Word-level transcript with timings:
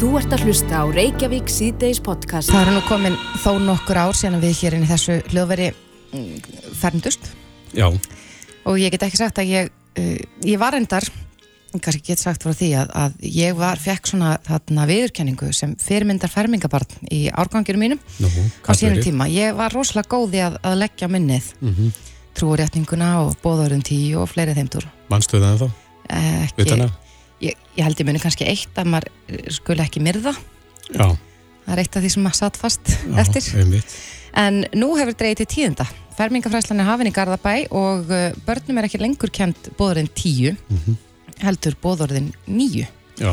Þú 0.00 0.10
ert 0.16 0.32
að 0.32 0.44
hlusta 0.48 0.80
á 0.80 0.84
Reykjavík 0.88 1.50
síðdeis 1.52 1.98
podcast. 2.00 2.48
Það 2.48 2.62
er 2.70 2.76
nú 2.78 2.82
komin 2.88 3.16
þó 3.42 3.50
nokkur 3.60 3.98
ár 4.00 4.16
síðan 4.16 4.40
við 4.40 4.54
hér 4.62 4.76
inn 4.78 4.86
í 4.86 4.88
þessu 4.88 5.16
hljóðveri 5.28 5.66
mm, 6.16 6.38
ferndust 6.80 7.28
Já, 7.76 7.86
og 8.64 8.78
ég 8.80 8.94
get 8.94 9.04
ekki 9.06 9.20
sagt 9.20 9.40
að 9.42 9.50
ég, 9.52 9.68
uh, 10.00 10.14
ég 10.48 10.58
var 10.62 10.74
endar, 10.78 11.04
kannski 11.76 12.00
get 12.08 12.22
sagt 12.22 12.42
frá 12.46 12.54
því 12.56 12.70
að, 12.80 12.94
að 13.02 13.26
ég 13.28 13.58
var, 13.58 13.78
fekk 13.78 14.08
svona 14.10 14.32
þarna 14.48 14.86
viðurkenningu 14.90 15.50
sem 15.54 15.76
fyrirmyndar 15.78 16.32
fermingabarn 16.32 16.96
í 17.12 17.20
árgangirum 17.30 17.84
mínum 17.84 18.00
nú, 18.24 18.30
á 18.66 18.72
sínum 18.74 19.04
tíma. 19.04 19.28
Ég 19.30 19.52
var 19.58 19.76
rosalega 19.76 20.10
góði 20.16 20.40
að, 20.48 20.56
að 20.64 20.80
leggja 20.86 21.10
minnið 21.12 21.52
mm 21.60 21.74
Mhm. 21.76 21.92
trúurétninguna 22.40 23.08
og 23.26 23.36
bóðarinn 23.42 23.82
tíu 23.84 24.20
og 24.22 24.28
fleiri 24.30 24.54
þeimtur. 24.56 24.84
Manstu 25.10 25.40
það 25.42 25.64
þá? 25.64 25.70
Ekki, 26.46 26.62
Utan 26.64 26.84
að? 26.86 26.92
Ég, 27.40 27.56
ég 27.76 27.84
held 27.84 28.00
ég 28.00 28.06
muni 28.08 28.20
kannski 28.22 28.46
eitt 28.48 28.78
að 28.80 28.90
maður 28.94 29.10
eh, 29.28 29.44
skuli 29.56 29.84
ekki 29.84 30.00
myrða. 30.04 30.34
Já, 30.94 31.16
Það 31.66 31.74
er 31.76 31.80
eitt 31.84 31.96
af 31.96 32.02
því 32.02 32.08
sem 32.10 32.22
maður 32.24 32.38
satt 32.40 32.56
fast 32.58 32.88
já, 32.90 33.18
eftir. 33.20 33.44
einmitt. 33.60 33.92
En 34.40 34.64
nú 34.74 34.88
hefur 34.98 35.14
dreigið 35.14 35.42
til 35.42 35.46
tíðenda. 35.52 35.84
Fermingafræslan 36.16 36.80
er 36.82 36.88
hafin 36.88 37.10
í 37.10 37.12
Garðabæ 37.14 37.52
og 37.70 38.10
uh, 38.10 38.32
börnum 38.46 38.78
er 38.80 38.88
ekki 38.88 38.98
lengur 39.00 39.30
kent 39.30 39.70
bóðurinn 39.78 40.08
tíu, 40.14 40.54
heldur 41.44 41.76
bóðurinn 41.82 42.32
níu. 42.46 42.86
Já, 43.20 43.32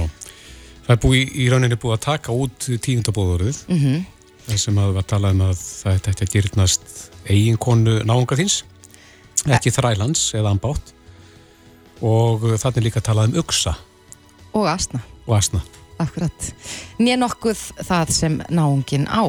það 0.85 0.94
er 0.94 1.02
búið, 1.03 1.33
í 1.33 1.47
rauninni 1.49 1.80
búið 1.80 1.95
að 1.97 2.05
taka 2.05 2.35
út 2.35 2.67
tíundabóðurðið 2.85 3.63
Mm 3.67 3.80
-hmm. 3.81 4.05
þar 4.47 4.58
sem 4.59 4.77
að 4.77 4.94
var 4.99 5.03
talað 5.03 5.31
um 5.31 5.41
að 5.47 5.58
það 5.63 5.97
ætti 5.97 6.25
að 6.27 6.33
gyrnast 6.35 6.83
eiginkonu 7.27 7.97
náunga 8.05 8.35
þins 8.39 8.63
ekki 9.47 9.71
þrælans 9.71 10.33
eða 10.35 10.53
ambátt 10.53 10.94
og 12.02 12.41
þannig 12.61 12.83
líka 12.83 13.02
talað 13.02 13.31
um 13.33 13.39
uksa 13.41 13.75
Og 14.53 14.67
asna, 14.71 15.01
og 15.27 15.37
asna. 15.37 15.61
Akkurat. 15.97 16.49
Nýja 17.01 17.17
nokkuð 17.17 17.61
það 17.88 18.11
sem 18.13 18.41
náungin 18.53 19.07
á. 19.09 19.25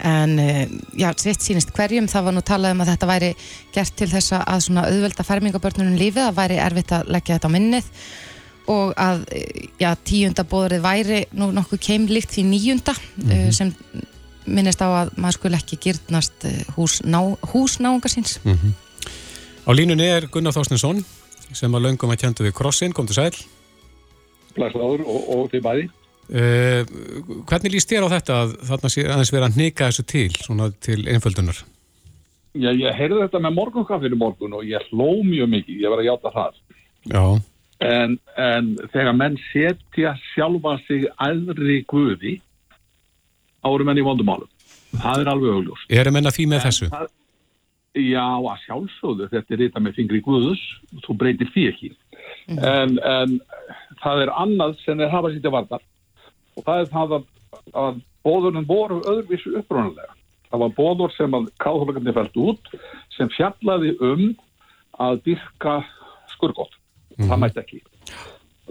En 0.00 0.38
uh, 0.40 0.66
já, 0.96 1.10
sitt 1.20 1.44
sínist 1.44 1.72
hverjum, 1.76 2.08
það 2.08 2.28
var 2.28 2.36
nú 2.36 2.42
talað 2.44 2.74
um 2.76 2.82
að 2.84 2.92
þetta 2.94 3.08
væri 3.10 3.30
gert 3.74 3.96
til 3.96 4.08
þess 4.08 4.36
að 4.38 4.62
svona 4.66 4.86
auðvelda 4.88 5.26
fermingabörnunum 5.28 5.98
lífið, 6.00 6.28
að 6.28 6.38
væri 6.38 6.60
erfitt 6.64 6.94
að 6.96 7.10
leggja 7.12 7.36
þetta 7.36 7.50
á 7.52 7.56
minnið. 7.56 7.90
Og 8.72 8.92
að 8.96 9.24
eh, 9.34 9.68
já, 9.82 9.90
tíunda 10.06 10.46
bóðurinn 10.48 10.84
væri 10.84 11.24
nú 11.36 11.50
nokkuð 11.52 11.82
keimlíkt 11.82 12.36
því 12.36 12.46
níunda 12.52 12.94
mm 13.18 13.50
sem 13.52 13.72
minnist 14.46 14.80
á 14.82 14.88
að 14.90 15.12
maður 15.22 15.38
skul 15.38 15.56
ekki 15.56 15.78
gyrnast 15.82 16.46
eh, 16.48 16.62
hús, 16.76 17.00
ná, 17.06 17.20
hús 17.52 17.78
náunga 17.82 18.10
síns. 18.10 18.38
Á 18.42 19.70
línunni 19.70 20.08
er 20.08 20.28
Gunnar 20.32 20.54
Þorstinsson 20.54 21.02
sem 21.52 21.74
að 21.74 21.84
löngum 21.86 22.10
að 22.10 22.24
kjöndu 22.24 22.46
við 22.48 22.56
krossin, 22.56 22.94
kom 22.96 23.06
til 23.06 23.18
sæl 23.20 23.34
Blæslaður 24.56 25.04
og, 25.06 25.28
og 25.36 25.50
þið 25.52 25.64
bæði. 25.66 25.86
uh, 26.32 26.96
Hvernig 27.50 27.76
líst 27.76 27.92
þér 27.92 28.08
á 28.08 28.14
þetta 28.16 28.40
að 28.42 28.56
þarna 28.70 28.92
sé 28.94 29.06
aðeins 29.06 29.32
vera 29.34 29.48
að 29.50 29.60
hnika 29.60 29.88
þessu 29.90 30.06
til 30.14 30.28
svona 30.38 30.70
til 30.82 31.00
einföldunar? 31.06 31.62
Já, 32.52 32.68
ég 32.76 32.92
heyrði 32.98 33.22
þetta 33.24 33.40
með 33.40 33.56
morgunkaffinu 33.56 34.18
morgun 34.20 34.58
og 34.58 34.66
ég 34.68 34.84
hló 34.90 35.22
mjög 35.24 35.48
mikið, 35.54 35.80
ég 35.80 35.92
var 35.92 36.02
að 36.02 36.10
játa 36.10 36.32
það. 36.34 36.60
Já, 37.08 37.24
En, 37.82 38.18
en 38.38 38.74
þegar 38.92 39.14
menn 39.18 39.38
setja 39.50 40.14
sjálfa 40.32 40.76
sig 40.86 41.08
aðri 41.22 41.80
guði, 41.90 42.36
árum 43.66 43.88
menn 43.90 43.98
í 43.98 44.04
vondumálum. 44.06 44.50
Það 44.92 45.24
er 45.24 45.30
alveg 45.32 45.56
augljóst. 45.56 45.88
erum 45.90 46.18
enn 46.20 46.28
að 46.30 46.36
því 46.36 46.46
með 46.52 46.64
þessu? 46.66 46.88
Það, 46.92 47.08
já, 47.98 48.22
að 48.22 48.62
sjálfsögðu, 48.66 49.28
þetta 49.32 49.56
er 49.56 49.64
þetta 49.64 49.82
með 49.82 49.98
fingri 49.98 50.22
guðus, 50.22 50.62
þú 51.06 51.16
breytir 51.18 51.50
því 51.54 51.66
ekki. 51.72 51.92
En, 52.52 52.96
en 52.98 53.36
það 54.02 54.24
er 54.24 54.34
annað 54.44 54.76
sem 54.82 55.00
er 55.00 55.12
hafa 55.12 55.30
sýtja 55.32 55.52
varðar 55.54 55.84
og 56.56 56.66
það 56.66 56.82
er 56.82 56.90
það 56.92 57.14
að, 57.16 57.28
að 57.84 58.02
bóðurinn 58.26 58.68
voru 58.68 59.00
öðruvísu 59.08 59.54
upprónulega. 59.60 60.12
Það 60.52 60.62
var 60.62 60.74
bóður 60.76 61.14
sem 61.16 61.34
að 61.36 61.48
káðhólagandi 61.62 62.14
fælt 62.16 62.38
út 62.42 62.70
sem 63.16 63.30
fjallaði 63.32 63.94
um 64.04 64.24
að 65.00 65.22
dyrka 65.28 65.78
skurgótt. 66.34 66.76
Það 67.16 67.40
mætti 67.40 67.62
ekki. 67.62 67.80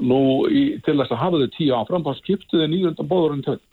Nú, 0.02 0.22
í, 0.50 0.62
til 0.86 0.96
þess 1.00 1.14
að 1.14 1.22
hafa 1.22 1.42
þau 1.42 1.52
tíu 1.56 1.74
áfram, 1.78 2.06
þá 2.06 2.22
skiptuði 2.22 2.70
nýjönda 2.70 3.06
bóðurinn 3.10 3.44
tönd. 3.46 3.66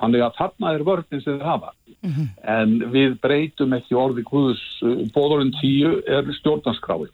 Þannig 0.00 0.24
að 0.24 0.36
þarna 0.38 0.72
er 0.74 0.84
vörðin 0.88 1.22
sem 1.22 1.36
þið 1.36 1.44
hafa. 1.44 1.74
En 2.48 2.76
við 2.94 3.16
breytum 3.20 3.74
ekki 3.76 3.98
orði 4.00 4.24
Guðus. 4.28 4.62
Bóðurinn 5.14 5.52
tíu 5.60 5.98
er 6.08 6.28
stjórnarskrái. 6.40 7.10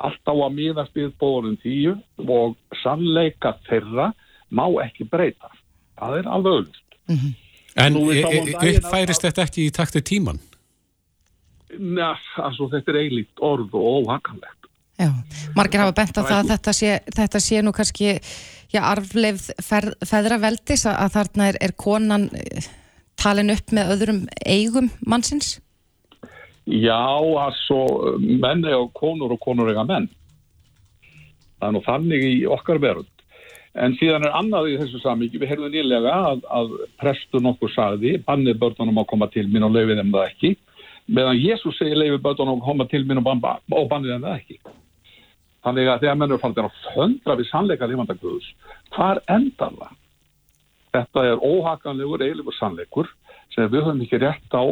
Allt 0.00 0.24
á 0.24 0.32
að 0.32 0.54
miðast 0.56 0.94
við 0.96 1.10
bóðurinn 1.20 1.58
tíu 1.60 1.96
og 2.24 2.56
sannleika 2.82 3.56
þeirra 3.68 4.10
má 4.50 4.64
ekki 4.84 5.04
breyta. 5.10 5.50
Það 6.00 6.18
er 6.18 6.30
alveg 6.36 6.54
auðvist. 6.56 7.36
En 7.76 7.92
Nú, 7.94 8.06
við 8.08 8.24
e- 8.24 8.38
e- 8.40 8.78
uppfærist 8.78 9.20
að- 9.20 9.28
þetta 9.28 9.44
ekki 9.44 9.66
í 9.66 9.74
taktu 9.76 10.00
tíman? 10.00 10.40
Næ, 11.78 12.16
altså 12.36 12.66
þetta 12.72 12.90
er 12.90 12.98
eilíkt 13.04 13.38
orð 13.46 13.76
og 13.78 13.84
óhakanlegt. 14.00 14.56
Já, 15.00 15.12
margir 15.56 15.80
hafa 15.80 15.94
bent 15.96 16.18
á 16.18 16.22
það 16.22 16.38
að 16.40 16.50
þetta 16.50 16.72
sé, 16.76 16.90
þetta 17.16 17.40
sé 17.40 17.62
nú 17.62 17.72
kannski 17.72 18.10
já, 18.72 18.80
arfleifð 18.84 19.46
fer, 19.64 19.94
feðraveldis 20.04 20.84
að, 20.90 20.96
að 21.06 21.14
þarna 21.14 21.46
er, 21.48 21.58
er 21.60 21.72
konan 21.72 22.26
eh, 22.36 22.66
talin 23.16 23.54
upp 23.54 23.72
með 23.72 23.94
öðrum 23.94 24.20
eigum 24.44 24.90
mannsins. 25.06 25.60
Já, 26.70 27.02
altså, 27.18 27.78
menn 28.18 28.62
eiga 28.62 28.84
konur 28.94 29.34
og 29.34 29.40
konur 29.42 29.70
eiga 29.72 29.82
menn. 29.86 30.06
Það 31.58 31.66
er 31.68 31.74
nú 31.74 31.82
þannig 31.84 32.26
í 32.28 32.34
okkar 32.48 32.78
verund. 32.82 33.10
En 33.78 33.94
síðan 33.98 34.26
er 34.26 34.34
annað 34.34 34.72
í 34.72 34.76
þessu 34.80 35.00
samíki, 35.02 35.38
við 35.38 35.52
heyrðum 35.52 35.74
nýlega 35.74 36.14
að, 36.30 36.42
að 36.50 36.72
prestur 36.98 37.42
nokkur 37.42 37.70
sagði, 37.74 38.16
bannið 38.26 38.58
börnunum 38.62 38.98
að 39.02 39.08
koma 39.12 39.28
til 39.30 39.46
mín 39.50 39.66
og 39.66 39.74
leifið 39.74 40.00
þeim 40.00 40.12
það 40.14 40.26
ekki, 40.26 40.50
meðan 41.10 41.38
Jésús 41.38 41.78
segir 41.78 41.98
leifið 41.98 42.22
börnunum 42.24 42.58
að 42.58 42.66
koma 42.66 42.86
til 42.90 43.02
mín 43.06 43.22
og, 43.22 43.46
og 43.78 43.88
bannið 43.92 44.14
þeim 44.14 44.26
það 44.26 44.36
ekki. 44.40 44.58
Þannig 45.66 45.90
að 45.92 46.02
þegar 46.02 46.18
menn 46.18 46.30
eru 46.30 46.42
faldið 46.42 46.66
að 46.66 46.78
föndra 46.96 47.36
við 47.38 47.50
sannleika 47.50 47.88
lífandaguðus, 47.90 48.52
hvar 48.96 49.22
endar 49.30 49.74
það? 49.78 49.96
Þetta 50.90 51.26
er 51.30 51.42
óhakanlegur, 51.46 52.24
eiligur 52.26 52.56
sannleikur 52.56 53.10
sem 53.54 53.68
við 53.70 53.84
höfum 53.84 54.02
ekki 54.02 54.22
rétt 54.22 54.56
á 54.56 54.64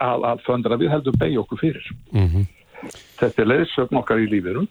að, 0.00 0.24
að 0.30 0.40
föndra, 0.46 0.76
við 0.80 0.90
heldum 0.90 1.18
beigja 1.20 1.40
okkur 1.40 1.58
fyrir. 1.60 1.90
Þetta 3.20 3.42
er 3.42 3.46
leiðsögn 3.50 3.96
okkar 4.00 4.18
í 4.20 4.28
lífinu 4.30 4.66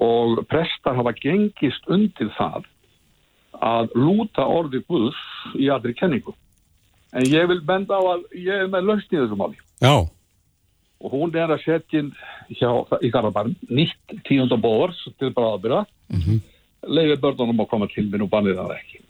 og 0.00 0.44
prestar 0.48 0.94
hafa 0.96 1.12
gengist 1.12 1.84
undir 1.90 2.30
það 2.38 2.64
að 3.58 3.88
lúta 3.98 4.44
orði 4.46 4.80
Guðs 4.88 5.18
í 5.58 5.68
allri 5.68 5.94
kenningu. 5.98 6.34
En 7.12 7.24
ég 7.26 7.48
vil 7.48 7.60
benda 7.64 7.96
á 7.98 8.02
að 8.14 8.22
ég 8.36 8.52
er 8.62 8.68
með 8.68 8.84
lausn 8.84 9.14
í 9.14 9.18
þessu 9.18 9.36
máli 9.40 9.56
Já, 9.80 9.94
og 11.00 11.10
hún 11.14 11.34
er 11.34 11.48
að 11.54 11.62
setja 11.64 12.00
inn 12.02 12.10
hjá, 12.58 12.68
í 13.00 13.10
Garðabarn 13.10 13.54
nýtt 13.70 14.16
tíunda 14.28 14.58
bóðar 14.60 14.92
til 15.18 15.30
bráðabyrða 15.32 15.86
mm 16.12 16.20
-hmm. 16.20 16.40
leiði 16.86 17.16
börnunum 17.22 17.60
að 17.64 17.68
koma 17.70 17.86
til 17.94 18.04
minn 18.10 18.22
og 18.22 18.30
bannið 18.30 18.56
það 18.60 18.74
ekki. 18.76 19.00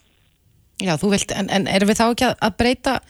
Já, 0.78 0.94
þú 0.96 1.10
vilt, 1.10 1.32
en, 1.34 1.50
en 1.50 1.66
erum 1.66 1.88
við 1.88 1.98
þá 1.98 2.06
ekki 2.12 2.24
að- 2.28 2.38
að 2.40 2.56
breyta 2.58 3.00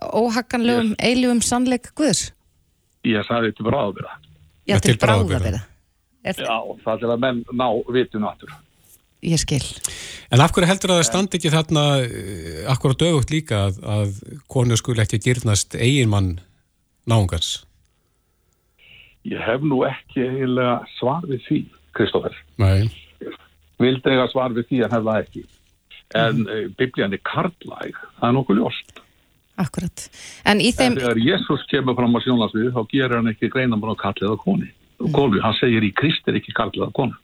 óhagganlegum, 0.00 0.94
eilugum 0.98 1.42
sannleik 1.44 1.92
Guðs? 1.98 2.30
Ég 3.08 3.24
sagði 3.28 3.54
til 3.56 3.66
bráðabyrða. 3.68 4.16
Já, 4.68 4.78
til. 4.84 4.96
Er, 6.20 6.36
Já, 6.36 6.56
það 6.84 7.06
er 7.06 7.12
að 7.14 7.22
menn 7.22 7.38
ná 7.56 7.66
vitun 7.88 8.26
aftur. 8.28 8.52
Ég 9.24 9.40
skil. 9.40 9.64
en 10.32 10.40
af 10.40 10.52
hverju 10.52 10.68
heldur 10.68 10.92
að 10.94 11.00
það 11.00 11.08
standi 11.08 11.36
ekki 11.36 11.52
þarna 11.52 11.82
eh, 12.04 12.60
akkur 12.72 12.94
á 12.96 13.00
dögugt 13.02 13.32
líka 13.32 13.58
að, 13.68 13.80
að 13.84 14.14
konu 14.48 14.76
skul 14.80 14.96
ekki 15.00 15.20
gyrnast 15.20 15.76
eiginmann 15.76 16.38
náungans? 17.08 17.64
Ég 19.28 19.40
hef 19.44 19.64
nú 19.64 19.82
ekki 19.84 20.24
eiginlega 20.24 20.78
svar 20.96 21.26
við 21.28 21.44
því, 21.48 21.60
Kristófer. 21.96 22.36
Nei, 22.60 22.88
vildi 23.80 24.12
eiga 24.12 24.28
svar 24.32 24.56
við 24.56 24.70
því 24.70 24.82
en 24.86 24.94
hef 24.96 25.04
það 25.08 25.22
ekki. 25.24 25.44
En 26.20 26.40
mm. 26.42 26.72
biblían 26.80 27.16
er 27.16 27.22
karlæg, 27.28 28.00
það 28.16 28.28
er 28.28 28.36
nokkuð 28.38 28.60
ljóst. 28.62 29.02
Akkurat. 29.60 30.06
En 30.48 30.60
í 30.62 30.70
En 30.70 30.76
þeim, 30.78 30.98
þegar 31.00 31.22
Jésús 31.24 31.64
kemur 31.70 31.98
fram 31.98 32.16
á 32.16 32.20
sjónasviði 32.24 32.74
þá 32.76 32.82
gerir 32.92 33.16
hann 33.18 33.32
ekki 33.32 33.50
greinamann 33.52 33.92
á 33.92 33.96
karl 34.00 34.22
eða 34.24 34.38
koni. 34.40 34.70
Mm. 35.00 35.12
Gólu, 35.16 35.40
hann 35.44 35.56
segir 35.58 35.84
í 35.84 35.92
Krist 35.96 36.28
er 36.28 36.38
ekki 36.40 36.54
karl 36.56 36.72
eða 36.76 36.92
kona. 36.96 37.18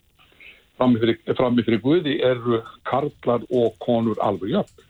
Frammi 0.77 1.01
fyrir, 1.01 1.21
frammi 1.37 1.65
fyrir 1.65 1.81
Guði 1.85 2.19
eru 2.25 2.61
karlar 2.89 3.45
og 3.49 3.77
konur 3.81 4.21
alveg 4.25 4.53
jöfn. 4.59 4.83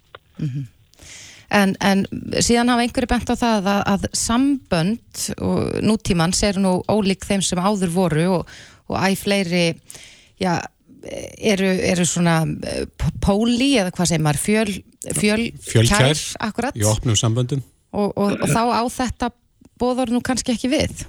en, 1.61 1.77
en 1.81 2.05
síðan 2.43 2.73
hafa 2.73 2.87
einhverju 2.87 3.11
bent 3.11 3.31
á 3.31 3.37
það 3.39 3.69
að, 3.71 3.83
að 3.95 4.07
sambönd 4.19 5.27
og 5.39 5.77
nútímans 5.87 6.43
eru 6.47 6.65
nú 6.65 6.73
ólík 6.91 7.27
þeim 7.27 7.45
sem 7.47 7.63
áður 7.63 7.95
voru 7.95 8.27
og, 8.41 8.57
og 8.91 8.99
æg 8.99 9.19
fleiri, 9.23 9.67
já, 10.43 10.59
eru, 11.07 11.71
eru 11.93 12.07
svona 12.09 12.41
eh, 12.67 12.85
póli 13.23 13.75
eða 13.81 13.93
hvað 13.95 14.11
segir 14.11 14.25
maður, 14.25 14.43
fjöl, 14.43 14.77
fjöl, 15.17 15.43
Fjölkær, 15.67 16.07
kær, 16.13 16.23
akkurat. 16.49 16.79
í 16.79 16.87
opnum 16.89 17.19
samböndum. 17.19 17.63
Og, 17.97 18.13
og, 18.13 18.37
og 18.43 18.49
þá 18.51 18.63
á 18.77 18.83
þetta 18.93 19.31
bóður 19.81 20.13
nú 20.15 20.23
kannski 20.25 20.55
ekki 20.55 20.71
við. 20.73 21.07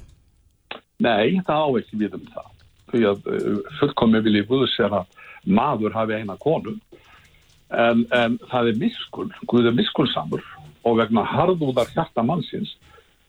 Nei, 1.04 1.40
það 1.46 1.64
á 1.64 1.70
ekki 1.82 2.02
við 2.02 2.18
um 2.18 2.28
það. 2.34 2.52
Því 2.92 3.02
að 3.10 3.32
uh, 3.34 3.72
fullkomi 3.82 4.22
vilji 4.24 4.46
Guðs 4.48 4.78
er 4.86 4.94
að 5.02 5.18
maður 5.48 5.96
hafi 5.96 6.18
eina 6.20 6.36
konu 6.40 6.76
en, 7.72 8.06
en 8.16 8.38
það 8.52 8.72
er 8.72 8.80
miskul, 8.82 9.28
Guð 9.48 9.70
er 9.70 9.76
miskulsamur 9.76 10.44
og 10.88 10.98
vegna 11.02 11.24
harðúðar 11.28 11.92
hjarta 11.92 12.24
mannsins 12.24 12.74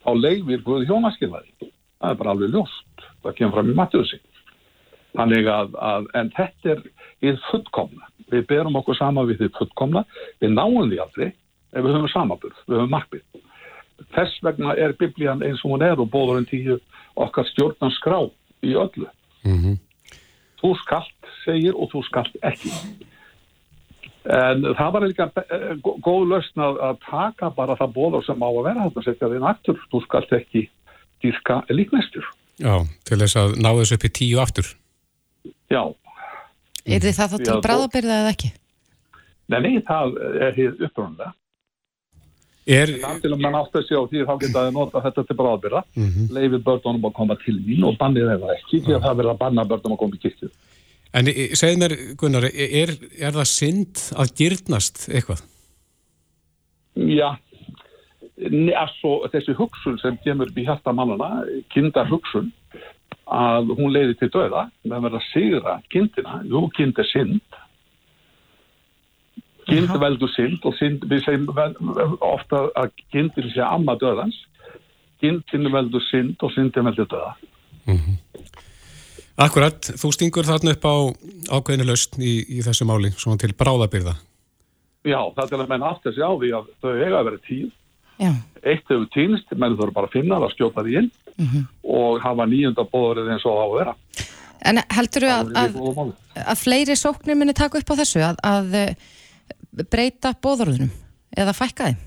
þá 0.04 0.12
leifir 0.14 0.62
Guð 0.66 0.86
hjónaskilnaði. 0.88 1.70
Það 1.98 2.12
er 2.12 2.18
bara 2.20 2.34
alveg 2.34 2.54
ljóst. 2.54 3.06
Það 3.24 3.38
kemur 3.40 3.56
fram 3.56 3.70
í 3.72 3.76
Mattiusi. 3.78 4.20
Þannig 5.16 5.48
að, 5.50 5.74
að, 5.80 6.08
en 6.18 6.30
þetta 6.36 6.74
er 6.74 6.82
í 7.24 7.34
fullkomna. 7.48 8.08
Við 8.28 8.46
berum 8.50 8.76
okkur 8.80 8.98
sama 8.98 9.24
við 9.28 9.42
því 9.42 9.50
fullkomna. 9.56 10.04
Við 10.42 10.54
náum 10.54 10.90
því 10.90 11.00
aldrei 11.04 11.28
ef 11.28 11.84
við 11.84 11.94
höfum 11.94 12.12
samaburð, 12.12 12.60
við 12.68 12.80
höfum 12.80 12.94
markmið. 12.94 13.44
Þess 14.14 14.40
vegna 14.46 14.76
er 14.78 14.94
biblían 14.98 15.42
eins 15.44 15.64
og 15.64 15.74
hún 15.74 15.84
er 15.84 15.98
og 15.98 16.10
bóðurinn 16.12 16.48
tíu 16.48 16.78
okkar 17.18 17.48
stjórnan 17.50 17.92
skrá 17.96 18.20
í 18.62 18.74
öllu. 18.78 19.08
Mm 19.44 19.58
-hmm. 19.62 19.76
Þú 20.60 20.74
skalt 20.82 21.30
segir 21.44 21.74
og 21.74 21.90
þú 21.92 22.02
skalt 22.06 22.36
ekki. 22.42 22.72
En 24.28 24.62
það 24.76 24.92
var 24.92 25.06
líka 25.06 25.30
eh, 25.40 25.76
góð 26.04 26.26
lausn 26.28 26.60
að, 26.60 26.80
að 26.88 26.98
taka 27.10 27.50
bara 27.50 27.76
það 27.76 27.94
bóður 27.94 28.24
sem 28.26 28.42
á 28.42 28.48
að 28.48 28.64
vera 28.64 28.84
þetta, 28.88 29.04
setja 29.06 29.30
þinn 29.32 29.46
aftur, 29.50 29.78
þú 29.92 30.02
skalt 30.04 30.32
ekki 30.32 30.68
dýrka 31.22 31.62
líknestur. 31.72 32.26
Já, 32.58 32.84
til 33.04 33.18
þess 33.22 33.38
að 33.38 33.56
ná 33.62 33.70
þessu 33.78 33.96
upp 33.96 34.04
í 34.04 34.12
tíu 34.18 34.42
aftur. 34.42 34.74
Já. 35.72 35.82
Er 36.88 37.02
þið 37.04 37.18
það 37.18 37.34
þá 37.34 37.38
til 37.42 37.58
bráðabyrða 37.66 38.22
eða 38.22 38.32
ekki? 38.32 38.52
Nei, 39.48 39.60
nei, 39.64 39.74
það 39.84 40.16
er 40.44 40.56
hér 40.56 40.86
upprönda. 40.88 41.32
Er... 42.68 42.92
Það 43.00 43.20
til 43.24 43.32
að 43.32 43.42
mann 43.44 43.56
átt 43.56 43.76
að 43.80 43.84
sjá 43.88 43.98
því 44.10 44.24
þá 44.28 44.32
getaði 44.42 44.72
nota 44.76 45.02
þetta 45.04 45.24
til 45.24 45.36
bráðabyrða, 45.38 45.82
mm 45.96 46.08
-hmm. 46.08 46.32
leifir 46.36 46.64
börnunum 46.66 47.08
að 47.08 47.14
koma 47.16 47.36
til 47.44 47.56
mín 47.64 47.86
og 47.88 47.96
bannið 48.00 48.28
þeirra 48.28 48.56
ekki, 48.56 48.80
því 48.84 48.96
að 48.96 49.04
það 49.06 49.20
verða 49.20 49.34
að 49.34 49.42
banna 49.44 49.68
börnum 49.70 49.94
að 49.96 50.00
koma 50.02 50.18
í 50.18 50.22
kirkju. 50.24 50.50
En 51.16 51.30
segð 51.56 51.78
mér, 51.80 51.94
Gunnar, 52.20 52.44
er, 52.52 52.92
er 53.16 53.32
það 53.32 53.48
synd 53.48 54.02
að 54.12 54.34
gyrnast 54.36 55.06
eitthvað? 55.08 55.40
Já, 56.98 57.30
svo, 58.98 59.14
þessi 59.32 59.54
hugsun 59.56 59.96
sem 60.02 60.18
kemur 60.24 60.52
í 60.52 60.66
hjarta 60.66 60.92
mannana, 60.92 61.44
kindar 61.72 62.08
hugsun, 62.10 62.52
að 63.28 63.72
hún 63.76 63.92
leiði 63.92 64.16
til 64.18 64.30
döða, 64.32 64.66
með 64.84 64.96
að 64.96 65.06
vera 65.06 65.20
að 65.20 65.26
sigra 65.32 65.74
kindina, 65.92 66.38
jú, 66.48 66.62
kind 66.76 67.00
er 67.00 67.08
synd, 67.10 67.58
kind 69.68 69.96
veldur 70.00 70.32
synd 70.32 70.64
og 70.64 70.76
synd, 70.78 71.04
við 71.10 71.26
segjum 71.26 71.50
ofta 72.24 72.66
að 72.78 72.94
kindin 73.12 73.50
sé 73.52 73.64
amma 73.64 73.98
döðans, 74.00 74.38
kindin 75.20 75.68
veldur 75.74 76.04
synd 76.08 76.40
og 76.40 76.54
syndin 76.56 76.88
veldur 76.88 77.10
döða. 77.12 77.34
Mm 77.88 78.18
Akkurat, 79.38 79.86
þú 79.94 80.08
stingur 80.10 80.46
þarna 80.48 80.72
upp 80.74 80.82
á 80.82 80.94
ákveðinu 81.60 81.84
lausn 81.86 82.22
í, 82.26 82.32
í 82.58 82.62
þessu 82.66 82.88
máli, 82.88 83.12
svona 83.14 83.38
til 83.38 83.52
bráðabyrða. 83.54 84.16
Já, 85.06 85.20
það 85.36 85.52
er 85.52 85.62
að 85.62 85.68
menn 85.70 85.84
aftur 85.86 86.14
sig 86.16 86.26
á 86.26 86.32
því 86.34 86.48
að 86.58 86.72
þau 86.82 86.88
eiga 86.96 87.20
að 87.20 87.28
vera 87.28 87.38
tíð. 87.46 87.68
Já. 88.18 88.32
Eitt 88.66 88.90
hefur 88.90 89.06
týnist, 89.14 89.54
menn 89.54 89.76
þau 89.78 89.84
eru 89.86 89.94
bara 89.94 90.10
að 90.10 90.16
finna 90.16 90.40
það, 90.42 90.54
skjóta 90.56 90.84
því 90.88 90.96
inn 90.98 91.10
mm 91.38 91.46
-hmm. 91.46 91.64
og 91.82 92.20
hafa 92.22 92.46
nýjunda 92.46 92.84
bóðurinn 92.92 93.32
eins 93.32 93.46
og 93.46 93.54
á 93.54 93.64
að 93.64 93.76
vera. 93.78 93.94
En 94.68 94.82
heldur 94.90 95.22
þú 95.22 95.30
að, 95.30 95.52
að, 95.54 96.12
að 96.44 96.58
fleiri 96.58 96.96
sóknir 96.96 97.38
muni 97.38 97.54
taka 97.54 97.78
upp 97.78 97.90
á 97.94 98.00
þessu, 98.00 98.20
að, 98.26 98.36
að 98.42 98.74
eh, 98.74 98.94
breyta 99.90 100.34
bóðurðunum 100.42 100.90
eða 101.36 101.54
fækka 101.56 101.90
þeim? 101.90 102.04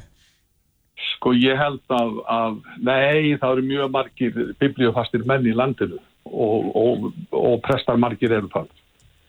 Sko 1.16 1.34
ég 1.34 1.58
held 1.58 1.82
að, 1.90 2.62
nei, 2.82 3.38
það 3.40 3.52
eru 3.52 3.66
mjög 3.66 3.92
margir 3.94 4.56
biblíofastir 4.60 5.24
menn 5.26 5.48
í 5.48 5.56
landinu 5.56 6.00
og, 6.26 6.76
og, 6.76 7.12
og 7.32 7.62
prestar 7.66 8.00
margir 8.02 8.32
eru 8.32 8.50
það 8.54 8.70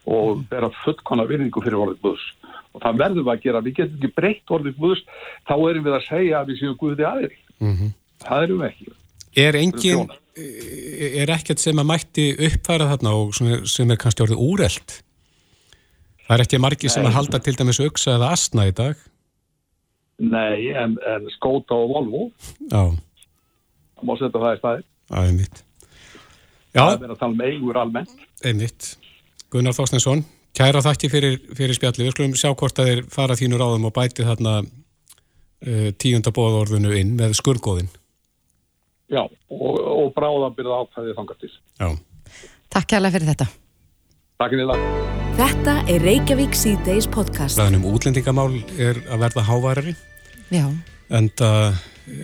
og 0.03 0.37
mm. 0.37 0.47
bera 0.51 0.71
fullkona 0.83 1.27
virðingu 1.29 1.63
fyrir 1.63 1.79
orðið 1.79 2.01
Guðs 2.03 2.25
og 2.73 2.83
það 2.83 2.99
verðum 3.03 3.27
við 3.27 3.33
að 3.35 3.45
gera, 3.45 3.63
við 3.63 3.77
getum 3.79 3.99
ekki 3.99 4.17
breytt 4.17 4.55
orðið 4.57 4.81
Guðs, 4.81 5.05
þá 5.47 5.55
erum 5.57 5.87
við 5.87 5.97
að 5.99 6.09
segja 6.09 6.41
að 6.41 6.51
við 6.51 6.61
séum 6.61 6.79
Guðið 6.81 7.09
aðeins 7.11 7.39
mm 7.63 7.75
-hmm. 7.77 7.95
það 8.27 8.47
erum 8.47 8.63
við 8.63 8.69
ekki 8.71 8.91
Er 9.39 9.57
engin, 9.57 10.11
er 10.37 11.33
ekkert 11.33 11.63
sem 11.63 11.79
að 11.81 11.89
mætti 11.89 12.27
uppfæra 12.37 12.91
þarna 12.91 13.15
og 13.17 13.33
sem 13.37 13.93
er 13.93 14.01
kannski 14.01 14.27
orðið 14.27 14.45
úrelt 14.45 14.99
það 16.27 16.37
er 16.37 16.45
ekki 16.47 16.63
margi 16.63 16.93
sem 16.93 17.09
að 17.09 17.17
halda 17.17 17.41
til 17.43 17.57
dæmis 17.59 17.81
auksa 17.83 18.17
eða 18.19 18.31
asna 18.37 18.69
í 18.69 18.77
dag 18.77 19.09
Nei, 20.23 20.71
en, 20.79 20.95
en 21.09 21.27
skóta 21.35 21.75
og 21.75 21.97
volvo 21.97 22.25
Já 22.69 22.93
Það 22.93 24.09
má 24.09 24.17
setja 24.21 24.39
það 24.39 24.55
í 24.55 24.63
staði 24.63 24.89
Það 25.13 25.29
er 25.29 25.37
mitt 25.41 25.63
Já. 26.73 26.85
Það 26.87 27.03
er 27.05 27.13
að 27.13 27.19
tala 27.21 27.35
um 27.35 27.43
eigur 27.45 27.79
almennt. 27.79 28.13
Einmitt. 28.49 28.93
Gunnar 29.53 29.77
Þorstensson, 29.77 30.23
kæra 30.57 30.81
þakki 30.85 31.11
fyrir, 31.13 31.35
fyrir 31.57 31.77
spjalli. 31.77 32.07
Við 32.07 32.15
skulum 32.15 32.37
sjá 32.39 32.53
hvort 32.57 32.81
að 32.81 32.89
þeir 32.89 33.03
fara 33.13 33.37
þínu 33.37 33.59
ráðum 33.61 33.89
og 33.91 33.95
bæti 33.97 34.25
þarna 34.25 34.55
uh, 34.63 35.91
tíunda 36.01 36.33
bóðorðinu 36.33 36.95
inn 36.97 37.13
með 37.19 37.37
skurðgóðin. 37.41 37.93
Já, 39.13 39.23
og, 39.29 39.79
og 39.79 40.13
bráða 40.17 40.51
byrða 40.57 40.83
ákvæðið 40.83 41.17
þangartís. 41.19 41.57
Já. 41.77 41.89
Takk 42.73 42.89
kærlega 42.95 43.19
fyrir 43.19 43.31
þetta. 43.33 43.49
Takk 44.41 44.55
fyrir 44.55 44.71
það. 44.71 44.87
Þetta 45.37 45.75
er 45.93 46.07
Reykjavík 46.09 46.57
C-Days 46.57 47.09
podcast. 47.13 47.61
Ræðan 47.61 47.81
um 47.81 47.89
útlendingamál 47.93 48.55
er 48.81 49.01
að 49.13 49.27
verða 49.27 49.45
háværari. 49.49 49.97
Já. 50.53 50.65
Enda 51.13 51.51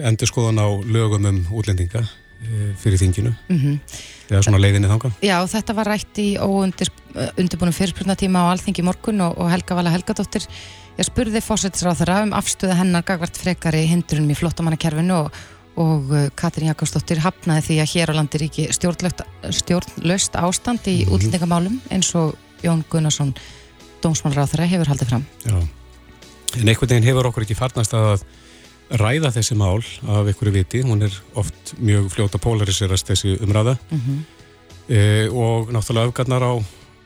endur 0.08 0.30
skoðan 0.30 0.60
á 0.64 0.68
lögum 0.88 1.28
um 1.28 1.42
útlendinga 1.60 2.04
uh, 2.04 2.70
fyrir 2.80 3.00
þinginu. 3.04 3.36
Mhm. 3.48 3.76
Mm 3.76 4.16
eða 4.28 4.44
svona 4.44 4.60
leiðinni 4.60 4.90
þanga? 4.90 5.12
Já, 5.24 5.36
þetta 5.48 5.76
var 5.78 5.90
rætt 5.92 6.20
í 6.20 6.26
óundirbúnum 6.40 7.76
fyrirspurnatíma 7.76 8.44
á 8.44 8.50
Alþingi 8.52 8.84
morgun 8.86 9.22
og, 9.24 9.38
og 9.40 9.50
Helga 9.52 9.78
Vala 9.78 9.92
Helgadóttir 9.94 10.44
ég 10.98 11.06
spurði 11.06 11.42
fósættisráð 11.44 12.02
þeirra 12.02 12.18
um 12.26 12.34
afstöða 12.36 12.78
hennar 12.80 13.06
gagvart 13.08 13.38
frekari 13.40 13.86
hindrunum 13.88 14.34
í 14.34 14.38
flottamannakerfinu 14.38 15.22
og, 15.22 15.40
og 15.78 16.10
uh, 16.10 16.26
Katrín 16.38 16.72
Jakobsdóttir 16.72 17.22
hafnaði 17.22 17.64
því 17.68 17.78
að 17.82 17.92
hér 17.92 18.12
á 18.12 18.18
landi 18.18 18.40
ríki 18.42 18.66
stjórnlaust 18.74 20.36
ástand 20.36 20.86
í 20.86 21.04
mm 21.04 21.04
-hmm. 21.04 21.14
útlendingamálum 21.14 21.80
eins 21.90 22.14
og 22.14 22.34
Jón 22.62 22.84
Gunnarsson 22.90 23.34
dómsmálráð 24.02 24.52
þeirra 24.52 24.66
hefur 24.66 24.88
haldið 24.88 25.08
fram. 25.08 25.24
Já, 25.44 25.58
en 26.58 26.68
einhvern 26.68 26.90
veginn 26.90 27.08
hefur 27.08 27.26
okkur 27.30 27.42
ekki 27.42 27.54
farnast 27.58 27.94
að 27.94 28.24
ræða 28.90 29.30
þessi 29.34 29.54
mál 29.54 29.82
af 30.08 30.26
einhverju 30.26 30.52
viti, 30.52 30.82
hún 30.82 31.02
er 31.02 31.12
oft 31.34 31.74
mjög 31.78 32.08
fljóta 32.10 32.38
polariserast 32.38 33.06
þessi 33.10 33.36
umræða. 33.42 33.76
Mm 33.90 34.00
-hmm. 34.00 34.18
e, 34.88 35.28
og 35.28 35.70
náttúrulega 35.70 36.08
öfgarnar 36.08 36.42
á 36.42 36.52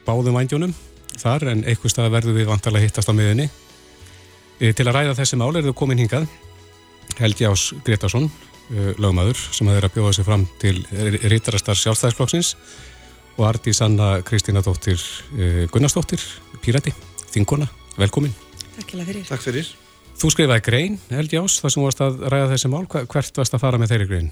báðum 0.06 0.36
vændjónum 0.38 0.74
þar 1.18 1.48
en 1.48 1.64
einhver 1.64 1.90
stað 1.90 2.10
verður 2.10 2.38
við 2.38 2.46
vantarlega 2.46 2.84
hittast 2.84 3.08
á 3.10 3.12
miðunni 3.12 3.50
e, 4.60 4.72
til 4.72 4.86
að 4.86 4.94
ræða 4.94 5.18
þessi 5.18 5.36
mál 5.36 5.56
er 5.56 5.64
þau 5.64 5.72
komin 5.74 5.98
hingað. 5.98 6.26
Helgi 7.18 7.44
Ás 7.44 7.74
Gretarsson 7.84 8.30
e, 8.70 8.94
lögmaður 9.00 9.40
sem 9.50 9.68
að 9.68 9.78
þeirra 9.78 9.92
bjóða 9.96 10.14
sig 10.18 10.28
fram 10.28 10.46
til 10.62 10.76
rítarastar 11.26 11.78
sjálfstæðisflokksins 11.82 12.54
og 13.38 13.46
Arti 13.48 13.74
Sanna 13.76 14.14
Kristína 14.26 14.62
Dóttir 14.64 15.00
e, 15.34 15.68
Gunnarsdóttir 15.72 16.22
Pírati, 16.62 16.94
þingona, 17.32 17.70
velkomin 17.98 18.34
Takk 18.76 18.94
fyrir 18.98 19.24
Takk 19.28 19.48
fyrir 19.48 19.72
Þú 20.22 20.30
skrifaði 20.30 20.62
grein, 20.62 20.96
held 21.10 21.32
ég 21.34 21.42
ás, 21.42 21.58
þar 21.58 21.72
sem 21.74 21.82
varst 21.82 22.00
að 22.04 22.24
ræða 22.30 22.50
þessi 22.52 22.70
mál. 22.70 22.84
Hvert 22.86 23.38
varst 23.40 23.54
að 23.56 23.62
fara 23.64 23.78
með 23.80 23.94
þeirri 23.94 24.08
grein? 24.10 24.28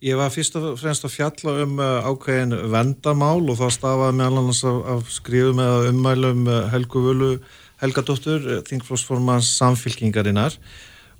Ég 0.00 0.16
var 0.16 0.32
fyrst 0.32 0.54
og 0.56 0.78
fremst 0.80 1.04
að 1.04 1.12
fjalla 1.12 1.52
um 1.62 1.74
uh, 1.76 2.08
ákveðin 2.08 2.56
vendamál 2.72 3.42
og 3.44 3.58
það 3.60 3.74
stafaði 3.76 4.16
meðal 4.16 4.40
annars 4.40 4.62
af, 4.66 4.78
af 4.94 5.10
skrifum 5.12 5.60
eða 5.60 5.90
ummælum 5.90 6.46
uh, 6.48 6.56
Helgu 6.72 7.02
Völu 7.04 7.28
Helgadóttur, 7.82 8.46
uh, 8.48 8.62
þingflósformans 8.66 9.52
samfylkingarinnar. 9.60 10.56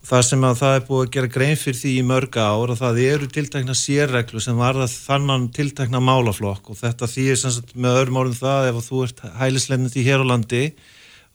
Það 0.01 0.23
sem 0.25 0.45
að 0.49 0.55
það 0.57 0.75
er 0.75 0.85
búið 0.87 1.03
að 1.03 1.11
gera 1.15 1.31
grein 1.35 1.59
fyrir 1.61 1.77
því 1.77 1.91
í 1.93 2.05
mörga 2.09 2.47
ár 2.49 2.71
og 2.73 2.79
það 2.81 3.01
eru 3.05 3.27
tiltekna 3.29 3.75
sérreglu 3.77 4.41
sem 4.41 4.57
varða 4.57 4.87
þannan 4.89 5.51
tiltekna 5.53 6.01
málaflokk 6.01 6.71
og 6.73 6.79
þetta 6.81 7.09
því 7.11 7.27
er 7.29 7.41
sagt 7.43 7.75
með 7.77 7.99
öðrum 8.01 8.21
orðum 8.23 8.39
það 8.39 8.69
ef 8.71 8.81
þú 8.87 9.03
ert 9.05 9.21
hælislegnandi 9.43 10.05
hér 10.07 10.25
á 10.25 10.31
landi 10.31 10.63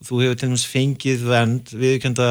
þú 0.02 0.20
hefur 0.24 0.40
til 0.40 0.48
dæmis 0.50 0.66
fengið 0.68 1.26
vend 1.30 1.72
viðkjönda 1.78 2.28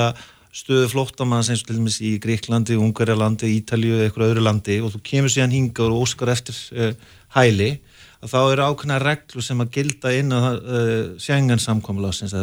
stöðu 0.56 0.89
flóttamanns 0.92 1.50
eins 1.51 1.63
og 1.63 1.70
til 1.70 1.80
dæmis 1.80 1.98
í 2.04 2.15
Greiklandi, 2.24 2.77
Ungarjalandi, 2.80 3.50
Ítalju 3.58 3.96
eða 3.96 4.10
eitthvað 4.10 4.32
öðru 4.34 4.44
landi 4.46 4.77
og 4.84 4.94
þú 4.94 5.01
kemur 5.08 5.32
síðan 5.32 5.56
hinga 5.56 5.88
og 5.88 6.04
óskar 6.04 6.32
eftir 6.36 6.60
uh, 6.75 6.94
hæli 7.36 7.77
að 8.24 8.32
þá 8.32 8.39
eru 8.44 8.68
ákveðna 8.70 9.00
reglu 9.04 9.44
sem 9.44 9.63
að 9.63 9.74
gilda 9.75 10.13
inn 10.15 10.36
á 10.36 10.39
uh, 10.51 11.15
sjengansamkomlagsins 11.20 12.36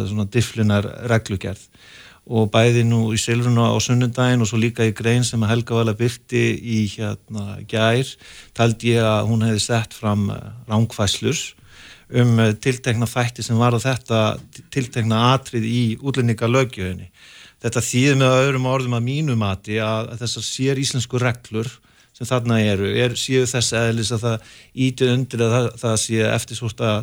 og 2.30 2.50
bæði 2.54 2.84
nú 2.86 3.08
í 3.14 3.18
Silvruna 3.18 3.72
á 3.74 3.76
sunnundaginn 3.82 4.44
og 4.44 4.50
svo 4.50 4.60
líka 4.62 4.86
í 4.86 4.94
grein 4.94 5.24
sem 5.26 5.42
Helga 5.42 5.74
Vala 5.74 5.94
byrti 5.98 6.42
í 6.54 6.84
hérna 6.92 7.58
gær 7.68 8.06
taldi 8.54 8.94
ég 8.94 9.02
að 9.02 9.26
hún 9.32 9.42
hefði 9.46 9.64
sett 9.64 9.96
fram 9.96 10.28
uh, 10.30 10.38
ránkvæslurs 10.70 11.52
um 12.12 12.36
tiltekna 12.60 13.08
fætti 13.08 13.42
sem 13.42 13.58
var 13.58 13.74
að 13.74 13.86
þetta 13.88 14.20
tiltekna 14.70 15.32
atrið 15.32 15.66
í 15.66 15.84
útlendinga 15.98 16.50
lögjöðinni 16.50 17.08
þetta 17.62 17.84
þýðir 17.86 18.18
með 18.20 18.36
öðrum 18.42 18.68
orðum 18.70 18.98
að 18.98 19.06
mínu 19.06 19.38
mati 19.38 19.78
að, 19.82 20.12
þessar 20.20 20.46
sér 20.46 20.82
íslensku 20.82 21.20
reglur 21.22 21.70
sem 22.12 22.28
þarna 22.28 22.58
eru, 22.60 22.90
er, 22.92 23.14
séu 23.16 23.46
þess 23.48 23.74
eðlis 23.78 24.12
að 24.14 24.26
það 24.26 24.48
ítir 24.86 25.12
undir 25.14 25.44
að 25.46 25.54
það, 25.54 25.68
það 25.82 25.94
sé 26.04 26.24
eftir 26.28 26.58
svort 26.58 26.82
að 26.84 26.98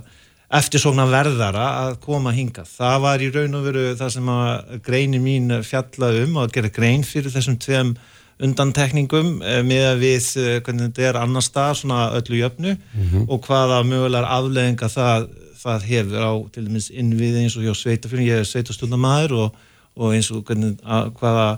eftirsóknar 0.50 1.10
verðara 1.12 1.66
að 1.84 2.00
koma 2.02 2.34
hinga. 2.34 2.64
Það 2.66 3.02
var 3.04 3.22
í 3.22 3.28
raun 3.34 3.58
og 3.60 3.68
veru 3.68 3.84
það 4.00 4.14
sem 4.16 4.32
að 4.34 4.80
greinin 4.86 5.26
mín 5.26 5.60
fjalla 5.66 6.10
um 6.24 6.40
og 6.40 6.48
að 6.48 6.56
gera 6.58 6.72
grein 6.80 7.06
fyrir 7.06 7.34
þessum 7.34 7.60
tveim 7.62 7.94
undantekningum 8.40 9.42
eh, 9.44 9.60
með 9.68 9.86
að 9.90 10.04
við 10.04 10.28
eh, 10.40 10.58
hvernig 10.64 10.90
þetta 10.90 11.08
er 11.10 11.20
annar 11.20 11.46
stað 11.46 11.74
svona 11.82 12.00
öllu 12.18 12.40
jöfnu 12.40 12.76
mm 12.78 13.08
-hmm. 13.10 13.26
og 13.28 13.42
hvaða 13.46 13.82
mögulegar 13.84 14.30
afleðinga 14.38 14.90
það, 14.90 15.28
það 15.60 15.88
hefur 15.92 16.24
á 16.24 16.34
til 16.54 16.66
dæmis 16.68 16.90
innvið 16.90 17.42
eins 17.42 17.58
og 17.58 17.68
hjá 17.68 17.74
sveitafjörn, 17.76 18.26
ég 18.26 18.40
er 18.40 18.48
sveitastundamæður 18.48 19.36
og, 19.44 19.60
og 19.96 20.16
eins 20.16 20.32
og 20.32 20.46
hvernig, 20.48 20.80
að, 20.84 21.12
hvaða 21.20 21.50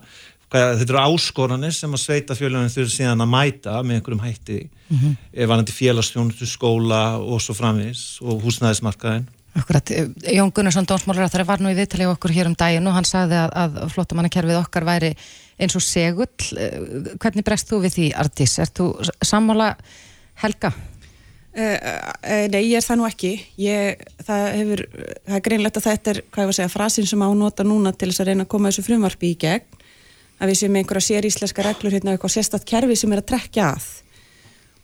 hvað, 0.51 0.71
þetta 0.81 0.93
eru 0.93 1.01
áskoranir 1.01 1.75
sem 1.75 1.93
að 1.95 2.03
sveitafjörlunum 2.05 2.71
þurfa 2.73 2.95
síðan 2.95 3.25
að 3.25 3.31
mæta 3.33 3.77
með 3.83 3.99
einhverjum 3.99 4.25
hætti 4.25 4.57
mm 4.61 4.97
-hmm. 4.97 5.45
vanandi 5.51 5.75
félagsfjónustu, 5.75 6.47
skóla 6.49 7.03
og 7.19 7.41
svo 7.41 7.55
framvis 7.57 8.19
og 8.21 8.43
húsnæðismarkaðin 8.45 9.29
Akkurat, 9.51 9.89
Jón 10.31 10.51
Gunnarsson 10.55 10.87
Dómsmálur 10.87 11.27
það 11.27 11.43
var 11.47 11.59
nú 11.59 11.71
í 11.73 11.75
viðtalið 11.75 12.13
okkur 12.13 12.31
hér 12.31 12.47
um 12.47 12.55
daginn 12.55 12.87
og 12.87 12.93
hann 12.95 13.07
sagði 13.07 13.35
að, 13.35 13.51
að 13.51 13.89
flottamannakerfið 13.91 14.61
okkar 14.61 14.85
væri 14.87 15.09
eins 15.59 15.75
og 15.75 15.83
segull 15.83 16.29
hvernig 17.19 17.43
bregst 17.43 17.67
þú 17.67 17.81
við 17.83 17.97
því 17.97 18.07
Artís? 18.15 18.55
Er 18.63 18.71
þú 18.71 18.93
sammála 19.19 19.75
Helga? 20.39 20.71
Uh, 21.51 21.75
uh, 21.75 22.45
nei, 22.47 22.61
ég 22.71 22.79
er 22.79 22.85
það 22.85 23.01
nú 23.01 23.05
ekki 23.09 23.33
ég, 23.59 24.05
það 24.23 24.45
hefur, 24.55 24.81
það 25.27 25.35
er 25.35 25.41
greinlegt 25.43 25.79
að 25.81 25.87
þetta 25.89 26.11
er, 26.13 26.19
hvað 26.31 26.45
ég 26.45 26.47
var 26.47 26.53
að 26.53 26.59
segja, 26.61 26.71
frasin 26.71 27.09
sem 27.09 27.25
ánóta 27.27 27.65
núna 27.67 27.91
til 27.91 28.07
þess 28.07 28.23
að 28.23 28.29
reyna 28.29 28.45
að 28.45 28.51
koma 28.53 28.71
þessu 28.71 28.85
frumvarfi 28.85 29.33
í 29.33 29.39
gegn 29.41 29.80
að 30.41 30.51
við 30.51 30.59
séum 30.61 30.77
einhverja 30.79 31.07
séríslenska 31.07 31.65
reglur 31.65 31.93
hérna 31.93 32.15
eitthvað 32.15 32.33
sérstatt 32.35 32.65
kerfi 32.67 32.97
sem 32.97 33.11
er 33.13 33.21
að 33.21 33.29
trekja 33.31 33.67
að. 33.75 33.89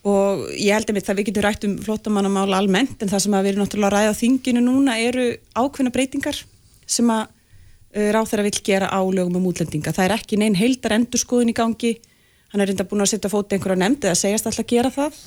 Og 0.08 0.44
ég 0.54 0.76
held 0.76 0.92
að 0.94 1.18
við 1.18 1.30
getum 1.32 1.44
rætt 1.44 1.66
um 1.68 1.78
flótamannamála 1.84 2.60
almennt 2.62 3.02
en 3.02 3.10
það 3.12 3.24
sem 3.26 3.34
að 3.36 3.48
við 3.48 3.52
erum 3.52 3.64
náttúrulega 3.66 3.90
að 3.90 3.96
ræða 3.96 4.20
þinginu 4.22 4.62
núna 4.64 5.00
eru 5.04 5.26
ákveðna 5.58 5.94
breytingar 5.96 6.44
sem 6.88 7.10
að 7.12 7.24
uh, 7.26 8.10
ráð 8.16 8.30
þeirra 8.32 8.46
vil 8.48 8.62
gera 8.70 8.92
á 8.94 9.02
lögum 9.02 9.40
um 9.42 9.50
útlendinga. 9.50 9.96
Það 9.96 10.06
er 10.06 10.16
ekki 10.20 10.40
neinn 10.40 10.56
heildar 10.56 10.96
endurskoðun 11.00 11.52
í 11.52 11.58
gangi, 11.58 11.98
hann 12.54 12.64
er 12.64 12.72
reynda 12.72 12.86
búin 12.88 13.04
að 13.04 13.12
setja 13.16 13.34
fóti 13.34 13.58
einhverja 13.58 13.82
nefndi 13.82 14.12
að 14.12 14.22
segjast 14.22 14.48
alltaf 14.48 14.64
að 14.64 14.72
gera 14.76 14.94
það. 14.94 15.20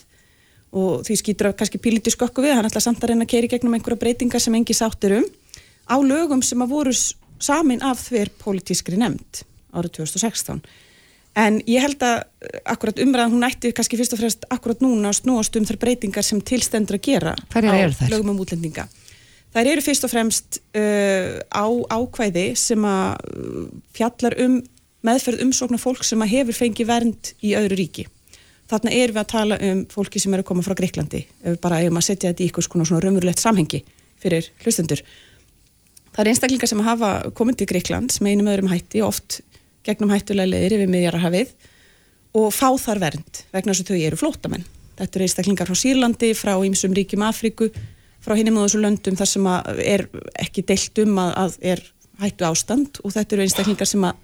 Og 0.71 1.05
því 1.05 1.19
skýtur 1.19 1.51
kannski 1.59 1.83
píliti 1.83 2.15
skokku 2.15 2.47
við, 2.47 2.55
hann 2.55 2.71
ætla 2.71 2.81
samt 2.81 3.03
að 3.03 3.13
reyna 3.13 3.27
að 3.27 3.33
keri 3.35 3.51
gegnum 3.51 3.75
einhverja 3.75 4.01
breytingar 4.01 4.41
sem 4.41 4.55
engi 4.55 4.77
sáttir 4.79 5.19
um 5.19 5.27
á 5.91 5.97
lögum 5.99 6.43
sem 6.47 6.63
að 6.63 6.71
voru 6.71 6.95
samin 7.43 7.83
af 7.83 8.07
þver 8.07 8.31
politískri 8.39 8.97
nefnd 9.01 9.43
árið 9.73 10.00
2016 10.00 10.62
en 11.39 11.61
ég 11.69 11.83
held 11.85 12.03
að 12.03 12.17
eh, 12.21 12.61
akkurat 12.73 13.00
umræðan 13.03 13.35
hún 13.37 13.47
ætti 13.47 13.73
kannski 13.77 13.99
fyrst 14.00 14.17
og 14.17 14.23
fremst 14.23 14.47
akkurat 14.50 14.83
núna 14.83 15.12
að 15.12 15.21
snúast 15.21 15.57
um 15.59 15.67
þær 15.69 15.79
breytingar 15.85 16.27
sem 16.27 16.41
tilstendur 16.43 16.99
að 16.99 17.07
gera 17.07 17.35
á 17.37 18.09
lögum 18.11 18.35
um 18.35 18.43
útlendinga. 18.43 18.89
Þær 19.50 19.73
eru 19.73 19.83
fyrst 19.83 20.07
og 20.07 20.12
fremst 20.12 20.61
uh, 20.79 21.39
á 21.50 21.67
ákvæði 21.91 22.53
sem 22.59 22.85
að 22.87 23.31
uh, 23.35 23.65
fjallar 23.97 24.37
um 24.45 24.61
meðferð 25.07 25.43
umsóknar 25.47 25.83
fólk 25.83 26.05
sem 26.07 26.23
að 26.23 26.35
hefur 26.37 26.59
fengið 26.61 26.91
vernd 26.91 27.33
í 27.43 27.57
öðru 27.59 27.79
ríki. 27.81 28.05
Þarna 28.71 28.93
erum 28.95 29.17
við 29.17 29.23
að 29.25 29.33
tala 29.33 29.59
um 29.67 29.81
fólki 29.91 30.23
sem 30.23 30.35
eru 30.37 30.45
að 30.45 30.50
koma 30.53 30.62
frá 30.62 30.77
Greiklandi 30.79 31.25
ef 31.27 31.59
bara 31.62 31.81
erum 31.83 31.99
að 31.99 32.07
setja 32.12 32.31
þetta 32.31 32.45
í 32.45 32.47
eitthvað 32.47 32.69
svona 32.69 33.03
raunverulegt 33.03 33.43
samhengi 33.43 33.83
fyrir 34.23 34.47
hlustendur. 34.62 35.03
Það 36.15 36.23
er 36.23 36.31
einstaklingar 36.31 36.71
sem 36.71 36.83
hafa 36.87 37.11
komið 37.35 37.59
til 37.59 37.71
Greikland 37.73 38.15
sem 38.15 38.29
einum 38.31 38.50
öðrum 38.53 38.71
hætti 38.71 39.03
oft 39.03 39.41
gegnum 39.87 40.13
hættulega 40.13 40.51
leðir 40.51 40.77
yfir 40.79 40.91
miðjararhafið 40.93 41.55
og 42.41 42.53
fá 42.55 42.69
þar 42.79 43.01
vernd 43.07 43.43
vegna 43.55 43.75
þess 43.75 43.85
að 43.85 43.93
þau 43.93 44.07
eru 44.09 44.21
flótamenn. 44.21 44.67
Þetta 45.01 45.17
eru 45.17 45.27
einstaklingar 45.27 45.71
frá 45.71 45.79
Sýrlandi, 45.81 46.33
frá 46.37 46.53
Ímsum 46.61 46.95
ríkjum 46.97 47.25
Afriku, 47.25 47.71
frá 48.21 48.37
hinnum 48.37 48.61
og 48.61 48.69
þessu 48.69 48.83
löndum 48.83 49.17
þar 49.17 49.31
sem 49.31 49.47
er 49.81 50.05
ekki 50.43 50.65
deilt 50.69 51.01
um 51.01 51.17
að, 51.23 51.33
að 51.45 51.57
er 51.73 51.85
hættu 52.21 52.47
ástand 52.47 53.01
og 53.01 53.15
þetta 53.15 53.37
eru 53.37 53.47
einstaklingar 53.47 53.89
sem 53.89 54.05
að 54.05 54.21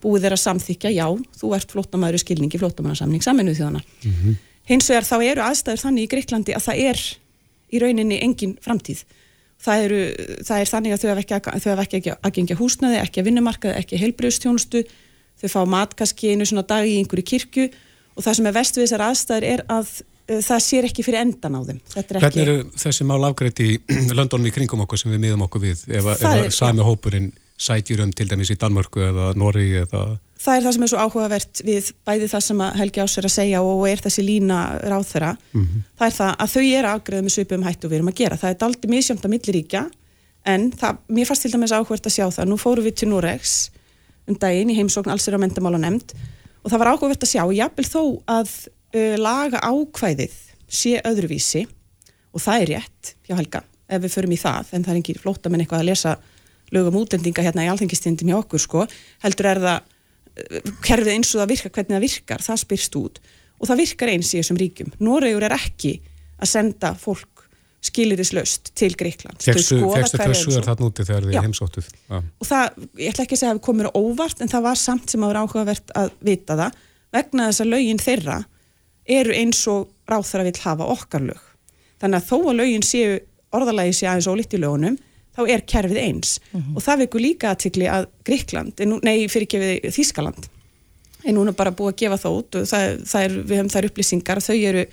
búið 0.00 0.26
þeirra 0.26 0.40
samþykja, 0.40 0.92
já, 0.96 1.06
þú 1.40 1.54
ert 1.56 1.72
flótamæður 1.74 2.16
í 2.16 2.20
skilningi 2.22 2.60
flótamæðarsamning 2.60 3.24
saminuð 3.24 3.58
þjóðana. 3.58 3.82
Mm 4.04 4.12
-hmm. 4.12 4.36
Hins 4.70 4.88
vegar 4.88 5.08
þá 5.08 5.16
eru 5.24 5.42
aðstæður 5.44 5.82
þannig 5.84 6.04
í 6.04 6.10
Greiklandi 6.12 6.54
að 6.56 6.64
það 6.68 6.82
er 6.90 7.02
í 7.70 7.80
rauninni 7.82 8.20
engin 8.24 8.56
framtíð 8.64 9.04
það, 9.64 9.84
eru, 9.86 10.00
það 10.48 10.62
er 10.62 10.70
þannig 10.70 10.94
að 10.94 11.02
þau 11.02 11.10
hafa 11.10 11.24
ekki, 11.84 12.00
ekki 12.00 12.14
að 12.16 12.34
gengja 12.38 12.58
húsnaði, 12.60 13.00
ekki 13.00 13.22
að 13.22 13.28
vinnumarkaði, 13.30 13.74
ekki 13.82 14.00
heilbreyðstjónustu, 14.00 14.84
þau 15.40 15.48
fá 15.52 15.60
matkaski 15.74 16.34
einu 16.34 16.48
svona 16.48 16.66
dag 16.68 16.88
í 16.88 16.96
einhverju 17.00 17.26
kirkju 17.32 17.66
og 18.16 18.24
það 18.24 18.38
sem 18.38 18.48
er 18.50 18.56
vest 18.56 18.78
við 18.78 18.86
þessar 18.86 19.04
aðstæður 19.08 19.48
er 19.50 19.64
að 19.72 19.92
uh, 20.00 20.40
það 20.46 20.64
sér 20.66 20.88
ekki 20.88 21.04
fyrir 21.06 21.22
endan 21.24 21.56
á 21.56 21.60
þeim. 21.68 21.82
Er 21.94 22.08
Hvernig 22.08 22.30
ekki... 22.30 22.42
eru 22.46 22.56
þessi 22.84 23.06
mál 23.08 23.20
afgreitt 23.28 23.62
í 23.64 23.70
löndunum 24.18 24.50
í 24.50 24.54
kringum 24.56 24.84
okkur 24.86 25.00
sem 25.00 25.14
við 25.14 25.24
miðum 25.26 25.46
okkur 25.46 25.64
við 25.68 25.84
ef, 26.00 26.10
ef 26.16 26.56
sami 26.56 26.84
hópurinn 26.86 27.30
sætjur 27.60 28.04
um 28.06 28.12
til 28.16 28.28
dæmis 28.28 28.52
í 28.52 28.58
Danmörku 28.60 29.04
eða 29.04 29.32
Nóri 29.38 29.68
eða 29.82 30.04
það 30.40 30.56
er 30.56 30.64
það 30.64 30.74
sem 30.74 30.84
er 30.84 30.90
svo 30.90 31.04
áhugavert 31.04 31.62
við 31.66 31.88
bæði 32.08 32.28
það 32.32 32.44
sem 32.46 32.62
Helgi 32.80 33.02
Ás 33.02 33.16
er 33.20 33.28
að 33.28 33.34
segja 33.34 33.62
og 33.64 33.82
er 33.88 34.02
þessi 34.04 34.24
lína 34.24 34.60
ráð 34.80 35.06
þeirra 35.10 35.32
mm 35.36 35.64
-hmm. 35.64 35.82
það 35.98 36.06
er 36.06 36.16
það 36.18 36.34
að 36.44 36.52
þau 36.54 36.64
eru 36.78 36.92
afgreðið 36.92 37.26
með 37.26 37.34
svipum 37.34 37.66
hættu 37.66 37.88
við 37.88 37.98
erum 37.98 38.12
að 38.12 38.20
gera, 38.22 38.40
það 38.40 38.50
er 38.50 38.60
daldi 38.62 38.88
misjönd 38.88 39.24
að 39.24 39.32
milliríkja 39.34 39.82
en 40.44 40.70
það, 40.72 41.00
mér 41.08 41.28
fannst 41.28 41.42
til 41.44 41.52
dæmis 41.52 41.72
áhugavert 41.72 42.06
að 42.06 42.16
sjá 42.16 42.26
það, 42.30 42.48
nú 42.48 42.56
fóru 42.56 42.82
við 42.82 42.94
til 43.00 43.08
Noregs 43.10 43.70
um 44.28 44.36
daginn 44.36 44.70
í 44.70 44.78
heimsókn 44.78 45.10
alls 45.12 45.28
er 45.28 45.36
á 45.36 45.42
mendamála 45.42 45.80
nefnd 45.80 46.14
og 46.64 46.70
það 46.70 46.78
var 46.78 46.92
áhugavert 46.94 47.22
að 47.24 47.32
sjá, 47.34 47.44
jápil 47.52 47.84
þó 47.84 48.02
að 48.26 48.48
uh, 48.96 49.16
laga 49.20 49.60
ákvæðið 49.60 50.36
sé 50.70 51.00
öðruvísi 51.04 51.66
og 52.32 52.40
það 52.40 52.62
er 52.62 52.68
rétt 52.74 53.14
hjá 53.26 53.36
Helga, 53.36 53.62
ef 53.90 54.02
við 54.02 54.14
förum 54.14 54.32
í 54.32 54.40
það 54.40 54.72
en 54.72 54.84
það 54.84 54.94
er 54.94 55.00
ekki 55.02 55.18
flóta 55.20 55.50
með 55.50 55.64
eitthvað 55.64 55.82
að 55.82 55.90
lesa 55.90 56.16
lögum 56.70 57.00
útlendinga 57.00 57.42
hérna 57.42 57.66
í 57.66 57.70
alþengistindin 57.72 58.30
hjá 58.30 58.38
okkur 58.38 58.62
sko, 58.62 58.84
heldur 59.24 59.50
er 59.50 59.60
það 59.64 59.89
kerfið 60.84 61.12
eins 61.14 61.34
og 61.34 61.42
það 61.42 61.52
virkar, 61.54 61.74
hvernig 61.76 61.96
það 61.96 62.06
virkar, 62.06 62.44
það 62.46 62.62
spyrst 62.64 62.98
út 63.00 63.20
og 63.60 63.68
það 63.68 63.82
virkar 63.82 64.12
eins 64.14 64.32
í 64.32 64.40
þessum 64.40 64.60
ríkjum. 64.60 64.94
Noregur 65.04 65.44
er 65.46 65.54
ekki 65.56 65.98
að 66.40 66.50
senda 66.54 66.94
fólk 66.98 67.44
skilirislaust 67.84 68.72
til 68.76 68.92
Greikland. 68.98 69.40
Fekstu 69.40 69.78
þau 69.80 70.34
suður 70.36 70.66
þarna 70.66 70.88
úti 70.90 71.04
þegar 71.08 71.26
þið 71.26 71.36
heimsóttuð? 71.46 71.90
Ja. 72.10 72.20
Og 72.20 72.48
það, 72.48 72.80
ég 73.00 73.12
ætla 73.12 73.24
ekki 73.24 73.36
að 73.36 73.40
segja 73.40 73.52
að 73.54 73.60
við 73.60 73.66
komum 73.68 73.90
óvart 73.96 74.42
en 74.44 74.52
það 74.52 74.66
var 74.68 74.80
samt 74.80 75.12
sem 75.12 75.24
að 75.24 75.32
vera 75.32 75.44
áhugavert 75.46 75.94
að 75.96 76.10
vita 76.28 76.56
það 76.60 76.80
vegna 77.16 77.46
þess 77.48 77.64
að 77.64 77.70
lögin 77.72 78.02
þeirra 78.02 78.36
eru 79.10 79.36
eins 79.36 79.62
og 79.72 79.88
ráþara 80.10 80.46
vil 80.46 80.56
hafa 80.60 80.90
okkar 80.92 81.24
lög. 81.30 81.46
Þannig 82.00 82.20
að 82.20 82.28
þó 82.28 82.36
að 82.42 82.58
lögin 82.60 82.86
séu 82.86 83.16
orðalagi 83.56 83.96
sé 83.96 84.10
aðeins 84.10 84.28
ólíkt 84.30 84.56
í 84.56 84.60
lögunum 84.60 85.00
þá 85.40 85.52
er 85.56 85.66
kerfið 85.66 86.00
eins. 86.04 86.38
Mm 86.52 86.60
-hmm. 86.60 86.76
og 86.76 86.84
það 86.84 87.04
vekur 87.06 87.24
líka 87.24 87.50
aðtikli 87.50 87.88
að 87.88 88.08
Gríkland, 88.24 88.86
nei 89.02 89.28
fyrir 89.28 89.48
gefið 89.48 89.94
Þískaland 89.96 90.50
er 91.24 91.36
núna 91.36 91.52
bara 91.56 91.72
búið 91.74 91.92
að 91.92 91.98
gefa 92.04 92.18
það 92.22 92.38
út 92.38 92.58
og 92.60 92.70
það, 92.70 92.86
það 93.10 93.26
er, 93.26 93.36
við 93.40 93.60
höfum 93.60 93.72
þær 93.74 93.88
upplýsingar 93.90 94.40
og 94.40 94.46
þau 94.46 94.56
eru 94.70 94.86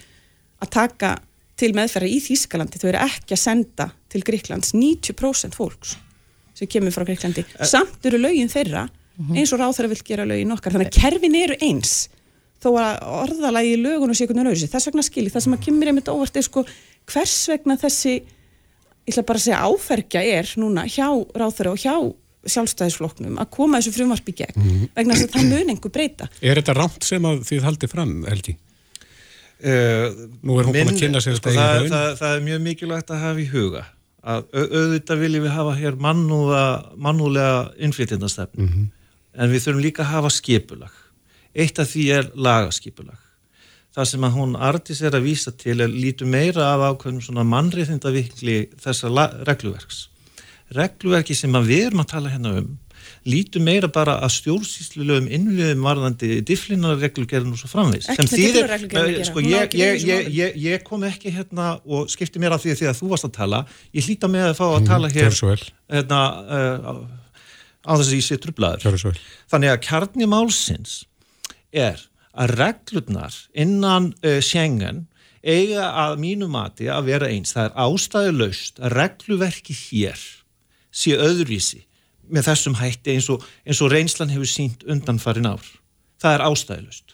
að 0.58 0.74
taka 0.74 1.14
til 1.58 1.72
meðferða 1.78 2.10
í 2.12 2.20
Þískalandi, 2.22 2.82
þau 2.82 2.90
eru 2.92 3.02
ekki 3.06 3.36
að 3.36 3.42
senda 3.42 3.88
til 4.12 4.22
Gríklands 4.26 4.74
90% 4.76 5.58
fólks 5.58 5.96
sem 6.58 6.70
kemur 6.70 6.94
frá 6.94 7.06
Gríklandi 7.06 7.46
uh, 7.46 7.66
samt 7.70 8.06
eru 8.10 8.20
lögin 8.22 8.52
þeirra 8.52 8.88
mhm. 8.88 9.38
eins 9.38 9.54
og 9.54 9.62
ráð 9.62 9.80
þeirra 9.80 9.94
vil 9.94 10.06
gera 10.12 10.28
lögin 10.30 10.54
okkar, 10.56 10.76
þannig 10.76 10.92
að 10.92 11.02
kerfin 11.02 11.38
eru 11.38 11.60
eins. 11.68 11.98
Þó 12.58 12.72
að 12.82 13.04
orðalagi 13.20 13.76
lögunum 13.78 14.18
sé 14.18 14.26
einhvern 14.26 14.42
veginn 14.42 14.56
öðru 14.56 14.70
þess 14.72 14.90
vegna 14.90 15.04
skilir, 15.06 15.34
það 15.34 15.44
sem 15.46 15.54
að 15.54 15.66
kemur 15.68 15.92
einmitt 15.92 16.10
óvart 16.10 16.40
er 16.40 16.46
sko 16.46 16.64
hvers 17.08 17.36
vegna 17.52 17.76
þessi 17.78 18.16
ég 19.08 19.16
ætla 19.16 19.24
bara 19.28 19.40
að 19.40 19.46
segja 19.48 19.64
áfergja 19.64 20.24
er 20.38 20.54
núna 20.60 20.84
hjá 20.92 21.08
ráþur 21.40 21.72
og 21.72 21.80
hjá 21.82 21.96
sjálfstæðisfloknum 22.48 23.40
að 23.42 23.50
koma 23.56 23.80
þessu 23.80 23.96
frumvarp 23.96 24.30
í 24.30 24.36
gegn 24.36 24.56
mm 24.60 24.70
-hmm. 24.70 24.90
vegna 24.96 25.16
þess 25.16 25.28
að 25.28 25.36
það 25.36 25.52
mun 25.52 25.72
einhver 25.74 25.92
breyta 25.92 26.30
Er 26.42 26.60
þetta 26.60 26.76
rámt 26.78 27.04
sem 27.04 27.26
að 27.26 27.44
þið 27.50 27.68
haldið 27.68 27.92
fram, 27.92 28.14
Helgi? 28.28 28.58
Uh, 29.58 30.28
Nú 30.44 30.60
er 30.60 30.68
hún 30.68 30.76
búin 30.76 30.92
að 30.94 31.00
kynna 31.02 31.22
sér 31.24 31.40
sko 31.40 31.50
það, 31.50 31.88
það, 31.90 32.10
það 32.20 32.36
er 32.36 32.44
mjög 32.46 32.60
mikilvægt 32.62 33.12
að 33.12 33.24
hafa 33.24 33.42
í 33.42 33.48
huga 33.50 33.84
að 34.28 34.44
auðvitað 34.54 35.22
viljum 35.24 35.44
við 35.48 35.56
hafa 35.56 35.74
hér 35.80 35.96
mannúlega 35.98 37.72
innflytjandastefn 37.80 38.62
mm 38.62 38.68
-hmm. 38.68 38.88
en 39.34 39.52
við 39.52 39.64
þurfum 39.64 39.82
líka 39.82 40.04
að 40.04 40.12
hafa 40.12 40.30
skipulag 40.30 40.94
eitt 41.56 41.80
af 41.80 41.90
því 41.90 42.04
er 42.20 42.30
lagaskipulag 42.36 43.18
það 43.98 44.10
sem 44.12 44.28
að 44.28 44.36
hún 44.38 44.58
artis 44.62 45.02
er 45.02 45.16
að 45.18 45.26
vísa 45.26 45.54
til 45.58 45.80
er 45.82 45.90
lítu 45.90 46.28
meira 46.30 46.72
af 46.76 46.84
ákveðnum 46.92 47.24
svona 47.26 47.46
mannriðindavikli 47.50 48.58
þessa 48.84 49.10
regluverks. 49.48 50.04
Regluverki 50.78 51.34
sem 51.38 51.56
að 51.58 51.72
við 51.72 51.88
erum 51.88 52.04
að 52.04 52.12
tala 52.14 52.34
hérna 52.34 52.60
um 52.62 52.76
lítu 53.28 53.60
meira 53.64 53.90
bara 53.92 54.18
að 54.24 54.34
stjórnsýslulegum 54.38 55.28
innviðum 55.34 55.84
varðandi 55.86 56.40
difflinarreglugerðin 56.48 57.56
og 57.56 57.62
svo 57.62 57.70
framvegs. 57.72 58.10
Ekki 58.14 58.26
með 58.26 58.34
difflinarreglugerðin 58.42 59.28
sko, 59.28 59.44
ég, 59.44 59.78
ég, 59.78 60.30
ég, 60.36 60.58
ég 60.64 60.84
kom 60.88 61.04
ekki 61.08 61.34
hérna 61.36 61.74
og 61.84 62.12
skipti 62.12 62.42
mér 62.44 62.56
af 62.56 62.64
því 62.64 62.76
að 62.92 63.00
þú 63.02 63.12
varst 63.14 63.28
að 63.28 63.36
tala. 63.40 63.64
Ég 63.96 64.08
hlýta 64.08 64.32
með 64.32 64.52
að 64.52 64.60
fá 64.60 64.66
að 64.68 64.78
mm, 64.80 64.90
tala 64.92 65.12
hér 65.14 65.40
hérna, 65.98 66.22
uh, 66.46 67.02
á 67.84 67.92
þess 67.96 68.12
að 68.12 68.18
ég 68.18 68.28
sé 68.28 68.40
trublaður. 68.44 69.24
Þannig 69.52 69.74
að 69.74 69.82
kjarni 69.88 70.30
málsins 70.32 71.00
er 71.72 72.07
að 72.38 72.54
reglurnar 72.62 73.36
innan 73.58 74.12
uh, 74.22 74.40
Schengen 74.44 75.06
eiga 75.42 75.90
að 76.06 76.18
mínu 76.22 76.50
mati 76.52 76.90
að 76.92 77.12
vera 77.12 77.30
eins. 77.32 77.54
Það 77.56 77.70
er 77.70 77.76
ástæðu 77.88 78.38
laust 78.42 78.82
að 78.82 78.96
regluverki 78.98 79.76
hér 79.78 80.24
sé 80.92 81.18
öðruvísi 81.18 81.84
með 82.28 82.50
þessum 82.50 82.80
hætti 82.82 83.16
eins 83.16 83.30
og, 83.32 83.44
eins 83.64 83.82
og 83.84 83.92
reynslan 83.94 84.34
hefur 84.34 84.50
sínt 84.52 84.84
undan 84.90 85.22
farin 85.22 85.48
ár. 85.48 85.64
Það 86.22 86.34
er 86.34 86.46
ástæðu 86.50 86.88
laust. 86.88 87.14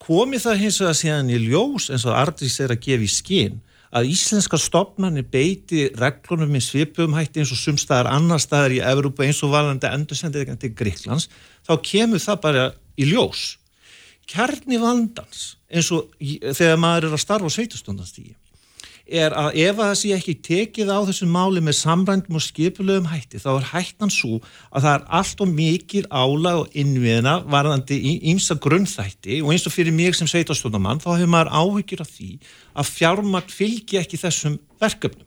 Komið 0.00 0.46
það 0.46 0.62
hins 0.62 0.78
vegar 0.80 0.96
síðan 0.96 1.34
í 1.34 1.40
ljós 1.42 1.90
eins 1.92 2.06
og 2.08 2.16
Ardís 2.16 2.56
er 2.62 2.72
að 2.72 2.86
gefa 2.86 3.04
í 3.04 3.10
skinn 3.12 3.58
að 3.90 4.12
íslenska 4.12 4.58
stopnarnir 4.60 5.26
beiti 5.28 5.88
reglunum 5.98 6.52
með 6.54 6.68
svipum 6.68 7.16
hætti 7.18 7.42
eins 7.42 7.52
og 7.52 7.58
sumstaðar 7.58 8.08
annar 8.14 8.40
staðar 8.40 8.76
í 8.76 8.82
Evrópa 8.86 9.26
eins 9.26 9.42
og 9.44 9.52
valandi 9.52 9.90
endursendið 9.90 10.54
til 10.62 10.70
Gríklands, 10.78 11.26
þá 11.66 11.74
kemur 11.84 12.22
það 12.22 12.40
bara 12.44 12.66
í 12.96 13.10
ljós. 13.10 13.59
Kjarni 14.30 14.78
vandans 14.78 15.56
eins 15.70 15.90
og 15.94 16.12
þegar 16.20 16.78
maður 16.80 17.08
er 17.08 17.16
að 17.16 17.24
starfa 17.24 17.50
á 17.50 17.56
sveitustundanstígi 17.56 18.36
er 19.10 19.34
að 19.34 19.56
ef 19.58 19.72
að 19.74 19.88
það 19.88 19.96
sé 19.98 20.10
ekki 20.14 20.34
tekið 20.46 20.90
á 20.94 20.98
þessum 21.08 21.32
máli 21.34 21.62
með 21.64 21.76
samrændum 21.80 22.36
og 22.38 22.44
skipulögum 22.44 23.08
hætti 23.10 23.40
þá 23.42 23.48
er 23.56 23.66
hættan 23.72 24.12
svo 24.14 24.38
að 24.70 24.84
það 24.84 24.92
er 24.92 25.06
allt 25.18 25.42
og 25.42 25.50
mikið 25.56 26.06
álag 26.14 26.60
og 26.60 26.76
innviðina 26.78 27.32
varðandi 27.50 27.98
í 27.98 28.12
ymsa 28.30 28.54
grunnþætti 28.62 29.40
og 29.42 29.50
eins 29.54 29.66
og 29.66 29.74
fyrir 29.74 29.96
mig 29.96 30.14
sem 30.18 30.30
sveitastundamann 30.30 31.02
þá 31.02 31.10
hefur 31.16 31.32
maður 31.34 31.50
áhyggjur 31.58 32.04
af 32.04 32.14
því 32.14 32.30
að 32.70 32.92
fjármakt 32.94 33.54
fylgi 33.54 33.98
ekki 33.98 34.20
þessum 34.20 34.60
verkefnum 34.82 35.26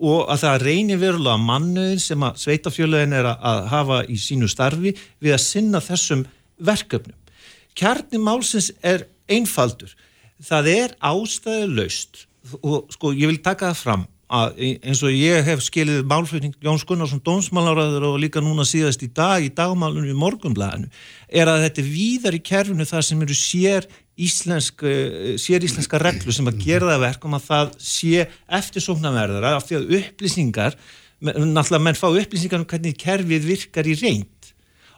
og 0.00 0.30
að 0.32 0.42
það 0.42 0.62
reynir 0.64 1.00
verulega 1.00 1.38
mannuðin 1.44 2.02
sem 2.02 2.22
að 2.24 2.38
sveitafjöluðin 2.40 3.16
er 3.20 3.30
að 3.34 3.64
hafa 3.70 4.02
í 4.08 4.16
sínu 4.20 4.48
starfi 4.48 4.94
við 5.20 5.36
að 5.36 5.42
sinna 5.44 5.82
þessum 5.84 6.24
verkefnum. 6.56 7.16
Kjarni 7.78 8.20
málsins 8.22 8.70
er 8.82 9.06
einfaldur. 9.30 9.92
Það 10.40 10.72
er 10.72 10.96
ástæðu 11.04 11.68
laust 11.76 12.26
og 12.64 12.88
sko 12.94 13.12
ég 13.12 13.28
vil 13.28 13.42
taka 13.44 13.70
það 13.70 13.82
fram 13.82 14.06
að 14.30 14.60
eins 14.62 15.00
og 15.02 15.10
ég 15.12 15.42
hef 15.44 15.62
skilið 15.64 16.04
málflutning 16.08 16.54
Jóns 16.62 16.84
Gunnarsson 16.86 17.22
Dómsmálaráður 17.26 18.06
og 18.12 18.20
líka 18.22 18.42
núna 18.42 18.62
síðast 18.68 19.02
í 19.02 19.08
dag 19.10 19.42
í 19.42 19.50
dagmálunum 19.50 20.12
í 20.12 20.18
morgunblæðinu 20.18 20.86
er 21.26 21.50
að 21.50 21.64
þetta 21.66 21.82
er 21.82 21.90
víðar 21.90 22.38
í 22.38 22.42
kerfinu 22.46 22.86
það 22.86 23.04
sem 23.08 23.24
eru 23.26 23.36
sér 23.36 23.88
íslensk, 24.20 24.84
eh, 24.86 25.34
sér 25.40 25.66
íslenska 25.66 25.98
reglu 25.98 26.32
sem 26.32 26.46
að 26.46 26.62
gera 26.62 26.92
það 26.92 27.04
verkum 27.08 27.34
að 27.34 27.46
það 27.48 27.74
sé 27.82 28.26
eftirsóknarverðara 28.60 29.56
af 29.56 29.66
því 29.66 29.80
að 29.80 29.94
upplýsingar, 29.98 30.78
náttúrulega 31.20 31.84
menn 31.88 31.98
fá 31.98 32.08
upplýsingar 32.08 32.62
um 32.62 32.68
hvernig 32.70 32.98
kerfið 33.02 33.50
virkar 33.50 33.90
í 33.90 33.98
reynd 33.98 34.39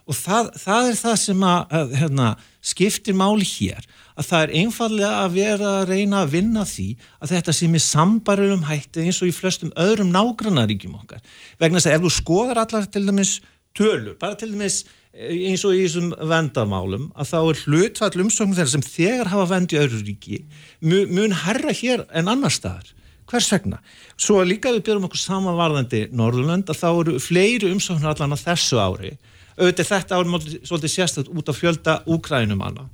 og 0.03 0.17
það, 0.17 0.49
það 0.59 0.89
er 0.89 0.97
það 0.99 1.19
sem 1.21 1.45
að, 1.47 1.75
að 1.79 1.93
hérna, 2.01 2.29
skiptir 2.63 3.15
máli 3.17 3.47
hér 3.47 3.85
að 4.13 4.27
það 4.29 4.43
er 4.45 4.53
einfallega 4.61 5.11
að 5.23 5.37
vera 5.37 5.69
að 5.79 5.93
reyna 5.93 6.23
að 6.23 6.33
vinna 6.35 6.65
því 6.69 6.87
að 7.19 7.33
þetta 7.33 7.55
sem 7.57 7.77
er 7.77 7.83
sambarum 7.83 8.65
hætti 8.67 9.05
eins 9.05 9.21
og 9.23 9.31
í 9.31 9.35
flestum 9.35 9.71
öðrum 9.79 10.11
nágrannaríkjum 10.13 10.97
okkar 10.99 11.23
vegna 11.61 11.79
þess 11.79 11.89
að 11.89 11.95
ef 11.97 12.03
þú 12.05 12.11
skoðar 12.17 12.61
allar 12.63 12.89
til 12.93 13.05
dæmis 13.07 13.37
tölur, 13.73 14.17
bara 14.21 14.37
til 14.37 14.51
dæmis 14.53 14.83
eh, 15.13 15.49
eins 15.49 15.63
og 15.65 15.75
í 15.75 15.85
þessum 15.85 16.11
vendamálum 16.29 17.09
að 17.15 17.31
þá 17.31 17.37
er 17.41 17.63
hlutfall 17.63 18.25
umsóknum 18.25 18.57
þeirra 18.59 18.75
sem 18.75 18.85
þegar 18.85 19.31
hafa 19.33 19.49
vendi 19.55 19.79
öðru 19.81 20.03
ríki 20.03 20.43
mun 20.83 21.39
herra 21.45 21.73
hér 21.73 22.05
en 22.13 22.29
annar 22.31 22.53
staðar 22.53 22.93
hvers 23.31 23.49
vegna? 23.49 23.79
Svo 24.19 24.41
líka 24.45 24.71
við 24.75 24.83
byrjum 24.85 25.07
okkur 25.07 25.21
samanvarðandi 25.21 26.07
Norðurlönd 26.13 26.69
að 26.69 26.79
þá 26.81 26.89
eru 26.91 27.21
fleiri 27.23 27.71
umsóknur 27.73 28.11
allan 28.11 28.35
á 28.35 28.37
þessu 28.37 28.81
ári 28.83 29.15
auðvitað 29.57 29.89
þetta 29.91 30.19
ári 30.19 30.59
svolítið 30.63 30.93
sérstaklega 30.93 31.39
út 31.39 31.51
á 31.51 31.53
fjölda 31.53 31.95
úkrænumanna 32.09 32.87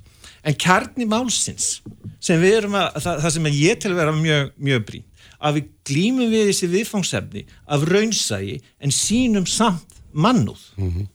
en 0.46 0.56
kjarni 0.60 1.06
málsins 1.08 1.78
sem 2.22 2.40
við 2.40 2.58
erum 2.62 2.76
að, 2.80 2.98
það, 3.04 3.22
það 3.24 3.34
sem 3.36 3.48
ég 3.52 3.80
til 3.80 3.92
að 3.92 4.00
vera 4.00 4.16
mjög, 4.16 4.50
mjög 4.68 4.84
brín, 4.88 5.06
að 5.40 5.58
við 5.58 5.70
glýmum 5.90 6.32
við 6.32 6.50
þessi 6.50 6.68
viðfangsefni 6.74 7.46
af 7.76 7.86
raunsægi 7.88 8.58
en 8.80 8.94
sínum 8.94 9.48
samt 9.48 9.98
mannúð. 10.12 10.62
Mm 10.76 10.92
-hmm. 10.92 11.08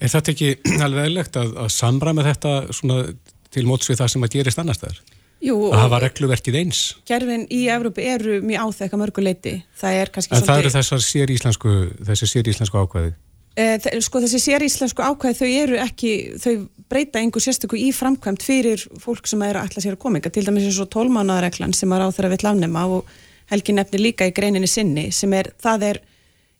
Er 0.00 0.12
þetta 0.12 0.32
ekki 0.32 0.50
alveg 0.84 1.08
eðlegt 1.08 1.36
að, 1.40 1.56
að 1.56 1.72
samræma 1.72 2.26
þetta 2.28 2.52
til 3.52 3.66
móts 3.68 3.88
við 3.88 4.00
það 4.00 4.12
sem 4.14 4.24
að 4.24 4.34
gerist 4.36 4.60
annar 4.60 4.76
staðar? 4.76 5.02
Jú, 5.42 5.56
að 5.74 5.80
hafa 5.80 5.98
regluverkið 6.04 6.56
eins. 6.60 6.80
Kerfin 7.08 7.48
í 7.50 7.64
Evrópi 7.72 8.04
eru 8.06 8.38
mjög 8.46 8.68
áþekka 8.68 8.98
mörguleiti. 9.00 9.56
Það 9.74 9.96
er 9.98 10.12
kannski 10.14 10.36
en 10.36 10.38
svolítið... 10.38 10.48
En 10.48 10.54
það 10.54 10.62
eru 10.62 10.74
þessar 10.76 11.02
sér 11.02 11.32
íslensku, 11.34 11.72
þessi 12.06 12.28
sér 12.30 12.50
íslensku 12.52 12.78
ákvæði? 12.78 13.14
Eh, 13.52 13.76
sko 14.00 14.22
þessi 14.22 14.38
séríslensku 14.40 15.04
ákvæði 15.04 15.36
þau 15.36 15.48
eru 15.60 15.80
ekki, 15.82 16.12
þau 16.40 16.54
breyta 16.88 17.20
einhver 17.20 17.42
sérstöku 17.44 17.76
í 17.76 17.90
framkvæmt 17.92 18.44
fyrir 18.44 18.80
fólk 19.00 19.28
sem 19.28 19.42
er 19.44 19.58
að 19.60 19.68
ætla 19.68 19.82
sér 19.84 19.96
að 19.98 20.00
koma 20.00 20.22
til 20.24 20.44
dæmis 20.46 20.70
eins 20.70 20.80
og 20.80 20.88
tólmánaðareglan 20.94 21.74
sem 21.76 21.92
á 21.92 22.08
þeirra 22.08 22.32
vill 22.32 22.48
afnema 22.48 22.86
og 22.88 23.12
Helgi 23.52 23.74
nefnir 23.76 24.00
líka 24.00 24.24
í 24.24 24.32
greininni 24.32 24.70
sinni 24.70 25.10
sem 25.12 25.32
er, 25.36 25.50
það 25.60 25.84
er 25.90 26.00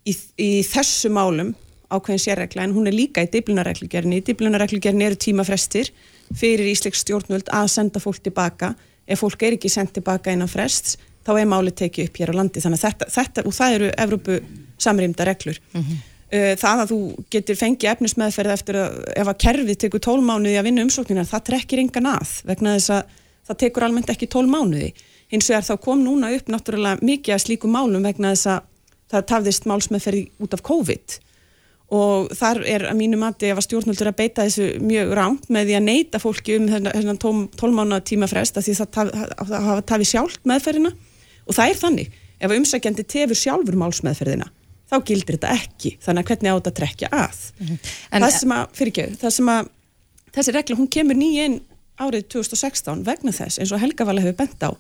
í, 0.05 0.13
í 0.37 0.51
þessu 0.69 1.09
málum 1.09 1.55
ákveðin 1.89 2.23
sérregla 2.27 2.67
en 2.67 2.75
hún 2.77 2.91
er 2.91 2.97
líka 2.97 3.25
í 3.25 3.31
diblunareglugjörni 3.33 4.21
í 4.21 4.27
diblunareglugjörni 4.29 5.09
eru 5.09 5.17
tímafrestir 5.17 5.89
fyrir 6.37 6.69
Ísleiks 6.75 7.07
stjórnvöld 7.07 7.49
að 7.53 7.73
senda 7.73 8.01
fólk 8.01 8.21
tilbaka. 8.25 8.75
Ef 9.09 9.25
fólk 9.25 9.49
er 9.49 9.57
ekki 9.57 9.73
sendt 9.73 9.97
tilbaka 9.97 10.33
innan 10.33 10.51
frests 10.51 10.99
þá 11.25 11.35
er 11.39 11.49
máli 11.49 11.73
tekið 11.73 12.09
upp 12.09 12.21
hér 12.21 12.33
á 12.33 12.39
landi. 12.41 12.61
Þannig 12.61 12.81
að 12.81 12.87
þetta, 12.89 13.11
þetta 13.17 13.45
og 13.49 13.57
það 13.57 13.77
eru 13.77 13.91
Evrópu 14.05 14.39
samrýmda 14.83 15.29
reglur. 15.29 15.61
Mm 15.73 15.83
-hmm. 15.83 16.01
Eh, 16.33 16.55
það 16.57 16.79
að 16.81 16.93
þú 16.95 16.99
getur 17.35 17.59
fengið 17.61 17.91
efnismæðferð 17.91 18.53
eftir 18.55 18.77
að 18.81 18.95
ef 19.21 19.29
að 19.29 19.41
kerfið 19.45 19.81
tekur 19.83 20.01
tólmánuði 20.07 20.55
að 20.57 20.65
vinna 20.65 20.85
umsóknina, 20.87 21.27
það 21.29 21.43
trekkir 21.51 21.83
engan 21.83 22.09
að 22.09 22.31
vegna 22.49 22.77
þess 22.79 22.93
að 22.95 23.19
það 23.51 23.59
tekur 23.61 23.85
almennt 23.85 24.13
ekki 24.15 24.29
tólmánuði. 24.33 24.89
Hins 25.33 25.51
vegar 25.51 25.67
þá 25.67 25.75
kom 25.85 26.01
núna 26.01 26.31
upp 26.33 26.49
náttúrulega 26.49 27.05
mikið 27.05 27.35
að 27.37 27.43
slíku 27.45 27.69
málum 27.69 28.07
vegna 28.09 28.33
þess 28.33 28.49
að 28.49 28.65
það 29.13 29.27
tafðist 29.29 29.69
málsmæðferði 29.69 30.23
út 30.41 30.57
af 30.57 30.65
COVID 30.71 31.19
og 31.93 32.33
þar 32.39 32.63
er 32.65 32.87
að 32.89 32.97
mínu 33.03 33.19
mati 33.21 33.51
að 33.53 33.61
stjórnvöldur 33.67 34.09
að 34.09 34.19
beita 34.23 34.47
þessu 34.47 34.81
mjög 34.81 35.13
rámt 35.19 35.51
með 35.53 35.69
því 35.69 35.77
að 35.77 35.87
neyta 35.91 36.23
fólki 36.23 36.57
um 36.57 36.71
þennan 36.73 37.21
tólmána 37.61 38.01
tímafrest 38.01 38.57
að 38.57 38.71
því 38.71 38.79
það 38.81 39.13
hafa 39.53 39.85
tafið 39.93 40.13
sjálf 40.15 40.41
meðferðina 40.49 40.95
og 41.45 41.59
það 41.59 41.67
er 41.67 41.81
þannig 41.83 42.19
ef 42.41 42.57
umsækjandi 42.57 43.05
tefur 43.13 43.43
sjálfur 43.43 43.77
málsmeðferðina 43.85 44.49
þá 44.93 44.97
gildir 45.09 45.39
þetta 45.39 45.53
ekki. 45.57 45.97
Þannig 46.05 46.23
að 46.23 46.31
hvernig 46.31 46.53
á 46.53 46.57
þetta 46.59 46.75
trekja 46.77 47.11
að? 47.17 47.43
Mm 47.59 47.67
-hmm. 47.67 47.93
það 48.13 48.39
sem 48.39 48.55
að, 48.57 48.65
fyrir 48.79 48.93
ekki, 48.93 49.07
það 49.23 49.35
sem 49.39 49.53
að 49.53 49.71
þessi 50.37 50.57
regla, 50.57 50.79
hún 50.79 50.91
kemur 50.93 51.19
nýjinn 51.19 51.61
árið 52.01 52.29
2016 52.35 53.05
vegna 53.07 53.33
þess, 53.33 53.59
eins 53.59 53.73
og 53.73 53.81
Helga 53.81 54.07
Vala 54.09 54.23
hefur 54.25 54.39
bent 54.39 54.65
á, 54.65 54.71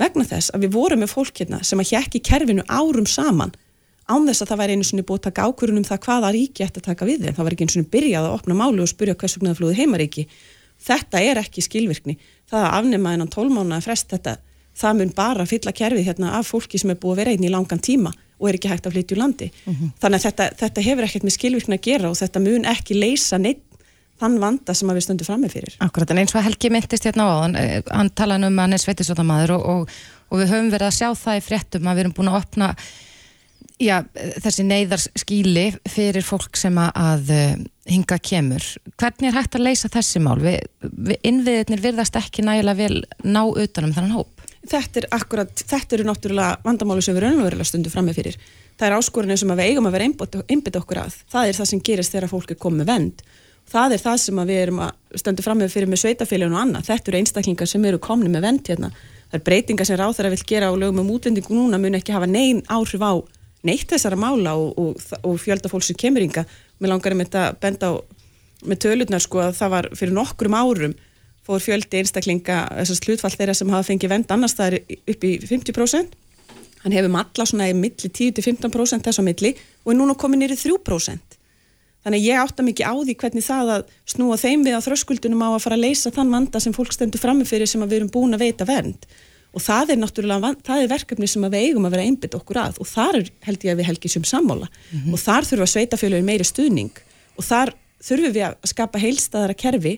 vegna 0.00 0.24
þess 0.24 0.54
að 0.54 0.66
við 0.66 0.76
vorum 0.76 1.02
með 1.02 1.14
fólk 1.14 1.42
hérna 1.42 1.62
sem 1.66 1.80
að 1.82 1.92
hjekki 1.92 2.22
kerfinu 2.24 2.64
árum 2.68 3.06
saman 3.06 3.52
án 4.10 4.26
þess 4.26 4.42
að 4.42 4.50
það 4.50 4.60
væri 4.60 4.76
einu 4.76 4.86
svona 4.86 5.06
búið 5.06 5.20
að 5.20 5.26
taka 5.28 5.46
ákvörunum 5.46 5.86
það 5.86 6.00
hvaða 6.06 6.30
ríki 6.34 6.64
ætti 6.64 6.80
að 6.80 6.88
taka 6.88 7.06
við 7.06 7.26
þeim, 7.26 7.34
það 7.36 7.44
var 7.44 7.54
ekki 7.54 7.66
einu 7.66 7.74
svona 7.74 7.92
byrjað 7.94 8.26
að 8.26 8.36
opna 8.38 8.54
málu 8.58 8.82
og 8.82 8.90
spurja 8.90 9.14
hvers 9.14 9.36
vegna 9.36 9.52
það 9.52 9.60
flúði 9.60 9.78
heimaríki. 9.78 10.24
Þetta 10.80 11.20
er 11.20 11.38
ekki 11.42 11.62
skilvirkni. 11.62 12.16
Það 12.48 12.64
að 12.64 12.74
afnema 12.78 13.12
einan 13.12 13.30
tólmána 13.30 13.78
að 13.78 13.86
frest 13.86 14.10
þetta 14.10 14.38
það 14.80 14.98
mun 14.98 15.12
bara 15.14 15.46
fylla 15.46 15.74
kerfið 15.76 16.08
hérna 16.08 16.34
af 16.38 16.50
fólki 16.50 16.80
sem 16.80 16.90
er 16.90 16.98
búið 16.98 17.12
að 17.12 17.20
vera 17.20 17.34
einn 17.34 17.46
í 17.46 17.52
langan 17.52 17.82
tíma 17.82 18.12
og 18.40 18.48
er 18.48 18.58
ekki 18.58 18.70
hægt 18.72 18.86
að 18.88 18.96
flytja 18.96 19.16
úr 19.16 19.20
landi. 19.20 19.50
Mm 19.64 19.74
-hmm. 19.74 19.90
Þannig 20.00 20.18
að 20.18 20.26
þetta, 20.28 20.46
þetta 20.62 20.86
hefur 20.86 21.04
ekkert 21.04 21.26
með 21.26 21.36
skilvirkna 21.36 21.76
að 21.76 21.86
gera 21.88 22.10
og 22.10 22.16
þetta 22.16 22.40
mun 22.40 22.64
ekki 22.64 22.96
leysa 22.96 23.38
neitt 23.38 23.66
þann 24.20 24.40
vanda 24.40 24.74
sem 24.76 24.88
við 24.88 25.04
stöndum 25.04 25.28
fram 25.28 25.44
með 25.44 25.54
fyrir. 25.56 25.76
Akkurat, 25.80 26.10
en 26.10 26.18
eins 26.18 26.34
og 26.34 26.44
Helgi 26.44 26.70
myndist 26.72 27.06
hérna 27.08 27.24
á 27.24 27.34
hann, 27.42 27.56
eh, 27.56 27.82
hann 27.90 28.10
talaði 28.10 28.50
um 28.50 28.58
að 28.58 28.66
hann 28.66 28.76
er 28.76 28.82
sveitisvöldamaður 28.84 29.54
og, 29.56 29.68
og, 29.74 29.94
og 30.30 30.42
við 30.42 30.52
höfum 30.52 30.72
verið 30.74 30.88
að 30.90 30.98
sjá 30.98 31.08
það 31.14 31.38
í 31.38 31.46
fréttum 31.46 31.86
að 31.88 31.94
við 31.94 32.04
erum 32.04 32.16
búin 32.18 32.32
að 32.32 32.40
opna 32.42 32.74
já, 33.80 33.96
þessi 34.44 34.66
neyðarskíli 34.68 35.66
fyrir 35.88 36.26
fólk 36.26 36.58
sem 36.60 36.76
að 36.82 37.32
uh, 37.32 37.54
hinga 37.88 38.18
kemur. 38.20 38.66
Hvernig 39.00 39.30
er 39.30 39.38
hægt 39.38 39.56
að 39.56 39.66
leysa 39.68 39.90
þessi 39.92 40.20
mál? 40.22 40.36
Vi, 40.42 40.56
vi, 40.80 41.16
innviðirnir 41.26 41.82
virðast 41.84 42.18
ekki 42.20 42.44
nægilega 42.44 42.76
vel 42.76 43.00
ná 43.24 43.42
utanum 43.48 43.94
þannan 43.96 44.18
hóp 44.18 44.39
þetta 44.68 45.00
er 45.00 45.06
akkurat, 45.16 45.62
þetta 45.72 45.96
eru 45.96 46.06
náttúrulega 46.08 46.58
vandamálu 46.64 47.04
sem 47.04 47.16
við 47.16 47.26
raunverulega 47.26 47.68
stundum 47.68 47.92
fram 47.92 48.08
með 48.10 48.20
fyrir. 48.20 48.40
Það 48.80 48.88
er 48.88 48.96
áskorinu 48.96 49.36
sem 49.40 49.52
við 49.54 49.70
eigum 49.70 49.88
að 49.88 49.96
vera 49.96 50.08
einbit 50.48 50.80
okkur 50.80 51.02
að, 51.04 51.16
það 51.32 51.48
er 51.48 51.58
það 51.60 51.70
sem 51.70 51.82
gerist 51.88 52.14
þegar 52.14 52.32
fólk 52.32 52.52
er 52.52 52.60
komið 52.60 52.90
vend, 52.90 53.24
það 53.70 53.96
er 53.96 54.04
það 54.04 54.20
sem 54.24 54.42
við 54.50 54.60
erum 54.60 54.82
að 54.84 55.18
stundum 55.22 55.46
fram 55.46 55.60
með 55.60 55.74
fyrir 55.74 55.90
með 55.90 56.02
sveitafélagin 56.04 56.56
og 56.56 56.62
annað, 56.64 56.86
þetta 56.88 57.12
eru 57.12 57.20
einstaklingar 57.20 57.70
sem 57.70 57.84
eru 57.90 58.00
komni 58.02 58.32
með 58.32 58.46
vend 58.46 58.70
hérna, 58.72 58.90
það 59.30 59.38
er 59.38 59.44
breytingar 59.48 59.88
sem 59.88 60.00
ráþara 60.00 60.32
vil 60.32 60.40
gera 60.48 60.70
á 60.72 60.74
lögum 60.74 61.04
um 61.04 61.12
útlendingu 61.14 61.54
núna 61.54 61.80
mun 61.80 61.98
ekki 61.98 62.16
hafa 62.16 62.28
neyn 62.30 62.64
áhrif 62.72 63.04
á 63.04 63.12
neitt 63.68 63.92
þessara 63.92 64.16
mála 64.16 64.56
og, 64.56 64.72
og, 64.80 65.04
og 65.28 65.36
fjölda 65.40 65.68
fólk 65.70 65.84
sem 65.84 65.98
kemur 66.00 66.24
ynga, 66.24 66.46
mér 66.80 66.94
langar 66.94 67.14
um 67.14 67.22
þetta 67.22 67.44
benda 67.60 67.92
á 67.92 67.94
með 68.64 68.82
tölurnar 68.84 69.22
sko 69.22 69.42
að 69.44 69.54
það 69.60 69.72
var 69.74 69.88
fyrir 69.96 70.16
nokkrum 70.16 70.56
árum 70.56 70.96
fór 71.50 71.64
fjöldi 71.64 72.00
einstaklinga, 72.00 72.62
þessast 72.80 73.08
hlutfall 73.08 73.34
þeirra 73.34 73.56
sem 73.58 73.72
hafa 73.74 73.88
fengið 73.90 74.12
vend 74.14 74.34
annars 74.34 74.56
það 74.58 74.78
er 74.78 74.98
upp 75.14 75.26
í 75.26 75.32
50%. 75.50 76.16
Hann 76.80 76.96
hefur 76.96 77.12
matla 77.12 77.44
svona 77.44 77.68
í 77.68 77.76
milli 77.76 78.08
10-15% 78.08 79.04
þess 79.04 79.20
á 79.20 79.24
milli 79.26 79.52
og 79.84 79.92
er 79.92 79.98
núna 79.98 80.16
komið 80.16 80.44
nýrið 80.44 80.64
3%. 80.70 81.40
Þannig 82.00 82.22
ég 82.24 82.40
átta 82.40 82.64
mikið 82.64 82.88
á 82.88 82.94
því 82.96 83.14
hvernig 83.20 83.44
það 83.44 83.72
að 83.74 83.90
snúa 84.08 84.38
þeim 84.40 84.62
við 84.64 84.76
á 84.78 84.80
þröskuldunum 84.86 85.42
á 85.44 85.48
að 85.50 85.64
fara 85.66 85.76
að 85.76 85.84
leysa 85.84 86.12
þann 86.14 86.32
vanda 86.32 86.62
sem 86.64 86.72
fólk 86.72 86.94
stendur 86.96 87.20
frammefyrir 87.20 87.68
sem 87.68 87.82
við 87.84 87.98
erum 87.98 88.12
búin 88.14 88.36
að 88.36 88.46
veita 88.46 88.68
vernd. 88.68 89.04
og 89.50 89.62
það 89.64 89.90
er 89.90 89.98
náttúrulega, 89.98 90.52
það 90.62 90.82
er 90.82 90.90
verkefni 90.90 91.26
sem 91.26 91.42
við 91.42 91.56
eigum 91.58 91.86
að 91.88 91.94
vera 91.96 92.06
einbytt 92.06 92.34
okkur 92.38 92.60
að 92.62 92.76
og 92.82 92.86
þar 92.86 93.16
held 93.46 93.64
ég 93.66 93.72
að 93.72 93.80
við 93.80 93.88
helgisum 93.88 94.26
sammála 94.28 94.68
og 95.10 95.18
þar 95.18 95.48
þurfa 95.48 95.66
sveitafélagin 95.72 96.28
meiri 96.28 96.46
stuðning 96.46 97.00
og 97.34 97.44
þar 97.48 97.72
þurfum 97.98 98.36
við 98.36 98.44
að 98.46 98.70
skapa 98.70 99.02
heilstæðara 99.02 99.56
kerfi, 99.58 99.96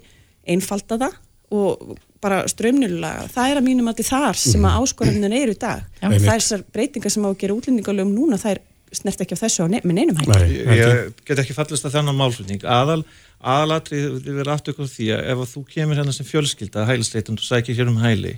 einfalda 0.49 0.99
það 1.05 1.19
og 1.53 1.97
bara 2.23 2.43
strömnulega 2.51 3.27
það 3.33 3.53
er 3.53 3.61
að 3.61 3.67
mínum 3.67 3.91
að 3.91 4.05
þar 4.09 4.39
sem 4.39 4.67
að 4.69 4.77
áskoraninn 4.83 5.39
eru 5.39 5.55
í 5.57 5.59
dag. 5.59 5.83
Það 6.01 6.15
er 6.19 6.27
þessar 6.29 6.63
breytingar 6.75 7.13
sem 7.15 7.27
á 7.27 7.29
að 7.33 7.41
gera 7.43 7.57
útlendingalögum 7.59 8.15
núna, 8.15 8.39
það 8.41 8.57
er 8.57 8.63
snert 8.93 9.25
ekki 9.25 9.37
á 9.37 9.43
þessu 9.43 9.65
á 9.65 9.73
ne 9.73 9.81
með 9.83 9.99
neinum 9.99 10.19
hætti. 10.21 10.37
Nei, 10.37 10.53
Ég, 10.53 10.81
ég. 10.83 11.13
get 11.27 11.41
ekki 11.43 11.57
fallist 11.57 11.87
að 11.89 11.97
þennan 11.97 12.19
málflutning. 12.19 12.65
Aðal, 12.69 13.01
aðalatri 13.43 14.01
við 14.23 14.37
verðum 14.39 14.55
aftur 14.55 14.75
ykkur 14.77 14.91
því 14.93 15.09
að 15.17 15.29
ef 15.33 15.43
að 15.43 15.53
þú 15.53 15.63
kemur 15.73 15.99
hérna 15.99 16.15
sem 16.15 16.29
fjölskylda 16.29 16.87
hælisleitum 16.87 17.39
og 17.41 17.47
sækir 17.47 17.79
hér 17.79 17.91
um 17.91 18.01
hæli 18.03 18.37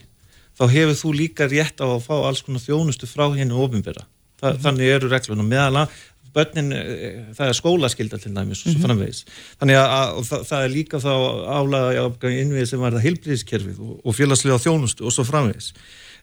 þá 0.55 0.65
hefur 0.71 0.97
þú 1.01 1.13
líka 1.19 1.49
rétt 1.51 1.83
á 1.83 1.87
að 1.91 2.05
fá 2.07 2.15
alls 2.23 2.43
konar 2.47 2.63
þjónustu 2.63 3.09
frá 3.11 3.27
henni 3.35 3.57
ofinbera 3.59 4.07
Þa, 4.41 4.55
þannig 4.65 4.91
eru 4.97 5.11
reglunum 5.13 5.51
meðal 5.51 5.85
að 5.85 5.99
börnin, 6.35 6.73
eh, 6.77 7.21
það 7.37 7.51
er 7.51 7.59
skólaskylda 7.59 8.21
til 8.23 8.33
dæmis 8.37 8.65
og 8.65 8.75
svo 8.75 8.85
framvegis. 8.85 9.25
Þannig 9.61 9.81
að, 9.81 9.93
að 9.99 10.23
það, 10.31 10.47
það 10.51 10.65
er 10.65 10.75
líka 10.75 11.03
þá 11.05 11.13
álaga 11.59 12.31
innvið 12.31 12.71
sem 12.71 12.83
var 12.83 12.97
það 12.97 13.07
heilblíðiskerfið 13.09 13.85
og, 13.85 14.01
og 14.03 14.19
félagslega 14.19 14.65
þjónustu 14.67 15.07
og 15.07 15.15
svo 15.15 15.27
framvegis. 15.29 15.73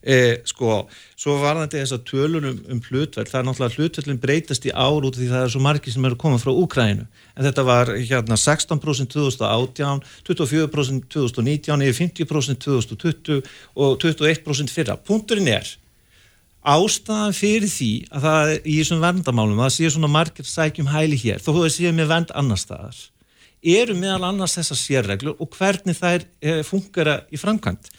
E, 0.01 0.41
sko, 0.49 0.87
svo 1.13 1.35
var 1.37 1.59
þetta 1.59 1.83
þess 1.83 1.93
að 1.93 2.05
tölur 2.09 2.45
um, 2.49 2.55
um 2.73 2.79
hlutvæll, 2.87 3.27
það 3.29 3.37
er 3.37 3.45
náttúrulega 3.45 3.77
hlutvællin 3.77 4.21
breytast 4.23 4.65
í 4.65 4.71
ár 4.73 5.05
út 5.05 5.13
af 5.13 5.21
því 5.21 5.27
það 5.29 5.43
er 5.45 5.51
svo 5.53 5.61
margir 5.61 5.93
sem 5.93 6.07
eru 6.09 6.17
að 6.17 6.23
koma 6.23 6.39
frá 6.41 6.49
Úkrænu, 6.49 7.05
en 7.05 7.45
þetta 7.45 7.65
var 7.67 7.91
hérna 7.99 8.37
16% 8.41 9.13
2018 9.13 10.01
24% 10.25 11.05
2019, 11.13 11.85
yfir 11.85 11.99
50% 12.25 12.65
2020 12.65 13.53
og 13.77 14.01
21% 14.01 14.73
fyrra. 14.73 14.97
Punturinn 14.97 15.51
er 15.53 15.69
ástæðan 16.61 17.33
fyrir 17.37 17.69
því 17.71 17.89
að 18.13 18.25
það 18.27 18.51
í 18.69 18.75
þessum 18.81 19.01
verndamálum, 19.01 19.57
að 19.59 19.65
það 19.69 19.75
sé 19.77 19.89
svona 19.95 20.09
margir 20.13 20.45
sækjum 20.49 20.91
hæli 20.93 21.17
hér, 21.23 21.41
þó 21.41 21.49
þú 21.55 21.63
séu 21.77 21.93
með 21.97 22.11
vernd 22.11 22.33
annar 22.37 22.59
staðar, 22.61 22.99
eru 23.61 23.93
meðal 23.97 24.23
annars 24.31 24.55
þessar 24.57 24.79
sérreglur 24.81 25.35
og 25.41 25.49
hvernig 25.57 25.97
þær 25.97 26.23
e, 26.41 26.53
fungera 26.65 27.19
í. 27.33 27.37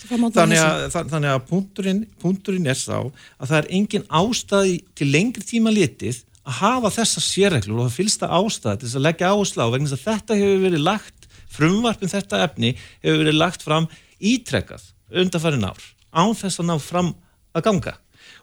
Það 0.03 0.19
það 0.19 0.37
Þannig 0.39 0.63
að, 0.63 0.85
þa- 0.95 1.05
þannig 1.13 1.33
að 1.37 1.45
punkturinn, 1.51 2.01
punkturinn 2.23 2.67
er 2.73 2.79
sá 2.81 2.97
að 2.99 3.47
það 3.47 3.57
er 3.61 3.69
engin 3.79 4.07
ástæði 4.11 4.77
til 4.99 5.11
lengri 5.15 5.45
tíma 5.47 5.71
litið 5.75 6.23
að 6.43 6.57
hafa 6.59 6.91
þessar 6.97 7.23
sérreglur 7.29 7.79
og 7.79 7.87
það 7.91 7.99
fylsta 8.01 8.31
ástæði 8.35 8.81
til 8.83 8.89
þess 8.89 8.99
að 8.99 9.07
leggja 9.07 9.31
áslá 9.39 9.65
vegna 9.71 9.91
þess 9.93 9.99
að 10.01 10.07
þetta 10.11 10.39
hefur 10.43 10.65
verið 10.67 10.83
lagt, 10.89 11.29
frumvarpin 11.53 12.11
þetta 12.11 12.43
efni 12.49 12.73
hefur 13.05 13.21
verið 13.23 13.39
lagt 13.39 13.63
fram 13.63 13.87
ítrekkað 14.19 14.89
undanfærin 15.23 15.69
ár 15.71 15.83
án 16.15 16.35
þess 16.39 16.59
að 16.63 16.69
ná 16.73 16.75
fram 16.83 17.13
að 17.55 17.67
ganga 17.69 17.95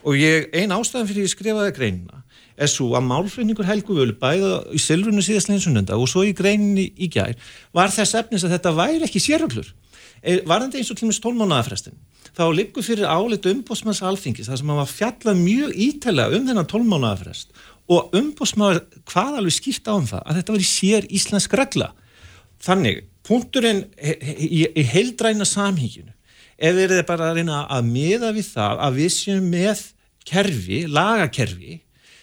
og 0.03 0.15
ég, 0.15 0.47
ein 0.55 0.71
ástæðan 0.71 1.09
fyrir 1.09 1.27
ég 1.27 1.33
skrifaði 1.33 1.75
greinina 1.75 2.23
er 2.59 2.69
svo 2.71 2.91
að 2.97 3.07
málflutningur 3.07 3.67
Helgu 3.67 3.95
Völu 3.95 4.15
bæða 4.19 4.59
í 4.75 4.79
Silfrunu 4.81 5.23
síðastlegin 5.23 5.63
sunnunda 5.63 5.97
og 5.99 6.09
svo 6.11 6.25
í 6.27 6.35
greininni 6.35 6.89
í 6.99 7.09
gær 7.11 7.37
var 7.75 7.91
þess 7.93 8.17
efnis 8.19 8.43
að 8.43 8.57
þetta 8.57 8.75
væri 8.75 9.05
ekki 9.07 9.21
sérreglur. 9.23 9.69
Eh, 10.19 10.41
varðandi 10.47 10.81
eins 10.81 10.91
og 10.91 10.99
með 11.07 11.21
tólmánaðafrestin 11.23 11.95
þá 12.35 12.43
liggur 12.51 12.83
fyrir 12.83 13.07
álit 13.07 13.47
umbósmanns 13.47 14.03
alþingis 14.03 14.49
þar 14.51 14.59
sem 14.59 14.71
hann 14.71 14.81
var 14.81 14.91
fjallað 14.91 15.39
mjög 15.39 15.77
ítælega 15.87 16.35
um 16.35 16.49
þennan 16.49 16.69
tólmánaðafrest 16.73 17.55
og 17.89 18.11
umbósmaður 18.19 18.83
hvað 19.07 19.39
alveg 19.39 19.55
skýrt 19.55 19.87
á 19.87 19.93
um 19.95 20.07
það 20.09 20.25
að 20.25 20.39
þetta 20.41 20.55
var 20.55 20.65
í 20.65 20.69
sér 20.69 21.07
íslensk 21.07 21.55
regla. 21.57 21.89
Þannig, 22.59 23.05
punkturinn 23.23 23.85
í 24.03 24.83
heildræna 24.91 25.47
samhíkinu 25.47 26.11
ef 26.59 26.75
þeir 26.75 26.91
eru 26.91 27.05
bara 27.07 27.29
að 27.29 27.39
reyna 27.39 27.63
að 27.71 27.91
miða 27.93 28.33
við 28.35 28.49
það 28.53 28.83
að 28.85 28.97
við 28.99 29.13
séum 29.15 29.51
með 29.53 29.83
kerfi, 30.29 30.81
lagakerfi 30.91 31.79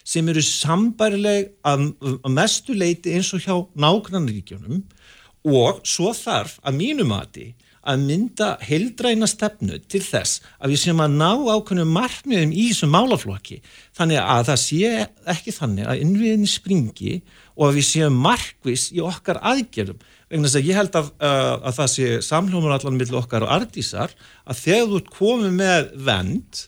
sem 0.07 0.29
eru 0.31 0.43
sambærileg 0.45 1.51
að, 1.67 1.89
að 2.23 2.35
mestu 2.37 2.77
leiti 2.77 3.17
eins 3.17 3.33
og 3.35 3.43
hjá 3.43 3.57
nágrannríkjunum 3.75 4.85
og 5.47 5.81
svo 5.87 6.13
þarf 6.15 6.61
að 6.67 6.79
mínu 6.81 7.07
mati 7.09 7.49
að 7.87 8.03
mynda 8.03 8.49
heildræna 8.67 9.29
stefnu 9.31 9.79
til 9.91 10.03
þess 10.03 10.41
að 10.59 10.73
við 10.75 10.81
séum 10.83 11.03
að 11.05 11.17
ná 11.21 11.31
ákveðnum 11.55 11.93
markmiðum 11.95 12.55
í 12.55 12.65
þessum 12.73 12.93
málaflokki. 12.97 13.61
Þannig 13.95 14.23
að 14.23 14.49
það 14.49 14.61
sé 14.65 14.93
ekki 15.37 15.55
þannig 15.55 15.91
að 15.91 16.03
innviðinni 16.03 16.51
springi 16.51 17.15
og 17.55 17.69
að 17.69 17.79
við 17.79 17.89
séum 17.91 18.19
markvis 18.27 18.89
í 18.97 19.03
okkar 19.07 19.39
aðgerðum 19.53 20.03
vegna 20.31 20.49
þess 20.49 20.61
að 20.61 20.71
ég 20.71 20.79
held 20.81 20.97
að, 20.99 21.11
að 21.23 21.77
það 21.81 21.93
sé 21.93 22.07
samhljómar 22.27 22.77
allan 22.77 22.97
millir 22.99 23.21
okkar 23.21 23.47
og 23.47 23.53
ardísar 23.57 24.15
að 24.47 24.63
þegar 24.65 24.89
þú 24.91 25.01
ert 25.01 25.13
komið 25.19 25.61
með 25.61 25.93
vend 26.09 26.65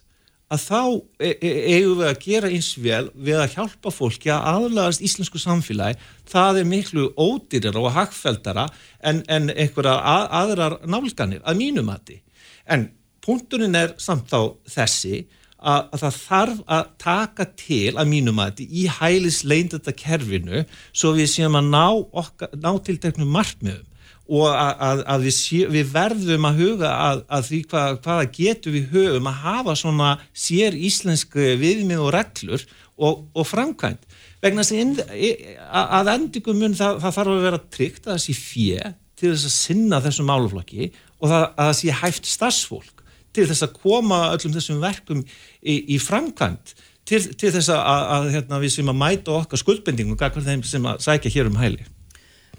að 0.48 0.62
þá 0.64 0.82
e 1.20 1.30
e 1.44 1.50
eigum 1.76 1.98
við 1.98 2.08
að 2.08 2.20
gera 2.24 2.50
eins 2.52 2.70
vel 2.80 3.08
við 3.14 3.40
að 3.42 3.56
hjálpa 3.56 3.92
fólki 3.92 4.30
að 4.32 4.46
aðlagast 4.52 5.02
íslensku 5.04 5.40
samfélagi. 5.42 5.98
Það 6.28 6.60
er 6.62 6.70
miklu 6.70 7.08
ódýrar 7.20 7.76
og 7.76 7.90
hagfeldara 7.92 8.68
en, 9.00 9.20
en 9.28 9.50
einhverja 9.52 9.98
að, 9.98 10.24
aðrar 10.40 10.78
nálganir 10.88 11.42
að 11.44 11.60
mínu 11.60 11.84
mati. 11.84 12.22
En 12.64 12.88
punkturinn 13.24 13.76
er 13.76 13.92
samt 14.00 14.30
þá 14.32 14.56
þessi 14.72 15.26
að, 15.58 15.88
að 15.92 16.02
það 16.04 16.18
þarf 16.22 16.62
að 16.76 16.88
taka 17.02 17.46
til 17.58 17.92
að 17.96 18.10
mínu 18.12 18.34
mati 18.36 18.66
í 18.70 18.86
hælis 18.98 19.42
leindata 19.48 19.94
kerfinu 19.96 20.64
svo 20.92 21.14
við 21.16 21.30
séum 21.34 21.58
að 21.58 21.70
ná, 21.74 21.86
ná 22.62 22.72
til 22.86 22.98
teknum 23.02 23.32
markmiðum 23.34 23.86
og 24.28 24.44
að, 24.52 24.72
að, 24.84 25.02
að 25.08 25.24
við, 25.24 25.34
sé, 25.38 25.58
við 25.72 25.92
verðum 25.94 26.46
að 26.50 26.58
huga 26.62 26.90
að, 26.92 27.22
að 27.32 27.46
því 27.48 27.60
hvað, 27.70 27.94
hvaða 28.04 28.26
getur 28.36 28.74
við 28.74 28.90
höfum 28.92 29.30
að 29.30 29.40
hafa 29.46 29.76
svona 29.80 30.10
sér 30.36 30.76
íslensk 30.76 31.38
viðmið 31.62 32.04
og 32.04 32.12
reglur 32.12 32.66
og, 32.98 33.24
og 33.32 33.48
framkvæmt 33.48 34.04
vegna 34.44 34.62
að, 34.62 35.00
að, 35.08 35.86
að 35.98 36.12
endingum 36.12 36.60
mun 36.60 36.76
það, 36.76 37.00
það 37.02 37.16
þarf 37.18 37.34
að 37.34 37.46
vera 37.48 37.62
tryggt 37.78 38.04
að 38.04 38.12
það 38.14 38.24
sé 38.26 38.36
fjö 38.36 38.92
til 39.18 39.32
þess 39.32 39.48
að 39.48 39.56
sinna 39.56 40.02
þessum 40.04 40.28
máluflokki 40.30 40.90
og 41.18 41.32
það, 41.32 41.42
að 41.48 41.64
það 41.64 41.76
sé 41.80 41.98
hæft 42.02 42.30
starfsfólk 42.30 42.97
til 43.38 43.48
þess 43.48 43.66
að 43.66 43.76
koma 43.80 44.20
öllum 44.34 44.56
þessum 44.56 44.82
verkum 44.82 45.22
í, 45.24 45.78
í 45.94 45.98
framkvæmt 46.02 46.74
til, 47.08 47.20
til 47.38 47.52
þess 47.54 47.70
að, 47.72 47.84
að, 48.16 48.32
hérna, 48.34 48.60
við 48.62 48.74
sem 48.74 48.90
að 48.90 48.98
mæta 49.00 49.36
okkar 49.38 49.62
skuldbendingum 49.62 50.18
gagvar 50.18 50.44
þeim 50.44 50.66
sem 50.66 50.90
að 50.90 51.06
sækja 51.06 51.34
hér 51.38 51.52
um 51.52 51.60
hæli 51.60 51.86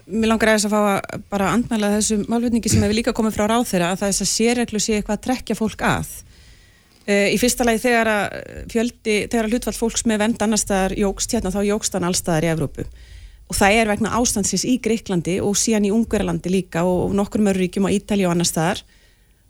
Mér 0.10 0.32
langar 0.32 0.50
aðeins 0.50 0.66
að 0.66 0.74
fá 0.74 0.80
að 0.82 1.26
bara 1.30 1.52
andmæla 1.54 1.92
þessu 2.00 2.16
málflutningi 2.24 2.72
sem 2.72 2.82
hefur 2.82 2.98
líka 2.98 3.14
komið 3.14 3.36
frá 3.36 3.44
ráþeira 3.52 3.92
að 3.94 4.08
þess 4.08 4.24
að 4.24 4.30
sérreglu 4.32 4.82
sé 4.82 4.96
eitthvað 4.98 5.20
að 5.20 5.26
trekja 5.28 5.58
fólk 5.60 5.84
að. 5.86 6.10
Uh, 7.06 7.28
í 7.30 7.38
fyrsta 7.38 7.68
lagi 7.68 7.84
þegar 7.84 8.10
að 8.10 8.40
fjöldi, 8.74 9.18
þegar 9.30 9.46
að 9.46 9.54
hlutfall 9.54 9.76
fólks 9.78 10.06
með 10.10 10.24
vend 10.24 10.42
annar 10.46 10.62
staðar 10.62 10.96
jógst 10.98 11.36
hérna 11.36 11.54
þá 11.54 11.60
jógst 11.68 11.94
hann 11.94 12.08
allstaðar 12.10 12.48
í 12.48 12.52
Evrópu. 12.56 12.88
Og 13.50 13.58
það 13.58 13.78
er 13.78 13.92
vegna 13.94 14.16
ástandsins 14.18 14.66
í 14.66 14.76
Greiklandi 14.82 15.38
og 15.46 15.54
síðan 15.58 15.86
í 15.86 15.94
Ungverjalandi 15.94 16.54
líka 16.54 16.84
og, 16.90 17.14
nokkur 17.18 17.46
mörgur 17.46 17.68
ríkjum 17.68 17.86
á 17.86 17.94
Ítali 17.94 18.26
og 18.26 18.34
annar 18.34 18.50
staðar. 18.50 18.82
Og 18.82 18.99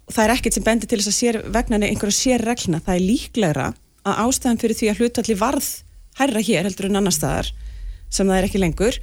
það 0.10 0.24
er 0.26 0.34
ekkert 0.36 0.58
sem 0.58 0.66
bendir 0.66 0.90
til 0.90 1.00
þess 1.00 1.12
að 1.12 1.18
sér, 1.18 1.40
vegna 1.54 1.80
einhverja 1.86 2.18
sérregluna. 2.18 2.82
Það 2.86 2.96
er 2.96 3.06
líklegra 3.06 3.68
að 4.08 4.20
ástæðan 4.26 4.60
fyrir 4.62 4.80
því 4.80 4.90
að 4.90 5.02
hlutfalli 5.02 5.38
varð 5.40 5.70
hærra 6.20 6.44
hér 6.44 6.68
heldur 6.68 6.90
en 6.90 7.00
annar 7.00 7.16
staðar 7.16 7.52
sem 8.10 8.28
það 8.28 8.40
er 8.40 8.48
ekki 8.48 8.62
lengur 8.62 8.98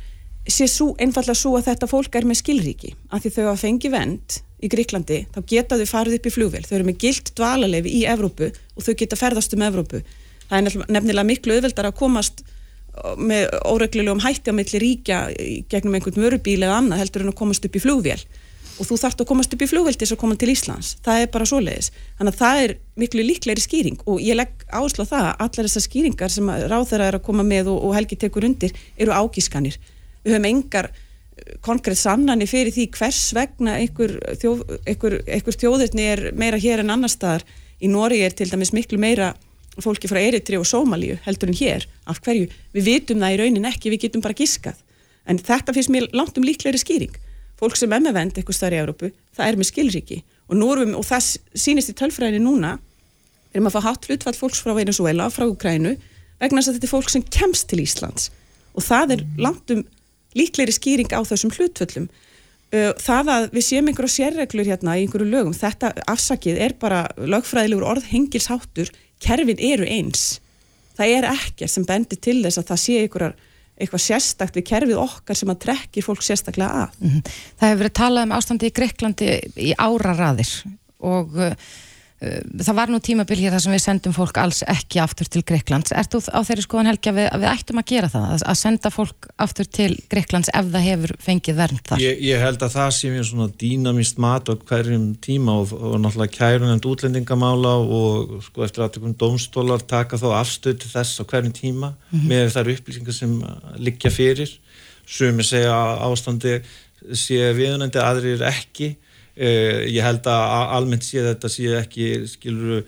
sé 0.46 0.66
svo, 0.70 0.92
einfallega 1.02 1.38
svo 1.38 1.56
að 1.58 1.70
þetta 1.70 1.88
fólk 1.90 2.18
er 2.18 2.26
með 2.26 2.40
skilríki. 2.42 2.92
Af 3.10 3.24
því 3.24 3.32
þau 3.34 3.46
að 3.50 3.62
fengi 3.62 3.90
vend 3.90 4.36
í 4.62 4.70
Gríklandi 4.72 5.22
þá 5.34 5.40
geta 5.50 5.78
þau 5.78 5.88
farið 5.90 6.18
upp 6.18 6.28
í 6.28 6.34
flugvél. 6.34 6.62
Þau 6.66 6.76
eru 6.78 6.88
með 6.90 7.00
gilt 7.02 7.32
dvalarleifi 7.38 7.94
í 7.98 8.04
Evrópu 8.10 8.50
og 8.52 8.86
þau 8.86 8.94
geta 9.02 9.18
ferðast 9.18 9.56
um 9.56 9.64
Evrópu. 9.66 10.02
Það 10.46 10.58
er 10.58 10.86
nefnilega- 10.94 11.26
miklu 11.26 11.56
auðveldar 11.56 11.90
að 11.90 11.98
komast 11.98 12.44
með 13.18 13.50
óreglulegum 13.66 14.22
hætti 14.24 14.54
á 14.54 14.54
milli 14.56 14.80
ríkja 14.80 15.18
gegnum 15.68 15.98
einhvern 15.98 16.22
vörubíl 16.22 16.62
eða 16.62 16.78
annað 16.80 17.02
heldur 17.02 17.26
en 17.26 17.32
að 17.32 17.40
komast 17.42 17.66
upp 17.66 17.76
í 17.76 17.82
flugvél 17.82 18.22
og 18.76 18.88
þú 18.88 18.98
þarft 19.00 19.22
að 19.22 19.28
komast 19.30 19.54
upp 19.54 19.62
í 19.64 19.68
þess 19.68 20.12
að 20.12 20.20
koma 20.20 20.36
til 20.38 20.50
Íslands. 20.52 20.92
Það 21.04 21.22
er 21.22 21.30
bara 21.32 21.48
svoleiðis. 21.48 21.90
Þannig 22.18 22.34
að 22.34 22.40
það 22.40 22.60
er 22.62 22.74
miklu 23.00 23.24
líklegri 23.24 23.64
skýring 23.64 23.98
og 24.04 24.20
ég 24.22 24.36
legg 24.36 24.66
áherslu 24.68 25.06
á 25.06 25.12
það 25.12 25.26
að 25.30 25.42
allar 25.46 25.68
þessar 25.68 25.84
skýringar 25.86 26.32
sem 26.32 26.50
ráð 26.50 26.86
þeirra 26.90 27.08
er 27.08 27.18
að 27.18 27.26
koma 27.26 27.46
með 27.46 27.72
og, 27.72 27.80
og 27.88 27.96
Helgi 27.96 28.18
tekur 28.20 28.46
undir 28.48 28.76
eru 28.96 29.16
ágískanir. 29.16 29.78
Við 30.24 30.36
höfum 30.36 30.48
engar 30.50 30.90
eh, 30.92 31.56
konkrétt 31.64 32.00
sannani 32.00 32.48
fyrir 32.50 32.74
því 32.74 32.88
hvers 32.96 33.22
vegna 33.36 33.78
einhver, 33.80 34.16
þjóð, 34.42 34.64
einhver, 34.84 35.18
einhver 35.24 35.60
þjóðirni 35.60 36.08
er 36.12 36.24
meira 36.36 36.60
hér 36.60 36.84
en 36.84 36.92
annar 36.96 37.12
staðar. 37.12 37.46
Í 37.80 37.90
Nóri 37.92 38.22
er 38.24 38.36
til 38.36 38.48
dæmis 38.50 38.74
miklu 38.76 39.00
meira 39.00 39.34
fólki 39.80 40.08
frá 40.08 40.20
Eritri 40.22 40.56
og 40.56 40.64
Sómalíu 40.68 41.18
heldur 41.26 41.52
en 41.52 41.58
hér, 41.58 41.84
af 42.08 42.22
hverju, 42.24 42.48
við 42.72 42.86
vitum 42.88 43.20
það 43.20 43.34
í 43.34 43.40
raunin 43.42 43.68
ekki, 43.68 43.92
við 43.92 44.06
getum 44.06 44.24
bara 44.24 44.36
giskað. 44.36 44.78
En 45.28 45.36
þetta 45.42 45.74
finnst 45.76 45.92
mér 45.92 46.06
langt 46.16 46.38
um 46.38 46.46
líklegri 46.46 46.80
skýring 46.80 47.16
fólk 47.60 47.78
sem 47.78 47.92
er 47.92 48.02
með 48.04 48.18
vend 48.18 48.36
eitthvað 48.36 48.58
staðar 48.58 48.76
í 48.76 48.80
Európu 48.82 49.12
það 49.36 49.48
er 49.48 49.58
með 49.60 49.70
skilríki. 49.70 50.18
Og, 50.46 50.58
við, 50.60 50.92
og 50.98 51.06
það 51.06 51.30
sýnist 51.58 51.92
í 51.92 51.96
tölfræðinni 51.98 52.42
núna 52.44 52.76
við 52.76 53.58
erum 53.58 53.70
að 53.70 53.76
fá 53.78 53.86
hatt 53.88 54.06
hlutfall 54.08 54.36
fólks 54.36 54.62
frá 54.62 54.74
Venezuela, 54.76 55.30
frá 55.32 55.46
Ukrænu 55.48 55.96
vegna 56.40 56.60
þess 56.60 56.70
að 56.70 56.76
þetta 56.76 56.88
er 56.88 56.92
fólk 56.92 57.12
sem 57.12 57.24
kemst 57.32 57.68
til 57.70 57.80
Íslands. 57.80 58.30
Og 58.76 58.84
það 58.84 59.16
er 59.16 59.24
langt 59.40 59.72
um 59.72 59.82
líklegri 60.36 60.74
skýring 60.76 61.12
á 61.16 61.20
þessum 61.24 61.54
hlutföllum. 61.56 62.08
Uh, 62.74 62.92
það 63.00 63.30
að 63.32 63.44
við 63.54 63.64
séum 63.64 63.88
einhverja 63.88 64.14
sérreglur 64.16 64.68
hérna 64.68 64.96
í 64.98 65.04
einhverju 65.06 65.28
lögum, 65.30 65.54
þetta 65.56 65.92
afsakið 66.10 66.58
er 66.66 66.74
bara 66.80 67.04
lögfræðilegur 67.16 67.86
orðhengilsháttur 67.94 68.90
kerfin 69.22 69.62
eru 69.62 69.86
eins. 69.88 70.40
Það 70.98 71.12
er 71.14 71.28
ekkert 71.30 71.72
sem 71.72 71.86
bendir 71.86 72.20
til 72.20 72.40
þess 72.42 72.60
að 72.60 72.72
það 72.72 72.82
sé 72.82 72.98
einhverjar, 73.04 73.36
eitthvað 73.76 74.02
sérstakt 74.06 74.56
við 74.56 74.66
kerfið 74.70 75.00
okkar 75.02 75.36
sem 75.36 75.50
að 75.52 75.58
trekkir 75.66 76.06
fólk 76.06 76.22
sérstaklega 76.24 76.84
að 76.86 77.00
Mhm. 77.00 77.22
Það 77.60 77.68
hefur 77.68 77.82
verið 77.82 77.96
talað 78.00 78.22
um 78.28 78.36
ástandi 78.38 78.70
í 78.70 78.76
Greiklandi 78.78 79.28
í 79.56 79.72
áraraðir 79.76 80.52
og 81.00 81.36
uh, 81.36 81.54
það 82.16 82.76
var 82.78 82.88
nú 82.88 82.96
tímabil 83.04 83.36
hér 83.42 83.52
þar 83.52 83.60
sem 83.60 83.74
við 83.74 83.82
sendum 83.82 84.14
fólk 84.16 84.38
alls 84.40 84.62
ekki 84.72 85.00
aftur 85.02 85.28
til 85.28 85.42
Greiklands. 85.44 85.92
Ert 85.92 86.14
þú 86.14 86.22
á 86.32 86.40
þeirri 86.48 86.64
skoðan 86.64 86.88
Helgi 86.88 87.10
að 87.10 87.18
við, 87.18 87.26
að 87.28 87.42
við 87.42 87.50
ættum 87.50 87.80
að 87.82 87.86
gera 87.90 88.08
það, 88.14 88.30
að, 88.40 88.56
senda 88.62 88.92
fólk 88.94 89.28
aftur 89.44 89.68
til 89.68 89.90
Greiklands 90.12 90.48
ef 90.48 90.70
það 90.72 90.86
hefur 90.86 91.14
fengið 91.26 91.60
vernd 91.60 91.82
þar? 91.90 92.00
Ég, 92.00 92.22
ég 92.24 92.40
held 92.40 92.64
að 92.64 92.74
það 92.78 92.90
sé 92.96 93.12
mér 93.12 93.28
svona 93.28 93.48
dýnamist 93.60 94.22
mat 94.24 94.48
á 94.48 94.54
hverjum 94.56 95.06
tíma 95.26 95.58
og, 95.60 95.76
og 95.76 95.98
náttúrulega 96.00 96.38
kærunend 96.38 96.88
útlendingamála 96.88 97.76
og 97.84 98.36
sko 98.48 98.64
eftir 98.64 98.86
að 98.86 98.96
tökum 98.96 99.16
dómstólar 99.20 99.84
taka 99.84 100.16
þá 100.16 100.28
afstöð 100.40 100.80
til 100.80 100.92
þess 100.96 101.20
á 101.20 101.24
hverjum 101.28 101.52
tíma 101.56 101.92
með 102.16 102.54
þær 102.56 102.72
upplýsingar 102.78 103.16
sem 103.16 103.36
uh, 103.44 103.74
liggja 103.76 104.14
fyrir 104.14 104.56
sumi 105.06 105.44
segja 105.46 105.76
ástandi 106.02 106.62
sé 107.14 107.52
viðunandi 107.54 108.00
aðrir 108.00 108.40
ekki 108.48 108.96
ég 109.36 110.00
held 110.04 110.26
að 110.32 110.74
almennt 110.78 111.04
sé 111.04 111.22
þetta 111.24 111.50
sé 111.52 111.70
ekki 111.76 112.08
skilur 112.30 112.84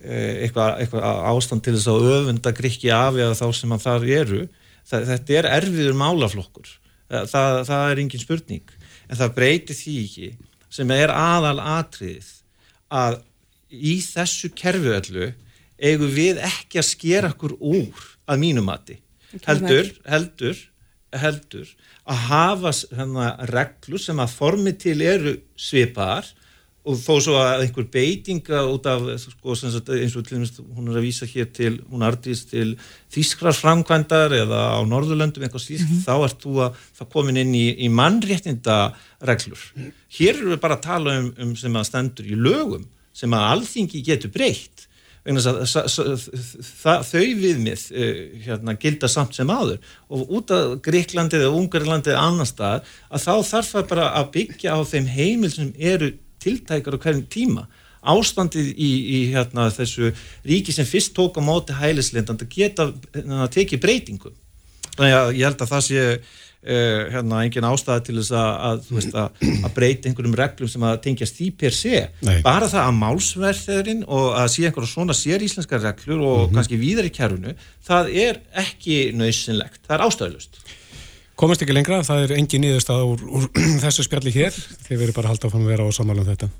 eitthvað, 0.00 0.78
eitthvað 0.80 1.24
ástand 1.28 1.64
til 1.64 1.74
þess 1.76 1.90
að 1.92 2.06
öfunda 2.14 2.52
grikki 2.56 2.92
af 2.94 3.18
eða 3.20 3.36
þá 3.36 3.46
sem 3.58 3.74
að 3.76 3.84
þar 3.84 4.06
eru. 4.16 4.42
Það, 4.88 5.08
þetta 5.10 5.36
er 5.36 5.48
erfiður 5.58 5.98
málaflokkur. 6.00 6.70
Það, 7.10 7.58
það 7.68 7.84
er 7.84 8.00
engin 8.04 8.22
spurning. 8.22 8.72
En 9.10 9.18
það 9.18 9.34
breytir 9.36 9.76
því 9.76 9.96
ekki 10.06 10.30
sem 10.70 10.94
er 10.94 11.12
aðal 11.12 11.58
atriðið 11.58 12.30
að 12.94 13.20
í 13.70 13.98
þessu 14.02 14.50
kerfi 14.56 14.92
öllu 14.96 15.30
eigum 15.80 16.10
við 16.14 16.40
ekki 16.46 16.80
að 16.80 16.88
skera 16.88 17.30
okkur 17.34 17.56
úr 17.58 18.08
að 18.30 18.42
mínu 18.42 18.64
mati. 18.64 18.98
Heldur, 19.46 19.90
heldur 20.10 20.58
heldur 21.16 21.70
að 22.06 22.26
hafa 22.28 22.74
hérna, 22.94 23.30
reglur 23.50 24.02
sem 24.02 24.20
að 24.22 24.36
formi 24.36 24.74
til 24.78 25.00
eru 25.02 25.36
svipaðar 25.58 26.28
og 26.80 26.96
þó 26.96 27.16
svo 27.20 27.34
að 27.36 27.66
einhver 27.66 27.86
beitinga 27.92 28.62
út 28.72 28.86
af 28.88 29.02
sko, 29.20 29.54
sem 29.58 29.72
sagt, 29.72 29.90
eins 29.92 30.14
og 30.16 30.24
til 30.24 30.38
dæmis 30.38 30.54
hún 30.56 30.88
er 30.88 30.96
að 30.96 31.04
vísa 31.04 31.28
hér 31.28 31.50
til, 31.52 31.74
hún 31.90 32.04
artist 32.06 32.50
til 32.54 32.72
þýskrar 33.12 33.56
framkvæmdar 33.58 34.32
eða 34.38 34.62
á 34.76 34.80
Norðurlöndum 34.88 35.44
eitthvað 35.44 35.66
slíkt, 35.66 35.92
þá 36.06 36.14
ert 36.24 36.40
þú 36.40 36.54
að 36.64 36.78
það 36.96 37.10
komin 37.12 37.40
inn 37.42 37.52
í, 37.56 37.66
í 37.84 37.90
mannréttinda 37.92 38.78
reglur. 39.28 39.66
Hér 40.16 40.38
eru 40.38 40.54
við 40.54 40.62
bara 40.64 40.78
að 40.78 40.86
tala 40.88 41.18
um, 41.20 41.32
um 41.44 41.52
sem 41.58 41.76
að 41.76 41.88
stendur 41.90 42.32
í 42.32 42.38
lögum 42.48 42.88
sem 43.12 43.36
að 43.36 43.48
alþingi 43.52 44.00
getur 44.06 44.32
breytt 44.32 44.86
að 45.38 47.04
þau 47.06 47.26
viðmið 47.38 47.84
uh, 47.92 48.22
hérna, 48.46 48.74
gilda 48.80 49.10
samt 49.10 49.36
sem 49.36 49.50
áður. 49.50 49.78
Og 50.10 50.32
út 50.40 50.50
af 50.54 50.78
Gríklandi 50.84 51.38
eða 51.38 51.52
Ungarlandi 51.54 52.10
eða 52.14 52.24
annar 52.26 52.48
stað 52.48 52.88
að 53.10 53.26
þá 53.26 53.34
þarf 53.52 53.70
það 53.74 53.86
bara 53.92 54.08
að 54.18 54.32
byggja 54.38 54.74
á 54.74 54.78
þeim 54.90 55.06
heimil 55.14 55.52
sem 55.54 55.70
eru 55.76 56.10
tiltækar 56.42 56.98
á 56.98 57.02
hverjum 57.04 57.24
tíma. 57.30 57.66
Ástandið 58.00 58.70
í, 58.80 58.90
í 58.90 59.18
hérna, 59.34 59.68
þessu 59.74 60.14
ríki 60.48 60.72
sem 60.72 60.88
fyrst 60.88 61.12
tók 61.14 61.36
á 61.36 61.44
móti 61.44 61.76
hælisleindandi 61.76 62.48
geta 62.48 62.90
hérna, 63.12 63.48
tekið 63.52 63.82
breytingum. 63.82 64.36
Þannig 64.96 65.16
að 65.18 65.34
ég 65.36 65.44
held 65.46 65.60
að 65.64 65.74
það 65.74 65.84
sé 65.86 66.06
uh, 66.66 67.04
hérna, 67.12 67.42
engin 67.44 67.68
ástæða 67.68 68.04
til 68.06 68.16
þess 68.18 68.34
að, 68.36 68.50
að, 68.68 69.14
að, 69.22 69.46
að 69.68 69.76
breyta 69.76 70.10
einhverjum 70.10 70.36
reglum 70.40 70.72
sem 70.72 70.86
að 70.88 70.98
tengjast 71.06 71.38
því 71.38 71.48
per 71.62 71.76
se 71.76 72.02
Nei. 72.26 72.40
bara 72.46 72.68
það 72.70 72.86
að 72.86 72.98
málsverðurinn 73.00 74.04
og 74.08 74.34
að 74.40 74.50
sé 74.56 74.66
einhverjum 74.68 74.92
svona 74.92 75.16
sér 75.16 75.46
íslenskar 75.46 75.84
reglur 75.84 76.26
og 76.26 76.52
kannski 76.54 76.80
víðar 76.80 77.08
í 77.08 77.14
kærunu 77.14 77.56
það 77.86 78.12
er 78.26 78.44
ekki 78.64 79.00
nöðsynlegt, 79.16 79.82
það 79.86 79.98
er 79.98 80.06
ástæðlust 80.08 80.62
Komast 81.40 81.62
ekki 81.64 81.72
lengra, 81.72 82.02
það 82.04 82.26
er 82.26 82.32
engin 82.36 82.60
niðurstað 82.66 83.06
úr, 83.08 83.22
úr 83.38 83.46
þessu 83.86 84.04
spjalli 84.04 84.32
hér, 84.34 84.52
þið 84.84 84.98
verður 84.98 85.16
bara 85.16 85.30
að 85.30 85.32
halda 85.32 85.48
áfram 85.48 85.64
að 85.64 85.72
vera 85.72 85.86
á 85.88 85.90
samála 85.96 86.20
um 86.20 86.28
þetta. 86.28 86.50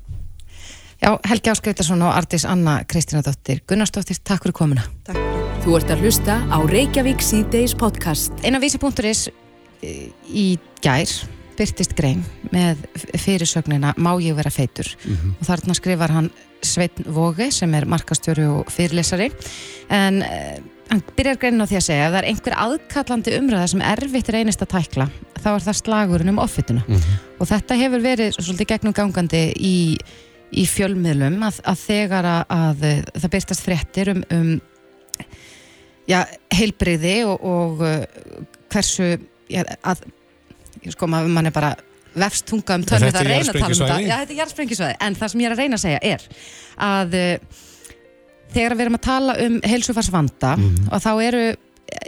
Já, 1.01 1.11
Helgi 1.29 1.51
Áskriftarsson 1.53 2.01
og 2.05 2.13
Artis 2.13 2.47
Anna 2.49 2.79
Kristínadóttir. 2.89 3.61
Gunnarsdóttir, 3.69 4.17
takk 4.25 4.47
fyrir 4.47 4.57
komuna. 4.57 4.87
Takk 5.05 5.21
fyrir. 5.21 5.31
Þú 5.61 5.77
ert 5.77 5.91
að 5.93 5.99
hlusta 6.01 6.39
á 6.49 6.57
Reykjavík 6.65 7.21
C-Days 7.21 7.77
podcast. 7.77 8.33
Einan 8.41 8.63
vísi.is 8.63 9.27
eh, 9.29 9.50
í 9.81 10.47
gær 10.83 11.11
byrtist 11.57 11.93
grein 11.97 12.23
með 12.53 12.79
fyrirsögnina 13.21 13.93
Má 14.01 14.13
ég 14.23 14.37
vera 14.37 14.51
feitur? 14.53 14.87
Og 15.39 15.45
þarna 15.45 15.75
skrifar 15.77 16.13
hann 16.13 16.31
Sveitn 16.61 17.07
Vóge 17.09 17.49
sem 17.53 17.73
er 17.73 17.87
markastjóri 17.89 18.45
og 18.45 18.69
fyrirlesari. 18.73 19.31
En 19.89 20.21
uh, 20.21 20.57
hann 20.91 21.03
byrjar 21.17 21.39
greinin 21.41 21.65
á 21.65 21.69
því 21.69 21.79
að 21.79 21.85
segja 21.87 22.07
að 22.07 22.15
það 22.15 22.19
er 22.21 22.29
einhver 22.31 22.57
aðkallandi 22.65 23.35
umræða 23.39 23.69
sem 23.71 23.85
erfitt 23.91 24.31
reynist 24.33 24.65
að 24.65 24.73
tækla 24.75 25.07
þá 25.41 25.47
er 25.53 25.65
það 25.65 25.79
slagurinn 25.79 26.33
um 26.33 26.41
offituna. 26.43 26.83
Og 27.39 27.49
þetta 27.49 27.77
hefur 27.79 28.03
verið 28.03 28.35
svolítið 28.37 28.71
gegnum 28.73 28.97
gangandi 28.97 29.43
í, 29.57 29.77
í 30.51 30.65
fjölmiðlum 30.69 31.39
að, 31.47 31.61
að 31.71 31.85
þegar 31.85 32.29
að, 32.29 32.43
að 32.57 32.85
eh, 32.89 33.01
það 33.15 33.33
byrtast 33.37 33.65
fréttir 33.65 34.13
um, 34.13 34.21
um 34.35 34.51
já, 36.09 36.19
heilbriði 36.53 37.15
og, 37.29 37.41
og 37.41 37.85
uh, 37.87 38.03
hversu 38.71 39.15
já, 39.51 39.63
að 39.91 40.03
sko, 40.95 41.09
maður 41.11 41.33
mann 41.35 41.49
er 41.51 41.55
bara 41.55 41.73
vefst 42.11 42.47
tunga 42.49 42.75
um 42.75 42.83
Þetta 42.83 43.11
það 43.11 43.19
að 43.21 43.27
reyna 43.31 43.41
að 43.41 43.59
tala 43.59 43.65
um 43.65 43.65
jarðsprengjusvæði? 43.71 44.07
já, 44.07 44.15
þetta 44.21 44.33
er 44.33 44.39
jarðsprengisvæði, 44.41 44.95
en 45.07 45.19
það 45.19 45.33
sem 45.33 45.43
ég 45.43 45.49
er 45.49 45.55
að 45.55 45.61
reyna 45.63 45.77
að 45.77 45.83
segja 45.85 45.99
er 46.11 46.25
að 46.91 47.19
uh, 47.19 47.59
þegar 48.51 48.75
við 48.77 48.85
erum 48.85 48.97
að 48.97 49.05
tala 49.07 49.35
um 49.45 49.59
heilsufarsvanda 49.71 50.55
og 50.91 51.03
þá 51.03 51.11
eru 51.23 51.43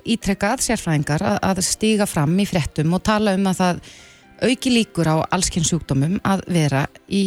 ítrekkað 0.07 0.63
sérfræðingar 0.63 1.23
að, 1.27 1.37
að 1.49 1.61
stíga 1.67 2.07
fram 2.07 2.33
í 2.39 2.47
fréttum 2.47 2.95
og 2.95 3.03
tala 3.05 3.35
um 3.37 3.47
að 3.51 3.61
það 3.61 3.83
auki 4.43 4.71
líkur 4.73 5.07
á 5.07 5.15
allskinn 5.31 5.63
sjúkdómum 5.67 6.17
að 6.27 6.41
vera 6.51 6.81
í 7.07 7.21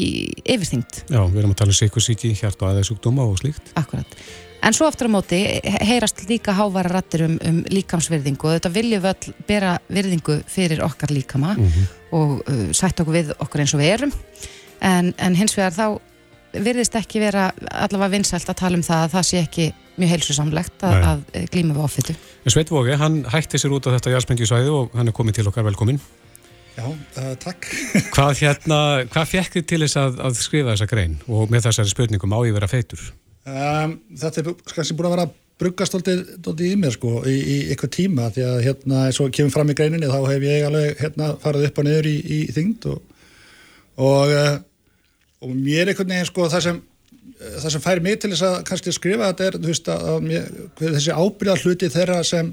yfirþyngd 0.44 1.06
Já, 1.08 1.20
við 1.22 1.38
erum 1.40 1.54
að 1.54 1.60
tala 1.62 1.72
um 1.72 1.78
sikursíki, 1.78 2.32
hjart 2.36 2.60
og 2.60 2.72
aðeinsúkdóma 2.74 3.24
og 3.24 3.38
slíkt. 3.40 3.72
Akkurat. 3.78 4.16
En 4.66 4.74
svo 4.74 4.88
aftur 4.90 5.06
á 5.06 5.14
móti 5.14 5.38
he- 5.62 5.84
heyrast 5.86 6.24
líka 6.28 6.54
hávara 6.56 6.90
rattir 6.90 7.22
um, 7.28 7.36
um 7.46 7.60
líkamsvirðingu 7.70 8.48
og 8.48 8.56
þetta 8.56 8.72
viljum 8.74 9.04
við 9.04 9.12
öll 9.12 9.34
bera 9.46 9.76
virðingu 9.88 10.40
fyrir 10.50 10.82
okkar 10.82 11.12
líkama 11.14 11.54
og 12.16 12.40
uh, 12.50 12.66
sætt 12.74 12.98
okkur 13.04 13.14
við 13.20 13.32
okkur 13.38 13.62
eins 13.62 13.74
og 13.76 13.80
við 13.84 13.92
erum 13.94 14.12
en, 14.82 15.12
en 15.22 15.38
hins 15.38 15.54
vegar 15.56 15.74
þá 15.76 15.86
virðist 16.56 16.94
ekki 16.98 17.20
vera 17.20 17.50
allavega 17.70 18.14
vinsælt 18.16 18.48
að 18.48 18.58
tala 18.62 18.78
um 18.78 18.82
það 18.86 19.02
að 19.06 19.14
það 19.14 19.26
sé 19.28 19.40
ekki 19.44 19.66
mjög 19.96 20.10
heilsusamlegt 20.14 20.84
að, 20.88 20.94
að 21.10 21.46
glíma 21.52 21.74
við 21.76 21.84
offitu. 21.84 22.14
En 22.44 22.52
Sveit 22.52 22.70
Vóge, 22.72 22.96
hann 23.00 23.22
hætti 23.32 23.60
sér 23.60 23.74
út 23.76 23.86
á 23.88 23.94
þetta 23.96 24.12
jarðsprengjusvæði 24.14 24.72
og 24.72 24.96
hann 24.96 25.08
er 25.08 25.16
komið 25.16 25.38
til 25.38 25.46
okkar 25.50 25.64
velkomin. 25.68 26.00
Já, 26.76 26.84
uh, 26.88 27.30
takk. 27.40 27.68
Hvað 28.14 28.40
hérna, 28.42 28.80
hvað 29.12 29.30
fekk 29.30 29.54
þið 29.56 29.68
til 29.72 29.80
þess 29.84 30.00
að, 30.00 30.18
að 30.28 30.40
skrifa 30.40 30.74
þessa 30.74 30.88
grein 30.90 31.14
og 31.28 31.52
með 31.52 31.68
þessari 31.68 31.92
spurningum 31.94 32.32
má 32.32 32.38
ég 32.48 32.56
vera 32.56 32.68
feitur? 32.68 33.04
Um, 33.46 33.98
þetta 34.18 34.42
er 34.42 34.48
kannski 34.72 34.96
búin 34.98 35.08
að 35.08 35.14
vera 35.14 35.26
að 35.28 35.34
bruggast 35.60 35.94
alltaf 35.96 36.62
í 36.66 36.72
mér 36.76 36.96
sko 36.96 37.20
í, 37.24 37.36
í 37.36 37.56
eitthvað 37.70 37.92
tíma 37.96 38.26
því 38.34 38.42
að 38.44 38.58
hérna 38.66 39.04
eins 39.06 39.20
og 39.22 39.30
kemur 39.32 39.54
fram 39.54 39.70
í 39.72 39.76
greininni 39.78 40.10
þá 40.10 40.18
hef 40.26 40.44
ég 40.44 40.66
alveg 40.66 40.98
hérna 41.00 41.30
farið 41.40 41.68
upp 41.70 41.80
og 41.80 41.86
niður 41.86 42.08
í, 42.10 42.16
í 42.20 42.40
þyngd 42.56 42.88
og, 42.90 42.98
og, 44.02 44.34
uh, 44.34 44.58
og 45.46 45.54
mér 45.54 45.92
einhvern 45.92 46.12
veginn 46.12 46.28
sko 46.28 46.50
það 46.52 46.66
sem 46.66 46.82
uh, 46.82 47.56
það 47.62 47.70
sem 47.76 47.86
fær 47.86 48.02
mig 48.04 48.20
til 48.20 48.32
þess 48.34 48.48
að 48.50 48.58
kannski 48.68 48.96
skrifa 48.98 49.30
þetta 49.30 49.48
er 49.48 49.58
þú 49.62 49.72
veist 49.72 49.90
að, 49.94 50.04
að 50.12 50.28
mér, 50.28 50.52
þessi 50.82 51.16
ábyrða 51.16 51.56
hluti 51.62 51.92
þeirra 51.96 52.20
sem, 52.26 52.52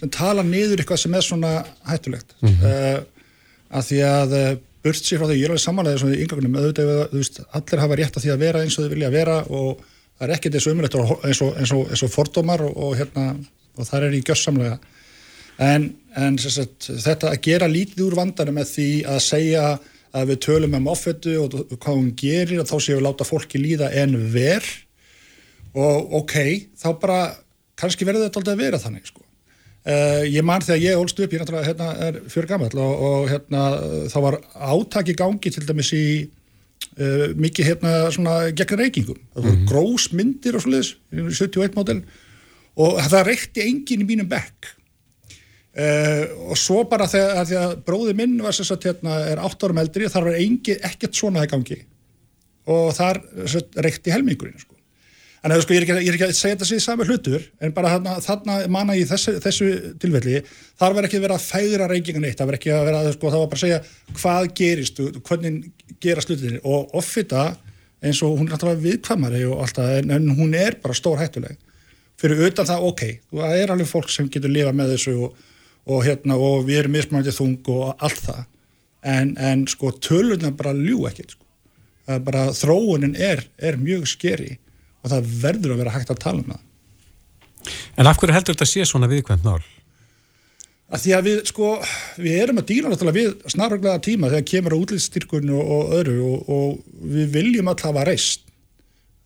sem 0.00 0.14
tala 0.16 0.46
niður 0.46 0.82
eitthvað 0.82 1.04
sem 1.04 1.20
er 1.20 1.28
svona 1.28 1.54
hættulegt. 1.90 2.36
Mm 2.40 3.06
að 3.70 3.86
því 3.86 3.98
að 4.02 4.32
uh, 4.34 4.50
burt 4.84 5.06
sér 5.06 5.20
frá 5.20 5.28
því 5.28 5.38
ég 5.38 5.46
er 5.46 5.52
alveg 5.52 5.62
samanlega 5.62 6.00
svona 6.02 6.16
í 6.16 6.24
yngangunum 6.24 6.56
auðvitað 6.58 6.92
að, 6.94 7.02
þú 7.12 7.20
veist, 7.20 7.40
allir 7.58 7.82
hafa 7.84 7.98
rétt 8.00 8.16
að 8.16 8.24
því 8.24 8.32
að 8.32 8.44
vera 8.44 8.62
eins 8.64 8.76
og 8.76 8.86
þau 8.86 8.94
vilja 8.94 9.10
vera 9.14 9.36
og 9.46 9.84
það 10.20 10.28
er 10.28 10.34
ekkert 10.36 10.58
eins 10.58 10.66
og 10.68 10.76
umrætt 10.76 10.96
eins 11.00 11.40
og, 11.40 11.54
eins 11.56 11.72
og, 11.72 11.86
eins 11.88 12.04
og 12.04 12.12
fordómar 12.12 12.64
og, 12.66 12.74
og 12.76 12.98
hérna 12.98 13.30
það 13.80 14.06
er 14.10 14.18
í 14.18 14.24
gjössamlega 14.26 14.76
en, 15.64 15.86
en 16.20 16.36
sagt, 16.40 16.90
þetta 16.90 17.32
að 17.32 17.40
gera 17.46 17.70
lítið 17.70 18.04
úr 18.08 18.18
vandanum 18.18 18.60
með 18.60 18.74
því 18.74 18.90
að 19.08 19.24
segja 19.24 19.64
að 20.10 20.32
við 20.32 20.40
tölum 20.44 20.76
um 20.76 20.90
offetu 20.90 21.36
og 21.40 21.56
hvað 21.76 21.96
hún 21.96 22.12
gerir 22.18 22.60
og 22.60 22.68
þá 22.68 22.76
séum 22.76 22.98
við 22.98 23.06
láta 23.06 23.26
fólki 23.28 23.60
líða 23.62 23.90
en 24.02 24.16
ver 24.34 24.66
og 25.70 26.14
ok, 26.20 26.36
þá 26.74 26.88
bara 27.00 27.18
kannski 27.78 28.06
verður 28.08 28.26
þetta 28.26 28.40
alltaf 28.40 28.56
að 28.56 28.64
vera 28.64 28.80
þannig 28.82 29.06
sko. 29.06 29.22
Uh, 29.80 30.26
ég 30.28 30.44
man 30.44 30.60
þegar 30.60 30.82
ég 30.82 31.00
ólst 31.00 31.20
upp, 31.22 31.32
ég 31.32 31.40
náttúrulega 31.40 31.70
hérna, 31.70 31.92
er 32.04 32.18
fjör 32.28 32.48
gammal 32.50 32.72
og, 32.74 33.04
og 33.06 33.30
hérna, 33.30 33.62
þá 34.12 34.18
var 34.26 34.36
átak 34.74 35.08
í 35.08 35.16
gangi 35.16 35.52
til 35.54 35.64
dæmis 35.64 35.94
í 35.96 36.04
uh, 36.98 37.30
mikið 37.38 37.70
hérna 37.70 37.94
svona 38.14 38.34
gegn 38.56 38.80
reykingum. 38.80 39.20
Það 39.34 39.48
voru 39.48 39.68
grósmyndir 39.70 40.58
og 40.58 40.64
svoleiðis, 40.64 40.94
71 41.12 41.78
mótel 41.78 42.02
og 42.80 43.00
það 43.10 43.26
reykti 43.28 43.66
enginn 43.66 44.04
í 44.04 44.08
mínum 44.12 44.30
bekk. 44.30 44.74
Uh, 45.70 46.26
og 46.50 46.58
svo 46.58 46.82
bara 46.90 47.06
þegar 47.10 47.46
að 47.60 47.76
bróði 47.86 48.16
minn 48.18 48.40
var 48.42 48.56
sem 48.56 48.66
sagt 48.66 48.88
hérna 48.88 49.20
er 49.30 49.38
8 49.38 49.68
árum 49.68 49.78
eldri 49.84 50.10
þar 50.10 50.26
var 50.26 50.40
engi, 50.40 50.74
ekkert 50.82 51.14
svona 51.14 51.46
í 51.46 51.50
gangi 51.50 51.78
og 52.70 52.90
þar 52.96 53.22
reykti 53.86 54.12
helmingurinn 54.12 54.58
sko. 54.60 54.79
En 55.40 55.54
eða, 55.54 55.64
sko, 55.64 55.74
ég, 55.74 55.80
er 55.80 55.86
ekki, 55.86 56.04
ég 56.04 56.10
er 56.12 56.18
ekki 56.18 56.26
að 56.28 56.36
segja 56.36 56.56
þetta 56.56 56.68
sér 56.68 56.82
sami 56.84 57.06
hlutur 57.08 57.46
en 57.60 57.74
bara 57.76 57.94
þarna, 57.94 58.16
þarna 58.24 58.58
manna 58.72 58.96
í 58.98 59.06
þessu, 59.08 59.36
þessu 59.40 59.70
tilfelli 60.02 60.42
þar 60.80 60.96
var 60.98 61.08
ekki 61.08 61.20
að 61.20 61.26
vera 61.26 61.38
að 61.38 61.46
fæðra 61.46 61.88
reykingan 61.90 62.28
eitt 62.28 62.40
það 62.40 62.50
var 62.50 62.58
ekki 62.58 62.74
að 62.76 62.86
vera 62.90 63.02
að 63.04 63.10
sko, 63.16 63.32
það 63.32 63.44
var 63.44 63.50
bara 63.54 63.60
að 63.60 63.64
segja 63.64 63.80
hvað 64.20 64.48
gerist, 64.60 65.02
hvernig 65.28 65.96
gera 66.04 66.24
slutinni 66.24 66.62
og 66.64 66.94
offita 67.00 67.46
eins 68.00 68.22
og 68.24 68.36
hún 68.36 68.48
er 68.48 68.56
alltaf 68.56 68.80
viðkvæmari 68.84 69.44
og 69.48 69.64
alltaf 69.64 69.94
en, 69.98 70.12
en 70.16 70.32
hún 70.36 70.56
er 70.56 70.76
bara 70.80 70.96
stór 70.96 71.20
hættuleg. 71.20 71.58
Fyrir 72.20 72.40
utan 72.48 72.68
það 72.68 72.84
ok, 72.88 73.02
það 73.32 73.56
er 73.56 73.72
alveg 73.72 73.88
fólk 73.88 74.12
sem 74.12 74.28
getur 74.32 74.52
lifa 74.52 74.72
með 74.76 74.94
þessu 74.94 75.16
og 75.24 75.38
og, 75.90 76.00
hérna, 76.04 76.36
og 76.36 76.64
við 76.68 76.84
erum 76.84 76.96
mismunandi 76.96 77.34
þung 77.34 77.70
og 77.72 78.02
allt 78.02 78.24
það. 78.26 78.40
En, 79.00 79.30
en 79.40 79.64
sko 79.70 79.94
tölurna 79.96 80.52
bara 80.56 80.74
ljú 80.76 81.06
ekkert 81.08 81.32
sko. 81.34 81.46
bara 82.26 82.50
þróunin 82.52 83.14
er, 83.16 83.46
er 83.56 83.78
mjög 83.80 84.08
skeri 84.10 84.58
og 85.00 85.12
það 85.12 85.34
verður 85.42 85.74
að 85.74 85.82
vera 85.82 85.94
hægt 85.94 86.12
að 86.12 86.22
tala 86.24 86.42
um 86.42 86.54
það. 86.54 86.64
En 88.00 88.08
af 88.08 88.18
hverju 88.20 88.34
heldur 88.34 88.56
þetta 88.56 88.66
að 88.66 88.72
sé 88.72 88.88
svona 88.88 89.10
viðkvæmt 89.10 89.46
nál? 89.46 89.60
Að 90.90 91.02
því 91.04 91.12
að 91.14 91.26
við 91.28 91.40
sko, 91.46 91.72
við 92.18 92.38
erum 92.42 92.60
að 92.60 92.70
díla 92.72 92.90
náttúrulega 92.90 93.18
við 93.20 93.50
snarröglega 93.52 94.02
tíma 94.02 94.30
þegar 94.32 94.46
kemur 94.50 94.74
á 94.74 94.80
útlýststyrkunni 94.82 95.52
og, 95.54 95.68
og 95.74 95.92
öðru 96.00 96.14
og, 96.26 96.48
og 96.50 97.10
við 97.14 97.34
viljum 97.36 97.70
alltaf 97.70 97.92
hafa 97.92 98.06
reist. 98.08 98.48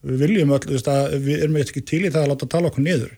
Við 0.05 0.25
viljum 0.27 0.53
alltaf, 0.53 1.15
við 1.25 1.47
erum 1.47 1.57
ekki 1.63 1.85
til 1.89 2.03
í 2.03 2.11
það 2.11 2.27
að 2.27 2.35
láta 2.35 2.51
tala 2.53 2.69
okkur 2.69 2.85
niður. 2.85 3.15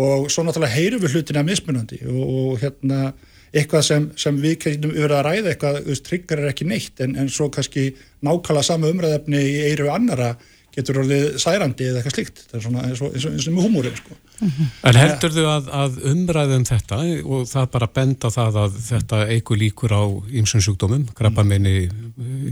Og 0.00 0.30
svo 0.32 0.46
náttúrulega 0.46 0.72
heyrum 0.78 1.02
við 1.02 1.18
hlutina 1.18 1.44
mismunandi 1.44 2.00
og, 2.06 2.22
og 2.22 2.62
hérna 2.62 3.10
eitthvað 3.50 3.84
sem, 3.84 4.08
sem 4.20 4.36
við 4.40 4.56
kemum 4.62 4.94
yfir 4.94 5.14
að 5.18 5.24
ræða 5.26 5.52
eitthvað, 5.52 5.78
tryggar 6.06 6.40
er 6.40 6.52
ekki 6.52 6.68
neitt 6.70 7.02
en, 7.02 7.16
en 7.18 7.28
svo 7.28 7.50
kannski 7.52 7.90
nákvæmlega 8.24 8.66
sama 8.66 8.90
umræðefni 8.92 9.40
í 9.42 9.56
eiru 9.66 9.90
annara 9.92 10.36
getur 10.74 11.00
orðið 11.02 11.24
særandi 11.42 11.88
eða 11.88 12.00
eitthvað 12.00 12.14
slíkt 12.16 12.42
það 12.46 12.58
er 12.58 12.64
svona 12.66 12.84
eins 12.86 13.00
og, 13.02 13.14
eins 13.14 13.24
og, 13.26 13.32
eins 13.34 13.48
og 13.48 13.56
með 13.56 13.66
húmúrið 13.66 13.96
sko. 13.98 14.18
mm 14.40 14.50
-hmm. 14.50 14.68
En 14.90 15.00
heldur 15.00 15.34
þú 15.34 15.46
að, 15.50 15.72
að 15.82 15.98
umræðum 16.12 16.64
þetta 16.70 17.00
og 17.24 17.48
það 17.50 17.66
bara 17.74 17.88
benda 17.94 18.30
það 18.30 18.60
að 18.64 18.78
þetta 18.90 19.18
eigur 19.34 19.58
líkur 19.58 19.92
á 19.92 20.02
ýmsum 20.30 20.62
sjúkdómum, 20.64 21.08
grabbaminni 21.14 21.90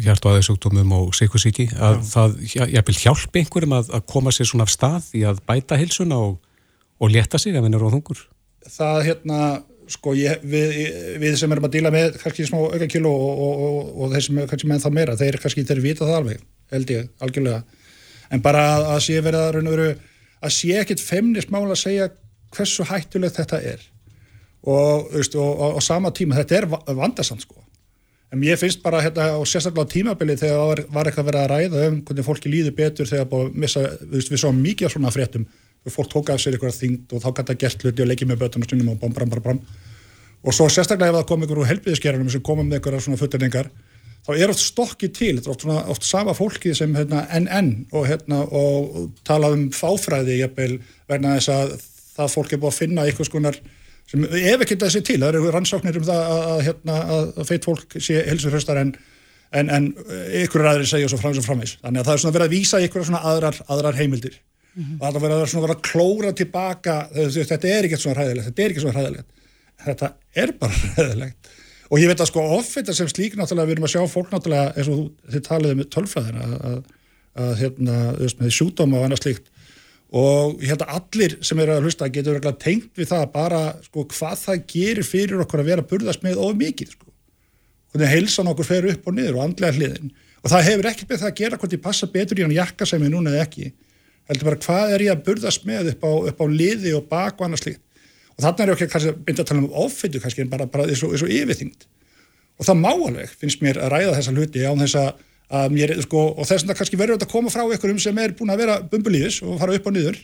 hjart- 0.04 0.26
og 0.26 0.32
aðeinsjúkdómum 0.32 0.92
og 0.92 1.14
sikursíki 1.14 1.70
að 1.78 2.02
Já. 2.02 2.04
það 2.14 2.28
hjálp 2.74 2.90
hjálp 2.98 3.36
einhverjum 3.36 3.78
að, 3.78 3.86
að 3.96 4.06
koma 4.06 4.30
sér 4.30 4.46
svona 4.46 4.66
af 4.66 4.70
stað 4.70 5.04
í 5.14 5.22
að 5.22 5.40
bæta 5.46 5.76
hilsuna 5.76 6.16
og 6.18 6.38
og 6.98 7.10
leta 7.10 7.38
sig 7.38 7.54
ef 7.54 7.64
henn 7.64 7.76
er 7.76 7.84
á 7.84 7.90
þungur? 7.92 8.20
Það 8.68 9.00
hérna, 9.06 9.40
sko, 9.90 10.14
ég, 10.18 10.42
við, 10.42 10.76
við 11.22 11.36
sem 11.40 11.52
erum 11.54 11.68
að 11.68 11.76
díla 11.78 11.92
með 11.94 12.18
kannski 12.22 12.46
smá 12.48 12.58
auka 12.60 12.88
kíló 12.90 13.12
og, 13.12 13.42
og, 13.46 13.64
og, 13.66 13.90
og 14.02 14.14
þeir 14.14 14.26
sem 14.26 14.40
kannski 14.50 14.70
með 14.70 14.84
það 14.84 14.96
meira, 14.98 15.18
þeir 15.20 15.40
kannski 15.42 15.66
þeir 15.68 15.82
vita 15.84 16.08
það 16.08 16.20
alveg, 16.22 16.46
held 16.74 16.94
ég, 16.94 17.10
algjörlega. 17.24 17.62
En 18.34 18.42
bara 18.44 18.64
að, 18.74 18.88
að 18.94 19.04
sé 19.06 19.20
verið 19.24 19.44
að 19.44 19.52
raun 19.56 19.70
og 19.70 19.76
veru, 19.76 19.92
að 20.44 20.56
sé 20.56 20.74
ekkit 20.80 21.04
femnismál 21.04 21.64
að 21.66 21.80
segja 21.82 22.10
hversu 22.56 22.88
hættulegt 22.88 23.38
þetta 23.40 23.62
er. 23.74 23.86
Og, 24.68 25.08
veist, 25.14 25.36
og 25.38 25.80
sama 25.84 26.10
tíma, 26.12 26.36
þetta 26.40 26.58
er 26.58 26.68
vandarsamt, 26.98 27.46
sko. 27.46 27.62
En 28.34 28.42
ég 28.44 28.58
finnst 28.60 28.82
bara 28.84 29.00
hérna 29.00 29.30
á 29.32 29.40
sérstaklega 29.48 29.88
tímabili 29.88 30.36
þegar 30.36 30.58
var, 30.60 30.82
var 30.92 31.08
eitthvað 31.08 31.30
verið 31.30 31.44
að 31.44 31.52
ræða 31.54 31.84
um 31.88 32.02
hvernig 32.04 32.26
fólki 32.26 32.50
líður 32.52 32.74
betur 32.76 33.08
þegar 33.08 33.30
búið 33.30 33.46
að 33.46 33.62
missa, 33.62 33.84
við 34.12 34.42
svo 34.42 34.50
mikið 34.52 34.92
svona 34.92 35.12
fréttum 35.14 35.46
fólk 35.90 36.10
tók 36.12 36.32
af 36.32 36.40
sér 36.40 36.56
eitthvað 36.56 36.76
þyngd 36.78 37.14
og 37.14 37.22
þá 37.22 37.28
gæti 37.30 37.48
það 37.50 37.60
gert 37.62 37.84
hluti 37.84 38.02
og 38.02 38.10
leikið 38.10 38.30
með 38.30 38.40
bötunum 38.42 38.66
stundum 38.66 38.90
og 38.92 38.98
bam, 39.00 39.12
bram, 39.14 39.30
bram, 39.32 39.44
bram 39.44 39.60
og 40.42 40.54
svo 40.54 40.68
sérstaklega 40.72 41.12
ef 41.12 41.18
það 41.18 41.28
kom 41.30 41.44
einhverju 41.44 41.68
helbriðiskerðunum 41.68 42.32
sem 42.32 42.44
komum 42.44 42.68
með 42.68 42.80
einhverja 42.80 43.04
svona 43.06 43.20
futturningar 43.20 43.70
þá 44.28 44.34
er 44.36 44.50
oft 44.52 44.60
stokkið 44.60 45.12
til, 45.16 45.30
þetta 45.38 45.48
er 45.48 45.54
oft, 45.54 45.64
svona, 45.64 45.82
oft 45.94 46.04
sama 46.04 46.34
fólki 46.36 46.74
sem 46.76 46.92
hérna, 46.96 47.24
NN 47.38 47.70
og, 47.96 48.04
hérna, 48.10 48.42
og 48.44 49.14
tala 49.24 49.48
um 49.54 49.68
fáfræði 49.72 50.42
jafnvel, 50.42 50.74
verna 51.08 51.38
þess 51.38 51.52
að 51.54 51.76
það 52.18 52.34
fólk 52.34 52.52
er 52.52 52.60
búið 52.60 52.74
að 52.74 52.80
finna 52.82 53.06
eitthvað 53.06 53.30
skonar 53.30 53.60
sem 54.08 54.24
ef 54.24 54.64
ekki 54.64 54.76
þessi 54.80 55.02
til, 55.04 55.20
það 55.22 55.38
eru 55.38 55.52
rannsóknir 55.54 56.00
um 56.00 56.04
það 56.04 56.20
að, 56.24 56.42
að, 56.50 56.60
hérna, 56.66 56.98
að 57.14 57.40
feit 57.48 57.68
fólk 57.68 57.96
sé 58.04 58.20
helsurhöstar 58.26 58.82
en, 58.82 58.92
en, 59.56 59.72
en 59.72 59.88
ykkur 60.42 60.64
er 60.64 60.70
aðri 60.74 60.90
segja 60.90 61.08
svo 61.08 61.20
framins 61.20 61.40
og 61.40 61.48
framins 61.48 61.74
þannig 61.80 62.02
að 62.02 62.10
það 62.10 62.14
er 62.14 62.22
svona 62.24 62.36
verið 62.36 62.50
að 62.50 62.56
vísa 62.56 62.82
ykkur 62.84 63.12
aðrar, 63.18 63.60
aðrar 63.68 64.00
heimildir. 64.00 64.36
Mm 64.78 64.84
-hmm. 64.84 64.98
og 65.00 65.14
það 65.14 65.22
verður 65.24 65.44
að 65.56 65.62
vera 65.64 65.74
að 65.74 65.86
klóra 65.88 66.32
tilbaka 66.36 66.96
þetta 67.12 67.68
er 67.68 67.86
ekki 67.88 67.96
svona 67.98 68.20
hræðilegt 68.20 68.48
þetta 68.50 68.62
er 68.62 68.74
ekki 68.74 68.82
svona 68.84 68.98
hræðilegt. 68.98 69.30
Þetta 69.84 70.10
er 70.34 70.52
bara 70.60 70.72
hræðilegt 70.96 71.48
og 71.88 72.00
ég 72.00 72.10
veit 72.10 72.20
að 72.20 72.30
sko 72.30 72.44
offita 72.58 72.94
sem 72.96 73.08
slík 73.08 73.36
náttúrulega 73.38 73.70
við 73.70 73.76
erum 73.76 73.86
að 73.88 73.94
sjá 73.94 74.02
fólk 74.12 74.32
náttúrulega 74.32 74.72
eins 74.76 74.90
og 74.92 75.04
þið 75.32 75.44
taliði 75.46 75.78
með 75.78 75.90
tölfræðina 75.94 76.48
að, 76.48 76.78
að, 77.38 77.52
hérna, 77.62 78.00
með 78.42 78.54
sjúdóma 78.58 78.98
og 78.98 79.06
annað 79.06 79.22
slíkt. 79.22 79.50
Og 80.18 80.62
ég 80.64 80.72
held 80.72 80.84
að 80.84 80.94
allir 80.96 81.34
sem 81.44 81.60
eru 81.60 81.74
að 81.74 81.88
hlusta 81.88 82.08
getur 82.12 82.40
tengt 82.60 82.92
við 82.96 83.10
það 83.10 83.26
bara 83.34 83.60
sko 83.84 84.06
hvað 84.08 84.38
það 84.44 84.62
gerir 84.72 85.04
fyrir 85.04 85.42
okkur 85.44 85.62
að 85.64 85.70
vera 85.72 85.84
burðast 85.90 86.24
með 86.24 86.40
of 86.44 86.54
mikið 86.56 86.94
sko. 86.94 87.10
Hvernig 87.92 88.12
heilsan 88.12 88.48
okkur 88.52 88.68
fer 88.68 88.88
upp 88.92 89.08
og 89.08 89.16
niður 89.16 89.36
og 89.38 89.44
andlega 89.46 89.76
hliðin. 89.76 90.14
Og 90.44 90.52
það 90.52 90.66
hefur 90.68 90.88
ekkert 90.90 91.12
með 91.12 91.20
það 91.22 91.30
að 91.30 91.38
gera 91.40 91.58
hvort 91.60 91.76
ég 91.76 91.84
passa 91.84 92.08
betur 92.12 92.40
í 92.40 92.44
hann 92.44 92.56
jakka 92.56 92.88
sem 92.88 93.04
ég 93.04 93.12
núna 93.12 93.32
eða 93.32 93.44
ekki. 93.48 93.70
Heldur 94.28 94.50
bara 94.50 94.60
hvað 94.64 94.94
er 94.94 95.04
ég 95.06 95.12
að 95.14 95.24
burðast 95.28 95.64
með 95.68 95.92
upp 95.94 96.04
á, 96.04 96.12
upp 96.32 96.40
á 96.44 96.46
liði 96.52 96.92
og 96.96 97.08
bak 97.08 97.40
og 97.40 97.48
annars 97.48 97.64
líkt 97.64 97.80
og 98.38 98.44
þannig 98.44 98.64
er 98.64 98.74
ekki 98.74 98.90
kannski 98.92 99.12
að 99.12 99.22
byrja 99.26 99.44
að 99.44 99.48
tala 99.50 99.64
um 99.64 99.78
ofittu 99.84 100.20
kannski 100.22 100.44
en 100.44 100.50
bara, 100.52 100.66
bara 100.70 100.86
og, 100.86 101.14
og 101.14 101.32
yfirþyngd. 101.38 101.86
Og 102.58 102.66
það 102.66 102.80
má 102.80 102.90
alveg, 102.92 103.34
finnst 103.40 103.62
mér 103.62 103.80
að 103.82 103.92
ræða 103.94 104.16
þessa 104.18 104.34
hluti 104.34 104.64
án 104.66 104.82
þess 104.84 104.98
að 105.02 105.74
mér, 105.74 105.94
sko, 106.04 106.24
og 106.34 106.46
þess 106.46 106.62
að 106.62 106.70
það 106.70 106.80
kannski 106.80 107.00
verður 107.00 107.22
að 107.22 107.32
koma 107.32 107.52
frá 107.52 107.64
einhverjum 107.64 108.02
sem 108.02 108.18
er 108.22 108.34
búin 108.38 108.54
að 108.54 108.62
vera 108.62 108.80
bumbulíðis 108.92 109.40
og 109.42 109.58
fara 109.58 109.74
upp 109.74 109.90
og 109.90 109.96
niður. 109.96 110.20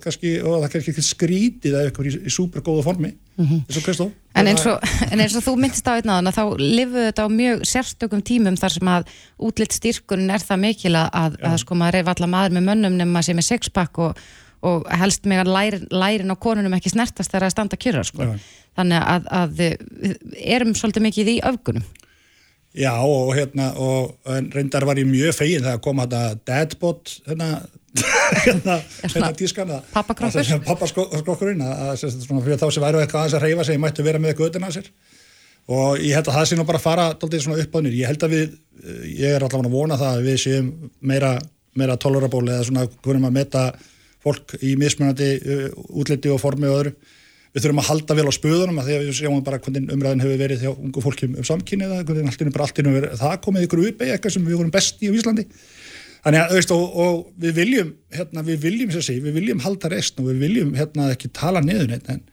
Kannski, 0.00 0.30
og 0.40 0.62
það 0.64 0.70
kannski 0.72 1.02
skrítið 1.04 1.74
eða 1.74 1.90
eitthvað 1.90 2.06
í, 2.08 2.12
í 2.26 2.30
supergóða 2.32 2.82
formi 2.86 3.10
mm 3.12 3.44
-hmm. 3.44 3.58
eins 3.68 3.76
og 3.76 3.84
Kristó 3.84 4.06
en 4.34 4.48
eins 4.48 4.64
og, 4.66 4.80
en 5.12 5.20
eins 5.20 5.36
og 5.36 5.44
þú 5.44 5.52
myndist 5.60 5.86
á 5.86 6.00
einn 6.00 6.10
aðan 6.10 6.32
þá 6.32 6.44
lifuðu 6.58 7.04
þetta 7.04 7.26
á 7.28 7.28
mjög 7.28 7.60
sérstökum 7.68 8.22
tímum 8.24 8.56
þar 8.56 8.72
sem 8.72 8.88
að 8.88 9.12
útlitt 9.36 9.76
styrkun 9.76 10.30
er 10.30 10.40
það 10.40 10.62
mikil 10.64 10.94
að, 10.96 11.08
að, 11.12 11.36
að 11.44 11.56
sko 11.60 11.76
maður 11.76 12.00
er 12.00 12.08
allar 12.08 12.32
maður 12.32 12.56
með 12.56 12.66
mönnum 12.70 12.96
nema 12.96 13.22
sem 13.22 13.38
er 13.38 13.46
sexpack 13.46 13.98
og, 13.98 14.16
og 14.64 14.86
helst 15.00 15.26
með 15.28 15.44
að 15.44 15.52
lærin, 15.56 15.86
lærin 15.90 16.32
á 16.32 16.36
konunum 16.40 16.76
ekki 16.78 16.92
snertast 16.94 17.32
þegar 17.32 17.48
að 17.48 17.54
standa 17.54 17.78
kjöra 17.80 18.04
sko. 18.06 18.28
þannig 18.76 19.06
að, 19.14 19.30
að 19.40 19.62
erum 20.56 20.74
svolítið 20.76 21.06
mikið 21.08 21.32
í 21.32 21.38
öfgunum. 21.50 21.86
Já 22.76 22.92
og 23.00 23.32
hérna 23.36 23.70
og 23.80 24.16
reyndar 24.52 24.84
var 24.84 24.98
ég 25.00 25.08
mjög 25.08 25.32
fegin 25.38 25.64
þegar 25.64 25.80
kom 25.84 26.02
þetta 26.02 26.22
deadbot 26.44 27.14
hérna 27.24 27.50
hérna, 28.44 28.74
hérna 29.00 29.30
tískan 29.32 29.70
pappaskrokkurinn 29.94 31.62
fyrir 31.64 32.60
þá 32.60 32.68
sem 32.68 32.84
væru 32.84 33.00
eitthvað 33.00 33.22
aðeins 33.22 33.36
að 33.38 33.46
reyfa 33.46 33.64
sig 33.64 33.80
mættu 33.80 34.04
vera 34.04 34.20
með 34.20 34.36
göduna 34.42 34.68
sér. 34.74 34.90
Og 35.72 35.96
ég 35.98 36.14
held 36.14 36.28
að 36.28 36.36
það 36.36 36.48
sé 36.50 36.58
nú 36.58 36.66
bara 36.68 36.78
að 36.78 36.84
fara 36.84 37.06
upp 37.16 37.74
á 37.74 37.78
nýr, 37.82 37.96
ég 37.96 38.10
held 38.10 38.22
að 38.22 38.34
við 38.36 38.52
ég 39.16 39.34
er 39.34 39.42
allavega 39.42 39.66
að 39.66 39.74
vona 39.74 39.98
það 39.98 40.18
að 40.18 40.26
við 40.28 40.38
séum 40.42 40.70
meira, 41.00 41.32
meira 41.74 41.96
tolerable 42.00 42.52
eða 42.52 42.66
svona 42.68 42.86
hvernig 42.86 43.24
maður 43.24 43.36
metta 43.38 43.64
fólk 44.26 44.58
í 44.60 44.74
mismunandi 44.80 45.30
uh, 45.38 45.70
útliti 45.96 46.34
og 46.34 46.42
formi 46.42 46.68
og 46.68 46.82
öðru 46.82 46.96
við 47.56 47.64
þurfum 47.64 47.80
að 47.80 47.88
halda 47.88 48.14
vel 48.18 48.28
á 48.28 48.32
spöðunum 48.36 48.78
að 48.82 48.88
því 48.90 48.94
að 48.98 49.04
við 49.06 49.16
sjáum 49.16 49.44
bara 49.46 49.58
hvernig 49.64 49.92
umræðin 49.94 50.22
hefur 50.26 50.40
verið 50.42 50.64
hjá 50.66 50.72
ungu 50.74 51.02
fólki 51.04 51.28
um 51.30 51.46
samkynni 51.46 51.86
eða 51.86 52.02
hvernig 52.04 52.28
alltaf 52.28 52.52
bara 52.52 52.66
alltaf 52.68 52.90
verið 52.98 53.14
það 53.22 53.36
komið 53.46 53.66
ykkur 53.66 53.84
upp 53.86 54.02
eða 54.04 54.16
eitthvað 54.18 54.34
sem 54.34 54.44
við 54.44 54.58
vorum 54.58 54.74
besti 54.74 55.08
í 55.08 55.14
Íslandi 55.16 55.46
Þannig 56.26 56.42
að, 56.42 56.52
veist, 56.56 56.72
og, 56.74 56.96
og 56.98 57.18
við 57.38 57.52
viljum, 57.60 57.90
hérna, 58.16 58.42
við 58.42 58.64
viljum, 58.64 58.94
sé, 58.98 59.14
við 59.22 59.36
viljum 59.36 59.60
halda 59.62 59.92
rest 59.92 60.16
og 60.18 60.26
við 60.26 60.40
viljum, 60.42 60.72
hérna, 60.74 61.12
ekki 61.14 61.30
tala 61.30 61.60
niður 61.62 61.92
neitt, 61.92 62.08
en, 62.10 62.24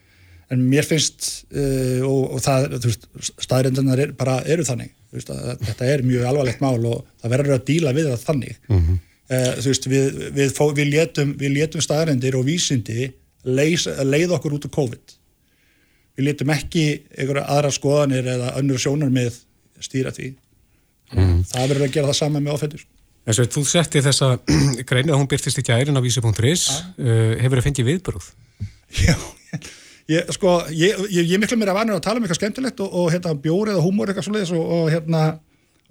en 0.50 0.64
mér 0.72 0.88
finnst, 0.88 1.28
uh, 1.54 2.00
og, 2.08 2.24
og 2.34 2.42
það, 2.42 2.66
þú 2.74 2.90
veist, 2.90 3.06
staðrindunar 3.46 4.02
er, 4.02 4.16
bara 4.18 4.40
eru 4.50 4.66
þannig, 4.66 4.96
þú 5.12 5.20
veist, 5.20 5.30
að 5.36 5.68
þetta 5.68 5.92
er 5.94 6.06
mjög 6.10 6.26
alvarlegt 6.32 6.64
mál 6.66 6.80
og 6.80 7.04
það 7.22 7.36
verður 7.36 7.58
að 7.60 7.68
díla 7.70 7.94
við 7.94 8.10
það 8.10 8.26
þannig. 8.32 8.58
Mm 8.66 8.80
-hmm. 8.80 8.98
Uh, 9.34 9.50
þú 9.58 9.74
veist, 9.74 9.90
við, 9.90 10.22
við, 10.22 10.38
við, 10.38 10.78
við 10.78 10.94
létum, 10.94 11.36
létum 11.58 11.84
staðrindir 11.84 12.38
og 12.40 12.48
vísindi 12.48 13.10
leið, 13.44 13.90
leið 14.08 14.38
okkur 14.38 14.58
út 14.58 14.70
úr 14.70 14.74
COVID. 14.74 15.18
Við 16.18 16.28
létum 16.30 16.54
ekki 16.54 16.86
einhverja 17.18 17.46
aðra 17.50 17.74
skoðanir 17.74 18.30
eða 18.36 18.54
önnur 18.62 18.82
sjónar 18.82 19.12
með 19.14 19.40
stýra 19.84 20.14
því. 20.14 20.34
Mm. 21.14 21.40
Það 21.50 21.72
verður 21.72 21.88
að 21.88 21.96
gera 21.96 22.12
það 22.12 22.20
sama 22.20 22.42
með 22.42 22.58
ofendur. 22.58 22.84
En 23.24 23.38
svo 23.38 23.46
þú 23.48 23.64
setti 23.68 24.02
þessa 24.04 24.34
greinu 24.90 25.14
að 25.16 25.22
hún 25.22 25.30
byrtist 25.32 25.62
í 25.62 25.66
gærin 25.66 25.98
á 25.98 26.04
vísi.is 26.04 26.66
uh, 26.70 27.40
hefur 27.40 27.60
það 27.60 27.68
fengið 27.70 27.90
viðbrúð? 27.92 28.28
Já, 29.04 29.16
ég, 30.12 30.34
sko 30.36 30.60
ég, 30.76 31.00
ég, 31.10 31.32
ég 31.32 31.42
miklu 31.42 31.58
mér 31.60 31.74
að 31.74 31.80
vanur 31.82 31.98
að 31.98 32.06
tala 32.08 32.20
um 32.20 32.28
eitthvað 32.28 32.42
skemmtilegt 32.42 32.84
og, 32.84 32.94
og 33.00 33.10
hérna, 33.14 33.34
bjóri 33.40 33.74
eða 33.74 33.86
húmor 33.86 34.12
eitthvað 34.12 34.28
svolítið 34.28 34.58
og, 34.60 34.74
og 34.78 34.92
hérna 34.94 35.24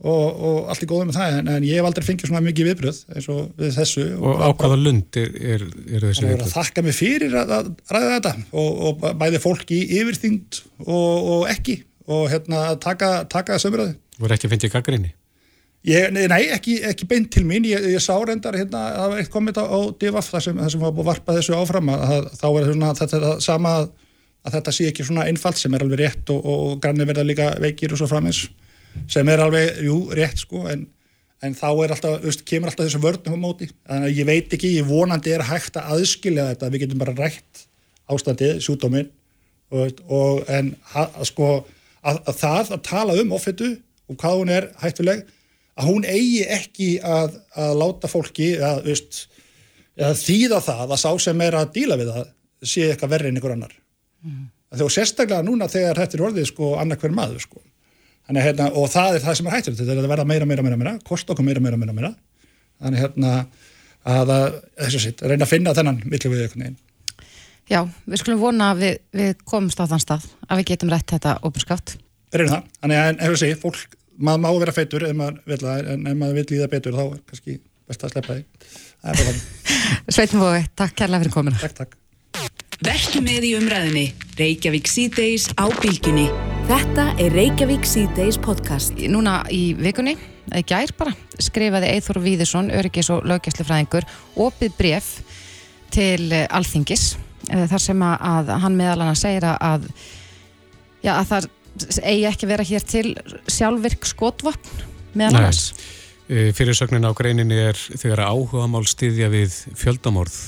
og, 0.03 0.43
og 0.49 0.71
allt 0.73 0.83
er 0.83 0.91
góða 0.91 1.07
með 1.09 1.19
það 1.19 1.37
en, 1.39 1.49
en 1.55 1.67
ég 1.69 1.79
hef 1.79 1.89
aldrei 1.89 2.07
fengið 2.09 2.31
svona 2.31 2.43
mikið 2.43 2.69
viðbröð 2.71 3.01
eins 3.15 3.29
og 3.31 3.41
við 3.61 3.73
þessu 3.77 4.05
Og 4.19 4.43
á 4.43 4.49
hvaða 4.51 4.79
lund 4.81 5.19
er, 5.21 5.33
er, 5.39 5.65
er 5.87 6.07
þessi 6.09 6.25
Það 6.25 6.29
að 6.29 6.35
viðbröð? 6.35 6.53
þakka 6.57 6.85
mig 6.89 6.97
fyrir 6.99 7.39
að, 7.39 7.55
að 7.59 7.73
ræða 7.95 8.13
þetta 8.17 8.35
og, 8.51 8.85
og 8.89 9.09
bæði 9.23 9.43
fólk 9.47 9.75
í 9.75 9.81
yfirþyngd 10.01 10.61
og, 10.87 11.31
og 11.37 11.49
ekki 11.55 11.79
og 12.13 12.25
hérna 12.33 12.63
taka, 12.83 13.11
taka 13.31 13.55
þessu 13.57 13.71
umröðu. 13.71 13.95
Voru 14.19 14.35
ekki 14.35 14.49
að 14.49 14.57
fengið 14.57 14.73
gaggrinni? 14.75 15.13
Ég, 15.87 16.13
nei, 16.15 16.45
ekki, 16.55 16.77
ekki 16.87 17.07
beint 17.11 17.31
til 17.35 17.43
mín, 17.47 17.65
ég, 17.67 17.83
ég 17.91 18.03
sá 18.03 18.15
reyndar 18.15 18.55
hérna, 18.55 18.85
það 18.95 19.09
var 19.11 19.23
eitt 19.23 19.31
komment 19.35 19.59
á, 19.59 19.67
á 19.67 19.79
DFF 19.99 20.29
þar 20.31 20.45
sem, 20.45 20.61
sem 20.71 20.83
var 20.83 20.93
búið 20.95 21.03
að 21.03 21.09
varpa 21.11 21.35
þessu 21.35 21.57
áfram 21.59 21.91
að, 21.91 22.05
að 22.07 22.29
þá 22.39 22.45
er 22.51 22.69
svona, 22.69 22.91
þetta, 23.01 23.33
sama 23.43 23.73
að, 23.81 23.89
að 24.47 24.57
þetta 24.59 24.75
sé 24.77 24.87
ekki 24.93 25.07
svona 25.09 25.25
einfalt 25.31 25.59
sem 25.59 25.75
er 25.75 25.83
alveg 25.83 26.03
rétt 26.05 26.31
og, 26.35 26.47
og 26.53 26.77
grannir 26.85 27.09
verða 27.11 27.25
líka 27.27 27.49
veikir 27.63 27.97
og 27.97 27.99
svo 27.99 28.07
framins 28.13 28.45
sem 29.11 29.29
er 29.33 29.43
alveg, 29.45 29.83
jú, 29.87 29.99
rétt 30.17 30.43
sko 30.43 30.67
en, 30.71 30.87
en 31.43 31.57
þá 31.59 31.69
er 31.71 31.95
alltaf, 31.95 32.17
veist, 32.23 32.45
kemur 32.49 32.71
alltaf 32.71 32.89
þessu 32.89 33.03
vörnum 33.03 33.37
á 33.39 33.45
móti, 33.45 33.69
þannig 33.89 34.11
að 34.11 34.19
ég 34.21 34.29
veit 34.29 34.57
ekki 34.57 34.73
ég 34.77 34.89
vonandi 34.89 35.35
er 35.35 35.47
hægt 35.49 35.79
að 35.81 35.97
aðskilja 35.97 36.49
þetta. 36.53 36.71
Við 36.73 36.85
getum 36.85 37.03
bara 37.03 37.17
rætt 37.19 37.67
ástandið, 38.13 38.61
sjúdóminn 38.65 39.11
og, 39.73 40.03
og 40.13 40.43
en 40.53 40.75
að, 40.99 41.23
sko, 41.31 41.53
að, 42.03 42.21
að 42.27 42.41
það 42.43 42.75
að 42.77 42.85
tala 42.89 43.17
um 43.23 43.35
offitu 43.37 43.71
og 44.11 44.19
hvað 44.21 44.41
hún 44.41 44.53
er 44.53 44.69
hættuleg 44.83 45.25
að 45.79 45.89
hún 45.89 46.05
eigi 46.05 46.43
ekki 46.53 46.89
að, 47.01 47.39
að 47.57 47.77
láta 47.81 48.11
fólki 48.11 48.53
að, 48.61 48.83
veist, 48.91 49.23
að 49.97 50.19
þýða 50.21 50.61
það 50.67 50.97
að 50.97 51.03
sá 51.05 51.11
sem 51.27 51.45
er 51.47 51.57
að 51.57 51.73
díla 51.79 51.99
við 52.01 52.13
það 52.13 52.33
sé 52.73 52.89
eitthvað 52.91 53.15
verri 53.17 53.31
en 53.31 53.39
einhver 53.39 53.55
annar. 53.57 53.77
Mm. 54.23 54.43
þegar 54.71 54.93
sérstaklega 54.95 55.47
núna 55.47 55.67
þegar 55.71 55.99
þetta 55.99 56.19
er 56.19 56.25
orðið 56.29 56.45
sko 56.53 56.75
annar 56.79 57.01
hver 57.01 57.15
maður 57.17 57.43
sko 57.43 57.63
Þannig, 58.29 58.45
hérna, 58.47 58.69
og 58.79 58.87
það 58.93 59.17
er 59.17 59.25
það 59.25 59.37
sem 59.39 59.49
er 59.49 59.57
hættur 59.57 59.77
þetta 59.79 59.95
er 59.97 60.01
að 60.05 60.13
verða 60.13 60.27
meira, 60.31 60.47
meira, 60.47 60.65
meira, 60.65 60.79
meira, 60.79 60.95
kosta 61.07 61.35
okkur 61.35 61.47
meira, 61.47 61.63
meira, 61.65 61.79
meira, 61.81 61.95
meira. 61.97 62.13
þannig 62.83 63.03
hérna 63.03 63.33
að, 64.07 64.31
að 64.37 64.57
þessu 64.85 65.01
sitt, 65.03 65.25
reyna 65.27 65.47
að 65.47 65.55
finna 65.55 65.75
þennan 65.77 65.99
millu 66.07 66.31
við 66.33 66.45
einhvern 66.45 66.67
veginn 66.67 66.79
Já, 67.71 67.81
við 68.11 68.21
skulum 68.23 68.41
vona 68.43 68.73
að 68.73 68.83
við, 68.83 68.95
við 69.19 69.43
komumst 69.49 69.83
á 69.83 69.87
þann 69.91 70.03
stað 70.03 70.29
að 70.49 70.61
við 70.61 70.69
getum 70.73 70.93
rætt 70.93 71.15
þetta 71.15 71.35
opinskátt. 71.47 71.97
reyna 72.35 72.57
það, 72.57 72.71
þannig 72.83 73.01
að 73.03 73.11
en, 73.11 73.21
þessu 73.23 73.43
sitt, 73.43 73.63
fólk 73.63 73.99
maður 74.19 74.45
má 74.45 74.49
vera 74.63 74.77
feitur 74.77 75.07
ef 75.09 75.17
maður 75.19 75.41
vil 75.53 75.61
en 75.73 76.07
ef 76.11 76.19
maður 76.19 76.39
vil 76.39 76.47
líða 76.53 76.71
betur 76.77 76.99
þá 76.99 77.05
er 77.05 77.19
kannski 77.31 77.59
best 77.91 78.07
að 78.07 78.15
sleppa 78.15 78.39
því 78.39 78.45
Sveitin 80.15 80.43
Vói, 80.43 80.63
takk 80.79 80.95
kærlega 80.99 81.25
fyrir 81.25 81.35
komuna. 81.35 81.59
takk, 81.59 81.75
takk 81.81 82.02
Vertu 82.83 83.21
með 83.23 83.45
í 83.47 83.51
umræðinni. 83.55 84.09
Reykjavík 84.35 84.89
síðdeis 84.91 85.45
á 85.55 85.71
bylgjunni. 85.71 86.25
Þetta 86.67 87.05
er 87.23 87.37
Reykjavík 87.37 87.85
síðdeis 87.87 88.39
podcast. 88.43 88.99
Núna 89.07 89.37
í 89.55 89.77
vikunni, 89.79 90.17
eða 90.49 90.63
gær 90.67 90.93
bara, 90.99 91.13
skrifaði 91.39 91.93
Eithor 91.93 92.19
Víðursson, 92.25 92.73
öryggis 92.75 93.13
og 93.15 93.23
löggæslufræðingur, 93.31 94.09
opið 94.35 94.75
bref 94.81 95.13
til 95.95 96.27
eh, 96.35 96.49
Alþingis, 96.51 97.13
eh, 97.53 97.69
þar 97.71 97.85
sem 97.87 98.03
að, 98.09 98.27
að 98.33 98.53
hann 98.65 98.81
meðal 98.81 99.07
hann 99.13 99.21
segir 99.21 99.47
að, 99.53 99.63
að, 99.69 99.89
já, 101.07 101.13
að 101.21 101.25
það 101.31 101.51
eigi 102.03 102.29
ekki 102.33 102.51
vera 102.51 102.67
hér 102.67 102.89
til 102.97 103.07
sjálfvirk 103.47 104.11
skotvopn 104.11 104.87
meðal 105.15 105.47
Nei. 105.47 105.63
Annars. 106.33 106.57
Fyrirsögnin 106.57 107.05
á 107.05 107.13
greininni 107.15 107.59
er 107.59 107.77
þegar 107.77 108.25
áhuga 108.29 108.69
mál 108.71 108.87
styðja 108.89 109.29
við 109.33 109.53
fjöldamorð. 109.79 110.39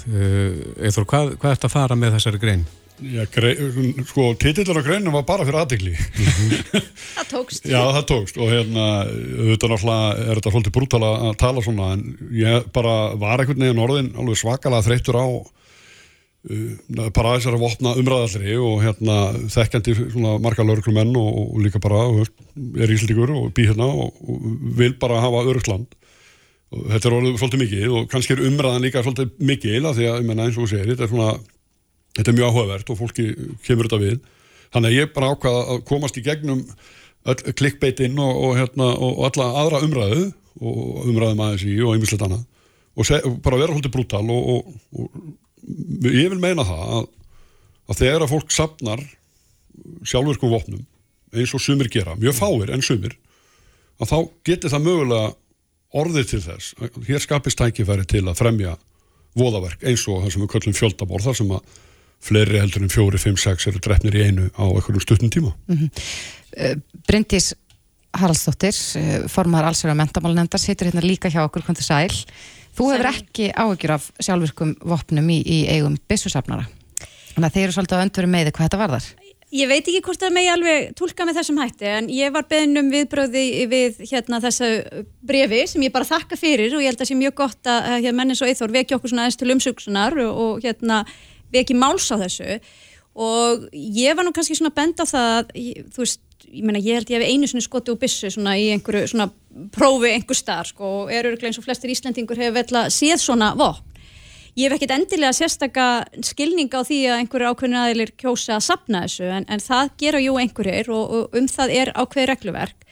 Eithor, 0.80 1.06
hvað, 1.06 1.36
hvað 1.38 1.56
ert 1.56 1.68
að 1.68 1.74
fara 1.74 1.98
með 1.98 2.16
þessari 2.18 2.42
grein? 2.42 2.64
Já, 3.02 3.24
grei, 3.26 3.56
sko, 4.06 4.28
titillur 4.38 4.78
á 4.78 4.86
greinum 4.86 5.16
var 5.16 5.24
bara 5.26 5.44
fyrir 5.44 5.58
aðdegli. 5.64 5.96
Það 7.16 7.26
tókst. 7.32 7.66
Já, 7.66 7.80
það 7.90 8.04
tókst 8.06 8.38
og 8.38 8.52
hérna, 8.52 8.84
auðvitað 9.08 9.72
náttúrulega 9.72 10.12
er 10.22 10.38
þetta 10.38 10.52
svolítið 10.54 10.74
brútala 10.76 11.10
að 11.16 11.34
tala 11.42 11.64
svona 11.64 11.88
en 11.96 12.04
ég 12.38 12.68
bara 12.74 12.94
var 13.18 13.42
einhvern 13.42 13.64
veginn 13.64 13.82
orðin 13.82 14.10
alveg 14.14 14.38
svakalega 14.38 14.86
þreyttur 14.86 15.18
á 15.18 15.26
uh, 16.50 17.08
bara 17.14 17.36
þessari 17.38 17.60
vopna 17.62 17.96
umræðallri 18.00 18.56
og 18.60 18.78
hérna 18.84 19.18
þekkjandi 19.54 19.96
marga 20.44 20.66
lauruglumenn 20.66 21.16
og, 21.20 21.40
og 21.44 21.60
líka 21.64 21.82
bara 21.82 22.06
veist, 22.12 22.34
er 22.78 22.94
íslendingur 22.94 23.34
og 23.38 23.52
bý 23.56 23.68
hérna 23.70 23.88
og, 23.90 24.14
og 24.24 24.48
vil 24.78 24.96
bara 25.00 25.22
hafa 25.24 25.44
örugland 25.48 25.88
og 26.74 26.86
þetta 26.90 27.08
er 27.10 27.16
orðið 27.18 27.40
svolítið 27.40 27.64
mikið 27.64 27.96
og 27.96 28.06
kannski 28.10 28.34
er 28.34 28.46
umræðan 28.48 28.84
líka 28.84 29.02
svolítið 29.04 29.34
mikil 29.50 29.82
af 29.86 29.98
því 29.98 30.08
að, 30.10 30.22
menna 30.26 30.48
eins 30.48 30.58
og 30.58 30.70
segir, 30.70 30.90
þetta 30.90 31.06
er 31.06 31.12
svona 31.12 31.34
þetta 32.14 32.30
er 32.30 32.38
mjög 32.38 32.50
áhugavert 32.50 32.90
og 32.92 32.98
fólki 32.98 33.26
kemur 33.66 33.88
þetta 33.88 34.00
við. 34.02 34.18
Þannig 34.74 34.90
að 34.90 34.98
ég 34.98 35.12
bara 35.14 35.30
ákvaða 35.34 35.62
að 35.74 35.84
komast 35.88 36.18
í 36.18 36.24
gegnum 36.24 36.64
klikkbeitinn 37.58 38.18
og, 38.20 38.32
og, 38.48 38.56
hérna, 38.58 38.90
alla 39.28 39.46
aðra 39.62 39.82
umræðu 39.86 40.26
og 40.60 41.06
umræðum 41.10 41.42
aðeins 41.44 41.64
í 41.66 41.78
og 41.82 41.94
einmislegt 41.94 42.26
annað. 42.26 42.44
Og, 42.94 43.08
bara 43.42 43.58
vera 43.58 43.74
haldið 43.74 43.94
brútal 43.94 44.26
og 44.30 44.74
ég 46.10 46.32
vil 46.32 46.40
meina 46.40 46.64
það 46.66 46.96
að, 46.98 47.06
að 47.88 48.00
þegar 48.02 48.24
að 48.24 48.32
fólk 48.34 48.54
sapnar 48.54 49.04
sjálfurkum 50.06 50.52
vopnum 50.52 50.84
eins 51.34 51.54
og 51.56 51.62
sumir 51.62 51.90
gera, 51.90 52.14
mjög 52.18 52.36
fáir 52.38 52.72
en 52.74 52.84
sumir 52.84 53.16
að 54.02 54.10
þá 54.10 54.18
getur 54.46 54.72
það 54.74 54.86
mögulega 54.88 55.32
orðið 55.94 56.30
til 56.30 56.42
þess 56.44 56.74
hér 57.08 57.22
skapist 57.22 57.58
tækifæri 57.60 58.06
til 58.10 58.24
að 58.26 58.38
fremja 58.42 58.76
voðaverk 59.38 59.82
eins 59.86 60.04
og 60.10 60.22
það 60.22 60.34
sem 60.34 60.44
við 60.44 60.52
köllum 60.54 60.78
fjöldaborð 60.78 61.28
þar 61.28 61.38
sem 61.40 61.52
að 61.56 61.74
fleiri 62.24 62.60
heldur 62.60 62.86
en 62.86 62.92
fjóri, 62.92 63.20
fimm, 63.20 63.36
sex 63.36 63.66
eru 63.68 63.82
drefnir 63.84 64.14
í 64.16 64.22
einu 64.24 64.46
á 64.56 64.64
einhverjum 64.64 65.02
stuttum 65.02 65.32
tíma. 65.32 65.50
Bryndís 67.04 67.50
Haraldsdóttir, 68.14 68.76
eh, 68.96 69.26
formar 69.28 69.66
allsverð 69.66 69.92
og 69.92 69.98
mentamálnefndar, 69.98 70.60
situr 70.62 70.86
hérna 70.86 71.02
líka 71.02 71.28
hjá 71.28 71.42
okkur 71.42 71.64
kvöntu 71.66 71.82
sæl. 71.82 72.14
Þú 72.74 72.88
hefur 72.90 73.10
ekki 73.10 73.50
áhyggjur 73.54 73.94
af 73.94 74.08
sjálfvirkum 74.18 74.72
vopnum 74.82 75.28
í, 75.30 75.40
í 75.42 75.58
eigum 75.70 75.98
byssusafnara. 76.10 76.66
Þannig 77.34 77.48
að 77.48 77.54
þeir 77.56 77.66
eru 77.66 77.76
svolítið 77.76 77.98
að 77.98 78.06
öndveru 78.06 78.30
með 78.30 78.48
þig 78.48 78.56
hvað 78.56 78.68
þetta 78.68 78.80
varðar. 78.82 79.06
Ég 79.54 79.68
veit 79.70 79.86
ekki 79.86 80.00
hvort 80.02 80.18
það 80.18 80.32
megi 80.34 80.48
alveg 80.50 80.86
tólka 80.98 81.26
með 81.28 81.36
þessum 81.38 81.58
hætti 81.62 81.86
en 81.86 82.06
ég 82.10 82.32
var 82.34 82.46
beðin 82.50 82.80
um 82.80 82.88
viðbröði 82.90 83.42
við 83.70 84.00
hérna 84.10 84.40
þessu 84.42 84.70
brefi 85.22 85.60
sem 85.70 85.84
ég 85.86 85.92
bara 85.94 86.08
þakka 86.08 86.38
fyrir 86.40 86.74
og 86.74 86.82
ég 86.82 86.90
held 86.90 86.98
að 86.98 87.04
það 87.04 87.10
sé 87.12 87.18
mjög 87.20 87.36
gott 87.38 87.70
að 87.70 87.86
hérna, 87.92 88.16
mennin 88.18 88.38
svo 88.40 88.48
eithor 88.50 88.74
veki 88.74 88.96
okkur 88.96 89.12
svona 89.12 89.28
aðeins 89.28 89.38
til 89.38 89.54
umsugsunar 89.54 90.18
og, 90.24 90.40
og 90.42 90.66
hérna 90.66 91.04
veki 91.54 91.78
máls 91.78 92.08
á 92.10 92.18
þessu 92.24 92.58
og 93.14 93.68
ég 93.72 94.16
var 94.18 94.26
nú 94.26 94.32
kannski 94.34 94.56
svona 94.58 94.72
bend 94.74 94.98
á 94.98 95.06
það 95.06 95.30
að, 95.38 95.52
ég- 95.60 95.84
þú 95.94 96.02
veist, 96.02 96.20
ég 96.50 96.64
meina 96.66 96.80
ég 96.82 96.98
held 96.98 97.10
ég 97.10 97.22
hef 97.22 97.30
einu 97.30 97.46
svona 97.50 97.64
skoti 97.66 97.92
og 97.94 97.98
byssu 98.02 98.30
svona 98.34 98.56
í 98.58 98.68
einhverju 98.74 99.08
svona 99.12 99.28
prófi 99.74 100.10
einhver 100.12 100.36
staðar 100.38 100.66
sko 100.70 100.88
og 101.04 101.12
er 101.14 101.28
öruglega 101.30 101.50
eins 101.52 101.58
og 101.60 101.66
flestir 101.66 101.90
Íslendingur 101.94 102.36
hefur 102.40 102.56
vel 102.58 102.80
að 102.82 102.90
séð 102.94 103.20
svona 103.22 103.52
vopn. 103.58 103.82
Ég 104.54 104.68
hef 104.70 104.76
ekkit 104.76 104.92
endilega 104.94 105.32
sérstaka 105.34 105.84
skilning 106.22 106.70
á 106.70 106.86
því 106.86 106.98
að 107.10 107.20
einhverju 107.24 107.48
ákveðin 107.54 107.78
aðeilir 107.80 108.12
kjósa 108.22 108.54
að 108.58 108.66
sapna 108.68 109.00
þessu 109.02 109.26
en, 109.34 109.46
en 109.50 109.62
það 109.62 109.88
gera 109.98 110.20
jú 110.22 110.36
einhverjir 110.38 110.90
og, 110.94 111.10
og 111.10 111.34
um 111.40 111.48
það 111.50 111.72
er 111.74 111.90
ákveði 111.98 112.28
regluverk. 112.30 112.84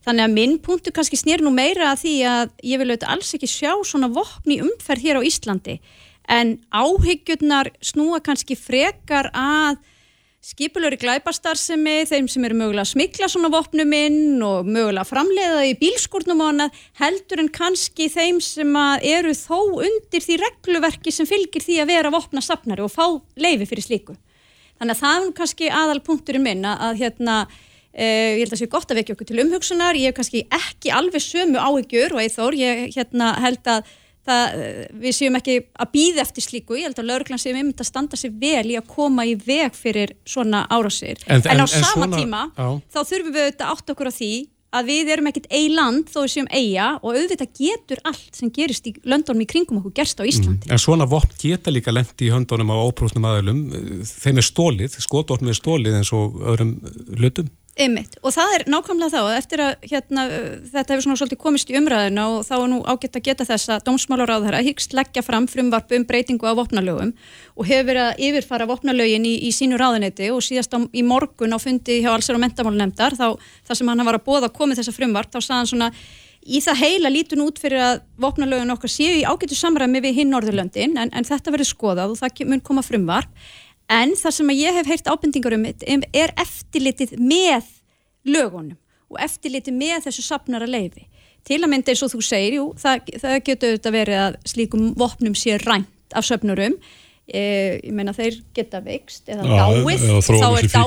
Þannig 0.00 0.24
að 0.24 0.32
minn 0.38 0.54
punktu 0.64 0.94
kannski 0.96 1.18
snýr 1.20 1.42
nú 1.44 1.50
meira 1.52 1.90
að 1.92 1.98
því 2.06 2.14
að 2.24 2.54
ég 2.64 2.80
vil 2.80 2.88
auðvitað 2.88 3.12
alls 3.12 3.34
ekki 3.36 3.50
sjá 3.52 3.74
svona 3.84 4.08
vopn 4.08 4.54
í 4.54 4.60
umferð 4.64 5.04
hér 5.04 5.20
á 5.20 5.28
Íslandi 5.28 5.74
en 6.30 6.58
áhyggjurnar 6.70 7.72
snúa 7.82 8.20
kannski 8.24 8.56
frekar 8.58 9.32
að 9.34 9.80
skipulöri 10.40 10.96
glæpastarsemi, 10.96 12.06
þeim 12.08 12.28
sem 12.30 12.44
eru 12.48 12.56
mögulega 12.56 12.86
að 12.86 12.92
smikla 12.94 13.28
svona 13.28 13.50
vopnum 13.52 13.90
inn 13.92 14.40
og 14.44 14.68
mögulega 14.68 15.02
að 15.02 15.10
framleiða 15.10 15.66
í 15.68 15.74
bílskúrnum 15.82 16.40
og 16.40 16.52
annað 16.54 16.78
heldur 17.02 17.42
en 17.42 17.50
kannski 17.52 18.08
þeim 18.08 18.40
sem 18.44 18.78
eru 19.10 19.34
þó 19.36 19.58
undir 19.84 20.24
því 20.24 20.38
regluverki 20.40 21.12
sem 21.12 21.28
fylgir 21.28 21.66
því 21.66 21.82
að 21.82 21.92
vera 21.92 22.14
vopna 22.14 22.40
safnari 22.44 22.86
og 22.86 22.94
fá 22.94 23.04
leifi 23.36 23.68
fyrir 23.68 23.84
slíku. 23.84 24.16
Þannig 24.80 24.96
að 24.96 25.02
það 25.02 25.26
er 25.26 25.34
kannski 25.42 25.72
aðal 25.76 26.00
punkturinn 26.06 26.46
minn 26.46 26.64
að, 26.64 27.02
hérna, 27.02 27.40
uh, 27.44 28.00
ég 28.00 28.40
held 28.40 28.48
að 28.48 28.54
það 28.54 28.62
sé 28.62 28.72
gott 28.72 28.94
að 28.94 29.02
vekja 29.02 29.18
okkur 29.18 29.28
til 29.28 29.42
umhugsunar, 29.44 29.98
ég 30.00 30.08
hef 30.08 30.16
kannski 30.22 30.46
ekki 30.56 30.94
alveg 30.96 31.20
sömu 31.20 31.60
áhyggjur 31.60 32.16
og 32.16 32.22
eithór, 32.24 32.56
ég 32.56 32.86
hérna, 32.96 33.34
held 33.44 33.68
að 33.68 33.92
það, 34.26 34.60
við 35.00 35.16
séum 35.16 35.38
ekki 35.40 35.56
að 35.80 35.90
býða 35.94 36.24
eftir 36.26 36.44
slíku, 36.44 36.76
ég 36.78 36.88
held 36.90 36.98
að 37.02 37.08
lauruglan 37.10 37.40
séum 37.42 37.56
einmitt 37.62 37.80
að 37.80 37.90
standa 37.90 38.16
sér 38.20 38.32
vel 38.40 38.66
í 38.70 38.78
að 38.78 38.86
koma 38.92 39.24
í 39.26 39.34
veg 39.40 39.72
fyrir 39.78 40.14
svona 40.28 40.66
árásir. 40.68 41.18
En- 41.26 41.40
En, 41.40 41.50
en- 41.56 41.60
á 41.60 41.66
en 41.66 41.68
sama 41.68 42.06
svona- 42.06 42.16
tíma, 42.20 42.42
já. 42.56 42.80
þá 42.92 42.98
þurfum 43.10 43.34
við 43.34 43.44
auðvitað 43.46 43.70
átt 43.74 43.90
okkur 43.94 44.10
á 44.10 44.14
því 44.20 44.32
að 44.70 44.86
við 44.86 45.08
erum 45.10 45.26
ekkert 45.26 45.46
eiland 45.50 46.04
þó 46.06 46.18
við 46.22 46.30
séum 46.30 46.46
eiga 46.54 46.84
og 47.02 47.16
auðvitað 47.16 47.48
getur 47.58 47.98
allt 48.06 48.36
sem 48.38 48.50
gerist 48.54 48.86
í 48.86 48.92
löndunum 49.02 49.42
í 49.42 49.46
kringum 49.50 49.80
okkur 49.80 49.92
gerst 49.98 50.20
á 50.20 50.24
Íslandi. 50.30 50.70
En 50.70 50.78
svona 50.78 51.08
vopn 51.10 51.34
geta 51.42 51.72
líka 51.74 51.90
lendi 51.90 52.28
í 52.28 52.30
höndunum 52.30 52.70
á 52.70 52.78
óprúsnum 52.78 53.26
aðeilum. 53.26 53.64
Þeim 54.06 54.38
er 54.38 54.46
stólið, 54.46 54.94
skotvopnum 55.02 55.48
er 55.50 55.58
stólið 55.58 55.96
eins 55.98 56.12
og 56.14 56.38
öðrum 56.38 56.76
hlutum. 57.18 57.50
Einmitt. 57.80 58.18
Og 58.20 58.34
það 58.34 58.54
er 58.54 58.64
nákvæmlega 58.68 59.12
þá 59.14 59.20
að 59.20 59.36
eftir 59.38 59.62
að 59.64 59.86
hérna, 59.88 60.24
þetta 60.68 60.92
hefur 60.92 61.04
svona 61.06 61.20
svolítið 61.20 61.40
komist 61.40 61.70
í 61.72 61.76
umræðina 61.78 62.26
og 62.34 62.42
þá 62.44 62.52
er 62.58 62.66
nú 62.72 62.80
ágætt 62.84 63.16
að 63.16 63.24
geta 63.28 63.46
þess 63.48 63.72
að 63.72 63.84
dómsmálaráðara 63.88 64.60
hyggst 64.66 64.96
leggja 64.96 65.24
fram 65.24 65.46
frumvarpu 65.48 65.96
um 65.96 66.04
breytingu 66.08 66.44
á 66.44 66.52
vopnalögum 66.58 67.14
og 67.56 67.70
hefur 67.70 67.88
verið 67.88 68.04
að 68.04 68.24
yfirfara 68.26 68.68
vopnalögin 68.68 69.28
í, 69.28 69.34
í 69.48 69.52
sínu 69.56 69.80
ráðuneyti 69.80 70.28
og 70.34 70.44
síðast 70.44 70.76
á, 70.76 70.78
í 70.92 71.04
morgun 71.06 71.56
á 71.56 71.58
fundi 71.62 72.02
hjá 72.04 72.10
allsar 72.12 72.36
og 72.36 72.44
mentamálnemndar 72.44 73.16
þá 73.16 73.28
þar 73.38 73.80
sem 73.80 73.92
hann 73.92 74.04
var 74.10 74.20
að 74.20 74.26
bóða 74.28 74.50
að 74.50 74.58
komið 74.60 74.82
þessa 74.82 74.96
frumvart 74.98 75.32
þá 75.32 75.40
sagði 75.40 75.60
hann 75.60 75.72
svona 75.72 75.90
í 76.40 76.60
það 76.64 76.80
heila 76.84 77.12
lítun 77.12 77.44
út 77.44 77.58
fyrir 77.60 77.82
að 77.84 78.04
vopnalögin 78.20 78.72
okkar 78.72 78.92
séu 78.92 79.16
í 79.20 79.26
ágættu 79.28 79.56
samræmi 79.56 80.00
við 80.04 80.20
hinn 80.20 80.32
Norðurlöndin 80.32 80.96
en, 81.00 81.12
en 81.12 81.26
þetta 81.28 81.52
verður 81.52 81.68
skoðað 81.68 82.14
og 82.14 82.20
það 82.20 82.46
mun 82.48 82.64
koma 82.64 82.84
frumvarp 82.84 83.28
En 83.90 84.14
það 84.14 84.36
sem 84.36 84.52
ég 84.54 84.76
hef 84.78 84.86
heyrt 84.86 85.08
ábendingar 85.10 85.56
um 85.58 85.66
er 85.66 86.32
eftirlitið 86.38 87.16
með 87.18 87.66
lögunum 88.24 88.78
og 89.10 89.18
eftirlitið 89.24 89.74
með 89.74 90.04
þessu 90.06 90.22
sapnara 90.22 90.68
leifi. 90.70 91.08
Til 91.46 91.58
að 91.64 91.70
mynda 91.72 91.90
eins 91.90 92.02
og 92.04 92.12
þú 92.12 92.20
segir, 92.22 92.58
jú, 92.60 92.66
það, 92.78 93.08
það 93.22 93.36
getur 93.48 93.72
auðvitað 93.72 93.96
verið 93.96 94.20
að 94.20 94.36
slíkum 94.52 94.90
vopnum 95.00 95.34
sé 95.34 95.56
rænt 95.64 96.14
af 96.14 96.26
söpnurum 96.28 96.76
ég 97.30 97.92
meina 97.94 98.12
þeir 98.16 98.38
geta 98.56 98.80
veikst 98.82 99.28
eða 99.30 99.44
dáið 99.46 99.84
er 100.58 100.68
dá- 100.70 100.86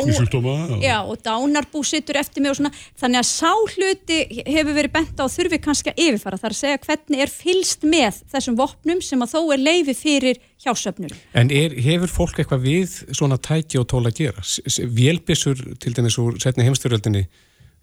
já. 0.74 0.80
já, 0.84 0.98
og 1.08 1.22
dánarbú 1.24 1.84
sittur 1.88 2.20
eftir 2.20 2.44
mig 2.44 2.52
og 2.52 2.58
svona 2.60 2.72
þannig 3.00 3.22
að 3.22 3.30
sá 3.30 3.52
hluti 3.76 4.18
hefur 4.44 4.76
verið 4.76 4.92
bent 4.98 5.22
á 5.22 5.24
og 5.24 5.32
þurfi 5.32 5.60
kannski 5.64 5.94
að 5.94 6.02
yfirfara 6.08 6.42
þar 6.42 6.56
að 6.56 6.60
segja 6.60 6.82
hvernig 6.88 7.24
er 7.24 7.32
fylst 7.32 7.88
með 7.88 8.20
þessum 8.34 8.58
vopnum 8.60 9.02
sem 9.02 9.24
að 9.24 9.34
þó 9.36 9.40
er 9.56 9.64
leifi 9.64 9.96
fyrir 9.96 10.42
hjásöfnur 10.66 11.16
En 11.34 11.52
er, 11.52 11.78
hefur 11.80 12.12
fólk 12.12 12.44
eitthvað 12.44 12.68
við 12.68 13.00
svona 13.16 13.38
tæki 13.38 13.80
og 13.80 13.88
tól 13.88 14.04
að 14.08 14.20
gera? 14.20 14.44
Vélbissur 14.44 15.64
til 15.80 15.96
dæmis 15.96 16.20
úr 16.20 16.40
setni 16.44 16.68
heimstyrjöldinni 16.68 17.28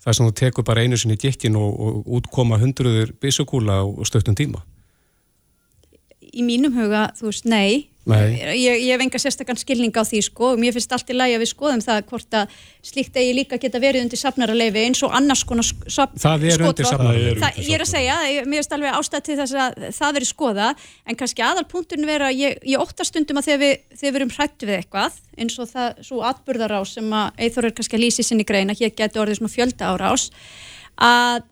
það 0.00 0.16
sem 0.16 0.26
þú 0.28 0.34
tekur 0.40 0.64
bara 0.64 0.84
einu 0.84 0.96
sinni 0.96 1.16
gekkin 1.20 1.56
og, 1.61 1.80
og 1.80 2.12
útkoma 2.20 2.58
hundruður 2.61 3.12
bissukúla 3.20 3.82
á 3.84 3.86
stöttum 4.08 4.36
tíma. 4.36 4.62
í 6.30 6.44
mínum 6.46 6.76
huga, 6.78 7.11
þú 7.18 7.30
veist, 7.30 7.44
Nei. 7.48 7.89
Ég, 8.57 8.80
ég 8.80 8.90
hef 8.94 9.03
enga 9.05 9.18
sérstakann 9.20 9.59
skilning 9.61 9.92
á 9.92 10.01
því 10.09 10.22
sko. 10.24 10.55
Og 10.55 10.59
mér 10.59 10.72
finnst 10.72 10.92
allt 10.96 11.11
í 11.12 11.14
lagi 11.14 11.34
að 11.36 11.42
við 11.44 11.51
skoðum 11.53 11.82
það 11.84 11.98
hvort 12.09 12.36
að 12.38 12.55
slíkt 12.82 13.18
eigi 13.20 13.34
líka 13.36 13.59
geta 13.61 13.78
verið 13.82 14.07
undir 14.07 14.16
safnaraleifi 14.18 14.84
eins 14.88 15.03
og 15.05 15.12
annars 15.18 15.42
konar 15.44 15.66
sk- 15.68 15.84
safn- 15.92 16.16
Það 16.16 16.46
er 16.57 16.64
undir. 16.70 16.86
Það- 17.44 17.61
Ég 17.61 17.74
er 17.76 17.84
að 17.84 17.90
segja, 17.92 18.16
ég- 18.32 18.46
mér 18.48 18.57
finnst 18.62 18.72
alveg 18.72 18.96
ástæð 19.01 19.22
til 19.28 19.36
þess 19.36 19.55
að 19.61 19.70
það 20.01 20.14
verið 20.16 20.30
skoða 20.32 20.68
en 21.07 21.16
kannski 21.20 21.42
aðalpunkturinn 21.51 22.07
vera, 22.09 22.30
ég, 22.32 22.59
ég 22.64 22.80
ótta 22.80 23.05
stundum 23.05 23.36
að 23.36 23.46
þegar 23.51 23.61
við, 23.66 23.76
þegar 24.01 24.12
við 24.12 24.20
erum 24.22 24.34
hrætt 24.38 24.59
við 24.64 24.76
eitthvað 24.80 25.12
eins 25.38 25.59
og 25.61 25.68
það, 25.68 26.03
svo 26.09 26.24
atburðarás 26.24 26.94
sem 26.96 27.05
að 27.12 27.30
Eithor 27.38 27.64
er 27.68 27.70
kannski 27.76 27.96
að 28.01 28.05
lýsi 28.09 28.24
sinni 28.24 28.44
greina, 28.48 28.72
hér 28.72 28.96
getur 28.96 29.26
orðið 29.26 29.38
svona 29.44 29.55
fjölda 29.55 29.92
árás 29.92 30.30
að 30.98 31.42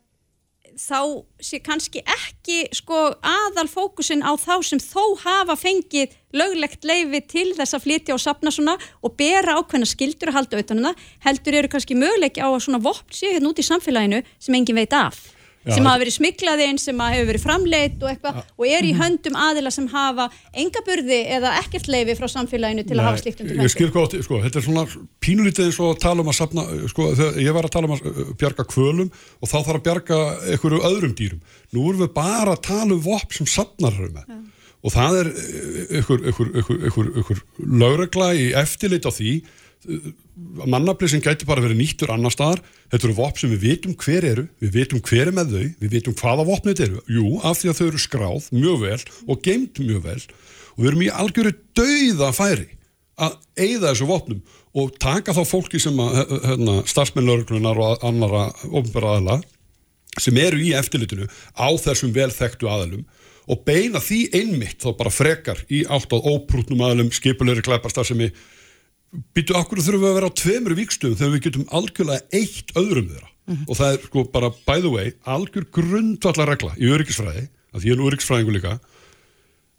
þá 0.79 1.26
sé 1.43 1.61
kannski 1.64 2.03
ekki 2.03 2.59
sko 2.76 2.99
aðal 3.26 3.66
fókusin 3.70 4.22
á 4.22 4.33
þá 4.39 4.55
sem 4.64 4.83
þó 4.83 5.18
hafa 5.24 5.57
fengið 5.59 6.14
löglegt 6.39 6.87
leifi 6.87 7.22
til 7.26 7.49
þess 7.59 7.76
að 7.76 7.87
flytja 7.87 8.16
og 8.16 8.22
sapna 8.22 8.53
svona 8.55 8.76
og 9.03 9.16
bera 9.18 9.59
ákveðna 9.59 9.89
skildur 9.89 10.33
að 10.33 10.39
halda 10.41 10.62
utan 10.62 10.85
um 10.85 11.03
heldur 11.26 11.59
eru 11.61 11.72
kannski 11.72 11.99
möguleiki 11.99 12.45
á 12.45 12.49
að 12.49 12.62
svona 12.68 12.83
vopn 12.85 13.11
sé 13.14 13.35
hérna 13.35 13.51
út 13.51 13.61
í 13.61 13.66
samfélaginu 13.66 14.22
sem 14.39 14.55
engin 14.55 14.79
veit 14.79 14.95
af 14.95 15.38
Já, 15.66 15.74
sem 15.74 15.86
hafa 15.88 16.00
verið 16.00 16.14
smiklaði 16.14 16.66
einn 16.68 16.78
sem 16.80 17.00
hefur 17.02 17.26
verið 17.28 17.42
framleitt 17.42 18.02
og 18.04 18.11
eitthvað 18.12 18.36
og 18.44 18.64
er 18.68 18.86
í 18.86 18.92
höndum 18.96 19.38
aðila 19.42 19.72
sem 19.74 19.88
hafa 19.90 20.28
enga 20.62 20.82
burði 20.86 21.18
eða 21.34 21.54
ekkert 21.59 21.88
leifi 21.90 22.14
frá 22.18 22.28
samfélaginu 22.30 22.84
til 22.86 22.96
að 22.96 23.09
hafa 23.09 23.22
slíkt 23.22 23.42
undir 23.42 23.56
Ég 23.56 23.61
höndum 23.64 23.74
skil 23.74 23.88
gott, 23.92 24.14
sko, 24.24 24.38
þetta 24.44 24.61
er 24.61 24.66
svona 24.68 24.84
pínulítið 25.24 25.66
eins 25.66 25.80
og 25.82 25.90
að 25.92 26.00
tala 26.04 26.24
um 26.24 26.30
að 26.30 26.38
sapna, 26.38 26.64
sko, 26.92 27.09
ég 27.42 27.56
var 27.56 27.68
að 27.68 27.74
tala 27.74 27.90
um 27.90 27.96
að 27.96 28.06
uh, 28.12 28.30
bjarga 28.38 28.68
kvölum 28.70 29.11
og 29.11 29.50
þá 29.50 29.56
þarf 29.56 29.74
að 29.74 29.84
bjarga 29.88 30.20
einhverju 30.54 30.80
öðrum 30.92 31.16
dýrum. 31.18 31.42
Nú 31.74 31.88
erum 31.90 32.04
við 32.04 32.14
bara 32.16 32.54
að 32.54 32.64
tala 32.70 32.94
um 32.94 33.02
vopn 33.04 33.36
sem 33.40 33.50
sapnar 33.50 33.98
eru 33.98 34.12
með. 34.14 34.38
Og 34.86 34.94
það 34.94 35.20
er 35.24 35.32
uh, 35.34 35.98
einhver, 35.98 37.44
lögregla 37.59 38.30
í 38.38 38.48
eftirlit 38.62 39.11
á 39.11 39.12
því 39.12 39.40
mannafli 40.68 41.09
sem 41.11 41.22
gæti 41.22 41.47
bara 41.49 41.62
verið 41.64 41.80
nýttur 41.80 42.12
annar 42.14 42.32
staðar, 42.34 42.62
þetta 42.93 43.09
eru 43.09 43.16
vopn 43.18 43.41
sem 43.41 43.53
við 43.55 43.64
vitum 43.64 43.97
hver 43.99 44.26
eru, 44.26 44.47
við 44.62 44.74
vitum 44.76 45.03
hver 45.05 45.30
er 45.30 45.34
með 45.36 45.55
þau 45.55 45.66
við 45.82 45.95
vitum 45.97 46.16
hvaða 46.18 46.47
vopn 46.49 46.70
þetta 46.70 46.86
eru, 46.86 47.03
jú, 47.11 47.26
af 47.43 47.61
því 47.61 47.70
að 47.70 47.78
þau 47.78 47.86
eru 47.89 48.03
skráð 48.03 48.49
mjög 48.55 48.80
vel 48.84 48.99
og 49.26 49.45
geimt 49.45 49.82
mjög 49.82 50.03
vel 50.07 50.18
og 50.22 50.80
við 50.80 50.91
erum 50.93 51.05
í 51.05 51.12
algjöru 51.22 51.55
dauða 51.78 52.32
færi 52.36 52.68
að 53.18 53.39
eigða 53.59 53.93
þessu 53.93 54.09
vopnum 54.09 54.43
og 54.78 54.99
taka 55.03 55.34
þá 55.34 55.43
fólki 55.49 55.80
sem 55.82 55.97
að 56.03 56.18
hérna, 56.47 56.74
starfsmennlaurglunar 56.86 57.80
og 57.82 58.05
annara 58.07 58.49
ofnbæra 58.68 59.16
aðla 59.18 59.41
sem 60.18 60.39
eru 60.39 60.61
í 60.62 60.74
eftirlitinu 60.78 61.26
á 61.59 61.68
þessum 61.82 62.14
velþektu 62.14 62.70
aðalum 62.70 63.07
og 63.49 63.64
beina 63.66 64.01
því 64.03 64.20
einmitt 64.36 64.84
þá 64.84 64.93
bara 64.99 65.12
frekar 65.14 65.64
í 65.72 65.82
átt 65.89 66.12
á 66.14 66.18
óprútnum 66.18 66.82
aðalum 66.84 67.11
skipulegri 67.14 67.64
klæpastar 67.66 68.07
sem 68.07 68.20
við 68.20 68.36
býtu 69.36 69.56
okkur 69.56 69.80
þurfum 69.82 70.02
við 70.04 70.11
að 70.11 70.16
vera 70.18 70.28
á 70.28 70.38
tveimur 70.42 70.74
vikstöðum 70.78 71.18
þegar 71.20 71.34
við 71.34 71.44
getum 71.48 71.66
algjörlega 71.78 72.40
eitt 72.40 72.72
öðrum 72.76 73.09
þeirra? 73.12 73.30
Og 73.64 73.78
það 73.78 73.92
er 73.94 74.02
sko 74.04 74.24
bara 74.34 74.50
by 74.68 74.80
the 74.84 74.90
way 74.92 75.12
algjör 75.24 75.64
grundvallar 75.72 76.50
regla 76.52 76.74
í 76.76 76.90
öryggisfræði 76.92 77.46
að 77.72 77.80
því 77.80 77.88
ég 77.88 77.94
er 77.94 78.00
nú 78.02 78.09
öryggisfræðingu 78.11 78.56
líka 78.59 78.74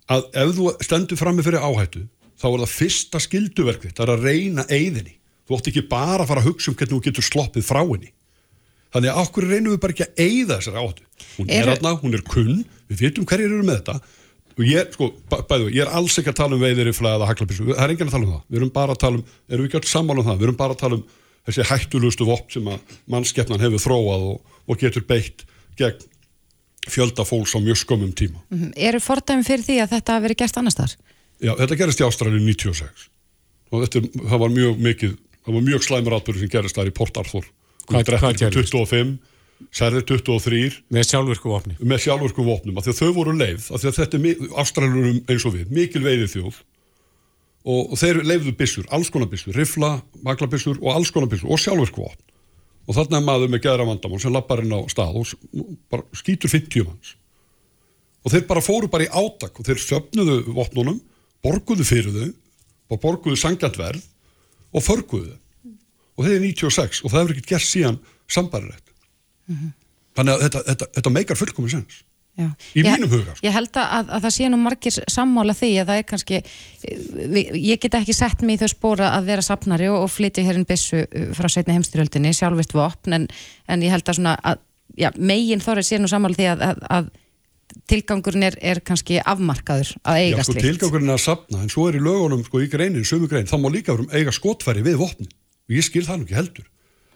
að 0.10 0.24
ef 0.42 0.54
þú 0.58 0.72
stendur 0.88 1.20
frammi 1.22 1.46
fyrir 1.46 1.62
áhættu 1.62 2.02
þá 2.40 2.48
er 2.50 2.64
það 2.64 2.74
fyrsta 2.74 3.22
skilduverk 3.22 3.84
þitt 3.86 4.00
það 4.00 4.08
er 4.08 4.14
að 4.16 4.26
reyna 4.26 4.66
eigðinni 4.74 5.14
þú 5.46 5.60
átt 5.60 5.70
ekki 5.70 5.84
bara 5.92 6.24
að 6.26 6.32
fara 6.32 6.42
að 6.44 6.50
hugsa 6.50 6.72
um 6.72 6.78
hvernig 6.80 6.96
þú 6.96 7.02
getur 7.10 7.26
sloppið 7.26 7.66
frá 7.70 7.82
henni. 7.86 8.10
Þannig 8.94 9.12
að 9.14 9.22
okkur 9.28 9.46
reynum 9.50 9.74
við 9.76 9.80
bara 9.84 9.94
ekki 9.96 10.06
að 10.08 10.22
eigða 10.26 10.58
þessari 10.60 10.82
áhættu? 10.82 11.06
Hún 11.38 11.50
er 11.54 11.62
Eru- 11.62 11.74
aðna, 11.76 11.92
hún 12.02 12.18
er 12.18 12.24
kunn 12.26 12.60
við 12.90 13.02
vitum 13.04 13.26
hverjir 13.30 13.52
eru 13.54 13.66
með 13.66 13.80
þetta 13.84 13.96
og 14.60 14.66
ég, 14.68 14.92
sko, 14.94 15.08
bæ- 15.32 15.46
bæði, 15.48 15.70
ég 15.78 15.86
er 15.86 15.92
alls 15.96 16.18
ekki 16.20 16.34
að 16.34 16.38
tala 16.42 16.58
um 16.58 16.62
veiðir 16.64 16.90
í 16.92 16.96
flæða 16.98 17.28
haglabissu, 17.30 17.66
það 17.72 17.84
er 17.86 17.94
enginn 17.94 18.10
að 18.10 18.16
tala 18.18 18.28
um 18.28 18.34
það. 18.36 18.44
Við 18.50 18.60
erum 18.60 18.72
bara 18.76 18.96
að 18.96 19.02
tala 19.06 19.20
um, 19.20 19.24
erum 19.50 19.64
við 19.66 19.70
ekki 19.70 19.80
öll 19.80 19.92
sammála 19.94 20.20
um 20.24 20.28
það? 20.30 20.40
Við 20.42 20.48
erum 20.50 20.60
bara 20.60 20.76
að 20.76 20.82
tala 20.84 21.00
um 21.00 21.04
þessi 21.50 21.68
hættulustu 21.70 22.28
vopn 22.28 22.52
sem 22.54 22.68
að 22.74 22.96
mannskeppnan 23.16 23.64
hefur 23.64 23.84
þróað 23.86 24.26
og, 24.34 24.58
og 24.68 24.82
getur 24.84 25.06
beitt 25.08 25.46
gegn 25.80 26.04
fjölda 26.90 27.26
fólks 27.28 27.54
á 27.56 27.60
mjög 27.64 27.80
skömmum 27.86 28.12
tíma. 28.18 28.40
Mhm. 28.52 28.74
Eru 28.76 29.00
fordæmi 29.04 29.46
fyrir 29.48 29.64
því 29.68 29.80
að 29.84 29.92
þetta 29.96 30.14
hafi 30.18 30.26
verið 30.28 30.40
gert 30.44 30.58
annars 30.62 30.78
þar? 30.80 30.94
Já, 31.40 31.54
þetta 31.56 31.78
gerist 31.80 32.02
í 32.02 32.06
Ástralju 32.08 32.40
96 32.44 33.08
og 33.72 33.84
þetta, 33.86 34.02
það 34.28 34.40
var 34.44 34.50
mjög 34.56 34.80
mikið 34.84 35.12
það 35.46 35.54
var 35.56 35.64
mjög 35.70 35.84
slæmur 35.86 36.16
átbyrður 36.18 36.40
sem 36.44 36.50
gerist 36.52 36.76
þar 36.76 36.90
í 36.90 36.94
Port 37.00 37.18
Arthur. 37.22 37.46
Hvað- 37.90 38.10
hvað 38.20 38.40
gerðist? 38.42 38.74
25, 38.74 39.14
særði 39.76 40.02
23 40.08 40.80
Með 40.94 41.08
sjálfvirku 41.10 41.52
vopni. 41.52 41.76
með 41.80 42.04
sjálfurkum 42.06 42.48
vopnum, 42.48 42.80
af 42.80 42.86
því 42.86 42.94
að 42.94 43.02
þau 43.02 43.14
voru 43.18 43.36
leið 43.38 43.68
af 43.70 43.82
því 43.82 43.90
að 43.90 44.00
þetta 44.00 44.20
er 44.20 44.56
Ástraljurum 44.64 45.20
eins 45.30 45.46
og 45.46 45.56
við 45.56 45.74
mikil 45.76 46.02
veiðið 46.06 46.34
þjóð 46.34 46.60
og, 47.70 47.82
og 47.92 47.96
þeir 48.00 48.22
leifðu 48.24 48.56
byssur, 48.56 48.88
alls 48.96 49.12
konar 49.14 49.30
byssur 49.30 49.58
rifla, 49.58 49.92
maglabissur 50.26 50.80
og 50.80 50.96
alls 50.96 51.12
konar 51.14 51.30
byssur 51.32 51.52
og 51.52 51.62
sjálfurku 51.62 52.06
vopn 52.08 52.26
og 52.90 52.98
þarna 52.98 53.20
er 53.20 53.26
maður 53.28 53.52
með 53.54 53.64
geðra 53.68 53.86
vandamál 53.86 54.22
sem 54.24 54.34
lappar 54.34 54.64
inn 54.64 54.74
á 54.74 54.82
stað 54.90 55.20
og 55.20 55.34
bara 55.94 56.06
skýtur 56.18 56.50
50 56.50 56.88
manns. 56.88 57.12
Og 58.26 58.34
þeir 58.34 58.48
bara 58.50 58.64
fóru 58.66 58.90
bara 58.90 59.06
í 59.06 59.12
átak 59.14 59.60
og 59.62 59.68
þeir 59.68 59.84
söfnuðu 59.84 60.40
vopnunum 60.56 60.98
borguðu 61.46 61.86
fyrir 61.86 62.16
þau 62.16 62.32
og 62.90 63.02
borguðu 63.04 63.38
sangjant 63.38 63.78
verð 63.78 64.02
og 64.74 64.86
förguðu 64.86 65.36
og 66.18 66.26
þeir 66.26 66.40
er 66.40 66.48
96 66.48 67.04
og 67.04 67.14
það 67.14 67.22
hefur 67.22 67.36
ekkert 67.36 67.54
gert 67.54 67.70
síðan 67.70 68.02
sambarilegt 69.50 69.88
þannig 70.20 70.34
að 70.36 70.46
þetta, 70.46 70.64
þetta, 70.70 70.88
þetta 70.98 71.16
meikar 71.16 71.40
fullkomin 71.40 71.76
sens 71.78 72.04
Já. 72.40 72.48
Í 72.72 72.84
Ég- 72.86 72.88
mínum 72.96 73.10
huga, 73.12 73.34
sko. 73.36 73.44
Ég 73.44 73.52
held 73.52 73.76
að, 73.76 73.88
að, 73.98 74.12
að 74.16 74.26
það 74.26 74.34
sé 74.36 74.50
nú 74.50 74.58
margir 74.62 74.98
sammála 75.12 75.56
því 75.58 75.70
að 75.82 75.90
það 75.90 75.98
er 76.00 76.06
kannski 76.08 76.38
ég 77.60 77.82
get 77.84 77.98
ekki 78.00 78.16
sett 78.16 78.44
mig 78.48 78.56
í 78.56 78.62
þau 78.62 78.72
spóra 78.72 79.10
að 79.18 79.28
vera 79.34 79.44
safnari 79.44 79.90
og, 79.92 80.06
og 80.06 80.14
flytja 80.14 80.46
hérinn 80.48 80.68
byssu 80.70 81.02
uh, 81.04 81.26
frá 81.36 81.50
setni 81.52 81.76
heimstyrjöldinni, 81.76 82.32
sjálfvirt 82.38 82.76
vopn 82.78 83.18
en, 83.18 83.28
en 83.68 83.84
ég 83.84 83.92
held 83.92 84.14
að 84.14 84.22
að, 84.38 84.62
já, 84.96 85.10
megin 85.18 85.66
þorrið 85.66 85.90
sé 85.90 86.00
nú 86.00 86.12
sammála 86.12 86.40
því 86.40 86.48
að, 86.54 86.64
að, 86.70 86.82
að 87.00 87.12
tilgangurinn 87.92 88.48
er, 88.48 88.58
er 88.72 88.84
kannski 88.88 89.20
afmarkaður 89.20 89.94
að 90.08 90.24
eiga 90.24 90.46
sko, 90.46 90.56
slíkt 90.56 90.70
tilgangurinn 90.70 91.12
er 91.12 91.20
að 91.20 91.26
sapna 91.26 91.64
en 91.66 91.74
svo 91.74 91.90
er 91.90 92.00
í 92.00 92.04
lögunum, 92.06 92.46
sko, 92.48 92.64
í 92.64 92.72
greinin, 92.72 93.06
sömu 93.08 93.28
grein 93.30 93.50
þá 93.50 93.58
má 93.60 93.68
líka 93.74 93.94
vera 93.94 94.08
um 94.08 94.16
eiga 94.16 94.34
skotfæri 94.36 94.86
við 94.86 95.02
vopni 95.04 95.28
og 95.28 95.76
ég 95.76 95.86
skil 95.86 96.08
það 96.08 96.22
nú 96.22 96.30
ekki 96.30 96.40
heldur 96.40 96.68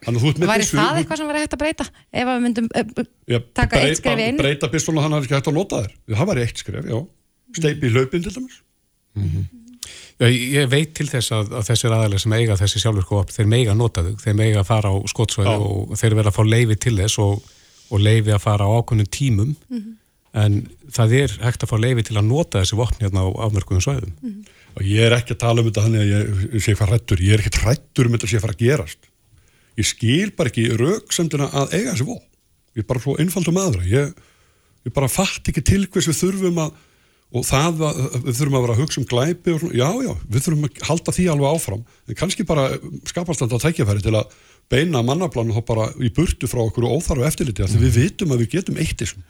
Þannig 0.03 0.19
að 0.19 0.23
þú 0.23 0.29
ert 0.33 0.39
með 0.43 0.51
Væri 0.53 0.63
byssu- 0.65 0.77
það 0.79 0.99
eitthvað 1.01 1.17
sem 1.21 1.27
var 1.31 1.39
hægt 1.41 1.53
að 1.57 1.61
breyta? 1.63 1.85
Ef 2.13 2.27
að 2.27 2.33
við 2.37 2.43
myndum 2.45 2.67
uh, 2.73 3.05
Já, 3.33 3.39
taka 3.59 3.77
brey- 3.79 3.89
eitt 3.89 3.99
skref 4.01 4.23
inn? 4.27 4.37
breyta 4.43 4.69
bystuna 4.73 5.03
þannig 5.03 5.17
að 5.17 5.19
það 5.19 5.23
er 5.23 5.27
ekki 5.29 5.37
hægt 5.39 5.51
að 5.51 5.57
nota 5.59 5.81
þér 5.83 6.17
það 6.19 6.29
var 6.31 6.41
eitt 6.43 6.63
skref, 6.63 6.87
já, 6.93 6.99
steipi 7.59 7.87
í 7.89 7.93
hlaupin 7.93 8.23
til 8.27 8.33
dæmis. 8.37 8.57
Já, 10.21 10.27
ég 10.29 10.53
ég 10.53 10.69
veit 10.71 10.93
til 10.95 11.07
þess 11.09 11.33
að, 11.35 11.49
að 11.57 11.65
þessir 11.71 11.93
aðalega 11.95 12.21
sem 12.23 12.33
eiga 12.37 12.55
þessi 12.59 12.81
sjálfvirku 12.83 13.17
vopn, 13.17 13.33
þeir 13.33 13.49
meiga 13.51 13.73
nota 13.75 14.03
þau, 14.05 14.13
þeir 14.21 14.37
meiga 14.39 14.61
að 14.61 14.69
fara 14.69 14.91
á 14.93 14.95
skotsvæði 15.11 15.49
Já. 15.49 15.65
og 15.65 15.97
þeir 15.99 16.15
verða 16.19 16.31
að 16.31 16.37
fá 16.37 16.43
leifi 16.47 16.77
til 16.85 16.93
þess 16.99 17.17
og, 17.23 17.47
og 17.89 18.03
leifi 18.05 18.31
að 18.35 18.43
fara 18.45 18.67
á 18.69 18.71
ákveðnum 18.79 19.09
tímum. 19.13 19.55
En 20.33 20.55
það 20.93 21.15
er 21.19 21.33
hægt 21.43 21.65
að 21.65 21.69
fá 21.73 21.75
leifi 21.81 22.05
til 22.07 22.17
að 22.17 22.29
nota 22.29 22.61
þessi 22.63 22.77
vopn 22.79 23.01
hérna 23.03 23.25
á 23.25 23.29
afmörkuðum 23.47 23.83
svæðum. 23.85 24.13
og 24.73 24.85
ég 24.89 25.03
er 25.05 25.13
ekki 25.19 25.35
að 25.35 25.41
tala 25.43 25.61
um 25.61 25.67
þetta 25.69 25.83
þannig 25.85 26.01
að 26.01 26.13
ég, 26.13 26.61
sé 26.65 26.73
hvað 26.77 26.89
hrættur, 26.93 27.19
ég 27.21 27.35
er 27.35 27.43
ekki 27.43 27.59
hrættur 27.65 28.07
um 28.09 28.15
þetta 28.15 28.29
sé 28.31 28.39
fara 28.41 28.55
að 28.55 28.63
gerast 28.63 29.09
ég 29.79 29.89
skil 29.89 30.33
bara 30.37 30.51
ekki 30.51 30.69
rauksemdina 30.77 31.49
að 31.51 31.75
eiga 31.79 31.93
þessi 31.93 32.07
vó 32.07 32.17
ég 32.73 32.81
er 32.81 32.89
bara 32.89 33.01
svo 33.03 33.15
einfaldur 33.21 33.55
maður. 33.55 33.85
Ég, 33.89 34.25
ég 34.87 34.95
bara 34.95 35.11
fatt 35.11 35.49
ekki 35.49 35.63
til 35.65 35.85
hvers 35.85 36.09
við 36.09 36.19
þurfum 36.23 36.65
að 36.65 36.81
og 37.33 37.45
það 37.47 37.79
að 37.87 37.99
við 38.27 38.35
þurfum 38.37 38.55
að 38.59 38.63
vera 38.63 38.73
að 38.75 38.81
hugsa 38.83 38.99
um 39.01 39.05
glæpi 39.09 39.53
og 39.55 39.61
svona, 39.63 39.77
já, 39.79 39.87
já, 40.05 40.11
við 40.29 40.43
þurfum 40.45 40.67
að 40.67 40.83
halda 40.85 41.13
því 41.15 41.23
alveg 41.33 41.55
áfram, 41.57 41.79
en 42.05 42.17
kannski 42.19 42.45
bara 42.45 42.65
skapast 43.09 43.41
þetta 43.41 43.59
tækjafæri 43.63 44.03
til 44.05 44.13
að 44.19 44.35
beina 44.69 45.01
mannaplánu 45.01 45.55
þá 45.55 45.63
bara 45.65 45.87
í 45.97 46.11
burtu 46.13 46.49
frá 46.51 46.61
okkur 46.61 46.85
og 46.85 46.99
óþarfu 46.99 47.25
eftirliti, 47.25 47.65
af 47.65 47.73
því 47.73 47.81
við 47.87 47.97
vitum 47.97 48.35
að 48.35 48.43
við 48.43 48.51
getum 48.53 48.77
eitt 48.83 49.01
þessum. 49.01 49.25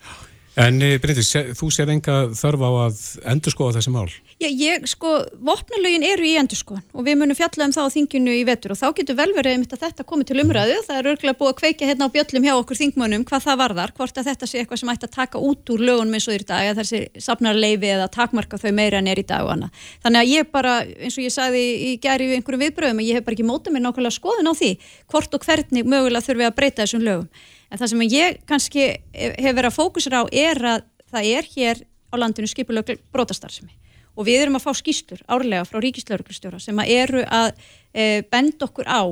En 0.54 0.76
eh, 0.86 1.00
Bryndis, 1.02 1.32
þú 1.58 1.66
sér 1.74 1.90
enga 1.90 2.28
þörf 2.38 2.62
á 2.62 2.70
að 2.84 2.98
endurskoða 3.32 3.80
þessi 3.80 3.90
mál? 3.90 4.06
Já, 4.38 4.46
ég, 4.46 4.84
sko, 4.86 5.16
vopnalögin 5.42 6.04
eru 6.06 6.26
í 6.26 6.34
endurskoðan 6.38 6.84
og 6.94 7.06
við 7.06 7.16
munum 7.18 7.38
fjalla 7.38 7.66
um 7.66 7.74
það 7.74 7.88
á 7.90 7.94
þinginu 7.94 8.34
í 8.38 8.44
vetur 8.46 8.74
og 8.74 8.78
þá 8.78 8.84
getur 9.00 9.18
vel 9.18 9.30
verið 9.34 9.56
einmitt 9.56 9.74
að 9.74 9.82
þetta 9.82 10.06
komi 10.06 10.26
til 10.28 10.38
umræðu. 10.42 10.76
Það 10.86 11.00
er 11.00 11.08
örgulega 11.10 11.38
búið 11.40 11.50
að 11.50 11.58
kveika 11.58 11.88
hérna 11.88 12.06
á 12.06 12.14
bjöllum 12.14 12.46
hjá 12.46 12.52
okkur 12.54 12.80
þingmönnum 12.82 13.24
hvað 13.26 13.46
það 13.48 13.60
varðar, 13.64 13.94
hvort 13.98 14.20
að 14.20 14.28
þetta 14.30 14.50
sé 14.50 14.60
eitthvað 14.62 14.82
sem 14.82 14.92
ætti 14.94 15.08
að 15.08 15.16
taka 15.16 15.42
út 15.48 15.74
úr 15.74 15.84
lögunum 15.88 16.18
eins 16.18 16.28
og 16.30 16.38
í 16.38 16.46
dag, 16.46 16.70
að 16.70 16.82
þessi 16.82 17.24
safnarleifi 17.26 17.90
eða 17.96 18.06
takmarka 18.14 18.60
þau 18.62 18.70
meira 18.78 19.02
en 19.02 19.10
er 19.10 19.22
í 19.22 19.26
dag 19.26 19.46
og 19.46 19.56
annað. 19.56 19.82
Þannig 20.06 20.22
að 20.22 20.32
ég 20.34 20.54
bara, 20.54 20.76
eins 20.84 21.18
og 21.18 21.26
ég 21.26 21.34
sagði 21.34 21.64
í 21.88 21.90
gæri 22.02 22.30
við 22.30 22.38
einhverjum 22.38 22.66
viðbröðum, 22.66 23.02
ég 23.06 23.18
hef 23.18 23.26
bara 23.26 23.38
ekki 23.38 23.48
mótað 23.48 23.74
mér 23.74 23.86
nákvæmlega 23.88 24.18
skoðun 24.18 24.50
á 24.50 24.54
því 24.54 24.72
hvort 25.10 25.34
og 25.34 25.46
hvernig 25.46 25.86
mögulega 25.88 26.26
þurfum 26.26 26.44
við 26.44 26.50
að 26.50 26.58
breyta 26.58 26.84
þessum 26.84 27.06
lögum. 27.06 27.28
En 27.74 27.80
það 27.80 27.90
sem 27.90 28.02
ég 28.06 28.36
kannski 28.46 28.84
hef 29.10 29.50
verið 29.50 29.66
að 29.72 29.74
fókusra 29.74 30.22
á 30.22 30.24
er 30.30 30.60
að 30.62 30.84
það 31.10 31.30
er 31.34 31.48
hér 31.56 31.80
á 31.82 32.14
landinu 32.22 32.46
skipulög 32.46 32.92
brotastarfsemi. 33.10 33.74
Og 34.14 34.28
við 34.28 34.44
erum 34.44 34.60
að 34.60 34.68
fá 34.68 34.78
skýstur 34.78 35.24
árlega 35.26 35.66
frá 35.66 35.80
ríkislauruglustjóra 35.82 36.60
sem 36.62 36.78
að 36.78 36.92
eru 36.94 37.24
að 37.26 37.48
e, 37.90 38.22
benda 38.30 38.68
okkur 38.68 38.86
á 38.86 39.02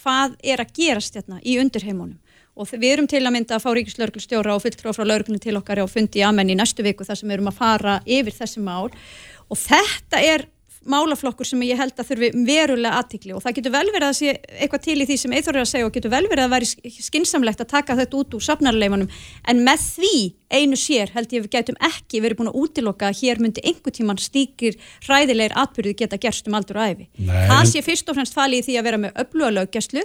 hvað 0.00 0.38
er 0.40 0.62
að 0.64 0.72
gerast 0.78 1.18
hérna 1.18 1.42
í 1.44 1.58
undirheimunum. 1.60 2.16
Og 2.56 2.70
við 2.72 2.86
erum 2.94 3.10
til 3.10 3.20
að 3.20 3.34
mynda 3.34 3.58
að 3.58 3.66
fá 3.66 3.70
ríkislauruglustjóra 3.76 4.56
og 4.56 4.64
fulltrúa 4.64 4.96
frá 4.96 5.04
lauruglunum 5.04 5.44
til 5.44 5.58
okkar 5.60 5.84
á 5.84 5.86
fundi 5.90 6.22
í 6.22 6.24
amenn 6.24 6.54
í 6.54 6.56
næstu 6.56 6.86
viku 6.86 7.04
þar 7.04 7.20
sem 7.20 7.28
við 7.28 7.36
erum 7.36 7.52
að 7.52 7.60
fara 7.60 7.98
yfir 8.08 8.38
þessi 8.38 8.64
mál. 8.64 8.88
Og 9.52 9.60
þetta 9.60 10.24
er 10.24 10.46
málaflokkur 10.90 11.48
sem 11.48 11.62
ég 11.66 11.80
held 11.80 11.96
að 11.98 12.10
þurfi 12.10 12.30
verulega 12.46 13.00
aðtikli 13.00 13.34
og 13.36 13.42
það 13.44 13.58
getur 13.58 13.74
vel 13.74 13.86
verið 13.90 14.08
að 14.08 14.16
sé 14.18 14.34
eitthvað 14.52 14.84
til 14.86 14.96
í 15.00 15.08
því 15.08 15.18
sem 15.22 15.36
Eithor 15.38 15.58
er 15.58 15.64
að 15.64 15.70
segja 15.72 15.88
og 15.88 15.94
getur 15.96 16.14
vel 16.14 16.24
verið 16.30 16.46
að 16.46 16.54
vera 16.54 17.00
skinsamlegt 17.08 17.64
að 17.64 17.72
taka 17.74 17.98
þetta 18.00 18.20
út 18.20 18.38
úr 18.38 18.46
safnarleifunum 18.48 19.12
en 19.50 19.62
með 19.66 19.86
því 19.94 20.16
einu 20.54 20.78
sér 20.78 21.10
held 21.14 21.32
ég 21.34 21.44
við 21.44 21.52
getum 21.56 21.78
ekki 21.82 22.20
verið 22.22 22.40
búin 22.40 22.50
að 22.50 22.58
útiloka 22.62 23.08
að 23.08 23.20
hér 23.22 23.40
myndi 23.42 23.64
einhver 23.66 23.94
tíman 23.94 24.20
stíkir 24.22 24.76
hræðilegir 25.06 25.56
atbyrði 25.60 25.94
geta 25.98 26.18
gerst 26.20 26.48
um 26.50 26.56
aldur 26.58 26.78
og 26.78 26.92
æfi. 26.92 27.08
Nei. 27.18 27.46
Það 27.50 27.64
sé 27.72 27.82
fyrst 27.86 28.10
og 28.10 28.18
fremst 28.18 28.36
fali 28.36 28.60
í 28.60 28.66
því 28.66 28.78
að 28.78 28.88
vera 28.88 29.00
með 29.02 29.18
öfluga 29.24 29.54
löggjæslu 29.58 30.04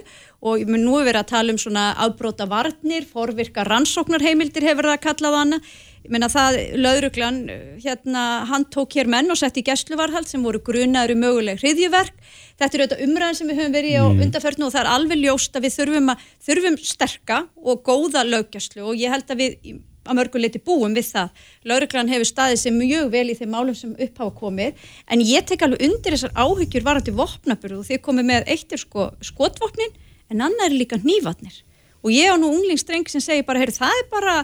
og 0.50 0.72
nú 0.72 0.96
vera 1.06 1.22
að 1.22 1.30
tala 1.34 1.54
um 1.54 1.60
svona 1.60 1.86
afbróta 2.06 2.48
varnir, 2.50 3.06
forvirka 3.06 3.66
rannsóknarheimildir 3.68 4.66
hefur 4.70 4.90
það 4.90 5.02
kallað 5.06 5.38
hana 5.40 5.60
ég 6.04 6.10
meina 6.14 6.28
það, 6.32 6.56
lauruglan 6.80 7.38
hérna, 7.82 8.22
hann 8.48 8.64
tók 8.72 8.94
hér 8.96 9.08
menn 9.12 9.30
og 9.30 9.36
sett 9.36 9.58
í 9.60 9.64
gæsluvarhald 9.66 10.28
sem 10.30 10.42
voru 10.42 10.60
grunaður 10.64 11.12
um 11.16 11.20
möguleg 11.26 11.60
hriðjuverk, 11.60 12.14
þetta 12.60 12.78
er 12.78 12.84
auðvitað 12.86 13.04
umræðan 13.06 13.36
sem 13.40 13.50
við 13.50 13.60
höfum 13.60 13.74
verið 13.76 13.98
á 14.00 14.04
Mm. 14.08 14.22
undarförnu 14.24 14.66
og 14.66 14.72
það 14.72 14.80
er 14.84 14.90
alveg 14.94 15.18
ljóst 15.24 15.56
að 15.56 15.64
við 15.66 15.76
þurfum, 15.76 16.10
að, 16.14 16.24
þurfum 16.48 16.78
sterka 16.94 17.38
og 17.62 17.82
góða 17.84 18.24
löggæslu 18.24 18.82
og 18.88 18.96
ég 18.96 19.10
held 19.12 19.28
að 19.28 19.40
við 19.44 19.56
í- 19.64 19.80
að 20.10 20.16
mörgu 20.16 20.40
leiti 20.40 20.58
búum 20.64 20.94
við 20.96 21.06
það. 21.12 21.28
Lauruglan 21.68 22.08
hefur 22.08 22.24
staðið 22.24 22.56
sér 22.62 22.72
mjög 22.72 23.10
vel 23.12 23.28
í 23.30 23.34
þeim 23.36 23.50
málum 23.52 23.76
sem 23.76 23.90
upp 23.92 24.18
hafa 24.18 24.32
komið 24.40 24.72
en 25.12 25.20
ég 25.20 25.44
tek 25.46 25.60
alveg 25.62 25.82
undir 25.84 26.16
þessar 26.16 26.32
áhyggjur 26.34 26.82
varandi 26.82 27.12
vopnaburð 27.12 27.78
og 27.78 27.84
þið 27.86 28.00
komið 28.00 28.24
með 28.32 28.48
eitt 28.48 28.72
er 28.72 28.78
sko 28.80 29.10
skotvopnin 29.20 29.92
en 30.32 30.40
annar 30.40 30.70
er 30.72 30.78
líka 30.80 30.96
hnífatnir 30.98 31.60
og 32.02 32.10
ég 32.16 32.32
á 32.32 32.36
nú 32.40 32.48
unglingstreng 32.48 33.06
sem 33.12 33.20
segir 33.20 33.44
bara, 33.44 33.60
heyrðu, 33.60 33.76
það 33.76 33.92
er 34.00 34.08
bara 34.10 34.34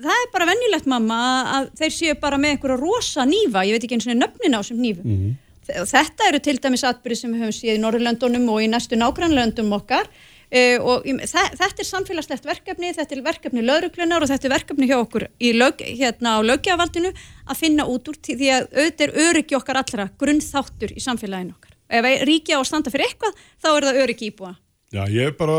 það 0.00 0.14
er 0.20 0.30
bara 0.34 0.46
venjulegt 0.52 0.86
mamma 0.92 1.18
að 1.56 1.66
þeir 1.80 1.94
séu 1.96 2.14
bara 2.20 2.38
með 2.38 2.54
einhverja 2.56 2.78
rosa 2.80 3.26
nýfa, 3.28 3.64
ég 3.66 3.76
veit 3.76 3.84
ekki 3.88 3.98
eins 3.98 4.06
og 4.12 4.16
nöfnin 4.20 4.56
á 4.56 4.60
þessum 4.62 4.80
nýfum. 4.84 5.04
Mhm. 5.16 5.34
Þe- 5.66 5.84
Þetta 5.90 6.28
eru 6.30 6.38
til 6.46 6.56
dæmis 6.62 6.84
atbyrði 6.86 7.16
sem 7.18 7.32
við 7.34 7.42
höfum 7.42 7.56
séð 7.58 7.74
í 7.74 7.82
Norrlöndunum 7.82 8.48
og 8.54 8.60
í 8.62 8.68
næstu 8.70 8.94
nágrannlöndum 9.00 9.72
okkar 9.74 10.06
uh, 10.06 10.78
og 10.78 11.02
þetta 11.26 11.82
er 11.82 11.88
samfélagslegt 11.88 12.44
verkefni, 12.46 12.92
þetta 12.94 13.16
er 13.16 13.22
verkefni 13.26 13.64
lauruglunar 13.66 14.22
og 14.22 14.30
þetta 14.30 14.46
er 14.46 14.54
verkefni 14.54 14.86
hjá 14.86 15.00
okkur 15.02 15.26
lög, 15.58 15.82
hérna 15.82 16.36
á 16.38 16.40
lögjavaldinu 16.46 17.10
að 17.50 17.56
finna 17.58 17.82
út 17.90 18.06
úr 18.12 18.14
því 18.22 18.52
að 18.54 18.68
auðvitað 18.78 19.08
er 19.08 19.16
öryggi 19.26 19.58
okkar 19.58 19.80
allra 19.82 20.06
grunnþáttur 20.22 20.94
í 20.94 21.02
samfélaginu 21.02 21.56
okkar. 21.58 21.72
Ef 21.90 22.06
ríki 22.26 22.54
á 22.54 22.62
að 22.62 22.68
standa 22.70 22.90
fyrir 22.94 23.06
eitthvað, 23.10 23.34
þá 23.62 23.68
er 23.76 23.82
það 23.90 24.00
öryggi 24.06 24.30
íbúa. 24.30 24.54
Já, 24.94 25.02
ég 25.10 25.26
er 25.26 25.34
bara, 25.38 25.58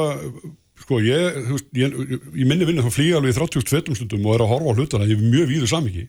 sko, 0.87 1.01
ég, 1.03 1.41
þú 1.43 1.57
veist, 1.57 1.67
ég, 1.75 1.97
ég 2.39 2.47
minni 2.47 2.67
vinna 2.67 2.85
þá 2.85 2.93
flýja 2.95 3.19
alveg 3.19 3.33
í 3.33 3.37
30 3.37 3.67
fetum 3.67 3.97
stundum 3.97 4.27
og 4.27 4.37
er 4.37 4.43
að 4.45 4.53
horfa 4.53 4.71
á 4.71 4.77
hlutana, 4.77 5.07
er 5.07 5.19
mjög 5.19 5.49
víður 5.51 5.71
samiki. 5.73 6.05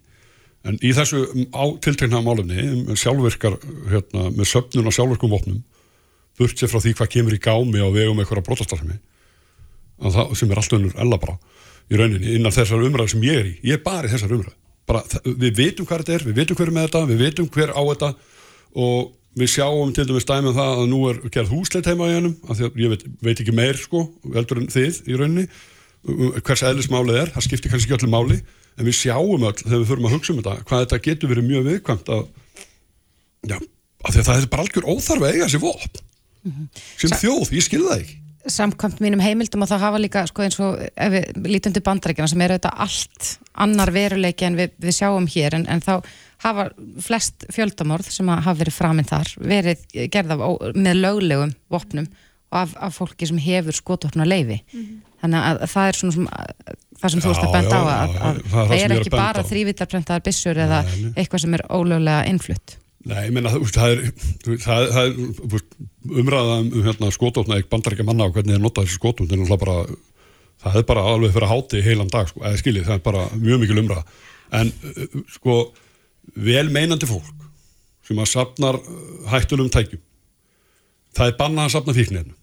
En 0.67 0.79
í 0.83 0.93
þessu 0.95 1.25
á 1.51 1.65
tiltekna 1.83 2.23
málefni, 2.23 2.63
um 2.85 2.99
sjálfvirkar, 2.99 3.59
hérna, 3.91 4.29
með 4.35 4.51
söfnun 4.53 4.91
og 4.91 4.95
sjálfvirkum 4.95 5.35
vopnum, 5.35 5.59
burt 6.39 6.59
sér 6.59 6.71
frá 6.71 6.79
því 6.83 6.95
hvað 6.95 7.13
kemur 7.17 7.35
í 7.35 7.43
gámi 7.43 7.83
á 7.83 7.89
vegum 7.91 8.23
eitthvað 8.23 8.47
brotastarfmi, 8.47 8.99
sem 10.39 10.55
er 10.55 10.63
allt 10.63 10.79
önnur 10.79 10.95
ella 11.03 11.19
bara, 11.19 11.39
í 11.91 11.99
rauninni, 11.99 12.37
innan 12.39 12.55
þessar 12.55 12.87
umræðu 12.87 13.17
sem 13.17 13.27
ég 13.27 13.43
er 13.43 13.51
í. 13.51 13.55
Ég 13.67 13.79
er 13.81 13.87
bara 13.87 14.07
í 14.07 14.15
þessar 14.15 14.35
umræðu. 14.39 14.55
Bara, 14.89 15.03
við 15.27 15.59
vitum 15.59 15.89
hvað 15.89 16.05
þetta 16.05 16.15
er, 16.17 16.27
við 16.31 16.39
vitum 16.43 16.59
hver 16.59 16.71
er 16.71 16.77
með 16.77 16.87
þetta, 16.87 17.07
við 17.11 17.25
vitum 17.27 17.49
hver 17.53 17.75
á 17.75 17.83
þetta 17.83 18.13
og 18.79 19.18
við 19.39 19.51
sjáum 19.55 19.95
til 19.95 20.07
dæmis 20.09 20.27
dæmið 20.29 20.59
það 20.59 20.83
að 20.83 20.91
nú 20.93 21.01
er 21.11 21.19
gerð 21.35 21.55
húsleit 21.55 21.89
heima 21.89 22.11
í 22.11 22.15
hennum, 22.17 22.37
af 22.49 22.59
því 22.59 22.69
að 22.69 22.79
ég 22.83 22.93
veit, 22.95 23.05
veit 23.25 23.43
ekki 23.43 23.55
meir 23.57 23.81
sko, 23.81 24.05
veldur 24.37 24.63
en 24.63 24.71
þið 24.73 25.01
í 25.07 25.19
rauninni 25.19 25.47
um, 25.49 26.39
hvers 26.43 26.65
eðlismálið 26.69 27.21
er, 27.23 27.33
það 27.35 27.47
skiptir 27.49 27.75
kannski 27.75 27.91
ekki 27.93 27.99
öllu 27.99 28.13
máli, 28.13 28.39
en 28.79 28.89
við 28.89 28.99
sjáum 29.01 29.49
öll 29.49 29.57
þegar 29.59 29.83
við 29.83 29.89
þurfum 29.91 30.09
að 30.09 30.17
hugsa 30.17 30.35
um 30.35 30.41
þetta, 30.43 30.69
hvað 30.69 30.85
þetta 30.85 31.03
getur 31.09 31.33
verið 31.33 31.49
mjög 31.49 31.69
viðkvæmt 31.73 32.13
að 32.15 32.25
já, 33.49 33.59
af 33.59 34.15
því 34.15 34.23
að 34.23 34.31
það 34.31 34.41
er 34.41 34.49
bara 34.55 34.67
algjör 34.67 34.89
óþarf 34.93 35.25
að 35.27 35.33
eiga 35.33 35.49
þessi 35.49 35.63
vopn. 35.65 36.03
Sem 36.99 37.15
þjóð, 37.19 37.55
ég 37.59 37.65
skil 37.67 37.85
það 37.85 38.03
ekki 38.03 38.19
samkvæmt 38.53 39.01
mínum 39.05 39.21
heimildum 39.23 39.63
og 39.65 39.69
það 39.71 39.83
hafa 39.85 39.99
líka 40.03 40.23
sko, 40.31 40.45
eins 40.47 40.59
og 40.65 40.79
ef 40.95 41.13
við 41.15 41.49
lítum 41.53 41.75
til 41.77 41.83
bandarækjana 41.87 42.31
sem 42.33 42.45
eru 42.47 42.57
þetta 42.59 42.73
allt 42.85 43.29
annar 43.65 43.93
veruleiki 43.95 44.47
en 44.49 44.57
við, 44.59 44.73
við 44.83 44.97
sjáum 45.01 45.27
hér 45.31 45.59
en, 45.59 45.67
en 45.69 45.83
þá 45.85 45.93
hafa 46.45 46.69
flest 47.03 47.49
fjöldamorð 47.55 48.09
sem 48.15 48.29
að 48.31 48.45
hafa 48.47 48.61
verið 48.63 48.77
framinn 48.79 49.09
þar 49.11 49.33
verið 49.43 49.85
gerð 50.15 50.37
af, 50.37 50.45
ó- 50.47 50.73
með 50.79 51.01
löglegum 51.03 51.55
vopnum 51.75 52.07
og 52.49 52.61
af, 52.63 52.77
af 52.89 52.95
fólki 52.97 53.27
sem 53.29 53.41
hefur 53.45 53.77
skotvopna 53.77 54.25
leifi 54.29 54.61
þannig 55.19 55.43
að 55.51 55.63
það 55.73 55.89
er 55.91 55.97
svona 55.99 56.15
sem, 56.15 56.29
það 57.03 57.13
sem 57.15 57.25
þú 57.25 57.33
ert 57.35 57.43
að 57.43 57.49
Já, 57.49 57.55
benda 57.59 57.79
á 57.79 57.83
já, 57.83 57.97
að, 57.99 58.13
já, 58.15 58.21
að 58.23 58.43
það 58.49 58.61
er 58.63 58.69
það 58.69 58.77
er 58.79 58.93
að 58.95 59.01
ekki 59.03 59.13
bara 59.17 59.43
á. 59.43 59.49
þrývítarprentaðar 59.51 60.25
byssur 60.31 60.61
eða 60.65 60.79
eitthvað 61.19 61.43
sem 61.45 61.57
er 61.59 61.65
ólöglega 61.75 62.23
innflutt 62.31 62.77
Nei, 63.07 63.19
ég 63.29 63.35
meina, 63.35 63.53
það 63.55 63.93
er, 63.93 64.01
það 64.43 64.81
er, 64.83 64.89
það 64.91 65.01
er 65.01 65.13
þú 65.37 65.49
veist, 65.53 65.77
umræða 66.23 66.55
um 66.59 66.71
hérna, 66.83 67.11
skotófna 67.15 67.59
ekki 67.61 67.71
bandaríkja 67.71 68.07
manna 68.09 68.27
og 68.27 68.35
hvernig 68.35 68.57
þeir 68.57 68.65
nota 68.65 68.83
þessi 68.83 68.99
skotófn, 68.99 69.29
það 69.31 69.37
er 69.37 69.43
náttúrulega 69.45 69.63
bara, 69.63 69.99
það 70.65 70.79
er 70.81 70.87
bara 70.89 71.05
alveg 71.13 71.35
fyrir 71.37 71.47
að 71.47 71.53
háti 71.53 71.83
heilan 71.87 72.11
dag, 72.11 72.31
sko, 72.31 72.43
eða 72.43 72.61
skiljið, 72.61 72.89
það 72.89 72.97
er 72.99 73.05
bara 73.05 73.23
mjög 73.39 73.61
mikil 73.63 73.83
umræða. 73.85 74.03
En, 74.59 74.73
uh, 74.91 75.15
sko, 75.31 75.59
vel 76.49 76.65
meinandi 76.75 77.09
fólk 77.09 77.47
sem 78.09 78.19
að 78.19 78.31
safnar 78.33 78.81
uh, 78.83 78.97
hættulum 79.31 79.71
tækjum, 79.73 80.03
það 81.17 81.31
er 81.31 81.39
bannað 81.39 81.69
að 81.69 81.75
safna 81.77 81.95
fíknefnum. 82.01 82.35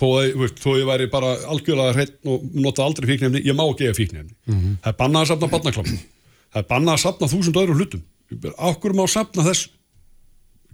Þó 0.00 0.70
ég 0.78 0.86
væri 0.88 1.10
bara 1.12 1.34
algjörlega 1.52 1.92
hreitt 1.98 2.16
og 2.24 2.46
nota 2.56 2.86
aldrei 2.86 3.10
fíknefni, 3.12 3.44
ég 3.44 3.52
má 3.58 3.66
ekki 3.66 3.90
eiga 3.90 3.98
fíknefni. 3.98 4.32
Það 4.80 4.88
er 4.94 4.96
bannað 4.96 5.26
að 5.26 5.30
safna 5.34 5.50
barnaklappum. 5.52 6.00
Það 6.50 6.62
er 6.62 6.68
bannað 6.70 6.96
að 6.96 7.02
safna 7.04 7.28
þúsund 7.28 7.60
öðrum 7.60 7.76
hlutum. 7.76 8.06
Akkur 8.56 8.94
má 8.96 9.04
safna 9.10 9.44
þess? 9.46 9.68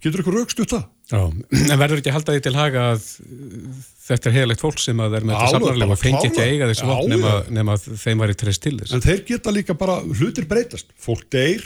Getur 0.05 0.23
ykkur 0.23 0.37
raukstuð 0.41 0.69
það? 0.75 0.85
Já, 1.07 1.21
en 1.23 1.79
verður 1.79 2.01
ekki 2.01 2.11
að 2.11 2.17
halda 2.17 2.35
því 2.35 2.43
til 2.43 2.53
haga 2.57 2.85
að 2.93 3.05
uh, 3.23 3.83
þetta 4.09 4.29
er 4.29 4.35
heilalegt 4.35 4.63
fólk 4.65 4.81
sem 4.83 5.03
að 5.05 5.15
er 5.21 5.27
með 5.29 5.39
þetta 5.39 5.61
bara 5.63 5.87
og 5.95 6.01
fengi 6.01 6.29
ekki 6.29 6.43
að 6.43 6.51
eiga 6.51 6.69
þessu 6.73 6.89
vopn 6.91 7.13
nema, 7.15 7.35
nema 7.55 7.77
þeim 7.85 8.25
væri 8.25 8.37
treyst 8.41 8.65
til 8.65 8.75
þess. 8.81 8.95
En 8.97 9.05
þeir 9.05 9.23
geta 9.29 9.55
líka 9.55 9.77
bara, 9.79 10.01
hlutir 10.03 10.49
breytast. 10.51 10.91
Fólk 11.01 11.29
deyr, 11.33 11.63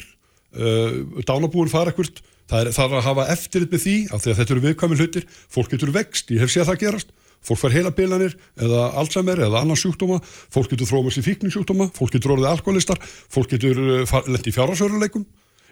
uh, 0.60 1.00
dánabúin 1.24 1.72
fara 1.72 1.94
ekkert, 1.94 2.20
það 2.52 2.66
er, 2.66 2.72
það 2.76 2.98
að 3.00 3.08
hafa 3.08 3.26
eftirlit 3.34 3.74
með 3.74 3.84
því, 3.86 3.96
af 4.12 4.22
því 4.22 4.34
að 4.34 4.40
þetta 4.42 4.56
eru 4.56 4.64
viðkvæmi 4.68 5.00
hlutir, 5.00 5.28
fólk 5.56 5.74
getur 5.74 5.96
vext, 5.96 6.32
ég 6.36 6.44
hef 6.44 6.52
séð 6.52 6.70
það 6.70 6.80
gerast, 6.84 7.12
fólk 7.40 7.64
fær 7.64 7.76
heila 7.78 7.96
bilanir, 7.96 8.36
eða 8.60 8.86
Alzheimer, 9.00 9.40
eða 9.48 9.64
annan 9.64 9.80
sjúkdóma, 9.80 10.20
fólk 10.52 10.74
getur 10.74 10.90
þrómast 10.90 11.22
í 11.22 11.24
fíkningsjúkdóma, 11.24 11.88
fólk 11.96 12.12
getur 12.18 12.36
orðið 12.36 12.50
alkoholistar, 12.50 13.00
fólk 13.32 13.54
getur 13.54 13.80
uh, 14.02 14.18
lent 14.28 14.50
í 14.50 14.52
fjárhásöruleikum, 14.52 15.24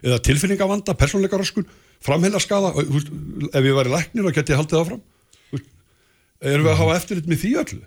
eða 0.03 0.19
tilfinningavanda, 0.23 0.93
persónleika 0.97 1.37
röskun, 1.41 1.65
framheila 2.01 2.39
skada, 2.39 2.73
ef 2.79 3.63
ég 3.63 3.75
væri 3.77 3.93
læknir 3.93 4.27
þá 4.29 4.33
geti 4.39 4.53
ég 4.55 4.61
haldið 4.61 4.77
það 4.79 4.89
fram. 4.91 5.01
Þú 5.49 5.57
veist, 5.57 5.69
Erum 6.41 6.65
við 6.65 6.71
að 6.73 6.81
hafa 6.83 6.97
eftirlit 7.01 7.27
með 7.27 7.41
því 7.43 7.53
öllu? 7.63 7.81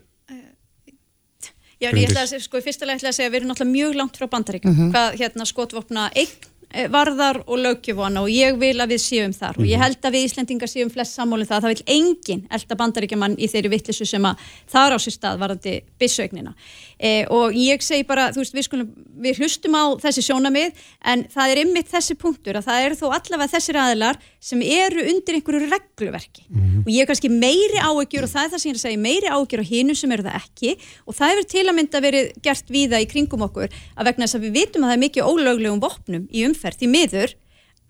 Já, 1.83 1.89
en 1.91 1.99
ég 1.99 2.07
ætla 2.13 2.23
að 2.23 2.31
segja, 2.31 2.45
sko, 2.45 2.61
í 2.61 2.63
fyrsta 2.63 2.87
lega 2.87 3.01
ætla 3.01 3.11
að 3.11 3.17
segja 3.17 3.29
að 3.29 3.33
við 3.35 3.41
erum 3.41 3.49
náttúrulega 3.51 3.75
mjög 3.75 3.95
langt 3.99 4.19
frá 4.21 4.27
bandaríkjum, 4.31 4.75
Mhm. 4.77 4.91
hvað 4.95 5.17
hérna 5.19 5.47
skotvopna 5.51 6.11
eign 6.15 6.29
eh, 6.75 6.87
varðar 6.89 7.43
og 7.47 7.59
löggjöfana 7.59 8.23
og 8.23 8.29
ég 8.33 8.57
vil 8.59 8.79
að 8.81 8.95
við 8.95 9.01
séum 9.03 9.33
þar 9.37 9.59
og 9.59 9.67
ég 9.69 9.77
held 9.83 10.01
að 10.01 10.15
við 10.15 10.25
Íslendingar 10.25 10.71
séum 10.73 10.89
flest 10.91 11.13
sammálum 11.19 11.45
það 11.45 11.59
að 11.59 11.65
það 11.67 11.73
vil 11.75 11.85
enginn 11.99 12.47
elda 12.51 12.77
bandaríkjaman 12.81 13.35
í 13.37 13.49
þeirri 13.53 13.69
vittlisu 13.75 14.07
sem 14.09 14.23
að 14.25 14.37
þar 14.73 14.95
á 14.97 14.99
sér 15.05 15.13
stað 15.19 15.39
varðandi 15.43 15.75
byssaugnina 16.01 16.55
e, 17.03 17.25
og 17.35 17.57
ég 17.59 17.83
segi 17.85 18.07
bara, 18.07 18.29
þú 18.33 18.43
veist, 18.43 18.55
við, 18.55 18.67
skulum, 18.69 18.93
við 19.25 19.41
hlustum 19.43 19.75
á 19.75 19.85
þessi 20.03 20.25
sjónamið 20.29 20.85
en 21.13 21.25
það 21.33 21.53
er 21.55 21.61
ymmit 21.65 21.91
þessi 21.91 22.17
punktur 22.21 22.59
að 22.61 22.69
það 22.69 22.87
eru 22.87 22.99
þó 23.01 23.05
allavega 23.19 23.53
þessir 23.57 23.81
aðilar 23.83 24.21
sem 24.43 24.63
eru 24.63 25.05
undir 25.11 25.39
einhverju 25.39 25.69
regluverki. 25.73 26.47
Og 26.85 26.91
ég 26.93 27.03
hef 27.03 27.11
kannski 27.11 27.33
meiri 27.33 27.83
áökjur 27.83 28.27
og 28.27 28.33
það 28.33 28.47
er 28.47 28.55
það 28.55 28.63
sem 28.63 28.71
ég 28.71 28.75
er 28.75 28.81
að 28.81 28.87
segja, 28.87 29.03
meiri 29.03 29.35
áökjur 29.35 29.63
á 29.63 29.71
hinum 29.73 29.99
sem 29.99 30.17
eru 30.17 30.27
það 30.27 30.41
ekki. 30.41 30.75
Og 31.07 31.19
það 31.19 31.35
hefur 31.35 31.49
til 31.53 31.67
að 31.67 31.79
mynda 31.79 32.03
verið 32.07 32.33
gert 32.43 32.73
víða 32.73 33.03
í 33.03 33.11
kringum 33.11 33.47
okkur 33.49 33.71
að 33.71 34.11
vegna 34.11 34.27
þess 34.27 34.39
að 34.39 34.47
við 34.47 34.59
vitum 34.61 34.87
að 34.87 34.93
það 34.93 34.97
er 34.97 35.05
mikið 35.07 35.31
ólöglegum 35.31 35.83
vopnum 35.83 36.29
í 36.31 36.47
umferð 36.49 36.87
í 36.87 36.91
miður 36.91 37.37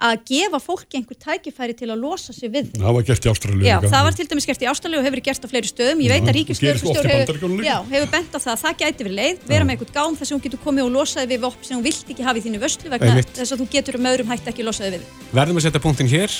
að 0.03 0.25
gefa 0.29 0.59
fólki 0.63 0.99
einhver 0.99 1.19
tækifæri 1.23 1.77
til 1.79 1.91
að 1.93 2.03
losa 2.03 2.35
sig 2.35 2.51
við. 2.53 2.73
Það 2.75 2.97
var 2.97 3.07
gert 3.07 3.27
í 3.27 3.31
Ástralíu 3.33 3.67
Já, 3.67 3.77
það 3.87 4.03
var 4.09 4.17
til 4.19 4.27
dæmis 4.33 4.47
gert 4.49 4.63
í 4.65 4.69
Ástralíu 4.71 4.99
og 4.99 5.07
hefur 5.07 5.23
gert 5.29 5.43
á 5.47 5.49
fleiri 5.51 5.69
stöðum. 5.71 5.99
Ég 6.03 6.11
veit 6.11 6.23
að 6.23 6.27
Bandaríkjunum 6.33 7.63
hefur, 7.63 7.87
hefur 7.93 8.11
bent 8.11 8.33
á 8.35 8.39
það 8.43 8.53
að 8.53 8.61
það 8.63 8.75
gæti 8.83 9.07
verið 9.07 9.17
leið, 9.21 9.37
vera 9.53 9.65
með 9.67 9.73
einhvern 9.77 9.95
gám 9.95 10.15
þess 10.19 10.31
að 10.31 10.35
hún 10.37 10.45
getur 10.47 10.61
komið 10.63 10.83
og 10.87 10.93
losaði 10.97 11.27
við 11.33 11.41
vopn 11.47 11.63
sem 11.69 11.77
hún 11.79 11.87
vilt 11.87 12.13
ekki 12.13 12.27
hafa 12.27 12.39
í 12.39 12.45
þínu 12.47 12.59
vöslu 12.63 12.89
vegna 12.93 13.13
Einmitt. 13.13 13.33
þess 13.37 13.53
að 13.55 13.63
þú 13.63 13.67
getur 13.77 13.99
með 14.03 14.17
öðrum 14.17 14.33
hætti 14.33 14.49
ekki 14.53 14.67
losaði 14.67 14.91
við. 14.97 15.03
Verðum 15.33 15.61
að 15.61 15.67
setja 15.67 15.85
punktin 15.87 16.11
hér, 16.11 16.31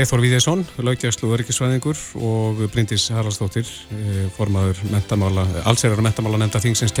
Eithor 0.00 0.20
Víðesson, 0.24 0.60
löggjæslu 0.78 1.24
og 1.28 1.34
öryggisvæðingur 1.38 1.98
og 2.18 2.64
Bryndís 2.74 3.04
Haraldsdóttir, 3.14 3.68
eh, 3.94 4.26
formaður 4.36 4.82
mentamála, 4.90 5.46
allsherjar 5.64 6.00
og 6.00 6.06
mentamála 6.08 6.42
nefnda 6.42 6.60
þingsins, 6.64 6.94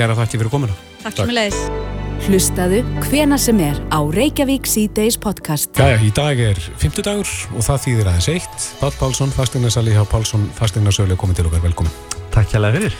Hlustaðu 2.24 2.78
hvena 3.04 3.36
sem 3.36 3.58
er 3.60 3.76
á 3.92 4.00
Reykjavík 4.00 4.64
C-Days 4.64 5.18
podcast. 5.20 5.76
Jæja, 5.76 5.98
í 6.00 6.08
dag 6.16 6.38
er 6.40 6.56
fymtudagur 6.80 7.28
og 7.52 7.66
það 7.66 7.82
þýðir 7.82 8.08
aðeins 8.08 8.28
eitt. 8.32 8.68
Pál 8.80 8.94
Pálsson, 8.96 9.32
fasteignarsali 9.34 9.92
hjá 9.92 10.06
Pálsson, 10.08 10.46
fasteignarsölu, 10.56 11.18
komið 11.20 11.42
til 11.42 11.44
okkar, 11.50 11.60
velkomin. 11.66 11.92
Takk 12.32 12.54
hjá 12.54 12.62
fyrir. 12.64 12.96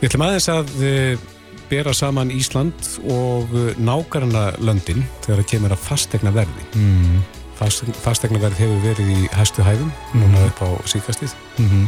Við 0.00 0.08
ætlum 0.08 0.24
aðeins 0.24 0.48
að 0.54 0.72
eh, 0.88 1.26
bera 1.68 1.92
saman 1.92 2.32
Ísland 2.32 2.88
og 3.12 3.52
nákarna 3.76 4.46
löndin 4.64 5.04
þegar 5.26 5.42
það 5.42 5.50
kemur 5.52 5.76
að 5.76 5.84
fastegna 5.84 6.32
verði. 6.32 6.64
Mm. 6.80 7.20
Fastegna 7.60 8.40
verð 8.46 8.64
hefur 8.64 8.80
verið 8.86 9.12
í 9.12 9.28
hæstu 9.36 9.66
hæðum, 9.66 9.92
núna 10.16 10.48
upp 10.48 10.64
á 10.64 10.68
síkastið. 10.88 11.36
Mm 11.60 11.84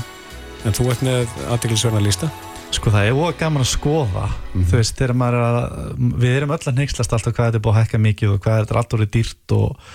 En 0.66 0.74
þú 0.74 0.88
ert 0.90 1.02
með 1.06 1.34
aðdeglisverna 1.46 2.00
lista. 2.02 2.28
Sko 2.74 2.90
það 2.92 3.06
er 3.08 3.16
óg 3.16 3.36
gaman 3.40 3.62
að 3.64 3.68
skoða 3.70 4.24
þú 4.52 4.74
veist, 4.76 4.96
þegar 4.98 5.14
maður 5.16 5.36
er 5.38 5.44
að 5.46 6.00
við 6.22 6.34
erum 6.36 6.52
öll 6.56 6.66
að 6.68 6.76
neykslast 6.80 7.12
alltaf 7.14 7.34
hvað 7.36 7.46
þetta 7.48 7.58
er 7.60 7.64
búið 7.64 7.76
að 7.76 7.80
hækka 7.86 8.00
mikið 8.04 8.32
og 8.34 8.40
hvað 8.44 8.58
þetta 8.58 8.74
er 8.74 8.80
alltaf 8.82 9.04
dýrt 9.16 9.54
og, 9.56 9.86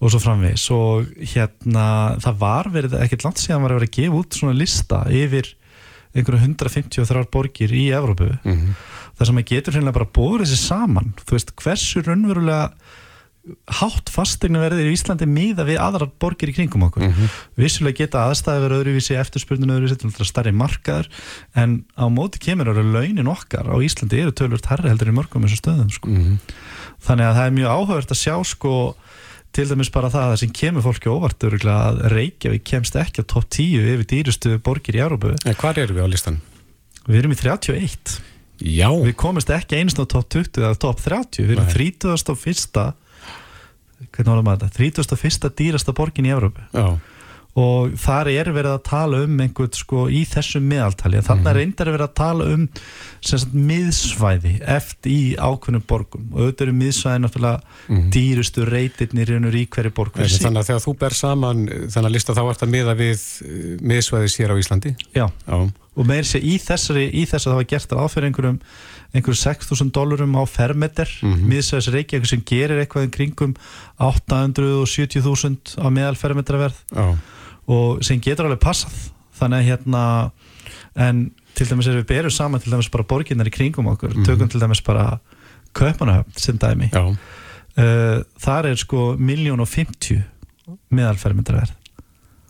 og 0.00 0.12
svo 0.12 0.20
framvegis. 0.20 0.66
Og 0.76 1.08
hérna, 1.32 1.86
það 2.26 2.38
var 2.42 2.70
verið 2.74 2.96
ekkert 3.00 3.24
langt 3.26 3.40
síðan 3.40 3.64
var 3.64 3.74
að 3.74 3.80
vera 3.80 3.88
að 3.88 3.96
gefa 3.96 4.20
út 4.20 4.38
svona 4.40 4.58
lista 4.58 5.00
yfir 5.16 5.52
einhverju 6.10 6.42
153 6.42 7.24
borgir 7.32 7.72
í 7.78 7.84
Evrópu 7.94 8.30
Mhm. 8.44 8.74
þar 9.20 9.26
sem 9.28 9.36
maður 9.36 9.50
getur 9.54 9.74
hreinlega 9.76 9.98
bara 10.00 10.12
búið 10.16 10.42
þessi 10.44 10.60
saman. 10.66 11.14
Þú 11.24 11.36
veist, 11.36 11.54
hversu 11.60 12.02
raunverulega 12.06 12.70
hátt 13.80 14.10
fastegnaverðir 14.12 14.90
í 14.90 14.94
Íslandi 14.94 15.24
miða 15.28 15.64
við 15.64 15.78
aðrar 15.80 16.10
borgir 16.20 16.50
í 16.52 16.54
kringum 16.58 16.84
okkur 16.90 17.06
vissulega 17.58 18.02
geta 18.02 18.26
aðstæði 18.28 18.64
verið 18.66 18.82
öðruvísi 18.82 19.16
eftirspurninu 19.16 19.78
öðruvísi, 19.78 20.26
starri 20.28 20.52
markaður 20.52 21.08
en 21.56 21.78
á 21.96 22.04
móti 22.12 22.42
kemur 22.44 22.68
ára 22.68 22.84
launin 22.84 23.32
okkar 23.32 23.72
á 23.72 23.76
Íslandi 23.80 24.20
eru 24.20 24.34
tölvört 24.36 24.68
herri 24.68 24.92
heldur 24.92 25.12
í 25.12 25.16
mörgum 25.16 25.46
þessu 25.48 25.62
stöðum 25.62 25.88
sko. 25.94 26.12
þannig 27.00 27.30
að 27.30 27.40
það 27.40 27.46
er 27.46 27.56
mjög 27.56 27.74
áhugavert 27.78 28.14
að 28.14 28.20
sjá 28.20 28.36
sko 28.52 28.74
til 29.56 29.66
dæmis 29.72 29.90
bara 29.90 30.12
það 30.12 30.26
að 30.26 30.32
það 30.34 30.40
sem 30.44 30.54
kemur 30.60 30.84
fólki 30.84 31.10
óvart 31.10 31.48
að 31.48 32.02
Reykjavík 32.12 32.66
kemst 32.70 32.98
ekki 33.00 33.24
á 33.24 33.30
topp 33.32 33.48
10 33.48 33.88
yfir 33.96 34.06
dýrustu 34.12 34.58
borgir 34.62 35.00
í 35.00 35.02
Európu 35.02 35.32
En 35.42 35.56
hvar 35.58 35.80
eru 35.80 35.96
við 35.96 36.06
á 36.06 36.08
listan? 36.12 36.42
Við 37.08 37.24
erum 37.24 37.34
í 37.34 37.40
31 37.40 38.20
Já 38.60 38.90
Við 38.92 39.16
komumst 39.18 39.50
ekki 39.50 39.80
einst 39.80 39.98
á 39.98 40.04
topp 40.04 40.28
20 40.36 40.60
eða 40.60 40.78
topp 40.78 41.00
30 41.02 41.48
Við 41.48 41.54
erum 41.56 41.66
Nei. 41.66 41.74
31. 41.96 42.92
hvernig 44.08 44.32
það 44.34 44.44
maður 44.48 44.66
þetta 44.66 44.84
31. 45.04 45.54
dýrasta 45.60 45.92
borgin 45.96 46.28
í 46.28 46.32
Európu 46.34 46.62
Já. 46.72 46.86
og 47.60 47.96
þar 47.98 48.28
er 48.30 48.48
verið 48.54 48.74
að 48.76 48.82
tala 48.86 49.20
um 49.26 49.40
einhvern 49.42 49.72
sko 49.74 50.04
í 50.08 50.20
þessum 50.30 50.68
miðaltali 50.70 51.18
en 51.18 51.24
Mhm. 51.24 51.28
þannig 51.28 51.56
reyndar 51.56 51.88
er 51.90 51.96
verið 51.98 52.06
að 52.08 52.14
tala 52.20 52.44
um 52.54 52.68
sagt 53.20 53.52
miðsvæði 53.54 54.52
eftir 54.62 55.10
í 55.12 55.34
ákveðnum 55.36 55.82
borgum 55.90 56.28
og 56.32 56.40
auðvitað 56.44 56.62
eru 56.68 56.76
miðsvæði 56.78 57.22
náttúrulega 57.24 58.06
dýrustu 58.14 58.64
reytirnir 58.70 59.32
í 59.58 59.66
hverju 59.66 59.92
borg. 59.94 60.12
Þannig 60.14 60.62
að 60.62 60.70
þegar 60.70 60.84
þú 60.86 60.94
ber 61.02 61.10
saman 61.18 61.64
eh, 61.68 61.86
þennan 61.90 62.12
lista 62.14 62.32
þá 62.38 62.42
ert 62.50 62.62
að 62.62 62.72
miða 62.76 62.94
við 62.96 63.26
eh, 63.42 63.76
miðsvæðis 63.82 64.38
hér 64.40 64.54
á 64.54 64.60
Íslandi. 64.62 64.94
Já. 65.14 65.26
Já. 65.48 65.70
og 66.00 66.06
meir 66.06 66.22
sé 66.24 66.38
í 66.40 66.54
þessari 66.62 67.10
í 67.12 67.26
þess 67.26 67.44
að 67.44 67.50
það 67.50 67.58
var 67.58 67.68
gert 67.74 67.90
að 67.92 68.02
áfyrir 68.06 68.26
einhverjum 68.30 68.60
einhverjum 69.14 69.40
6.000 69.42 69.90
dólarum 69.96 70.36
á 70.38 70.42
fermeter 70.46 71.08
mm. 71.22 71.32
-hmm. 71.34 71.48
miðsvæðis 71.50 71.88
Reykjavík 71.94 72.26
sem 72.30 72.42
gerir 72.46 72.78
eitthvað 72.82 73.06
í 73.08 73.10
kringum 73.16 73.54
870.000 73.98 75.78
á 75.80 75.86
meðal 75.90 76.16
fermetraverð 76.18 76.78
Já. 76.94 77.16
og 77.66 78.04
sem 78.04 78.20
getur 78.22 78.46
alveg 78.48 78.60
passað 78.62 78.96
þannig 79.40 79.58
að 79.60 79.68
hérna 79.70 80.04
en 80.96 81.30
til 81.54 81.66
dæmis 81.66 81.86
er 81.90 81.98
við 82.00 82.06
berum 82.10 82.30
saman 82.34 82.60
til 82.60 82.72
dæmis 82.72 82.90
bara 82.92 83.04
borginnar 83.04 83.46
í 83.48 83.54
kringum 83.54 83.86
okkur 83.92 84.14
Mhm. 84.14 84.24
tökum 84.24 84.48
til 84.48 84.60
dæmis 84.60 84.80
bara 84.84 85.18
Kaupanahöfn 85.74 86.36
sem 86.36 86.58
dæmi 86.58 86.90
Já. 86.92 87.16
Uh, 87.78 88.22
þar 88.38 88.66
er 88.66 88.76
sko 88.76 89.16
miljón 89.16 89.60
og 89.60 89.68
50 89.68 90.22
meðal 90.90 91.16
fermetraverð 91.16 91.70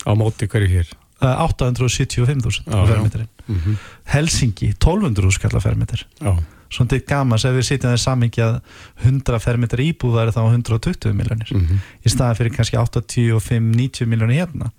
Á 0.07 0.13
móti 0.17 0.47
hverju 0.49 0.69
hér? 0.69 0.89
Uh, 1.23 1.47
875.000 1.49 2.63
Já, 2.67 2.73
já. 2.77 2.87
fermetrin 2.87 3.29
Mhm. 3.51 3.77
Helsingi 4.05 4.73
1200 4.79 5.31
skallar 5.35 5.61
svona 6.71 6.89
til 6.89 7.01
gamans 7.03 7.45
ef 7.45 7.51
við 7.57 7.65
sitjum 7.67 7.91
það 7.91 7.99
samingi 7.99 8.43
að 8.45 8.61
100 9.03 9.41
fermeter 9.43 9.79
íbúð 9.83 10.13
væri 10.15 10.31
þá 10.37 10.43
120 10.55 11.13
miljonir 11.19 11.51
Mhm. 11.51 11.81
í 12.07 12.09
staðan 12.09 12.37
fyrir 12.39 12.55
kannski 12.55 12.77
85-90 12.79 14.07
miljonir 14.07 14.39
hérna 14.47 14.71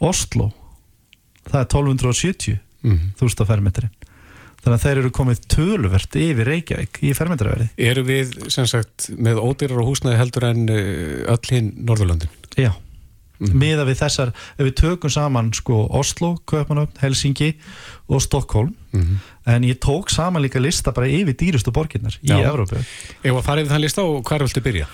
Oslo 0.00 0.52
það 1.48 1.60
er 1.60 1.66
1270 1.66 2.58
Mhm. 2.82 3.14
þúsund 3.18 3.40
á 3.40 3.46
fermetrin 3.48 3.90
þannig 4.62 4.76
að 4.76 4.84
þeir 4.84 4.98
eru 4.98 5.10
komið 5.10 5.40
töluvert 5.48 6.16
yfir 6.20 6.44
Reykjavík 6.46 7.00
í 7.02 7.14
fermetraverði 7.16 7.68
Eru 7.78 8.02
við 8.04 8.50
sem 8.50 8.66
sagt 8.66 9.08
með 9.16 9.40
ódýrar 9.40 9.80
og 9.80 9.88
húsnæði 9.94 10.18
heldur 10.20 10.44
en 10.50 10.68
eh, 10.68 11.24
öll 11.32 11.48
hinn 11.50 11.72
Norðurlöndin? 11.86 12.28
Já, 12.56 12.74
miða 13.40 13.84
við 13.86 13.98
þessar 14.00 14.28
ef 14.58 14.64
við 14.66 14.74
tökum 14.80 15.10
saman 15.10 15.52
sko 15.52 15.86
Oslo, 15.90 16.36
Kaupanöfn, 16.46 16.98
Helsingi 17.00 17.54
og 18.08 18.22
Stockholm 18.22 18.74
Mhm. 18.92 19.16
en 19.46 19.62
ég 19.62 19.78
tók 19.78 20.08
saman 20.10 20.42
líka 20.42 20.60
lista 20.60 20.92
bara 20.92 21.06
yfir 21.06 21.34
dýrustu 21.36 21.70
borginnar 21.72 22.16
í 22.22 22.28
Já. 22.30 22.40
Evrópu 22.50 22.76
Ef 23.22 23.32
að 23.34 23.42
fara 23.42 23.60
yfir 23.62 23.72
þann 23.74 23.80
lista 23.84 24.02
og 24.02 24.22
hvar 24.24 24.40
viltu 24.40 24.60
byrja? 24.62 24.86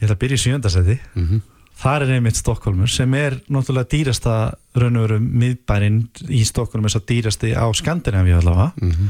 Ég 0.00 0.08
ætla 0.08 0.16
að 0.16 0.22
byrja 0.22 0.36
í 0.36 0.44
sjöndasæti 0.44 0.98
Mhm. 1.14 1.40
þar 1.82 2.02
er 2.02 2.14
einmitt 2.20 2.36
Stokkólmur 2.36 2.88
sem 2.88 3.12
er 3.14 3.40
náttúrulega 3.50 3.88
dýrasta 3.90 4.54
raun 4.76 4.96
og 4.96 5.08
veru 5.08 5.18
miðbærin 5.20 6.08
í 6.30 6.40
Stokkólmur 6.44 6.88
þess 6.88 7.00
að 7.02 7.06
dýrasti 7.10 7.54
á 7.54 7.66
Skandinavíu 7.74 8.38
allavega 8.40 8.72
Mhm. 8.80 9.08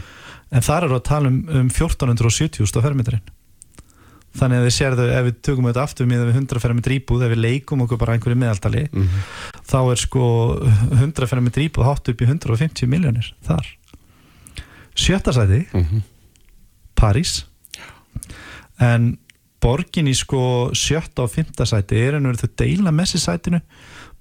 en 0.53 0.61
þar 0.61 0.85
eru 0.85 0.95
að 0.99 1.05
tala 1.05 1.29
um, 1.29 1.45
um 1.49 1.69
1470 1.71 2.83
fermetrin 2.83 3.21
þannig 4.35 4.59
að 4.59 4.65
þið 4.67 4.75
sérðu 4.75 5.05
ef 5.15 5.25
við 5.29 5.35
tökum 5.47 5.69
þetta 5.71 5.83
aftur 5.87 6.07
með 6.11 6.25
við 6.27 6.35
100 6.41 6.61
fermetri 6.65 6.99
íbúð 7.01 7.23
ef 7.27 7.31
við 7.35 7.43
leikum 7.45 7.85
okkur 7.85 7.99
bara 8.01 8.17
einhverju 8.17 8.39
meðaltali 8.41 8.89
Mhm. 8.91 9.21
þá 9.71 9.77
er 9.93 9.97
sko 9.97 10.25
100 10.99 11.27
fermetri 11.31 11.69
íbúð 11.69 11.85
hátt 11.87 12.09
upp 12.11 12.21
í 12.21 12.27
150 12.27 12.87
miljónir 12.91 13.33
þar 13.47 13.67
sjötta 14.95 15.33
sæti 15.33 15.67
Mhm. 15.73 16.03
París 16.97 17.45
en 18.81 19.19
borgin 19.63 20.09
í 20.11 20.15
sko 20.15 20.71
sjötta 20.77 21.25
og 21.25 21.31
fymta 21.33 21.65
sæti 21.67 21.97
er 21.97 22.19
ennur 22.19 22.37
þau 22.37 22.51
deila 22.59 22.91
með 22.93 23.15
sér 23.15 23.23
sætinu 23.25 23.61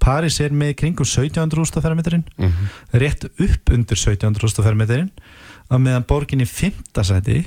París 0.03 0.39
er 0.43 0.49
með 0.55 0.76
kringum 0.80 1.05
1700 1.05 1.82
fermetrin 1.82 2.24
Mhm. 2.38 2.70
rétt 2.93 3.26
upp 3.26 3.70
undir 3.74 3.97
1700 3.97 4.64
fermetrin 4.64 5.09
að 5.72 5.82
meðan 5.82 6.05
borgin 6.07 6.41
í 6.41 6.47
fymta 6.47 7.03
sæti 7.03 7.45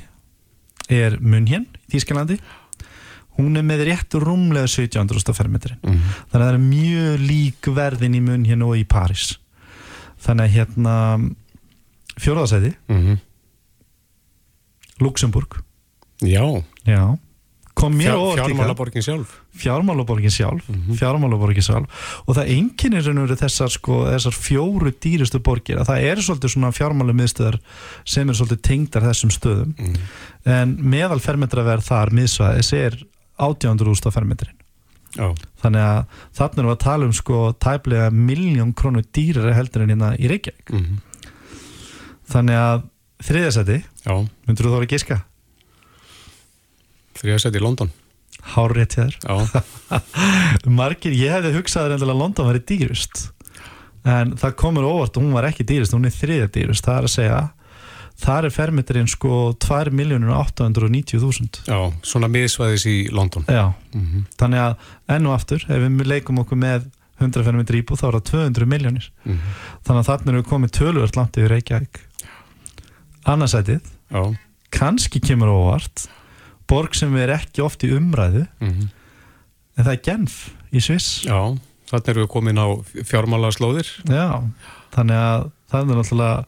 er 0.88 1.18
München 1.20 1.66
í 1.90 1.96
Þýskalandi 1.96 2.38
hún 3.38 3.56
er 3.60 3.62
með 3.68 3.84
rétt 3.90 4.14
rúmlega 4.22 4.66
1700 4.68 5.34
fermetrin 5.36 5.78
Mhm. 5.82 6.00
þannig 6.32 6.42
að 6.42 6.46
það 6.46 6.54
er 6.54 6.58
mjög 6.70 7.26
lík 7.28 7.70
verðin 7.76 8.14
í 8.16 8.22
München 8.22 8.62
og 8.62 8.76
í 8.76 8.84
París 8.84 9.36
þannig 10.24 10.44
að 10.46 10.54
hérna 10.56 10.94
fjóraðasæti 12.18 12.74
Mhm. 12.88 13.18
Luxemburg 15.00 15.62
Já. 16.22 16.62
Já 16.86 17.18
kom 17.76 17.92
mér 17.92 18.14
óvart 18.16 18.40
líka. 18.40 18.48
fjármálaborgin 18.48 19.04
sjálf. 19.04 19.32
fjármálaborgin 19.60 20.32
sjálf. 20.32 20.68
Fjármálaborgin 20.96 21.66
sjálf. 21.66 22.04
Og 22.24 22.36
það 22.38 22.52
og 23.20 23.26
veru 23.28 23.36
þessar, 23.36 23.72
sko, 23.74 23.98
þessar 24.08 24.36
fjóru 24.36 24.92
dýrustu 24.96 25.40
borgir 25.44 25.82
að 25.82 25.90
það 25.90 26.06
er 26.10 26.22
svolítið 26.24 26.54
svona 26.54 26.72
fjármálamiðstöðar 26.72 27.58
sem 28.04 28.28
er 28.28 28.38
svolítið 28.38 28.62
tengdar 28.70 29.08
þessum 29.10 29.34
stöðum. 29.34 29.74
En 30.46 30.76
meðal 30.80 31.20
fermetraverð 31.20 31.84
þar 31.90 32.14
miðsvæðis 32.16 32.72
er 32.80 32.96
800.000 33.36 34.08
á 34.08 34.10
fermetrin 34.14 34.56
Já. 35.16 35.32
þannig 35.62 35.84
að 35.84 36.00
þarna 36.36 36.60
erum 36.60 36.70
við 36.70 36.74
að 36.74 36.82
tala 36.84 37.06
um 37.08 37.14
sko 37.16 37.38
tæplega 37.60 38.08
miljón 38.12 38.74
krónu 38.76 39.02
dýrari 39.16 39.54
heldur 39.56 39.84
en 39.84 39.92
hérna 39.94 40.12
í 40.16 40.28
Reykjavík. 40.32 40.72
Mhm. 40.72 40.98
þannig 42.26 42.58
að 42.58 42.82
þriðasæti, 43.26 43.76
myndur 44.46 44.66
þú 44.66 44.72
þóra 44.74 44.86
að 44.86 44.92
giska 47.16 47.24
Þriðasæti 47.24 47.60
í 47.60 47.64
London. 47.64 47.90
Hárrétt 48.54 48.92
hjá 48.94 49.04
þér. 49.08 49.16
Margir, 50.78 51.12
ég 51.16 51.32
hefði 51.32 51.54
hugsað 51.56 51.88
reyndlega 51.90 52.12
að 52.14 52.20
London 52.20 52.48
væri 52.50 52.60
dýrust 52.68 53.14
en 54.06 54.36
það 54.38 54.52
komur 54.60 54.84
óvart 54.86 55.16
og 55.18 55.22
hún 55.24 55.34
var 55.34 55.48
ekki 55.48 55.64
dýrust, 55.66 55.94
hún 55.96 56.06
er 56.06 56.14
þriðja 56.14 56.46
dýrust 56.54 56.84
það 56.86 56.98
er 57.00 57.06
að 57.08 57.14
segja, 57.16 57.40
þar 58.22 58.42
er 58.46 58.52
fermetrinn 58.54 59.08
sko 59.10 59.30
2.890.000 59.64 61.64
Já, 61.66 61.78
svona 62.06 62.28
miðsvæðis 62.30 62.84
í 62.86 62.96
London. 63.10 63.44
Já, 63.50 63.72
Mhm. 63.94 64.26
þannig 64.38 64.60
að 64.62 64.76
enn 65.16 65.26
og 65.26 65.34
aftur, 65.40 65.64
ef 65.68 65.82
við 65.82 66.06
leikum 66.06 66.38
okkur 66.38 66.56
með 66.58 66.86
100 67.20 67.42
fermetri 67.44 67.82
íbúð 67.82 67.98
þá 67.98 68.06
er 68.08 68.12
það 68.20 68.24
200 68.30 68.66
miljónir 68.66 69.10
Mhm. 69.24 69.38
þannig 69.84 70.00
að 70.04 70.08
þarna 70.10 70.28
erum 70.32 70.42
við 70.42 70.50
komið 70.52 70.70
töluvert 70.78 71.16
langt 71.16 71.36
yfir 71.36 71.48
Reykjavík. 71.50 71.96
Annarsætið 73.26 73.80
kannski 74.70 75.18
kemur 75.20 75.48
óvart 75.50 76.06
borg 76.68 76.94
sem 76.98 77.14
er 77.16 77.28
ekki 77.36 77.62
oft 77.64 77.84
í 77.86 77.90
umræðu 77.96 78.46
Mhm. 78.60 78.88
en 79.78 79.84
það 79.84 79.92
er 79.92 80.02
Genf 80.04 80.36
í 80.72 80.80
Sviss. 80.80 81.24
Já, 81.24 81.56
þannig 81.90 82.08
erum 82.08 82.26
við 82.26 82.32
komin 82.32 82.58
á 82.58 82.66
fjármála 83.06 83.50
slóðir 83.54 83.88
Já, 84.08 84.42
þannig 84.94 85.16
að 85.20 85.50
það 85.70 85.80
er 85.90 85.96
náttúrulega 86.00 86.44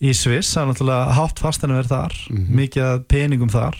í 0.00 0.10
Sviss, 0.12 0.54
það 0.54 0.62
er 0.62 0.70
náttúrulega 0.72 1.12
hátt 1.16 1.38
fastanverð 1.40 1.88
þar, 1.88 2.16
mikið 2.30 2.82
af 2.84 3.06
peningum 3.08 3.48
þar 3.52 3.76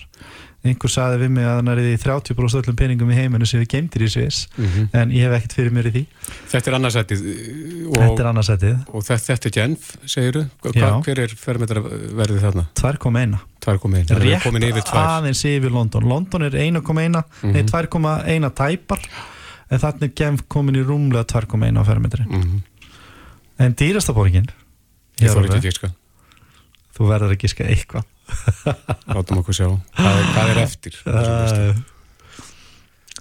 einhver 0.73 0.91
sagði 0.93 1.19
við 1.25 1.31
mig 1.37 1.45
að 1.47 1.57
hann 1.61 1.69
er 1.73 1.79
í 1.83 1.97
30% 2.03 2.61
öllum 2.63 2.77
peningum 2.77 3.11
í 3.11 3.17
heiminu 3.19 3.47
sem 3.47 3.61
við 3.63 3.69
geimtir 3.75 4.03
í 4.07 4.09
Sviss 4.13 4.47
Mhm. 4.57 4.89
en 4.93 5.11
ég 5.11 5.27
hef 5.27 5.37
ekkert 5.39 5.53
fyrir 5.59 5.73
mér 5.77 5.89
í 5.89 5.93
því 5.97 6.03
Þetta 6.53 6.71
er 6.73 6.77
annarsætið 6.79 7.23
Þetta 7.97 8.21
er 8.21 8.29
annarsætið 8.33 8.75
Og 8.95 9.03
þetta, 9.05 9.25
þetta 9.27 9.47
er 9.47 9.55
Genf, 9.57 9.97
segiru 10.07 10.43
Já. 10.75 10.91
Hver 11.03 11.19
er 11.25 11.29
fermetra 11.29 11.81
verðið 11.83 12.41
þarna? 12.47 12.67
2,1 12.75 13.39
2,1 13.61 14.07
Það 14.07 14.17
er 14.17 14.27
Rétt 14.27 14.93
aðeins 14.93 15.45
yfir 15.45 15.71
London 15.73 16.09
London 16.09 16.43
er 16.43 16.51
1,1 16.51 17.23
nei 17.43 17.63
Mhm. 17.63 17.67
2,1 17.67 18.51
tæpar 18.55 19.01
en 19.71 19.79
þannig 19.83 20.15
Genf 20.15 20.43
komin 20.49 20.77
í 20.77 20.85
rúmlega 20.87 21.25
2,1 21.27 21.77
á 21.79 21.83
fermetri 21.85 22.25
Mhm. 22.29 22.63
en 23.59 23.75
dýrasta 23.75 24.13
borgin 24.15 24.47
Ég 25.19 25.31
þóra 25.33 25.47
ekki 25.49 25.59
að 25.59 25.63
giska 25.71 25.93
þú 26.97 27.07
verður 27.09 27.33
að 27.35 27.39
giska 27.41 27.65
eitthvað 27.65 28.05
Látum 29.13 29.41
okkur 29.43 29.55
sjá 29.57 29.69
Hvað 29.97 30.21
er, 30.21 30.31
hvað 30.35 30.53
er 30.55 30.63
eftir? 30.67 30.97
Uh, 31.07 31.77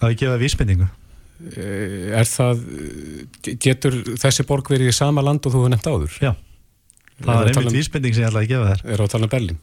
Á 0.04 0.12
ég 0.12 0.18
gefa 0.22 0.38
vísbendingu 0.42 0.88
Eh, 1.36 2.16
Er 2.16 2.24
það 2.32 2.62
Getur 3.60 3.96
þessi 4.22 4.46
borg 4.48 4.70
verið 4.72 4.88
í 4.94 4.96
sama 4.96 5.20
land 5.26 5.44
og 5.44 5.52
þú 5.52 5.60
hefur 5.66 5.72
nefnt 5.74 5.90
áður? 5.92 6.14
Já 6.24 6.32
Það 6.32 7.20
Er 7.20 7.26
tala 7.28 7.50
einmitt 7.52 7.72
um- 7.72 7.76
vísbending 7.76 8.16
sem 8.16 8.24
ég 8.24 8.30
ætlaði 8.32 8.46
að 8.48 8.52
gefa 8.54 8.70
þér 8.72 8.84
Er 8.86 8.96
það 9.02 9.06
að 9.08 9.12
tala 9.16 9.28
um 9.28 9.34
Berlín? 9.36 9.58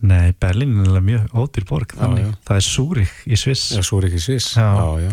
Nei, 0.00 0.30
Berlín 0.40 0.70
er 0.80 0.86
alveg 0.88 1.04
mjög 1.10 1.34
ódýr 1.36 1.64
borg 1.68 1.90
þannig. 1.92 2.22
já. 2.24 2.30
Það 2.48 2.56
er 2.56 2.64
Súrik 2.64 3.16
í 3.28 3.36
Sviss 3.36 3.64
Já, 3.76 3.82
Súrik 3.84 4.14
í 4.16 4.20
Sviss 4.24 4.46
já. 4.56 4.64
já, 4.78 4.86
já. 5.04 5.10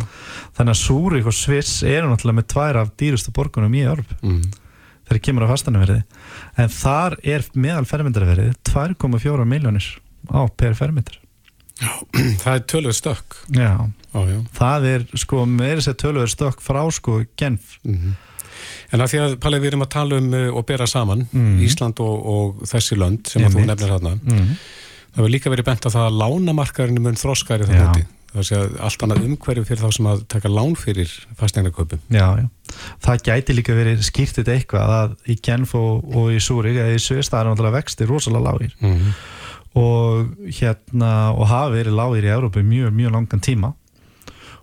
Þannig 0.55 0.71
að 0.77 0.79
Súrik 0.85 1.25
og 1.27 1.35
Sviss 1.35 1.73
eru 1.83 2.07
náttúrulega 2.13 2.37
með 2.39 2.47
tvær 2.53 2.79
af 2.85 2.93
dýrustu 3.01 3.33
borgunum 3.35 3.75
í 3.75 3.83
Örp 3.91 4.13
mm. 4.21 4.45
Þegar 5.07 5.21
kemur 5.27 5.47
á 5.47 5.51
fastanverði 5.53 6.01
en 6.61 6.69
þar 6.73 7.15
er 7.23 7.47
meðal 7.55 7.85
fermetarverði 7.89 8.51
2,4 8.69 9.47
miljónir 9.47 9.87
á 10.31 10.41
per 10.59 10.75
fermetar 10.77 11.17
Það 12.43 12.53
er 12.55 12.63
töluð 12.71 12.95
stökk 12.97 13.35
Já, 13.53 13.73
já, 13.85 14.21
já. 14.31 14.37
það 14.57 14.87
er 14.93 15.03
sko 15.21 15.43
meira 15.49 15.83
sér 15.85 15.97
töluður 16.01 16.31
stökk 16.33 16.63
frá 16.65 16.81
sko 16.91 17.21
Genf 17.39 17.77
Mhm. 17.85 18.15
En 18.91 19.01
að 19.03 19.11
því 19.11 19.17
að, 19.21 19.33
Palli, 19.43 19.57
við 19.61 19.67
erum 19.69 19.83
að 19.85 19.89
tala 19.93 20.17
um 20.17 20.27
uh, 20.33 20.47
og 20.57 20.63
bera 20.65 20.87
saman 20.89 21.27
Mhm. 21.29 21.59
Ísland 21.67 21.99
og, 22.01 22.15
og 22.25 22.61
þessi 22.65 22.97
lönd 22.97 23.27
sem 23.29 23.43
að 23.45 23.53
þú 23.53 23.65
nefnir 23.69 23.91
þarna 23.93 24.13
Mhm. 24.17 24.55
Það 25.13 25.19
hefur 25.21 25.31
líka 25.33 25.51
verið 25.53 25.65
bent 25.69 25.85
að 25.85 25.93
það 25.97 26.07
að 26.07 26.17
lánamarkaðurinn 26.21 27.01
mun 27.05 27.15
Já. 27.77 27.85
úti 27.93 28.01
Það 28.01 28.01
að 28.01 28.16
allt 28.35 29.03
annað 29.03 29.23
umhverju 29.25 29.63
fyrir 29.65 29.81
þá 29.81 29.91
sem 29.95 30.05
að 30.11 30.25
taka 30.27 30.49
lán 30.51 30.75
fyrir 30.75 31.09
já. 32.11 32.49
Það 33.01 33.23
gæti 33.23 33.55
líka 33.55 33.73
verið 33.77 34.03
skýrt 34.03 34.35
þetta 34.41 34.53
eitthvað 34.57 34.93
að 34.97 35.15
í 35.31 35.35
Genf 35.41 35.73
og, 35.75 36.03
og 36.15 36.29
í 36.35 36.39
Súrik 36.43 36.75
eða 36.77 36.93
í 36.97 36.99
Sviss 37.01 37.29
það 37.31 37.39
er 37.39 37.49
náttúrulega 37.51 37.77
vexti 37.79 38.05
rosalega 38.05 38.51
lágir 38.51 38.73
Mhm. 38.81 39.13
og 39.77 40.27
hérna 40.57 41.11
og 41.37 41.47
hafa 41.47 41.71
verið 41.75 41.93
lágir 41.97 42.25
í 42.25 42.33
Európu 42.33 42.63
mjög, 42.65 42.91
mjög 42.93 43.11
langan 43.13 43.39
tíma 43.41 43.73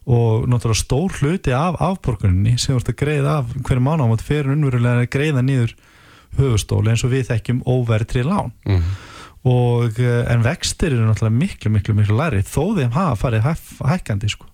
og 0.07 0.45
náttúrulega 0.49 0.83
stór 0.85 1.11
hluti 1.21 1.53
af 1.57 1.77
afborguninni 1.81 2.59
sem 2.59 2.77
ert 2.77 2.89
að 2.93 2.99
greiða 3.01 3.39
af 3.39 3.47
hverju 3.65 3.81
mánámot 3.81 4.21
fyrir 4.23 4.53
unnverulega 4.53 5.07
að 5.07 5.11
greiða 5.15 5.43
niður 5.43 5.75
höfustóli 6.37 6.91
eins 6.93 7.05
og 7.07 7.11
við 7.15 7.29
þekkjum 7.31 7.63
óverðri 7.65 8.25
lán 8.27 8.53
Mhm. 8.67 8.83
Og 9.45 10.01
eh, 10.01 10.25
en 10.33 10.45
vextir 10.45 10.95
eru 10.95 11.05
náttúrulega 11.05 11.37
miklu, 11.37 11.73
miklu, 11.75 11.95
miklu 11.99 12.17
læri 12.17 12.43
þó 12.49 12.75
þeim 12.79 12.95
hafa 12.97 13.17
farið 13.21 13.49
hækkandi 13.85 14.33
sko. 14.33 14.49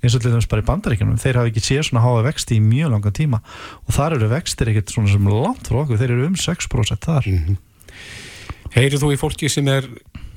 Eins 0.00 0.14
og 0.16 0.22
til 0.22 0.32
dæmis 0.32 0.48
bara 0.48 0.62
í 0.62 0.68
bandaríkjunum 0.68 1.18
þeir 1.20 1.40
hafa 1.42 1.50
ekki 1.50 1.64
séð 1.64 1.82
svona 1.90 2.04
háa 2.06 2.22
vexti 2.24 2.56
í 2.56 2.62
mjög 2.64 2.94
langan 2.94 3.16
tíma. 3.16 3.42
Og 3.84 3.92
þar 3.96 4.16
eru 4.16 4.30
vextir 4.30 4.70
ekkert 4.72 4.94
svona 4.94 5.12
sem 5.12 5.26
langt 5.28 5.68
frá 5.68 5.82
okkur, 5.82 6.00
þeir 6.00 6.14
eru 6.14 6.30
um 6.30 6.38
6% 6.40 7.04
þar. 7.04 7.28
Mhm. 7.28 7.58
Heyrið 8.70 9.02
þú 9.02 9.12
í 9.12 9.20
fólki 9.20 9.50
sem 9.50 9.68
er 9.68 9.90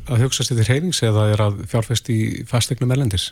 að 0.09 0.25
hugsa 0.25 0.43
sér 0.43 0.59
til 0.59 0.67
heyrings 0.67 0.99
eða 1.05 1.29
er 1.31 1.41
að 1.45 1.61
fjárfest 1.71 2.09
í 2.11 2.19
fasteignum 2.49 2.91
erlendis? 2.91 3.29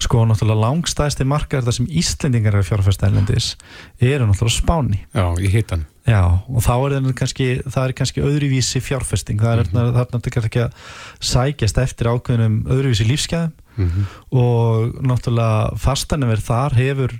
sko 0.00 0.22
náttúrulega 0.24 0.62
langstæðsti 0.62 1.26
markaður 1.28 1.68
þar 1.68 1.76
sem 1.76 1.90
Íslendingar 2.00 2.56
eru 2.56 2.64
fjárfæsta 2.64 3.10
erlendis 3.10 3.56
eru 4.00 4.24
náttúrulega 4.24 4.56
Spáni. 4.56 5.02
Já, 5.12 5.26
í 5.36 5.52
hitan 5.52 5.84
Já, 6.08 6.22
og 6.48 6.62
þá 6.64 6.74
er 6.74 6.94
það 6.96 7.14
kannski 7.20 7.48
það 7.68 7.82
er 7.84 7.92
kannski 8.00 8.24
öðruvísi 8.24 8.80
fjárfesting 8.80 9.40
það 9.42 9.52
er 9.52 9.64
mm 9.64 9.78
-hmm. 9.78 9.96
þarna 9.98 10.34
kannski 10.36 10.60
að 10.64 10.72
sækjast 11.20 11.78
eftir 11.78 12.08
ákveðnum 12.08 12.62
öðruvísi 12.66 13.08
lífsgæðum 13.08 13.52
Mhm. 13.78 14.06
og 14.34 14.98
náttúrulega 15.06 15.76
fastanumverð 15.78 16.46
þar 16.48 16.74
hefur 16.74 17.12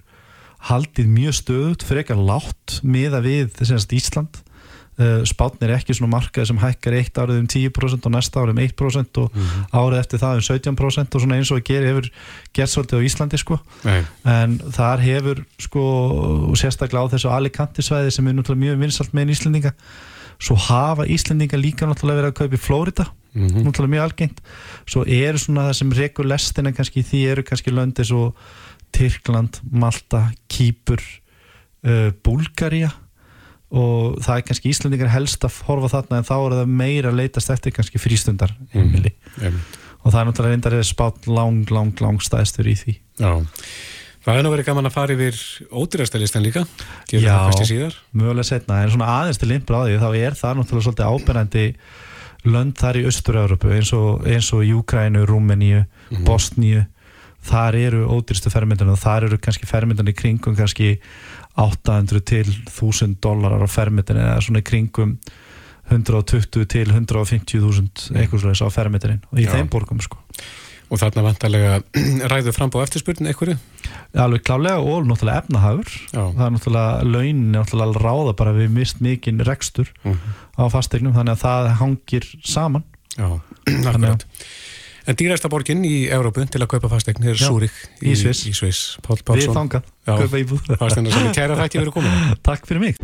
haldið 0.69 1.07
mjög 1.15 1.37
stöðut 1.39 1.85
frekar 1.87 2.19
látt 2.19 2.81
miða 2.83 3.23
við 3.23 3.55
semst 3.63 3.95
Ísland 3.95 4.41
uh, 4.41 4.48
spátn 5.31 5.63
er 5.63 5.71
ekki 5.77 5.95
svona 5.95 6.11
markaði 6.17 6.47
sem 6.51 6.59
hækkar 6.59 6.97
eitt 6.99 7.19
árið 7.23 7.37
um 7.39 7.47
10% 7.47 8.07
og 8.09 8.13
næsta 8.17 8.41
árið 8.43 8.55
um 8.57 8.63
1% 8.65 9.21
og 9.23 9.37
árið 9.71 9.99
eftir 10.01 10.23
það 10.25 10.41
um 10.41 10.47
17% 10.49 11.15
og 11.15 11.23
svona 11.23 11.39
eins 11.39 11.53
og 11.55 11.63
gera 11.69 11.87
hefur 11.93 12.09
gert 12.57 12.73
svolítið 12.73 12.99
á 12.99 13.07
Íslandi 13.07 13.39
sko. 13.39 13.59
Nei. 13.85 14.01
en 14.25 14.59
þar 14.75 15.05
hefur 15.07 15.45
sko 15.63 15.85
og 16.51 16.57
sérstaklega 16.59 17.07
á 17.07 17.13
þessu 17.15 17.31
Alicante 17.31 17.83
svæði 17.87 18.11
sem 18.17 18.27
er 18.27 18.35
náttúrulega 18.41 18.65
mjög 18.67 18.83
vinsalt 18.83 19.15
með 19.15 19.31
Íslendinga 19.37 19.73
svo 20.39 20.55
hafa 20.69 21.07
Íslendinga 21.07 21.59
líka 21.59 21.87
náttúrulega 21.87 22.23
verið 22.23 22.33
að 22.33 22.39
kaupa 22.43 22.59
í 22.59 22.65
Flórida 22.67 23.07
Mhm. 23.39 23.61
náttúrulega 23.63 23.93
mjög 23.93 24.05
algengt. 24.09 24.39
Svo 24.89 25.03
eru 25.07 25.39
svona 25.39 25.69
það 25.69 25.75
sem 25.77 25.91
rekur 25.93 26.25
lestina 26.27 26.73
kannski 26.73 27.03
því 27.05 27.19
eru 27.31 27.43
kannski 27.47 27.71
löndi 27.71 28.03
svo 28.09 28.33
Tyrkland, 28.91 29.61
Malta, 29.71 30.33
Kýpur 30.49 30.99
uh, 31.85 32.11
Búlgaria 32.25 32.91
og 33.71 34.17
það 34.25 34.37
er 34.39 34.45
kannski 34.49 34.71
Íslendingar 34.73 35.11
helst 35.13 35.45
að 35.45 35.59
horfa 35.69 35.91
þarna 35.93 36.19
en 36.23 36.25
þá 36.29 36.35
er 36.39 36.55
það 36.63 36.71
meira 36.81 37.11
að 37.13 37.19
leitast 37.21 37.51
eftir 37.53 37.75
kannski 37.77 38.01
frístundar 38.01 38.55
heimili 38.73 39.13
Einmitt. 39.43 39.77
og 40.03 40.13
það 40.15 40.21
er 40.23 40.29
náttúrulega 40.31 40.55
reyndar 40.55 40.77
eða 40.79 40.89
spátt 40.89 41.29
lang, 41.29 41.69
lang, 41.71 41.93
lang 42.01 42.21
stæðstur 42.25 42.71
í 42.71 42.75
því. 42.81 42.95
Já, 43.21 43.33
það 44.25 44.33
hefur 44.35 44.45
nú 44.47 44.53
verið 44.55 44.69
gaman 44.71 44.89
að 44.89 44.97
fara 44.97 45.17
yfir 45.19 45.41
ódýrastalistan 45.83 46.45
líka 46.47 46.65
kannski 47.11 47.69
síðar. 47.69 47.95
mögulega 48.17 48.49
setna, 48.49 48.83
en 48.85 48.91
svona 48.97 49.11
aðeins 49.21 49.39
til 49.43 49.49
því 49.53 50.01
þá 50.01 50.09
er 50.17 50.39
það 50.39 50.59
náttúrulega 50.63 50.87
svolítið 50.89 51.13
ábyrgandi 51.13 51.67
lönd 52.49 52.77
þar 52.79 52.97
í 52.97 53.07
Östur-Európu 53.11 53.73
eins 53.75 53.93
og, 53.93 54.25
eins 54.27 54.53
og 54.55 54.63
Júkrænu, 54.65 55.27
Rúmeníu 55.29 55.85
Mhm. 56.11 56.25
Bosníu 56.25 56.87
þar 57.45 57.77
eru 57.79 58.07
ódýrstu 58.11 58.51
fermyndan 58.53 58.91
og 58.93 58.99
þar 58.99 59.29
eru 59.29 59.39
kannski 59.39 59.67
fermyndan 59.71 60.09
í 60.11 60.15
kringum 60.17 60.57
kannski 60.59 60.99
800 61.59 62.21
til 62.27 62.47
1000 62.69 63.19
dólarar 63.25 63.63
á 63.65 63.69
fermyndan 63.71 64.19
eða 64.21 64.41
svona 64.45 64.63
í 64.63 64.67
kringum 64.69 65.19
120 65.89 66.67
til 66.69 66.91
150.000 66.93 68.13
eitthvað 68.19 68.43
slags 68.45 68.61
á 68.61 68.69
fermyndanin 68.73 69.23
og 69.33 69.39
í 69.41 69.47
Já. 69.47 69.55
þeim 69.57 69.71
borgum 69.73 70.01
sko 70.05 70.19
Og 70.89 70.97
þarna 70.97 71.21
vantarlega 71.27 71.73
ræður 72.33 72.55
fram 72.57 72.71
á 72.73 72.81
eftirspurnin 72.81 73.29
einhverju 73.29 73.59
alveg 74.25 74.45
klálega 74.49 74.79
og 74.81 75.05
náttúrulega 75.09 75.43
efnahagur 75.45 75.91
Já. 76.15 76.23
það 76.33 76.45
er 76.47 76.55
náttúrulega 76.55 77.09
launin 77.13 77.43
náttúrulega 77.53 78.01
ráða 78.07 78.33
bara 78.39 78.55
við 78.57 78.71
mist 78.77 79.03
mikinn 79.05 79.43
rekstur 79.45 79.91
Mhm. 80.05 80.17
á 80.57 80.65
fasteignum 80.73 81.13
þannig 81.17 81.37
að 81.37 81.43
það 81.45 81.69
hangir 81.83 82.29
saman 82.45 82.85
Já, 83.19 83.29
akkurat 83.93 84.25
En 85.09 85.17
dýrasta 85.17 85.49
borgin 85.49 85.81
í 85.89 86.03
Európu 86.13 86.43
til 86.53 86.61
að 86.61 86.69
kaupa 86.75 86.91
fasteign 86.93 87.31
er 87.31 87.39
Súrik 87.41 87.73
í 88.05 88.13
í 88.13 88.53
Sviss 88.53 88.99
Páll 89.01 89.23
við 89.25 89.47
þangað, 89.57 89.87
kaupa 90.05 90.41
íbúð 90.43 90.67
Fasteignar 90.77 91.15
sem 91.15 91.31
er 91.31 91.33
kæra 91.39 91.57
þætti 91.63 91.81
verið 91.81 91.95
komin 91.95 92.35
takk 92.49 92.69
fyrir 92.69 92.83
mig 92.83 93.01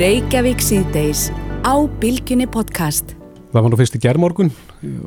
Reykjavík 0.00 0.64
síðdeis 0.64 1.26
á 1.60 1.76
Bilginni 2.00 2.48
podcast. 2.48 3.12
það 3.52 3.66
var 3.66 3.68
nú 3.68 3.80
fyrst 3.82 3.98
í 3.98 4.00
gerðmorgun, 4.00 4.50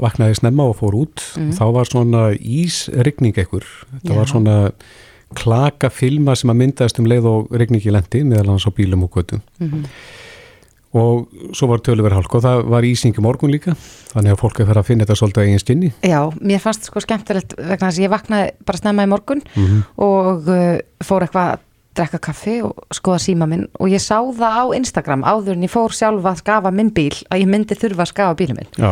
vaknaði 0.05 0.37
snemma 0.37 0.69
og 0.69 0.77
fór 0.79 0.99
út. 1.01 1.25
Mhm. 1.33 1.51
Þá 1.57 1.65
var 1.75 1.89
svona 1.89 2.23
ísrigning 2.37 3.41
ekkur. 3.41 3.65
Þetta 3.89 4.13
Já. 4.13 4.17
var 4.21 4.29
svona 4.29 4.55
klaka 5.33 5.89
filma 5.89 6.37
sem 6.37 6.53
að 6.53 6.61
myndaðist 6.61 7.01
um 7.01 7.09
leið 7.09 7.27
og 7.29 7.51
rigningi 7.51 7.91
lendi 7.93 8.23
meðal 8.23 8.53
hans 8.53 8.69
á 8.69 8.71
bílum 8.71 9.09
og 9.09 9.17
göttum. 9.17 9.41
Mhm. 9.59 9.89
Og 10.97 11.27
svo 11.53 11.67
var 11.69 11.83
töluverð 11.85 12.15
hálk 12.17 12.33
og 12.39 12.41
það 12.41 12.63
var 12.73 12.85
ísing 12.87 13.13
í 13.13 13.21
morgun 13.21 13.51
líka. 13.53 13.75
Þannig 14.09 14.33
að 14.33 14.39
fólk 14.41 14.59
er 14.63 14.65
fyrir 14.71 14.79
að 14.81 14.87
finna 14.87 15.05
þetta 15.05 15.17
svolítið 15.19 15.41
að 15.43 15.47
eigin 15.51 15.61
skinni. 15.61 15.89
Já, 16.01 16.19
mér 16.41 16.61
fannst 16.63 16.87
sko 16.89 17.03
skemmtilegt 17.05 17.53
vegna 17.59 17.89
þess 17.91 17.99
að 17.99 18.05
ég 18.07 18.13
vaknaði 18.15 18.51
bara 18.65 18.81
snemma 18.81 19.05
í 19.05 19.11
morgun 19.11 19.43
Mhm. 19.53 19.83
og 20.01 20.49
uh, 20.49 20.79
fór 21.05 21.27
eitthvað 21.27 21.51
að 21.53 21.65
drekka 21.99 22.19
kaffi 22.29 22.55
og 22.63 22.73
skoða 22.95 23.19
síma 23.21 23.45
minn 23.49 23.67
og 23.79 23.89
ég 23.91 23.99
sá 24.01 24.17
það 24.21 24.57
á 24.61 24.65
Instagram 24.77 25.23
áður 25.27 25.57
en 25.57 25.63
ég 25.67 25.71
fór 25.73 25.91
sjálf 25.93 26.25
að 26.29 26.37
skafa 26.41 26.71
minn 26.71 26.91
bíl 26.95 27.11
að 27.29 27.41
ég 27.43 27.49
myndi 27.49 27.75
þurfa 27.75 28.05
að 28.05 28.11
skafa 28.13 28.37
bílum 28.39 28.59
minn 28.61 28.69
Já, 28.77 28.91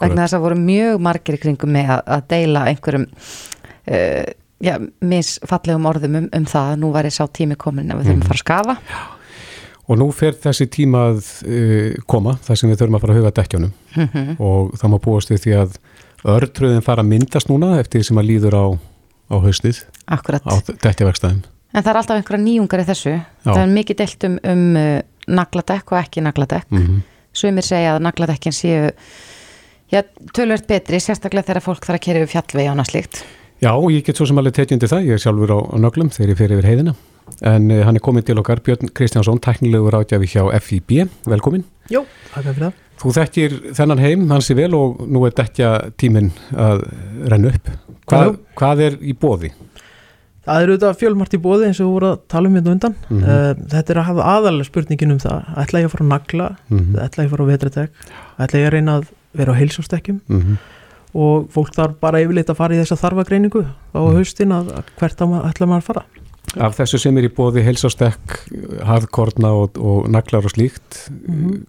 vegna 0.00 0.24
þess 0.24 0.34
að 0.36 0.42
voru 0.42 0.56
mjög 0.58 0.98
margir 1.06 1.36
í 1.36 1.42
kringum 1.44 1.70
með 1.76 1.92
að, 1.96 2.00
að 2.16 2.24
deila 2.32 2.64
einhverjum 2.72 3.04
uh, 3.06 4.24
já, 4.64 4.74
misfallegum 5.00 5.86
orðum 5.92 6.16
um, 6.22 6.28
um 6.34 6.48
það 6.50 6.72
að 6.72 6.80
nú 6.82 6.90
væri 6.96 7.12
sá 7.14 7.22
tími 7.30 7.56
komin 7.60 7.92
að 7.94 8.00
við 8.02 8.10
þurfum 8.10 8.24
að 8.24 8.32
fara 8.32 8.40
að 8.40 8.42
skafa 8.42 8.76
Og 9.88 9.96
nú 9.96 10.10
fer 10.12 10.34
þessi 10.36 10.66
tíma 10.68 11.06
að 11.14 11.20
uh, 11.48 11.94
koma, 12.06 12.34
þar 12.44 12.56
sem 12.60 12.68
við 12.70 12.80
þurfum 12.82 12.98
að 12.98 13.04
fara 13.04 13.14
að 13.14 13.20
huga 13.22 13.30
dekkjónum 13.38 13.72
Mhm. 13.96 14.34
og 14.38 14.74
það 14.78 14.90
má 14.92 14.98
búast 15.00 15.30
við 15.32 15.40
því 15.46 15.54
að 15.62 15.78
ördröðin 16.28 16.82
fara 16.84 17.02
að 17.02 17.08
myndast 17.12 17.48
núna 17.48 17.78
eftir 17.80 18.04
sem 18.04 18.18
að 18.20 18.28
líður 18.28 18.54
á, 18.58 18.64
á 19.32 19.36
haustið 19.40 19.84
Akkurat. 20.06 20.42
á 20.44 20.54
dekkjavegstæðum. 20.84 21.42
En 21.74 21.82
það 21.84 21.90
er 21.92 21.96
alltaf 22.00 22.16
einhverja 22.18 22.44
nýjungar 22.44 22.80
í 22.82 22.86
þessu. 22.88 23.14
Já. 23.44 23.52
Það 23.52 23.62
er 23.62 23.72
mikið 23.76 23.96
deilt 24.02 24.24
um, 24.28 24.38
um 24.44 24.76
uh, 24.76 25.00
nagladekk 25.28 25.92
og 25.92 25.98
ekki 26.02 26.22
nagladekk. 26.24 26.68
Mhm. 26.70 27.00
Sumir 27.38 27.62
segja 27.64 27.96
að 27.96 28.02
nagladekkin 28.02 28.52
séu 28.56 28.90
já, 29.92 30.02
tölvert 30.36 30.66
betri, 30.68 30.98
sérstaklega 31.00 31.46
þegar 31.48 31.62
fólk 31.64 31.84
þarf 31.86 31.96
að 32.00 32.04
kera 32.06 32.22
yfir 32.24 32.32
fjallvegi 32.36 32.70
annað 32.72 32.90
slíkt. 32.92 33.20
Já, 33.62 33.72
ég 33.90 34.04
get 34.04 34.16
svo 34.16 34.26
sem 34.26 34.38
alveg 34.38 34.54
tekið 34.54 34.72
undir 34.78 34.88
það, 34.92 35.06
ég 35.08 35.16
er 35.16 35.22
sjálfur 35.22 35.50
á, 35.54 35.58
á 35.64 35.76
nöglum 35.80 36.10
þegar 36.14 36.30
ég 36.34 36.38
fer 36.38 36.52
yfir 36.56 36.68
heiðina. 36.68 36.94
En 37.42 37.70
uh, 37.70 37.82
hann 37.86 37.96
er 37.96 38.00
komin 38.04 38.22
til 38.26 38.38
okkar, 38.38 38.60
Björn 38.66 38.90
Kristjánsson, 38.94 39.38
teknilegur 39.44 39.94
átjafi 40.00 40.26
hjá 40.34 40.42
FIB, 40.60 41.08
velkomin. 41.28 41.64
Jó, 41.92 42.04
takk 42.34 42.44
fyrir 42.50 42.64
það. 42.68 42.84
Þú 42.98 43.12
þekkir 43.14 43.52
þennan 43.78 44.00
heim, 44.02 44.24
hans 44.32 44.50
er 44.50 44.56
vel 44.58 44.74
og 44.74 45.02
nú 45.06 45.20
er 45.28 45.34
dekja 45.38 45.68
tíminn 45.96 46.32
að 46.58 46.80
renna 47.30 47.52
upp. 47.54 47.68
Hvað, 48.10 48.38
hvað 48.58 48.80
er 48.88 48.96
í 49.06 49.14
bóði? 49.14 49.52
Það 50.48 50.62
eru 50.64 50.72
auðvitað 50.74 50.96
fjölmart 50.98 51.34
í 51.36 51.40
bóði 51.44 51.66
eins 51.68 51.78
og 51.78 51.86
við 51.86 51.92
vorum 51.94 52.12
að 52.14 52.20
tala 52.32 52.48
um 52.48 52.54
hérna 52.56 52.72
undan. 52.72 52.94
Mhm. 53.10 53.22
uh, 53.22 53.54
þetta 53.74 53.92
er 53.94 54.00
að 54.00 54.06
hafa 54.08 54.26
aðalega 54.34 54.64
spurningin 54.70 55.12
um 55.14 55.18
það. 55.22 55.48
Ætla 55.62 55.82
ég 55.82 55.86
að 55.86 55.92
fara 55.94 56.04
að 56.06 56.12
nagla, 56.14 56.46
Mhm. 56.70 56.96
ætla 57.04 57.22
ég 57.22 57.28
að 57.28 57.30
fara 57.36 57.44
á 57.44 57.50
vetratek, 57.52 57.90
ætla 58.40 58.58
ég 58.62 58.66
að 58.66 58.72
reyna 58.72 58.98
að 58.98 59.08
vera 59.36 59.52
á 59.52 59.58
heilsástekkjum 59.60 60.20
Mhm. 60.28 60.58
og 61.14 61.48
fólk 61.52 61.74
þarf 61.76 62.00
bara 62.00 62.18
yfirleitt 62.24 62.48
að 62.50 62.56
fara 62.56 62.74
í 62.74 62.80
þessa 62.82 62.96
þarfagreiningu 62.98 63.62
á 63.94 64.00
Mhm. 64.00 64.16
haustin 64.16 64.50
að, 64.56 64.72
að 64.72 64.84
hvert 64.98 65.18
að 65.20 65.52
ætla 65.52 65.66
maður 65.68 65.82
að 65.84 65.90
fara. 65.92 66.04
Af 66.58 66.76
þessu 66.78 66.98
sem 66.98 67.16
er 67.20 67.28
í 67.28 67.32
bóði 67.34 67.62
helsástekk, 67.66 68.38
harðkorna 68.88 69.52
og, 69.54 69.78
og 69.78 70.08
naglar 70.10 70.44
og 70.44 70.50
slíkt, 70.54 71.08
Mhm. 71.28 71.66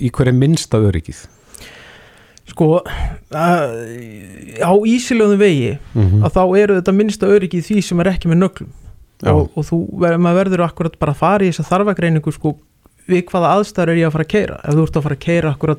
í 0.00 0.10
hverju 0.10 0.32
minnsta 0.36 0.78
öryggið? 0.80 1.26
Sko, 2.48 2.80
að, 3.30 3.74
á 4.64 4.72
ísilöðum 4.88 5.38
vegi 5.40 5.78
Mhm. 5.94 6.22
að 6.24 6.32
þá 6.32 6.42
eru 6.58 6.80
þetta 6.80 6.94
minnsta 6.96 7.26
öryggi 7.28 7.58
í 7.60 7.64
því 7.66 7.82
sem 7.84 8.00
er 8.00 8.06
ekki 8.12 8.28
með 8.30 8.38
nöglum 8.42 8.70
og, 9.26 9.50
og 9.56 9.64
þú, 9.64 9.78
verður 9.98 10.64
akkurat 10.64 10.98
bara 10.98 11.12
að 11.12 11.16
fara 11.20 11.44
í 11.44 11.50
þessa 11.52 11.68
þarfagreiningu 11.68 12.32
sko, 12.32 12.56
við 13.08 13.24
hvaða 13.28 13.52
aðstæður 13.58 13.88
er 13.92 13.96
ég 14.00 14.06
að 14.08 14.12
fara 14.12 14.24
að 14.24 14.32
keira 14.32 14.60
ef 14.64 14.74
þú 14.74 14.82
ert 14.86 14.96
að 14.96 15.02
fara 15.02 15.16
að 15.16 15.24
keira 15.26 15.52
akkurat 15.54 15.78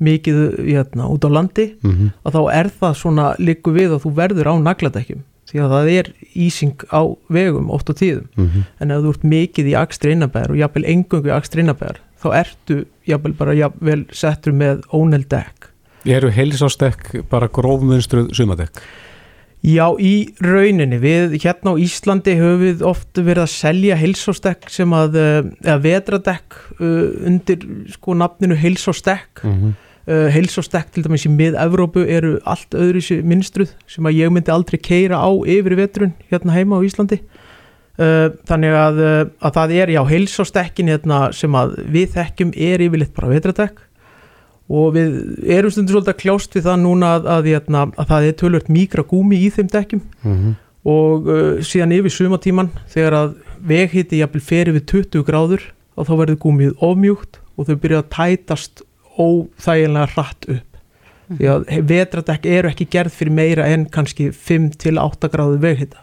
mikið 0.00 0.38
hérna, 0.68 1.08
út 1.12 1.24
á 1.24 1.30
landi 1.30 1.66
Mhm. 1.84 2.12
að 2.24 2.32
þá 2.32 2.40
er 2.52 2.70
það 2.80 2.94
svona 2.96 3.36
líku 3.38 3.72
við 3.72 3.90
að 3.96 4.02
þú 4.04 4.14
verður 4.14 4.48
á 4.48 4.54
nagladekkjum 4.60 5.22
því 5.50 5.60
að 5.64 5.74
það 5.74 5.90
er 5.98 6.12
ísing 6.34 6.84
á 6.94 7.02
vegum 7.30 7.70
oft 7.70 7.90
á 7.90 7.94
tíðum 7.94 8.26
Mhm. 8.36 8.64
en 8.80 8.90
ef 8.90 9.02
þú 9.04 9.10
ert 9.14 9.24
mikið 9.34 9.66
í 9.72 9.74
akstri 9.82 10.12
innabæðar 10.14 10.50
og 10.50 10.56
jafnvel 10.62 10.84
engungu 10.94 11.28
í 11.28 11.36
akstri 11.36 11.62
innabæðar 11.64 11.98
þá 12.22 12.28
ertu 12.44 12.84
jafnvel 13.06 13.36
bara 13.36 13.54
jafnvel 13.54 14.06
settur 14.12 14.52
með 14.52 14.82
óneld 14.92 15.28
dekk 15.28 15.66
Eru 16.06 16.30
helsástekk 16.32 17.28
bara 17.28 17.48
grófmunstruð 17.48 18.30
sumadekk? 18.32 18.80
Já, 19.62 19.84
í 20.00 20.32
rauninni, 20.40 20.96
við 20.96 21.34
hérna 21.42 21.74
á 21.76 21.80
Íslandi 21.84 22.32
höfum 22.38 22.62
við 22.64 22.80
oft 22.88 23.12
verið 23.20 23.42
að 23.44 23.50
selja 23.52 23.96
heilsástekk 24.00 24.70
sem 24.72 24.88
að, 24.96 25.16
eh, 25.20 25.42
eða 25.68 25.82
vetradekk 25.84 26.56
uh, 26.80 27.26
undir 27.28 27.58
sko 27.92 28.14
nafninu 28.16 28.56
heilsástekk 28.56 29.44
Mhm. 29.44 29.66
uh, 29.68 29.89
heilsástekk 30.10 30.88
til 30.94 31.04
dæmis 31.04 31.26
í 31.28 31.30
mið-Evrópu 31.30 32.02
eru 32.08 32.38
allt 32.48 32.74
öðru 32.74 33.02
sér 33.04 33.20
minnstruð 33.26 33.74
sem 33.90 34.08
að 34.08 34.16
ég 34.18 34.32
myndi 34.34 34.50
aldrei 34.50 34.78
keira 34.82 35.20
á 35.22 35.30
yfir 35.30 35.76
vetrun 35.78 36.16
hérna 36.32 36.56
heima 36.56 36.80
á 36.80 36.86
Íslandi. 36.86 37.20
Uh, 38.00 38.30
þannig 38.48 38.72
að, 38.72 38.98
uh, 39.04 39.22
að 39.44 39.56
það 39.58 39.72
er 39.76 39.90
já 39.92 40.00
heilsástekkin 40.08 40.88
hérna 40.88 41.16
sem 41.36 41.52
að 41.58 41.74
við 41.92 42.14
þekkjum 42.14 42.52
er 42.56 42.80
yfirleitt 42.86 43.12
bara 43.12 43.28
vetradekk 43.34 43.82
og 44.70 44.94
við 44.94 45.18
erum 45.50 45.74
stundur 45.74 45.98
svolítið 45.98 46.14
að 46.14 46.20
kljást 46.22 46.56
við 46.56 46.64
það 46.68 46.78
núna 46.84 47.10
að, 47.18 47.28
að, 47.34 47.48
hérna, 47.50 47.82
að 48.00 48.12
það 48.12 48.28
er 48.28 48.36
tölvört 48.40 48.70
mikra 48.72 49.04
gúmi 49.10 49.42
í 49.42 49.50
þeim 49.52 49.68
dekkjum. 49.74 50.02
Mhm. 50.24 50.54
og 50.80 51.26
uh, 51.28 51.58
síðan 51.60 51.92
yfir 51.92 52.14
sumatíman 52.14 52.70
þegar 52.88 53.18
að 53.18 53.34
veghiti 53.68 54.22
jafnvel 54.22 54.40
fer 54.48 54.70
yfir 54.72 54.86
20 54.94 55.26
gráður 55.28 55.66
og 55.92 56.08
þá 56.08 56.14
verður 56.22 56.38
gúmið 56.46 56.70
ofmjúkt 56.80 57.42
og 57.58 57.68
þau 57.68 57.76
byrja 57.82 58.00
að 58.00 58.08
tætast 58.16 58.82
óþægilega 59.18 60.06
hratt 60.14 60.46
upp. 60.48 60.66
Því 61.30 61.46
að 61.46 61.64
he- 61.70 61.82
vetradekk 61.86 62.46
eru 62.46 62.68
ekki 62.72 62.86
gerð 62.90 63.12
fyrir 63.14 63.32
meira 63.32 63.66
en 63.70 63.84
kannski 63.86 64.30
5 64.34 64.70
til 64.82 64.98
8 64.98 65.28
gráður 65.30 65.60
veghita. 65.62 66.00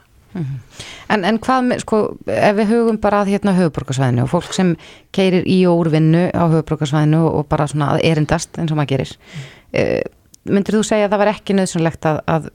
En, 1.10 1.24
en 1.26 1.40
hvað 1.42 1.64
með, 1.66 1.80
sko, 1.82 1.98
ef 2.30 2.56
við 2.60 2.68
hugum 2.70 2.98
bara 3.02 3.24
að 3.24 3.32
hérna 3.34 3.56
höfuborgarsvæðinu 3.58 4.22
og 4.24 4.30
fólk 4.30 4.54
sem 4.54 4.76
keirir 5.16 5.48
í 5.50 5.64
og 5.66 5.80
úr 5.82 5.90
vinnu 5.96 6.28
á 6.30 6.46
höfuborgarsvæðinu 6.52 7.22
og 7.32 7.48
bara 7.50 7.66
svona 7.68 7.88
að 7.96 8.04
erindast 8.06 8.60
eins 8.62 8.72
og 8.72 8.78
maður 8.78 8.92
gerir 8.92 9.14
uh, 9.18 10.04
myndir 10.46 10.78
þú 10.78 10.84
segja 10.86 11.08
að 11.08 11.16
það 11.16 11.24
var 11.24 11.32
ekki 11.32 11.56
nöðsynlegt 11.58 12.06
að, 12.12 12.20
að 12.36 12.50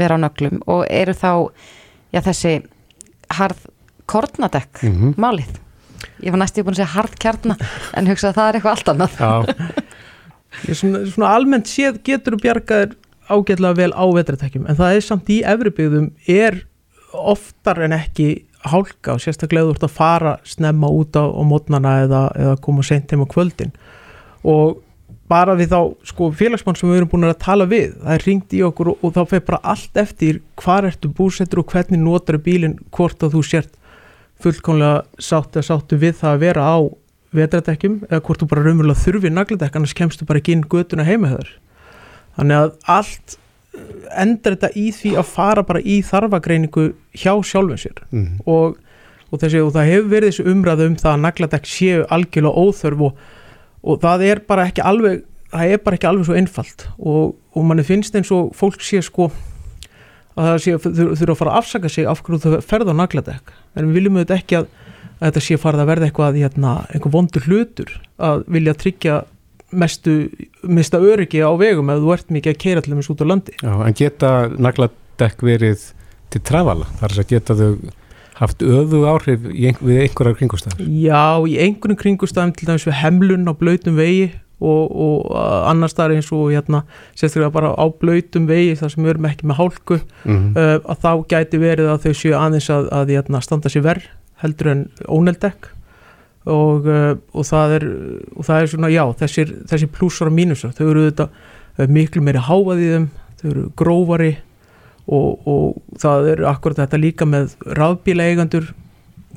vera 0.00 0.18
á 0.18 0.22
nöglum? 0.24 0.58
Og 0.66 0.82
eru 0.90 1.14
þá 1.14 1.30
já, 2.12 2.20
þessi 2.26 2.56
harð 3.38 3.62
kornadekk 4.10 4.82
Mhm. 4.88 5.14
málið? 5.20 5.54
Ég 6.24 6.30
var 6.34 6.42
næstu 6.42 6.64
búin 6.64 6.74
að 6.74 6.80
segja 6.82 6.94
harð 6.96 7.14
kjarna 7.22 7.56
en 7.94 8.06
hugsa 8.10 8.32
að 8.32 8.40
það 8.40 8.48
er 8.48 8.58
eitthvað 8.58 8.74
allt 8.74 8.90
annað. 8.92 9.14
Já, 9.18 9.32
svona, 10.66 11.04
svona 11.06 11.34
almennt 11.36 11.70
séð 11.70 12.00
getur 12.06 12.38
bjargaðir 12.40 12.96
ágætlega 13.28 13.76
vel 13.76 13.92
á 13.92 14.04
vetratekkjum 14.16 14.66
en 14.68 14.78
það 14.78 14.96
er 14.96 15.04
samt 15.04 15.30
í 15.32 15.38
efribyggðum 15.46 16.10
er 16.32 16.62
oftar 17.12 17.82
en 17.86 17.96
ekki 17.96 18.28
hálka 18.68 19.14
og 19.14 19.22
sérstaklega 19.22 19.68
þú 19.68 19.76
ert 19.76 19.86
að 19.86 19.94
fara 19.94 20.34
snemma 20.48 20.90
út 20.90 21.16
á, 21.16 21.24
á 21.24 21.42
mótnana 21.46 21.94
eða, 22.04 22.22
eða 22.36 22.58
koma 22.64 22.84
seint 22.86 23.10
heim 23.12 23.24
á 23.24 23.28
kvöldin. 23.30 23.72
Og 24.42 24.80
bara 25.28 25.54
við 25.58 25.72
þá 25.72 25.80
sko 26.08 26.30
félagsmann 26.36 26.78
sem 26.78 26.88
við 26.88 27.02
erum 27.02 27.10
búin 27.12 27.28
að 27.28 27.40
tala 27.44 27.68
við 27.68 27.96
það 28.00 28.14
er 28.14 28.24
ringt 28.26 28.54
í 28.56 28.62
okkur 28.66 28.92
og, 28.94 29.02
og 29.04 29.16
þá 29.16 29.20
fer 29.32 29.44
bara 29.48 29.60
allt 29.74 30.00
eftir 30.00 30.40
hvar 30.58 30.88
ertu 30.88 31.10
búsettur 31.12 31.62
og 31.62 31.72
hvernig 31.72 32.00
notar 32.00 32.40
bílinn 32.42 32.78
hvort 32.94 33.22
að 33.22 33.36
þú 33.36 33.44
sért 33.46 33.74
fullkomlega 34.42 35.02
sátt 35.20 35.58
eða 35.58 35.68
sáttu 35.68 35.98
við 36.00 36.16
það 36.22 36.34
að 36.34 36.42
vera 36.46 36.64
á 36.64 36.78
vetradekkjum 37.36 37.98
eða 38.08 38.22
hvort 38.24 38.40
þú 38.42 38.48
bara 38.50 38.64
raunverulega 38.64 39.02
þurfi 39.04 39.30
nagladekk 39.34 39.76
annars 39.76 39.94
kemstu 39.98 40.24
bara 40.28 40.40
ekki 40.40 40.54
inn 40.56 40.64
götuna 40.72 41.04
heima 41.04 41.28
höður 41.34 41.50
þannig 42.38 42.56
að 42.62 42.70
allt 42.94 43.34
eh, 43.74 44.20
endar 44.24 44.56
þetta 44.56 44.70
í 44.80 44.86
því 44.96 45.14
að 45.20 45.32
fara 45.34 45.64
bara 45.68 45.82
í 45.84 45.98
þarfagreiningu 46.06 46.86
hjá 47.18 47.32
sjálfum 47.44 47.80
sér. 47.82 47.98
Mhm. 48.10 48.40
og, 48.46 48.78
og, 49.30 49.40
þessi, 49.42 49.60
og 49.64 49.72
það 49.76 49.90
hefur 49.92 50.08
verið 50.14 50.32
þessu 50.32 50.46
umræðu 50.54 50.86
um 50.88 50.96
það 51.02 51.12
að 51.16 51.24
nagladekk 51.26 51.66
séu 51.68 52.06
algjörlega 52.08 52.64
óþörf 52.64 53.04
og, 53.10 53.18
og 53.84 54.00
það 54.06 54.24
er 54.30 54.40
bara 54.48 54.68
ekki 54.70 54.86
alveg 54.88 55.24
það 55.52 55.70
er 55.74 55.78
bara 55.84 55.96
ekki 55.96 56.08
alveg 56.10 56.26
svo 56.28 56.34
einfalt. 56.36 56.82
Og, 57.00 57.30
og 57.56 57.62
manni 57.64 57.84
finnst 57.88 58.16
eins 58.18 58.28
og 58.36 58.50
fólk 58.56 58.82
sé 58.84 58.98
sko 59.04 59.30
að 60.38 60.44
það 60.44 60.58
sé 60.64 60.74
þur- 60.84 61.14
þurfa 61.16 61.32
að 61.34 61.38
fara 61.40 61.52
að 61.54 61.60
afsaka 61.62 61.88
sig 61.92 62.04
af 62.06 62.20
hverju 62.22 62.40
þau 62.44 62.58
ferða 62.68 62.92
á 62.92 63.00
nagladekk. 63.00 63.52
En 63.74 63.88
við 63.88 63.96
viljum 63.96 64.18
auðvitað 64.20 64.42
ekki 64.42 64.58
að, 64.60 64.66
að 65.18 65.26
þetta 65.28 65.42
sé 65.44 65.58
farið 65.58 65.82
að 65.84 65.90
verða 65.92 66.08
eitthvað 66.08 66.38
hérna, 66.42 66.72
einhver 66.94 67.12
vondur 67.14 67.46
hlutur 67.48 67.92
að 68.18 68.44
vilja 68.48 68.74
tryggja 68.78 69.18
mestu, 69.72 70.16
mista 70.64 70.98
öryggi 71.02 71.42
á 71.44 71.50
vegum 71.60 71.90
ef 71.92 72.00
þú 72.00 72.12
ert 72.14 72.30
mikið 72.32 72.54
að 72.54 72.60
keira 72.62 72.80
til 72.84 72.94
þess 72.96 73.10
út 73.12 73.20
á 73.20 73.26
landi 73.28 73.52
já, 73.60 73.72
en 73.84 73.96
geta 73.98 74.30
nagladekk 74.56 75.42
verið 75.44 75.86
til 76.32 76.40
trafala? 76.44 76.86
Það 77.00 77.08
er 77.10 77.22
að 77.24 77.30
geta 77.34 77.56
þau 77.58 77.70
haft 78.38 78.62
öfu 78.62 78.98
áhrif 79.10 79.46
ein, 79.50 79.76
við 79.82 80.02
einhverjar 80.06 80.36
kringustæðar? 80.38 80.82
Já, 80.86 81.22
í 81.48 81.56
einhvern 81.64 81.98
kringustæðum 81.98 82.52
til 82.56 82.68
dæmis 82.68 82.86
við 82.86 82.96
hemlun 83.02 83.50
á 83.50 83.52
blöytum 83.58 83.96
vegi 83.98 84.28
og, 84.58 84.84
og 84.90 85.34
annars 85.70 85.92
staðar 85.94 86.16
eins 86.16 86.28
og 86.34 86.48
hérna, 86.54 86.80
sérstaklega 87.18 87.52
bara 87.54 87.72
á 87.74 87.84
blöytum 88.00 88.46
vegi 88.50 88.76
þar 88.78 88.90
sem 88.94 89.04
við 89.04 89.12
erum 89.14 89.28
ekki 89.30 89.46
með 89.50 89.58
hálku 89.60 89.98
Mhm. 90.24 90.48
uh, 90.56 90.78
að 90.94 91.02
þá 91.04 91.10
gæti 91.34 91.60
verið 91.62 91.90
að 91.92 92.06
þau 92.06 92.14
séu 92.22 92.34
aðeins 92.38 92.70
að, 92.74 92.88
að 92.94 93.12
hérna, 93.16 93.42
standa 93.44 93.70
sér 93.74 93.84
verð 93.86 94.08
heldur 94.42 94.72
en 94.72 94.82
óneldekk 95.06 95.70
og, 96.48 96.88
uh, 96.88 97.14
og, 97.34 97.44
það 97.44 97.76
er, 97.78 97.86
og 98.34 98.48
það 98.48 98.60
er 98.62 98.72
svona, 98.72 98.92
já, 98.92 99.04
þessir, 99.22 99.54
þessir 99.68 99.92
plussar 99.94 100.30
og 100.30 100.36
mínusar, 100.38 100.74
þau 100.76 100.86
eru 100.88 101.06
þetta 101.10 101.28
miklu 101.92 102.22
meiri 102.24 102.42
háað 102.42 102.82
í 102.82 102.90
þeim, 102.94 103.08
þau 103.40 103.48
eru 103.52 103.64
grófari 103.78 104.32
og, 105.08 105.48
og 105.48 105.98
það 106.00 106.32
er 106.32 106.44
akkurat 106.50 106.82
þetta 106.82 107.00
líka 107.00 107.28
með 107.28 107.54
rafbíla 107.78 108.26
eigendur 108.28 108.72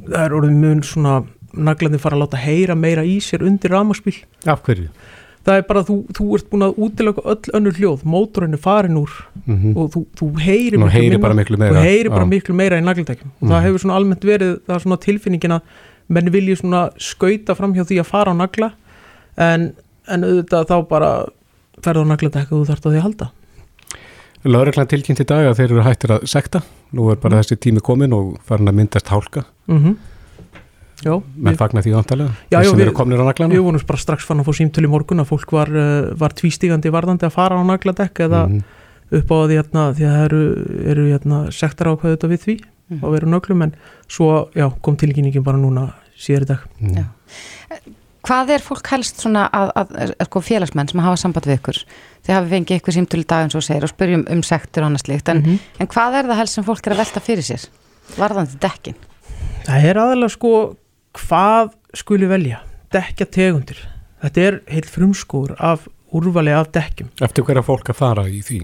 það 0.08 0.24
er 0.26 0.36
orðið 0.38 0.60
mun 0.64 0.84
svona 0.86 1.22
naglandi 1.52 2.00
fara 2.02 2.18
að 2.18 2.24
láta 2.26 2.42
heyra 2.42 2.78
meira 2.80 3.04
í 3.08 3.18
sér 3.24 3.44
undir 3.48 3.74
rafmagsbíl 3.76 4.22
Af 4.50 4.64
hverju? 4.66 4.88
Það 5.46 5.58
er 5.58 5.64
bara 5.68 5.82
að 5.82 5.88
þú, 5.90 5.96
þú 6.18 6.26
ert 6.38 6.50
búin 6.52 6.66
að 6.68 6.76
útilöka 6.86 7.22
öll 7.34 7.54
önnur 7.58 7.78
hljóð, 7.80 8.04
mótorinn 8.06 8.54
er 8.54 8.62
farin 8.62 8.98
úr 9.02 9.10
Mhm. 9.46 9.76
og 9.78 9.92
þú, 9.94 10.06
þú 10.16 10.28
heyri 10.40 10.78
miklu 10.78 10.90
heyri 10.92 11.18
minna- 11.18 11.34
miklu 11.42 11.58
meira, 11.58 11.74
þú 11.76 11.82
heyri 11.86 12.10
bara 12.10 12.26
já. 12.26 12.30
miklu 12.30 12.54
meira 12.56 12.78
í 12.78 12.84
naglindækjum 12.84 13.32
og 13.42 13.42
Mhm. 13.48 13.50
það 13.52 13.64
hefur 13.66 13.80
svona 13.80 13.96
almennt 13.98 14.22
verið 14.24 14.60
það 14.68 14.76
er 14.76 14.80
svona 14.86 15.00
tilfinningin 15.02 15.52
að 15.58 15.62
menn 16.10 16.30
vilji 16.32 16.56
svona 16.62 16.90
skauta 17.00 17.56
fram 17.56 17.74
hjá 17.74 17.84
því 17.86 18.00
að 18.00 18.06
fara 18.06 18.32
á 18.32 18.36
nagla 18.38 18.72
en, 19.38 19.74
en 20.08 20.22
auðvitað 20.24 20.68
þá 20.68 20.88
bara 20.88 21.26
ferða 21.82 22.04
á 22.06 22.12
naglindæk 22.12 22.52
og 22.52 22.62
þú 22.62 22.68
þarft 22.70 22.86
að 22.86 22.92
því 22.92 22.98
að 22.98 23.02
halda. 23.02 23.32
Lögreglan 24.44 24.88
tilkynnt 24.90 25.20
í 25.22 25.26
dag 25.26 25.46
að 25.52 25.58
þeir 25.60 25.72
eru 25.72 25.84
hættir 25.86 26.12
að 26.18 26.24
sekta. 26.30 26.62
Nú 26.94 27.12
er 27.12 27.16
bara 27.22 27.38
þessi 27.42 27.58
tími 27.62 27.80
komin 27.80 28.14
og 28.14 28.40
farin 28.44 28.68
að 28.68 28.74
myndast 28.80 29.08
hálka. 29.08 29.46
Mm 29.70 29.98
Já, 31.02 31.14
menn 31.38 31.58
fagna 31.58 31.82
því 31.82 31.94
vantarlega 31.96 32.30
Já, 32.52 32.58
þeir 32.60 32.64
já, 32.66 32.70
sem 32.70 32.78
við, 32.80 32.86
eru 32.88 32.94
komnir 33.00 33.22
á 33.22 33.26
naglana 33.26 33.54
við 33.56 33.64
vorum 33.66 33.86
bara 33.88 33.98
strax 34.04 34.26
fann 34.28 34.40
að 34.44 34.50
fá 34.50 34.54
símtölu 34.60 34.88
í 34.88 34.92
morgun 34.92 35.24
að 35.24 35.30
fólk 35.32 35.52
var, 35.56 35.70
uh, 35.74 36.12
var 36.20 36.36
tvístígandi 36.38 36.92
varðandi 36.94 37.26
að 37.26 37.34
fara 37.38 37.58
á 37.58 37.64
nagladekk 37.66 38.22
eða 38.28 38.42
Mhm. 38.50 38.62
upp 39.12 39.32
á 39.32 39.36
því, 39.48 39.56
hérna, 39.60 39.82
því 39.98 40.04
að 40.08 40.14
það 40.16 40.26
eru, 40.26 40.42
eru 40.92 41.08
hérna, 41.12 41.40
sektar 41.52 41.88
ákveðu 41.92 42.16
þetta 42.18 42.30
við 42.32 42.44
því 42.46 42.56
Mhm. 42.92 43.02
að 43.04 43.12
vera 43.12 43.28
nöglum 43.28 43.64
en 43.64 43.76
svo 44.08 44.50
já, 44.56 44.70
kom 44.82 44.96
tilkynningin 44.98 45.44
bara 45.44 45.58
núna 45.58 45.94
síðar 46.18 46.42
í 46.42 46.46
dag 46.46 46.60
Já. 46.82 47.06
Hvað 48.22 48.52
er 48.54 48.62
fólk 48.62 48.86
helst 48.94 49.18
svona 49.24 49.48
að, 49.50 49.72
að, 49.76 49.94
að 50.22 50.28
sko, 50.28 50.42
félagsmenn 50.46 50.90
sem 50.92 51.00
hafa 51.02 51.18
samband 51.18 51.48
við 51.50 51.56
ykkur 51.58 51.78
þið 52.22 52.36
hafi 52.36 52.52
fengið 52.52 52.78
ykkur 52.78 52.94
símtölu 52.94 53.24
í 53.26 53.28
dag 53.32 53.46
eins 53.48 53.56
og 53.58 53.64
segir 53.66 53.84
og 53.88 53.90
spyrjum 53.90 54.26
um 54.30 54.44
sektur 54.46 54.84
og 54.86 54.92
annað 54.92 55.06
slíkt 55.08 55.32
en, 55.34 55.40
Mhm. 55.42 55.56
en 55.80 55.88
hvað 55.88 56.18
er 56.20 56.30
það 56.30 56.38
helst 56.38 56.54
sem 56.54 56.64
fólk 56.64 56.86
er 56.86 56.94
að 56.94 57.02
velta 57.02 57.20
fyrir 57.26 57.42
sér 57.48 57.66
varðandi 58.20 58.60
dekkin? 58.62 58.96
Það 59.66 59.86
er 59.90 59.96
aðalega 60.04 60.30
sko 60.36 60.52
hvað 61.18 61.74
skuli 61.98 62.30
velja, 62.30 62.62
dekja 62.94 63.26
tegundir. 63.28 63.80
Þetta 64.22 64.42
er 64.46 64.60
heilt 64.70 64.90
frumskóður 64.92 65.56
af 65.60 65.88
úrvali 66.14 66.54
af 66.54 66.70
dekkjum. 66.76 67.10
Eftir 67.24 67.44
hverja 67.48 67.64
fólk 67.66 67.90
að 67.92 68.00
fara 68.02 68.28
í 68.30 68.42
því? 68.46 68.62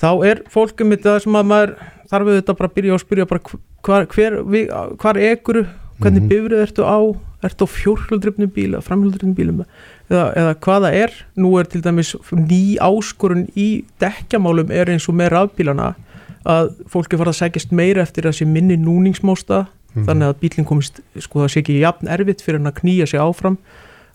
Þá 0.00 0.10
er 0.30 0.42
fólkum 0.50 0.94
þetta 0.94 1.18
sem 1.20 1.36
að 1.36 1.48
maður 1.50 1.74
þarf 2.10 2.26
við 2.26 2.38
þetta 2.40 2.56
bara 2.58 2.68
að 2.70 2.74
byrja 2.78 2.94
að 2.96 3.02
spyrja 3.04 3.26
hvar, 3.30 4.06
hver, 4.14 4.38
við, 4.48 4.70
hvar 5.00 5.16
ekuru 5.20 5.66
hvernig 6.00 6.22
mm 6.22 6.26
Mhm. 6.26 6.30
bifrið 6.30 6.62
ertu 6.64 6.82
á? 6.88 6.98
Ertu 7.44 7.64
á 7.64 7.68
fjórhjóldrifnum 7.68 8.50
bíl 8.52 8.72
eða 8.74 8.84
framhjóldrifnum 8.84 9.34
bílum 9.36 9.64
eða, 10.10 10.24
eða 10.36 10.54
hvað 10.54 10.84
það 10.86 10.94
er? 11.02 11.12
Nú 11.36 11.58
er 11.60 11.64
til 11.64 11.82
dæmis 11.82 12.14
ný 12.32 12.76
áskorun 12.80 13.48
í 13.56 13.84
dekkjamálum 14.00 14.70
er 14.72 14.86
eins 14.88 15.08
og 15.08 15.14
með 15.14 15.30
rafbílana 15.36 15.94
að 16.44 16.70
fólki 16.88 17.18
fara 17.20 17.30
að 17.30 17.40
segjast 17.42 17.72
meira 17.72 18.02
eftir 18.02 18.24
að 18.24 18.38
sé 18.40 18.46
minni 18.48 18.76
núningsmósta 19.94 20.00
Mhm. 20.00 20.06
þannig 20.06 20.28
að 20.28 20.40
bílinn 20.40 20.66
komist 20.66 21.00
sko 21.18 21.40
það 21.44 21.48
sé 21.52 21.60
ekki 21.62 21.80
jafn 21.80 22.08
erfitt 22.08 22.42
fyrir 22.42 22.58
hann 22.58 22.72
að 22.72 22.80
knýja 22.80 23.06
sig 23.08 23.20
áfram 23.20 23.56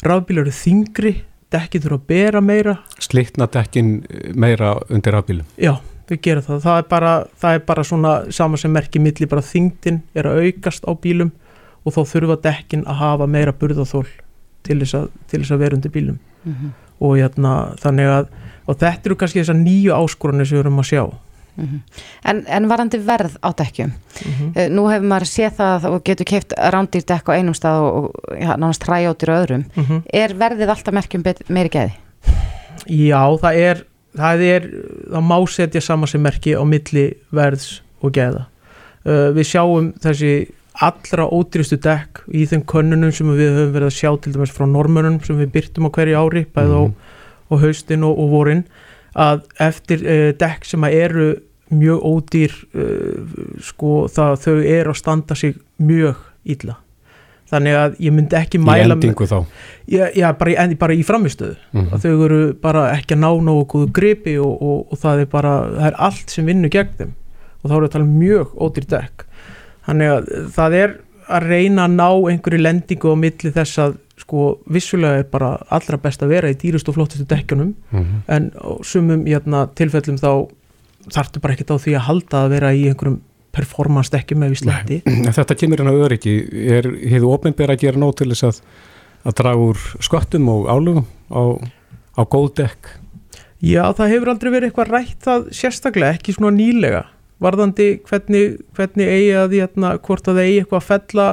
rafbílar 0.03 0.41
eru 0.45 0.51
þingri 0.51 1.15
dekki 1.51 1.79
þurfa 1.79 1.99
að 1.99 2.07
bera 2.07 2.41
meira 2.41 2.77
slitna 2.99 3.47
dekkin 3.47 4.05
meira 4.35 4.75
undir 4.89 5.13
afbílum 5.15 5.45
Já, 5.57 5.77
við 6.09 6.21
gerum 6.21 6.43
það. 6.43 6.61
Það 6.61 6.77
er 6.77 6.83
bara, 6.89 7.25
það 7.41 7.53
er 7.55 7.59
bara 7.59 7.83
svona 7.83 8.31
sama 8.31 8.57
sem 8.57 8.71
merki 8.71 8.99
milli 8.99 9.25
bara 9.27 9.41
þingdin 9.41 10.01
er 10.15 10.23
að 10.23 10.43
aukast 10.45 10.83
á 10.87 10.91
bílum 10.95 11.31
og 11.85 11.93
þá 11.93 12.01
þurfa 12.05 12.41
dekkin 12.41 12.83
að 12.85 12.95
hafa 12.95 13.27
meira 13.27 13.51
burðaþól 13.53 14.07
til 14.63 14.79
þess 14.79 14.93
að, 14.95 15.09
til 15.27 15.39
þess 15.41 15.51
að 15.51 15.57
vera 15.59 15.75
undir 15.75 15.91
bílum 15.91 16.19
Mhm. 16.45 16.73
og 17.01 17.17
hérna, 17.17 17.75
þannig 17.77 18.07
að 18.07 18.27
og 18.67 18.77
þetta 18.79 19.05
eru 19.05 19.15
kannski 19.15 19.41
þessar 19.43 19.59
nýju 19.61 19.91
áskorunni 19.93 20.45
sem 20.47 20.57
við 20.57 20.63
erum 20.65 20.79
að 20.79 20.89
sjá 20.89 21.13
Mhm. 21.55 21.81
En, 22.25 22.43
en 22.47 22.67
varandi 22.67 22.97
verð 22.99 23.37
á 23.39 23.49
dekkjum 23.55 23.91
mm 24.25 24.71
nú 24.75 24.87
hefur 24.91 25.07
maður 25.07 25.29
séð 25.29 25.57
það 25.59 25.85
og 25.91 26.03
getur 26.03 26.25
keift 26.25 26.53
rándýr 26.57 27.05
dekk 27.07 27.29
á 27.31 27.37
einum 27.37 27.55
stað 27.55 27.81
og, 27.89 28.09
ja, 28.39 28.55
nánast 28.57 28.83
hræjóttir 28.87 29.31
á 29.31 29.35
öðrum 29.43 29.65
Mhm. 29.75 30.01
er 30.13 30.33
verðið 30.33 30.69
alltaf 30.69 30.93
merkjum 30.93 31.23
meiri 31.49 31.69
geði? 31.69 31.93
Já, 32.87 33.21
það 33.41 33.55
er 33.55 33.85
það 34.15 34.43
er, 34.47 34.67
það 35.11 35.23
má 35.27 35.37
setja 35.51 35.81
saman 35.81 36.07
sem 36.07 36.21
merki 36.23 36.55
á 36.55 36.63
milli 36.63 37.13
verðs 37.35 37.81
og 38.01 38.13
geða 38.15 38.45
uh, 39.05 39.31
við 39.35 39.43
sjáum 39.49 39.93
þessi 39.99 40.31
allra 40.75 41.25
ódýristu 41.31 41.77
dekk 41.79 42.25
í 42.35 42.45
þeim 42.51 42.63
könnunum 42.67 43.11
sem 43.15 43.27
við 43.31 43.53
höfum 43.55 43.73
verið 43.75 43.89
að 43.89 43.95
sjá 43.95 44.09
til 44.21 44.33
dæmis 44.35 44.51
frá 44.55 44.65
normönum 44.67 45.21
sem 45.23 45.37
við 45.39 45.51
byrtum 45.55 45.87
á 45.87 45.95
hverju 45.95 46.19
ári 46.19 46.45
bæði 46.55 46.79
á, 46.79 46.83
á 47.51 47.53
haustin 47.63 48.03
og, 48.03 48.17
og 48.19 48.29
vorin 48.33 48.65
að 49.15 49.45
eftir 49.63 50.03
uh, 50.03 50.31
dekk 50.35 50.65
sem 50.67 50.83
eru 50.89 51.29
mjög 51.73 52.01
ódýr 52.05 52.51
uh, 52.75 53.59
sko 53.65 54.07
það 54.11 54.35
þau 54.43 54.55
eru 54.61 54.91
að 54.93 54.99
standa 54.99 55.35
sig 55.35 55.55
mjög 55.81 56.15
illa. 56.45 56.75
Þannig 57.45 57.75
að 57.77 57.95
ég 58.01 58.13
myndi 58.13 58.35
ekki 58.39 58.57
í 58.57 58.61
mæla 58.65 58.95
með- 58.95 58.95
endingu 58.95 59.25
þá? 59.29 59.37
Já, 59.87 60.05
já 60.17 60.31
bara, 60.37 60.51
í, 60.51 60.55
en, 60.57 60.75
bara 60.81 60.93
í 60.97 61.03
framistöðu 61.05 61.55
Mhm. 61.73 61.89
að 61.93 62.01
þau 62.05 62.23
eru 62.25 62.53
bara 62.61 62.83
ekki 62.95 63.13
að 63.15 63.19
ná 63.21 63.29
nógu 63.45 63.65
góðu 63.69 63.91
gripi 63.93 64.37
og, 64.41 64.61
og, 64.61 64.87
og 64.91 64.97
það 64.97 65.19
er 65.21 65.25
bara 65.25 65.51
það 65.75 65.85
er 65.91 65.99
allt 66.07 66.29
sem 66.29 66.45
vinnur 66.45 66.69
gegn 66.73 66.89
þeim. 66.97 67.11
Og 67.63 67.69
þá 67.69 67.75
eru 67.77 67.85
að 67.85 67.91
tala 67.91 68.05
um 68.05 68.19
mjög 68.19 68.55
ódýr 68.57 68.87
dekk. 68.89 69.25
Þannig 69.87 70.09
að 70.15 70.49
það 70.57 70.73
er 70.81 70.95
að 71.29 71.47
reyna 71.49 71.85
að 71.85 71.95
ná 71.97 72.09
einhverju 72.31 72.61
lendingu 72.61 73.13
á 73.13 73.15
milli 73.17 73.51
þess 73.53 73.77
að 73.81 73.95
sko 74.17 74.59
vissulega 74.71 75.19
er 75.19 75.23
bara 75.29 75.57
allra 75.69 75.97
best 76.01 76.21
að 76.23 76.29
vera 76.33 76.49
í 76.49 76.55
dýrust 76.57 76.87
og 76.89 76.95
flottustu 76.95 77.25
dekkjunum. 77.29 77.73
Mhm. 77.91 78.21
en 78.27 78.51
á 78.57 78.69
sumum 78.81 79.25
hérna, 79.25 79.67
tilfellum 79.75 80.17
þá 80.17 80.49
þarftu 81.13 81.41
bara 81.43 81.55
ekkert 81.55 81.73
á 81.75 81.77
því 81.81 81.95
að 81.97 82.05
halda 82.09 82.43
að 82.43 82.51
vera 82.55 82.73
í 82.75 82.83
einhverjum 82.89 83.21
performance 83.55 84.11
dekkjum 84.11 84.43
ef 84.45 84.53
við 84.53 84.61
sletti 84.63 84.99
En 85.07 85.31
Þetta 85.35 85.57
kemur 85.59 85.81
inn 85.81 85.91
á 85.91 85.95
öryggi. 85.95 86.35
Er 86.75 86.89
hefur 86.91 87.37
opinber 87.37 87.71
að 87.71 87.85
gera 87.85 88.01
nóg 88.01 88.17
til 88.19 88.29
þess 88.33 88.49
að, 88.49 88.61
að 89.23 89.37
draga 89.39 89.65
úr 89.69 89.81
sköttum 90.03 90.51
og 90.51 90.67
álugum 90.67 91.07
á, 91.31 91.43
á 92.19 92.21
góð 92.27 92.51
dekk? 92.61 92.91
Já, 93.63 93.83
það 93.97 94.11
hefur 94.13 94.31
aldrei 94.33 94.51
verið 94.51 94.69
eitthvað 94.69 94.91
rætt 94.91 95.25
það 95.25 95.49
sérstaklega, 95.55 96.17
ekki 96.17 96.35
svona 96.35 96.53
nýlega. 96.57 97.05
Varðandi 97.41 97.87
hvernig, 98.07 98.59
hvernig 98.75 99.09
eigi 99.11 99.31
að 99.39 99.55
hérna, 99.57 99.95
hvort 100.03 100.27
að 100.27 100.39
það 100.39 100.49
eigi 100.49 100.59
eitthvað 100.61 100.81
að 100.81 100.89
fella 100.91 101.27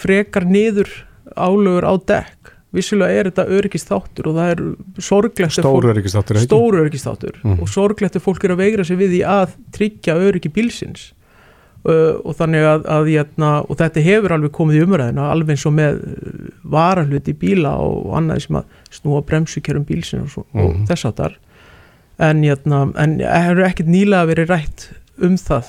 frekar 0.00 0.46
niður 0.46 0.90
álögur 1.36 1.86
á 1.86 1.94
dekk 2.10 2.54
vissulega 2.72 3.10
er 3.20 3.30
þetta 3.30 3.46
öryggist 3.50 3.88
þáttur 3.90 4.28
og 4.30 4.36
það 4.36 4.50
er 4.54 4.60
sorglegt 5.02 5.56
Stór 5.56 5.88
öryggisþáttur, 5.90 6.38
stór 6.44 6.76
öryggist 6.82 7.06
þáttur 7.08 7.38
Mhm. 7.42 7.60
og 7.62 7.68
sorglegt 7.68 8.16
ef 8.16 8.22
fólk 8.24 8.44
er 8.44 8.50
að 8.54 8.60
veigra 8.62 8.84
sig 8.84 8.96
við 8.98 9.10
því 9.16 9.22
að 9.26 9.56
tryggja 9.72 10.14
öryggi 10.14 10.52
bílsins. 10.54 11.12
Uh, 11.82 12.20
og 12.28 12.34
þannig 12.36 12.60
að, 12.60 12.82
að 12.92 13.06
hérna, 13.08 13.50
og 13.64 13.76
þetta 13.80 14.02
hefur 14.04 14.32
alveg 14.36 14.50
komið 14.52 14.76
í 14.76 14.80
umræðina 14.84 15.30
alveg 15.32 15.54
eins 15.54 15.62
og 15.64 15.72
með 15.72 15.94
uh, 16.04 16.50
varahluti 16.68 17.32
bíla 17.32 17.70
og 17.80 18.10
annað 18.18 18.42
sem 18.44 18.58
að 18.60 18.64
snúa 18.92 19.22
bremsukerum 19.24 19.86
bílsins 19.88 20.26
og, 20.26 20.28
svo, 20.34 20.44
og 20.52 20.74
Mhm. 20.76 20.84
þess 20.90 21.06
áttar 21.08 21.38
en, 22.18 22.42
hérna, 22.44 22.92
en 23.00 23.14
hefur 23.24 23.64
ekkert 23.64 23.88
nýlega 23.88 24.28
verið 24.28 24.50
rætt 24.52 24.90
um 25.24 25.36
það. 25.40 25.64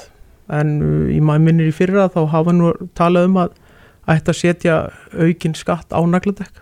En 0.50 0.82
uh, 0.84 1.08
í 1.16 1.22
maður 1.24 1.46
minnir 1.48 1.72
í 1.72 1.78
fyrra 1.80 2.10
þá 2.12 2.28
hafa 2.30 2.52
nú 2.52 2.74
talað 2.94 3.26
um 3.32 3.38
að 3.46 3.52
ætti 4.12 4.34
að 4.36 4.40
setja 4.42 4.76
aukin 5.16 5.56
skatt 5.56 5.96
á 5.96 6.00
nagladekk 6.04 6.60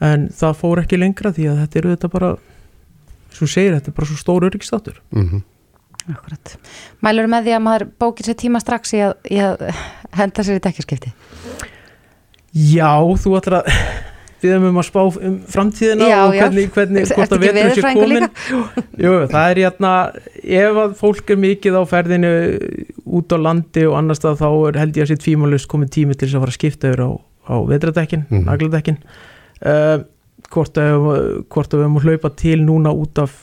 en 0.00 0.28
það 0.32 0.58
fór 0.62 0.82
ekki 0.82 0.98
lengra 1.00 1.32
því 1.36 1.50
að 1.50 1.62
þetta 1.62 1.80
eru 1.80 1.94
þetta 1.94 2.12
bara 2.12 2.34
svo 3.30 3.46
segir 3.46 3.76
þetta 3.76 3.92
er 3.92 3.96
bara 3.96 4.10
svo 4.10 4.18
stór 4.20 4.48
öryggistátur 4.48 5.00
mm 5.10 5.28
-hmm. 5.28 5.42
Akkurat. 6.10 6.54
Mælur 7.04 7.28
með 7.30 7.46
því 7.46 7.56
að 7.56 7.64
maður 7.64 7.88
bókir 8.00 8.26
sér 8.26 8.36
tíma 8.40 8.60
strax 8.62 8.94
í 8.96 9.02
að, 9.04 9.12
í 9.30 9.40
að 9.44 9.66
henda 10.16 10.44
sér 10.46 10.56
í 10.58 10.62
dekkjaskipti? 10.64 11.12
Já, 12.56 12.92
þú 13.20 13.34
ætlar 13.38 13.60
að 13.60 13.68
við 14.40 14.54
erum 14.54 14.68
um 14.70 14.80
að 14.80 14.86
spá 14.88 15.00
um 15.04 15.36
framtíðina 15.52 16.08
Já, 16.08 16.18
og 16.24 16.34
hvernig, 16.34 16.70
hvernig 16.74 17.12
hvort 17.12 17.34
að 17.36 17.44
vetur 17.44 17.58
sé 17.58 17.64
veðurfræðingur 17.66 18.06
komin? 18.08 18.86
Jú, 19.04 19.12
það 19.30 19.50
er 19.50 19.62
hérna 19.62 19.92
ef 20.40 20.80
að 20.84 20.94
fólk 21.02 21.34
er 21.34 21.40
mikið 21.44 21.76
á 21.76 21.82
ferðinu 21.92 22.32
út 23.20 23.36
á 23.36 23.38
landi 23.38 23.84
og 23.86 23.98
annars 24.00 24.22
stað 24.22 24.40
þá 24.40 24.48
er 24.50 24.80
held 24.80 24.96
ég 24.96 25.06
að 25.06 25.12
sér 25.12 25.20
tvímálust 25.26 25.70
komið 25.70 25.92
tími 25.98 26.16
til 26.16 26.26
þess 26.26 26.38
að 26.38 26.46
fara 26.46 26.54
að 26.54 26.58
skipta 26.58 26.90
yfir 26.90 27.04
á, 27.04 27.10
á 27.20 27.56
vetradekkin, 27.68 28.24
mm. 28.24 28.38
-hmm. 28.38 28.48
nagladekkin 28.48 28.98
uh, 29.66 29.98
hvort 30.50 30.78
að 30.80 31.04
hvort 31.52 31.74
að 31.74 31.78
við 31.78 31.84
erum 31.84 31.98
að 32.00 32.08
hlaupa 32.08 32.30
til 32.36 32.56
núna 32.66 32.94
út 32.96 33.18
af 33.22 33.36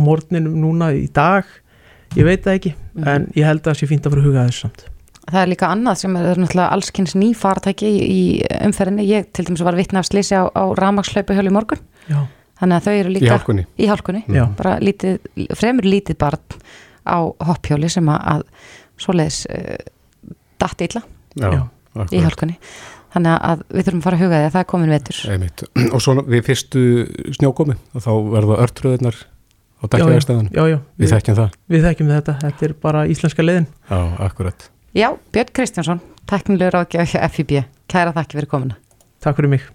morgninum 0.00 0.54
núna 0.62 0.92
í 0.96 1.06
dag 1.12 1.44
ég 2.16 2.24
veit 2.26 2.42
það 2.46 2.56
ekki, 2.58 2.74
Mhm. 2.94 3.08
en 3.08 3.26
ég 3.36 3.44
held 3.46 3.60
að 3.62 3.70
það 3.70 3.78
sé 3.80 3.86
fínt 3.86 4.06
að 4.06 4.10
fara 4.14 4.22
að 4.22 4.26
huga 4.30 4.46
þessu 4.48 4.60
samt 4.66 4.86
Það 5.30 5.42
er 5.44 5.50
líka 5.52 5.66
annað 5.70 5.96
sem 6.00 6.16
er 6.16 6.38
náttúrulega 6.40 6.72
allskynns 6.74 7.12
ný 7.14 7.28
faratæki 7.38 7.86
í, 7.86 7.98
í 8.10 8.22
umferðinni. 8.66 9.04
Ég 9.06 9.28
til 9.32 9.44
dæmis 9.46 9.60
var 9.62 9.76
vitna 9.78 10.00
af 10.00 10.08
slísi 10.08 10.34
á, 10.34 10.42
á 10.50 10.64
rafmakslaupu 10.74 11.36
hjölu 11.36 11.52
í 11.52 11.54
morgun. 11.54 11.78
Já. 12.10 12.24
Þannig 12.58 12.74
að 12.80 12.86
þau 12.88 12.94
eru 12.96 13.12
líka... 13.14 13.28
Í 13.28 13.30
hálkunni. 13.30 13.64
Í 13.78 13.86
hálkunni. 13.86 14.22
Bara 14.58 14.72
lítið, 14.82 15.20
fremur 15.54 15.86
lítið 15.86 16.18
barn 16.18 16.58
á 17.06 17.18
hopphjóli 17.46 17.88
sem 17.92 18.10
að, 18.10 18.26
að 18.32 18.42
svoleiðis 19.04 19.38
uh, 19.54 20.34
datt 20.58 20.82
illa 20.88 21.04
Já, 21.38 21.62
í 22.10 22.24
hálkunni. 22.26 22.58
Þannig 23.14 23.36
að 23.50 23.64
við 23.68 23.86
þurfum 23.86 24.00
að 24.00 24.06
fara 24.06 24.18
að 24.18 24.24
huga 24.24 24.40
því 24.40 24.48
að 24.48 24.54
það 24.54 24.62
er 24.62 24.68
komin 24.72 24.94
vetur. 24.94 25.20
Einmitt. 25.34 25.64
og 25.94 26.04
svo 26.04 26.16
við 26.20 26.44
fyrstu 26.50 26.84
snjókomi 27.38 27.78
og 27.94 28.04
þá 28.06 28.12
verða 28.36 28.60
örtröðunar 28.66 29.18
á 29.80 29.84
já, 30.68 30.78
við 31.00 31.14
þekkjum 31.14 31.40
það. 31.40 31.58
Við 31.72 31.88
þekkjum 31.88 32.14
þetta, 32.14 32.36
þetta 32.44 32.68
er 32.68 32.76
bara 32.86 33.08
íslenska 33.08 33.46
leiðin. 33.46 33.68
Já, 33.88 34.00
akkurat. 34.28 34.70
Já, 34.96 35.08
Björn 35.32 35.52
Kristjánsson, 35.56 36.04
teknilegur 36.30 36.86
hjá 36.90 37.28
FIB 37.30 37.60
Kæra 37.90 38.14
þakki 38.14 38.38
fyrir 38.38 38.50
komuna. 38.50 38.80
Takk 39.24 39.40
fyrir 39.40 39.56
mig 39.56 39.68